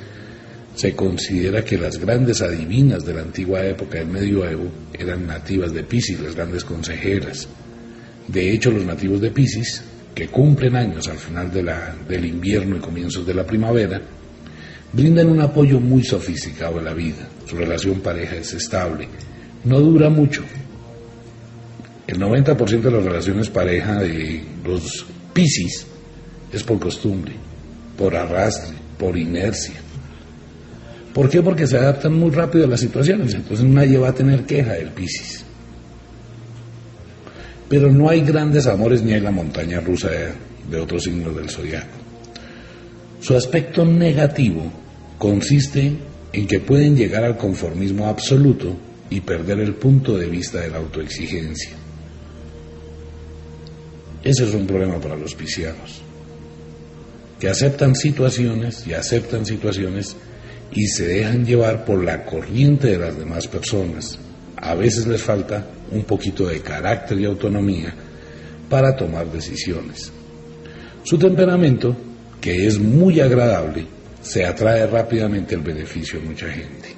Se 0.80 0.94
considera 0.94 1.62
que 1.62 1.76
las 1.76 1.98
grandes 1.98 2.40
adivinas 2.40 3.04
de 3.04 3.12
la 3.12 3.20
antigua 3.20 3.62
época 3.66 3.98
del 3.98 4.08
medioevo 4.08 4.64
eran 4.94 5.26
nativas 5.26 5.74
de 5.74 5.82
Pisces, 5.82 6.18
las 6.20 6.34
grandes 6.34 6.64
consejeras. 6.64 7.46
De 8.26 8.50
hecho, 8.50 8.70
los 8.70 8.86
nativos 8.86 9.20
de 9.20 9.30
Pisces, 9.30 9.82
que 10.14 10.28
cumplen 10.28 10.76
años 10.76 11.06
al 11.08 11.18
final 11.18 11.52
del 11.52 12.24
invierno 12.24 12.78
y 12.78 12.80
comienzos 12.80 13.26
de 13.26 13.34
la 13.34 13.44
primavera, 13.44 14.00
brindan 14.94 15.28
un 15.28 15.42
apoyo 15.42 15.78
muy 15.80 16.02
sofisticado 16.02 16.78
a 16.78 16.82
la 16.82 16.94
vida. 16.94 17.28
Su 17.44 17.56
relación 17.56 18.00
pareja 18.00 18.36
es 18.36 18.54
estable, 18.54 19.06
no 19.64 19.80
dura 19.80 20.08
mucho, 20.08 20.42
el 22.06 22.18
90% 22.18 22.80
de 22.80 22.90
las 22.90 23.04
relaciones 23.04 23.50
pareja 23.50 23.96
de 23.96 24.42
los 24.64 25.04
piscis 25.34 25.86
es 26.50 26.62
por 26.62 26.80
costumbre, 26.80 27.34
por 27.98 28.16
arrastre, 28.16 28.78
por 28.96 29.18
inercia. 29.18 29.89
¿Por 31.14 31.28
qué? 31.28 31.42
Porque 31.42 31.66
se 31.66 31.76
adaptan 31.76 32.14
muy 32.14 32.30
rápido 32.30 32.64
a 32.64 32.68
las 32.68 32.80
situaciones, 32.80 33.34
entonces 33.34 33.66
nadie 33.66 33.98
va 33.98 34.10
a 34.10 34.14
tener 34.14 34.44
queja 34.44 34.74
del 34.74 34.90
piscis. 34.90 35.44
Pero 37.68 37.90
no 37.92 38.08
hay 38.08 38.20
grandes 38.22 38.66
amores 38.66 39.02
ni 39.02 39.12
hay 39.12 39.20
la 39.20 39.30
montaña 39.30 39.80
rusa 39.80 40.08
de, 40.08 40.28
de 40.70 40.80
otros 40.80 41.04
signos 41.04 41.34
del 41.34 41.50
zodiaco. 41.50 41.98
Su 43.20 43.36
aspecto 43.36 43.84
negativo 43.84 44.72
consiste 45.18 45.92
en 46.32 46.46
que 46.46 46.60
pueden 46.60 46.96
llegar 46.96 47.24
al 47.24 47.36
conformismo 47.36 48.06
absoluto 48.06 48.76
y 49.10 49.20
perder 49.20 49.60
el 49.60 49.74
punto 49.74 50.16
de 50.16 50.26
vista 50.26 50.60
de 50.60 50.70
la 50.70 50.78
autoexigencia. 50.78 51.72
Ese 54.22 54.44
es 54.44 54.54
un 54.54 54.66
problema 54.66 55.00
para 55.00 55.16
los 55.16 55.34
piscianos, 55.34 56.02
que 57.38 57.48
aceptan 57.48 57.94
situaciones 57.94 58.86
y 58.86 58.92
aceptan 58.92 59.44
situaciones 59.44 60.16
y 60.72 60.86
se 60.86 61.06
dejan 61.06 61.44
llevar 61.44 61.84
por 61.84 62.02
la 62.04 62.24
corriente 62.24 62.88
de 62.88 62.98
las 62.98 63.18
demás 63.18 63.46
personas. 63.48 64.18
A 64.56 64.74
veces 64.74 65.06
les 65.06 65.22
falta 65.22 65.66
un 65.90 66.04
poquito 66.04 66.46
de 66.46 66.60
carácter 66.60 67.18
y 67.18 67.24
autonomía 67.24 67.94
para 68.68 68.94
tomar 68.94 69.30
decisiones. 69.30 70.12
Su 71.02 71.18
temperamento, 71.18 71.96
que 72.40 72.66
es 72.66 72.78
muy 72.78 73.20
agradable, 73.20 73.86
se 74.20 74.44
atrae 74.44 74.86
rápidamente 74.86 75.54
el 75.54 75.62
beneficio 75.62 76.20
de 76.20 76.26
mucha 76.26 76.48
gente. 76.48 76.94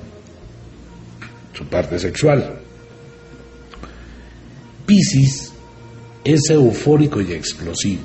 Su 1.55 1.65
parte 1.67 1.99
sexual. 1.99 2.59
Piscis 4.85 5.53
es 6.25 6.51
eufórico 6.51 7.21
y 7.21 7.33
explosivo. 7.33 8.03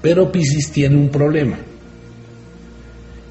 Pero 0.00 0.30
Piscis 0.30 0.70
tiene 0.70 0.96
un 0.96 1.08
problema. 1.08 1.58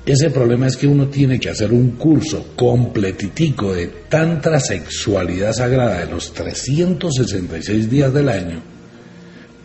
Ese 0.05 0.31
problema 0.31 0.67
es 0.67 0.75
que 0.75 0.87
uno 0.87 1.07
tiene 1.07 1.39
que 1.39 1.49
hacer 1.49 1.71
un 1.71 1.91
curso 1.91 2.53
completitico 2.55 3.73
de 3.73 3.87
tanta 4.09 4.59
sexualidad 4.59 5.53
sagrada 5.53 5.99
de 5.99 6.11
los 6.11 6.33
366 6.33 7.89
días 7.89 8.13
del 8.13 8.29
año 8.29 8.61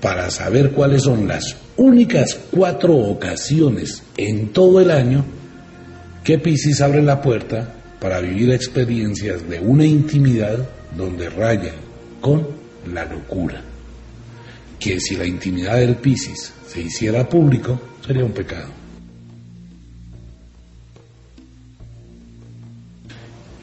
para 0.01 0.31
saber 0.31 0.73
cuáles 0.73 1.03
son 1.03 1.27
las 1.27 1.57
únicas 1.77 2.39
cuatro 2.51 2.95
ocasiones 2.95 4.03
en 4.17 4.53
todo 4.53 4.81
el 4.81 4.91
año 4.91 5.25
que 6.23 6.39
Piscis 6.39 6.83
abre 6.83 7.03
la 7.03 7.23
puerta 7.23 7.75
para 7.99 8.21
vivir 8.21 8.53
experiencias 8.53 9.49
de 9.49 9.59
una 9.59 9.87
intimidad 9.87 10.69
donde 10.95 11.31
rayan 11.31 11.77
con 12.21 12.47
la 12.93 13.05
locura 13.07 13.63
que 14.79 15.01
si 15.01 15.17
la 15.17 15.27
intimidad 15.27 15.77
del 15.77 15.97
Piscis 15.97 16.53
se 16.67 16.81
hiciera 16.81 17.29
público, 17.29 17.81
sería 18.07 18.25
un 18.25 18.33
pecado. 18.33 18.69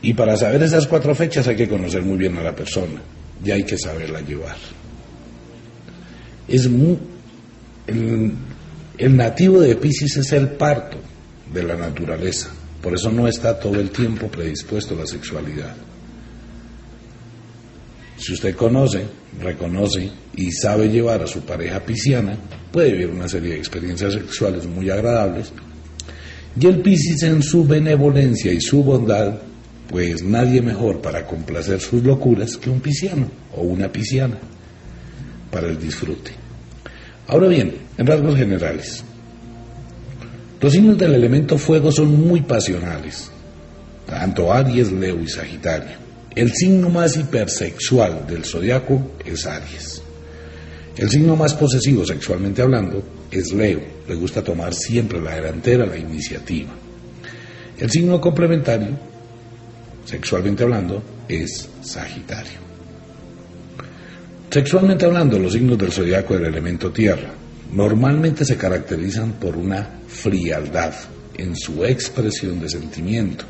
Y 0.04 0.14
para 0.14 0.36
saber 0.36 0.62
esas 0.62 0.86
cuatro 0.86 1.16
fechas 1.16 1.48
hay 1.48 1.56
que 1.56 1.68
conocer 1.68 2.04
muy 2.04 2.18
bien 2.18 2.38
a 2.38 2.44
la 2.44 2.54
persona 2.54 3.02
y 3.44 3.52
hay 3.52 3.64
que 3.64 3.78
saberla 3.78 4.20
llevar. 4.20 4.58
Es 6.48 6.66
el, 7.88 8.34
el 8.98 9.18
nativo 9.18 9.62
de 9.62 9.78
Piscis 9.78 10.18
es 10.18 10.34
el 10.34 10.50
parto 10.50 10.98
de 11.54 11.64
la 11.64 11.78
naturaleza, 11.78 12.50
por 12.82 12.94
eso 12.94 13.12
no 13.12 13.28
está 13.30 13.58
todo 13.58 13.80
el 13.80 13.92
tiempo 13.92 14.28
predispuesto 14.28 14.94
a 14.94 15.00
la 15.00 15.08
sexualidad. 15.08 15.74
Si 18.18 18.34
usted 18.34 18.56
conoce, 18.56 19.06
reconoce 19.42 20.10
y 20.36 20.52
sabe 20.52 20.90
llevar 20.90 21.24
a 21.24 21.28
su 21.28 21.42
pareja 21.42 21.80
pisciana, 21.80 22.38
puede 22.72 22.92
vivir 22.92 23.10
una 23.10 23.30
serie 23.30 23.52
de 23.52 23.58
experiencias 23.58 24.14
sexuales 24.14 24.66
muy 24.66 24.90
agradables. 24.90 25.52
Y 26.60 26.68
el 26.68 26.82
Piscis 26.82 27.24
en 27.24 27.42
su 27.42 27.66
benevolencia 27.66 28.52
y 28.52 28.62
su 28.62 28.84
bondad, 28.84 29.34
pues 29.90 30.24
nadie 30.24 30.62
mejor 30.62 31.02
para 31.02 31.26
complacer 31.26 31.80
sus 31.80 32.04
locuras 32.04 32.58
que 32.58 32.70
un 32.70 32.80
pisciano 32.80 33.28
o 33.56 33.62
una 33.62 33.92
pisciana 33.92 34.38
para 35.52 35.68
el 35.68 35.80
disfrute. 35.80 36.32
Ahora 37.28 37.48
bien, 37.48 37.76
en 37.98 38.06
rasgos 38.08 38.36
generales, 38.36 39.04
los 40.60 40.74
signos 40.74 40.98
del 40.98 41.14
elemento 41.14 41.58
fuego 41.58 41.92
son 41.92 42.28
muy 42.28 42.42
pasionales, 42.42 43.30
tanto 44.08 44.52
Aries, 44.52 44.92
Leo 44.92 45.20
y 45.22 45.28
Sagitario. 45.28 46.04
El 46.36 46.52
signo 46.52 46.90
más 46.90 47.16
hipersexual 47.16 48.26
del 48.28 48.44
zodiaco 48.44 49.12
es 49.24 49.46
Aries. 49.46 50.02
El 50.98 51.10
signo 51.10 51.36
más 51.36 51.54
posesivo 51.54 52.06
sexualmente 52.06 52.62
hablando 52.62 53.04
es 53.30 53.52
Leo. 53.54 53.82
Le 54.08 54.16
gusta 54.16 54.44
tomar 54.44 54.74
siempre 54.74 55.22
la 55.22 55.36
delantera, 55.36 55.86
la 55.86 55.98
iniciativa. 55.98 56.72
El 57.80 57.90
signo 57.90 58.22
complementario, 58.22 58.90
sexualmente 60.06 60.64
hablando, 60.64 61.02
es 61.28 61.70
Sagitario. 61.82 62.64
Sexualmente 64.50 65.06
hablando, 65.06 65.40
los 65.40 65.54
signos 65.54 65.78
del 65.78 65.92
zodiaco 65.92 66.36
del 66.36 66.46
elemento 66.46 66.92
tierra 66.92 67.34
normalmente 67.72 68.46
se 68.46 68.56
caracterizan 68.56 69.34
por 69.34 69.58
una 69.58 70.00
frialdad 70.08 70.94
en 71.36 71.56
su 71.56 71.84
expresión 71.84 72.60
de 72.60 72.70
sentimiento. 72.70 73.46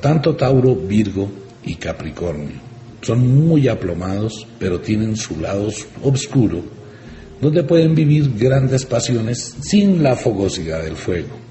Tanto 0.00 0.36
Tauro, 0.36 0.76
Virgo 0.76 1.28
y 1.64 1.74
Capricornio. 1.74 2.60
Son 3.02 3.46
muy 3.48 3.68
aplomados, 3.68 4.46
pero 4.58 4.80
tienen 4.80 5.16
su 5.16 5.40
lado 5.40 5.68
oscuro, 6.02 6.62
donde 7.40 7.64
pueden 7.64 7.94
vivir 7.94 8.32
grandes 8.38 8.84
pasiones 8.84 9.56
sin 9.60 10.02
la 10.02 10.14
fogosidad 10.14 10.82
del 10.82 10.96
fuego. 10.96 11.45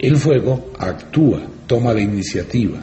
El 0.00 0.16
fuego 0.16 0.72
actúa, 0.78 1.42
toma 1.66 1.92
la 1.92 2.00
iniciativa, 2.00 2.78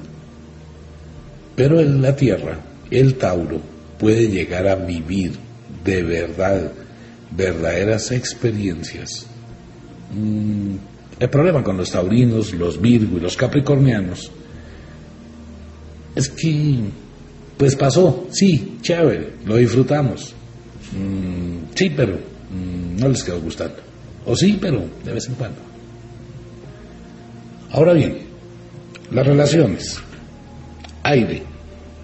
pero 1.56 1.80
en 1.80 2.00
la 2.00 2.16
tierra, 2.16 2.60
el 2.92 3.16
Tauro 3.16 3.60
puede 3.98 4.28
llegar 4.28 4.68
a 4.68 4.76
vivir 4.76 5.32
de 5.84 6.04
verdad 6.04 6.72
verdaderas 7.32 8.12
experiencias. 8.12 9.26
Mm, 10.14 10.76
el 11.20 11.30
problema 11.32 11.64
con 11.64 11.76
los 11.76 11.90
taurinos, 11.90 12.54
los 12.54 12.80
Virgo 12.80 13.18
y 13.18 13.22
los 13.22 13.36
capricornianos 13.36 14.32
es 16.14 16.30
que, 16.30 16.82
pues 17.58 17.76
pasó, 17.76 18.28
sí, 18.30 18.78
chévere, 18.82 19.34
lo 19.44 19.56
disfrutamos. 19.56 20.36
Mm, 20.92 21.74
sí, 21.74 21.90
pero 21.90 22.14
mm, 22.14 23.00
no 23.00 23.10
les 23.10 23.24
quedó 23.24 23.42
gustando. 23.42 23.78
O 24.24 24.36
sí, 24.36 24.60
pero 24.62 24.86
de 25.04 25.14
vez 25.14 25.28
en 25.28 25.34
cuando. 25.34 25.67
Ahora 27.72 27.94
bien, 27.94 28.18
las 29.12 29.26
relaciones. 29.26 30.00
Aire. 31.04 31.44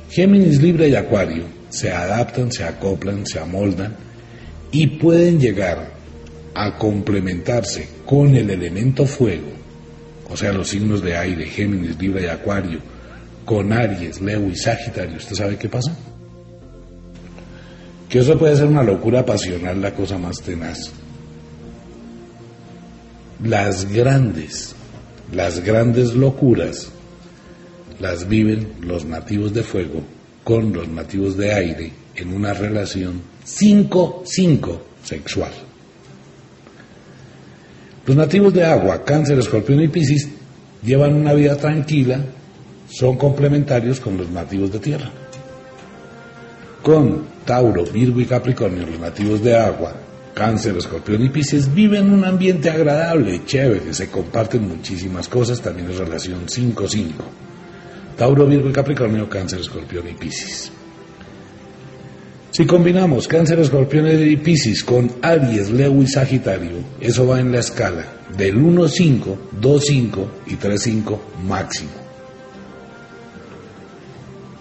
Géminis, 0.10 0.62
Libra 0.62 0.88
y 0.88 0.96
Acuario 0.96 1.46
se 1.70 1.92
adaptan, 1.92 2.52
se 2.52 2.64
acoplan, 2.64 3.26
se 3.26 3.40
amoldan 3.40 3.96
y 4.72 4.86
pueden 4.86 5.40
llegar 5.40 5.92
a 6.54 6.78
complementarse 6.78 7.90
con 8.06 8.36
el 8.36 8.50
elemento 8.50 9.06
fuego, 9.06 9.52
o 10.30 10.38
sea, 10.38 10.54
los 10.54 10.70
signos 10.70 11.02
de 11.02 11.18
aire, 11.18 11.46
Géminis, 11.46 12.00
Libra 12.00 12.22
y 12.22 12.26
Acuario, 12.26 12.80
con 13.44 13.74
Aries, 13.74 14.22
Leo 14.22 14.48
y 14.50 14.56
Sagitario. 14.56 15.18
¿Usted 15.18 15.36
sabe 15.36 15.58
qué 15.58 15.68
pasa? 15.68 15.98
Que 18.08 18.20
eso 18.20 18.38
puede 18.38 18.56
ser 18.56 18.68
una 18.68 18.84
locura 18.84 19.26
pasional, 19.26 19.82
la 19.82 19.94
cosa 19.96 20.18
más 20.18 20.38
tenaz. 20.38 20.92
Las 23.44 23.92
grandes, 23.92 24.76
las 25.34 25.64
grandes 25.64 26.14
locuras 26.14 26.90
las 28.00 28.28
viven 28.28 28.74
los 28.82 29.06
nativos 29.06 29.54
de 29.54 29.64
fuego 29.64 30.02
con 30.44 30.74
los 30.74 30.88
nativos 30.88 31.38
de 31.38 31.54
aire 31.54 31.92
en 32.16 32.34
una 32.34 32.54
relación 32.54 33.22
5-5 33.46 34.80
sexual. 35.04 35.52
Los 38.06 38.16
nativos 38.16 38.54
de 38.54 38.66
agua, 38.66 39.04
cáncer, 39.04 39.40
escorpión 39.40 39.82
y 39.82 39.88
piscis, 39.88 40.28
llevan 40.84 41.16
una 41.16 41.34
vida 41.34 41.56
tranquila, 41.56 42.20
son 42.90 43.18
complementarios 43.18 44.00
con 44.00 44.18
los 44.18 44.30
nativos 44.30 44.72
de 44.72 44.80
tierra. 44.80 45.10
Con 46.82 47.24
Tauro, 47.46 47.86
Virgo 47.86 48.20
y 48.20 48.26
Capricornio, 48.26 48.86
los 48.86 49.00
nativos 49.00 49.42
de 49.42 49.58
agua, 49.58 49.94
Cáncer, 50.34 50.76
Escorpión 50.78 51.24
y 51.24 51.30
Pisces 51.30 51.74
viven 51.74 52.12
un 52.12 52.26
ambiente 52.26 52.70
agradable, 52.70 53.46
chévere, 53.46 53.94
se 53.94 54.10
comparten 54.10 54.68
muchísimas 54.68 55.28
cosas, 55.28 55.62
también 55.62 55.92
es 55.92 55.98
relación 55.98 56.48
5-5. 56.48 57.12
Tauro, 58.18 58.48
Virgo 58.48 58.70
y 58.70 58.74
Capricornio, 58.74 59.30
Cáncer, 59.30 59.60
Escorpión 59.60 60.08
y 60.08 60.14
Piscis. 60.14 60.72
Si 62.50 62.66
combinamos 62.66 63.28
Cáncer, 63.28 63.60
Escorpión 63.60 64.08
y 64.08 64.38
Piscis 64.38 64.84
con 64.84 65.12
Aries, 65.22 65.70
Leo 65.70 66.02
y 66.02 66.08
Sagitario, 66.08 66.84
eso 67.00 67.28
va 67.28 67.40
en 67.40 67.52
la 67.52 67.60
escala 67.60 68.06
del 68.36 68.58
1-5, 68.58 69.38
2-5 69.62 70.28
y 70.48 70.56
3-5 70.56 71.20
máximo. 71.48 72.03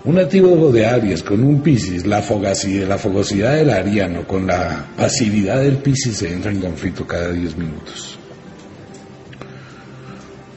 Un 0.05 0.17
nativo 0.17 0.73
de 0.73 0.85
Aries 0.85 1.23
con 1.23 1.45
un 1.45 1.61
Piscis, 1.63 2.05
la 2.07 2.21
fogosidad, 2.21 2.89
la 2.89 2.99
fogosidad 2.99 3.55
del 3.55 3.71
ariano 3.71 4.27
con 4.27 4.49
la 4.49 4.85
pasividad 4.97 5.63
del 5.63 5.77
Piscis 5.77 6.17
se 6.17 6.33
entra 6.33 6.51
en 6.51 6.61
conflicto 6.61 7.07
cada 7.07 7.31
10 7.31 7.57
minutos. 7.57 8.19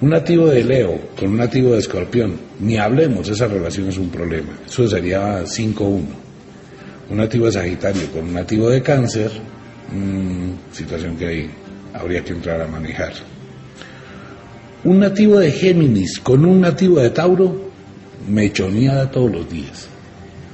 Un 0.02 0.10
nativo 0.10 0.48
de 0.48 0.64
Leo 0.64 1.00
con 1.16 1.30
un 1.30 1.38
nativo 1.38 1.74
de 1.74 1.80
Escorpión, 1.80 2.40
ni 2.60 2.78
hablemos, 2.78 3.30
esa 3.30 3.48
relación 3.48 3.88
es 3.90 4.00
un 4.00 4.10
problema. 4.10 4.50
Eso 4.66 4.88
sería 4.88 5.44
5-1. 5.44 6.02
Un 7.12 7.18
nativo 7.18 7.46
de 7.46 7.52
Sagitario 7.52 8.12
con 8.12 8.24
un 8.24 8.34
nativo 8.34 8.68
de 8.72 8.82
Cáncer, 8.82 9.30
mmm, 9.94 10.74
situación 10.74 11.18
que 11.18 11.28
ahí 11.28 11.52
habría 11.94 12.24
que 12.24 12.34
entrar 12.34 12.62
a 12.62 12.68
manejar. 12.68 13.14
Un 14.84 15.00
nativo 15.00 15.38
de 15.38 15.52
Géminis 15.52 16.20
con 16.20 16.46
un 16.46 16.62
nativo 16.62 17.00
de 17.00 17.12
Tauro, 17.12 17.65
mechoneada 18.28 19.10
todos 19.10 19.32
los 19.32 19.50
días. 19.50 19.88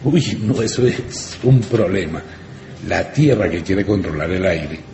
Uy, 0.04 0.40
no, 0.44 0.62
eso 0.62 0.86
es 0.88 1.38
un 1.44 1.60
problema. 1.62 2.22
La 2.88 3.12
tierra 3.12 3.50
que 3.50 3.62
quiere 3.62 3.86
controlar 3.86 4.32
el 4.32 4.46
aire 4.46 4.92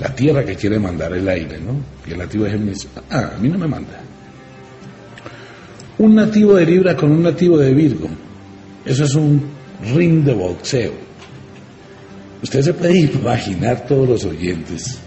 la 0.00 0.14
tierra 0.14 0.44
que 0.44 0.56
quiere 0.56 0.78
mandar 0.78 1.12
el 1.14 1.28
aire, 1.28 1.58
¿no? 1.58 1.80
Y 2.06 2.12
el 2.12 2.18
nativo 2.18 2.44
de 2.44 2.50
Géminis, 2.50 2.86
ah, 3.10 3.32
a 3.36 3.38
mí 3.38 3.48
no 3.48 3.58
me 3.58 3.66
manda. 3.66 4.00
Un 5.98 6.14
nativo 6.14 6.54
de 6.54 6.66
Libra 6.66 6.94
con 6.94 7.10
un 7.10 7.22
nativo 7.22 7.56
de 7.56 7.72
Virgo, 7.72 8.08
eso 8.84 9.04
es 9.04 9.14
un 9.14 9.42
ring 9.94 10.24
de 10.24 10.34
boxeo. 10.34 10.92
Usted 12.42 12.60
se 12.60 12.74
puede 12.74 12.98
imaginar 12.98 13.86
todos 13.86 14.08
los 14.08 14.24
oyentes 14.24 14.98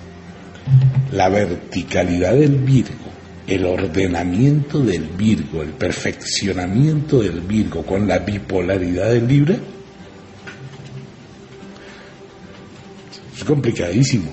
la 1.12 1.30
verticalidad 1.30 2.34
del 2.34 2.56
Virgo, 2.58 3.10
el 3.50 3.66
ordenamiento 3.66 4.80
del 4.80 5.06
Virgo, 5.18 5.64
el 5.64 5.70
perfeccionamiento 5.70 7.22
del 7.22 7.42
Virgo 7.42 7.84
con 7.84 8.08
la 8.08 8.20
bipolaridad 8.20 9.10
del 9.10 9.28
Libra. 9.28 9.56
Es 13.36 13.44
complicadísimo. 13.44 14.30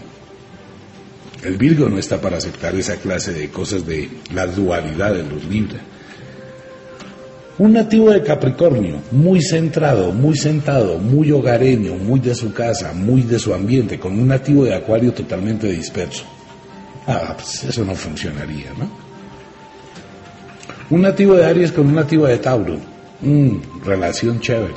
El 1.42 1.56
Virgo 1.56 1.88
no 1.88 1.98
está 1.98 2.20
para 2.20 2.36
aceptar 2.36 2.74
esa 2.74 2.96
clase 2.96 3.32
de 3.32 3.48
cosas 3.48 3.86
de 3.86 4.08
la 4.34 4.46
dualidad 4.46 5.14
de 5.14 5.22
los 5.22 5.44
Libra. 5.46 5.80
Un 7.58 7.72
nativo 7.72 8.10
de 8.10 8.22
Capricornio, 8.22 9.00
muy 9.12 9.40
centrado, 9.40 10.12
muy 10.12 10.36
sentado, 10.36 10.98
muy 10.98 11.32
hogareño, 11.32 11.94
muy 11.94 12.20
de 12.20 12.34
su 12.34 12.52
casa, 12.52 12.92
muy 12.92 13.22
de 13.22 13.38
su 13.38 13.54
ambiente, 13.54 13.98
con 13.98 14.12
un 14.12 14.28
nativo 14.28 14.64
de 14.66 14.74
Acuario 14.74 15.14
totalmente 15.14 15.68
disperso. 15.68 16.24
Ah, 17.06 17.34
pues 17.34 17.64
eso 17.64 17.82
no 17.82 17.94
funcionaría, 17.94 18.74
¿no? 18.78 19.05
Un 20.88 21.02
nativo 21.02 21.34
de 21.34 21.44
Aries 21.44 21.72
con 21.72 21.88
un 21.88 21.96
nativo 21.96 22.26
de 22.26 22.38
Tauro. 22.38 22.78
Mm, 23.20 23.82
relación 23.84 24.38
chévere. 24.38 24.74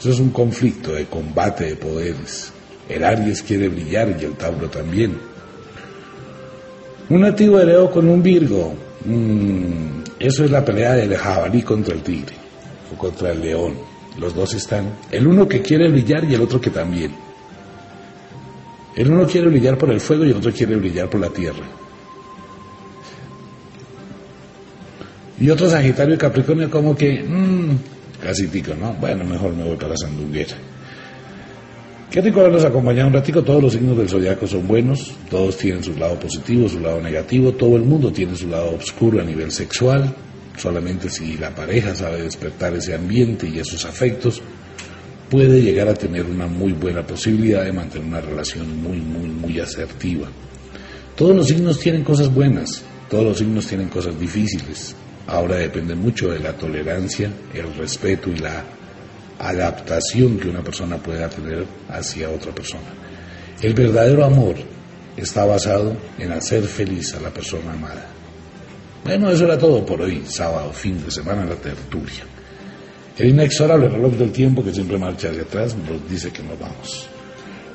Eso 0.00 0.10
es 0.10 0.18
un 0.18 0.30
conflicto 0.30 0.92
de 0.92 1.04
combate 1.04 1.66
de 1.66 1.76
poderes. 1.76 2.52
El 2.88 3.04
Aries 3.04 3.40
quiere 3.42 3.68
brillar 3.68 4.16
y 4.20 4.24
el 4.24 4.32
Tauro 4.32 4.68
también. 4.68 5.16
Un 7.08 7.20
nativo 7.20 7.58
de 7.58 7.66
Leo 7.66 7.88
con 7.88 8.08
un 8.08 8.20
Virgo. 8.20 8.74
Mm, 9.04 10.02
eso 10.18 10.44
es 10.44 10.50
la 10.50 10.64
pelea 10.64 10.94
del 10.94 11.16
jabalí 11.16 11.62
contra 11.62 11.94
el 11.94 12.02
tigre 12.02 12.34
o 12.92 12.98
contra 12.98 13.30
el 13.30 13.40
león. 13.40 13.74
Los 14.18 14.34
dos 14.34 14.54
están. 14.54 14.92
El 15.12 15.28
uno 15.28 15.46
que 15.46 15.62
quiere 15.62 15.88
brillar 15.88 16.24
y 16.24 16.34
el 16.34 16.42
otro 16.42 16.60
que 16.60 16.70
también. 16.70 17.12
El 18.96 19.12
uno 19.12 19.24
quiere 19.24 19.46
brillar 19.46 19.78
por 19.78 19.92
el 19.92 20.00
fuego 20.00 20.24
y 20.24 20.30
el 20.30 20.36
otro 20.36 20.52
quiere 20.52 20.74
brillar 20.74 21.08
por 21.08 21.20
la 21.20 21.28
tierra. 21.28 21.79
Y 25.40 25.48
otro 25.48 25.68
Sagitario 25.68 26.14
y 26.14 26.18
Capricornio 26.18 26.70
como 26.70 26.94
que, 26.94 27.22
mmm, 27.22 27.76
casi 28.22 28.46
tico, 28.48 28.74
¿no? 28.74 28.92
Bueno, 28.94 29.24
mejor 29.24 29.54
me 29.54 29.64
voy 29.64 29.76
para 29.76 29.88
la 29.88 29.96
sandunguera. 29.96 30.54
Qué 32.10 32.20
rico 32.20 32.40
haberlos 32.40 32.64
acompañado 32.64 33.08
un 33.08 33.14
ratico. 33.14 33.42
Todos 33.42 33.62
los 33.62 33.72
signos 33.72 33.96
del 33.96 34.08
zodiaco 34.08 34.46
son 34.46 34.66
buenos, 34.66 35.12
todos 35.30 35.56
tienen 35.56 35.82
su 35.82 35.96
lado 35.96 36.18
positivo, 36.18 36.68
su 36.68 36.80
lado 36.80 37.00
negativo, 37.00 37.52
todo 37.52 37.76
el 37.76 37.84
mundo 37.84 38.12
tiene 38.12 38.34
su 38.34 38.48
lado 38.48 38.74
oscuro 38.74 39.20
a 39.20 39.24
nivel 39.24 39.50
sexual. 39.50 40.14
Solamente 40.58 41.08
si 41.08 41.38
la 41.38 41.54
pareja 41.54 41.94
sabe 41.94 42.22
despertar 42.22 42.74
ese 42.74 42.94
ambiente 42.94 43.48
y 43.48 43.60
esos 43.60 43.86
afectos, 43.86 44.42
puede 45.30 45.62
llegar 45.62 45.88
a 45.88 45.94
tener 45.94 46.26
una 46.26 46.48
muy 46.48 46.72
buena 46.72 47.06
posibilidad 47.06 47.64
de 47.64 47.72
mantener 47.72 48.08
una 48.08 48.20
relación 48.20 48.82
muy, 48.82 48.98
muy, 48.98 49.28
muy 49.28 49.60
asertiva. 49.60 50.28
Todos 51.16 51.34
los 51.34 51.46
signos 51.46 51.78
tienen 51.78 52.02
cosas 52.02 52.34
buenas, 52.34 52.82
todos 53.08 53.24
los 53.24 53.38
signos 53.38 53.66
tienen 53.66 53.88
cosas 53.88 54.18
difíciles. 54.18 54.96
Ahora 55.30 55.56
depende 55.56 55.94
mucho 55.94 56.30
de 56.30 56.40
la 56.40 56.52
tolerancia, 56.52 57.30
el 57.54 57.72
respeto 57.74 58.30
y 58.30 58.36
la 58.38 58.64
adaptación 59.38 60.38
que 60.38 60.48
una 60.48 60.60
persona 60.62 60.96
pueda 60.96 61.28
tener 61.28 61.64
hacia 61.88 62.28
otra 62.28 62.52
persona. 62.52 62.88
El 63.62 63.72
verdadero 63.72 64.24
amor 64.24 64.56
está 65.16 65.44
basado 65.44 65.96
en 66.18 66.32
hacer 66.32 66.64
feliz 66.64 67.14
a 67.14 67.20
la 67.20 67.30
persona 67.30 67.72
amada. 67.72 68.06
Bueno, 69.04 69.30
eso 69.30 69.44
era 69.44 69.56
todo 69.56 69.86
por 69.86 70.02
hoy, 70.02 70.24
sábado, 70.26 70.72
fin 70.72 71.02
de 71.04 71.12
semana, 71.12 71.44
la 71.44 71.54
tertulia. 71.54 72.24
El 73.16 73.28
inexorable 73.28 73.88
reloj 73.88 74.14
del 74.14 74.32
tiempo 74.32 74.64
que 74.64 74.74
siempre 74.74 74.98
marcha 74.98 75.28
hacia 75.28 75.42
atrás 75.42 75.76
nos 75.76 76.10
dice 76.10 76.32
que 76.32 76.42
nos 76.42 76.58
vamos. 76.58 77.08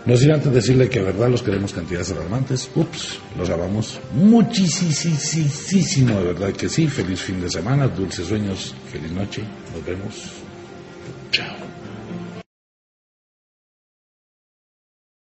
No 0.06 0.16
sin 0.16 0.32
antes 0.32 0.54
decirle 0.54 0.88
que 0.88 1.00
de 1.00 1.06
verdad 1.06 1.30
los 1.30 1.42
queremos 1.42 1.74
cantidades 1.74 2.12
alarmantes. 2.12 2.70
Ups, 2.76 3.18
los 3.38 3.50
amamos 3.50 4.00
muchísimo, 4.14 6.20
de 6.20 6.26
verdad 6.26 6.54
que 6.54 6.70
sí. 6.70 6.88
Feliz 6.88 7.22
fin 7.22 7.42
de 7.42 7.50
semana, 7.50 7.88
dulces 7.88 8.28
sueños, 8.28 8.76
feliz 8.92 9.12
noche. 9.12 9.42
Nos 9.74 9.84
vemos. 9.84 10.32
Chao. 11.32 11.75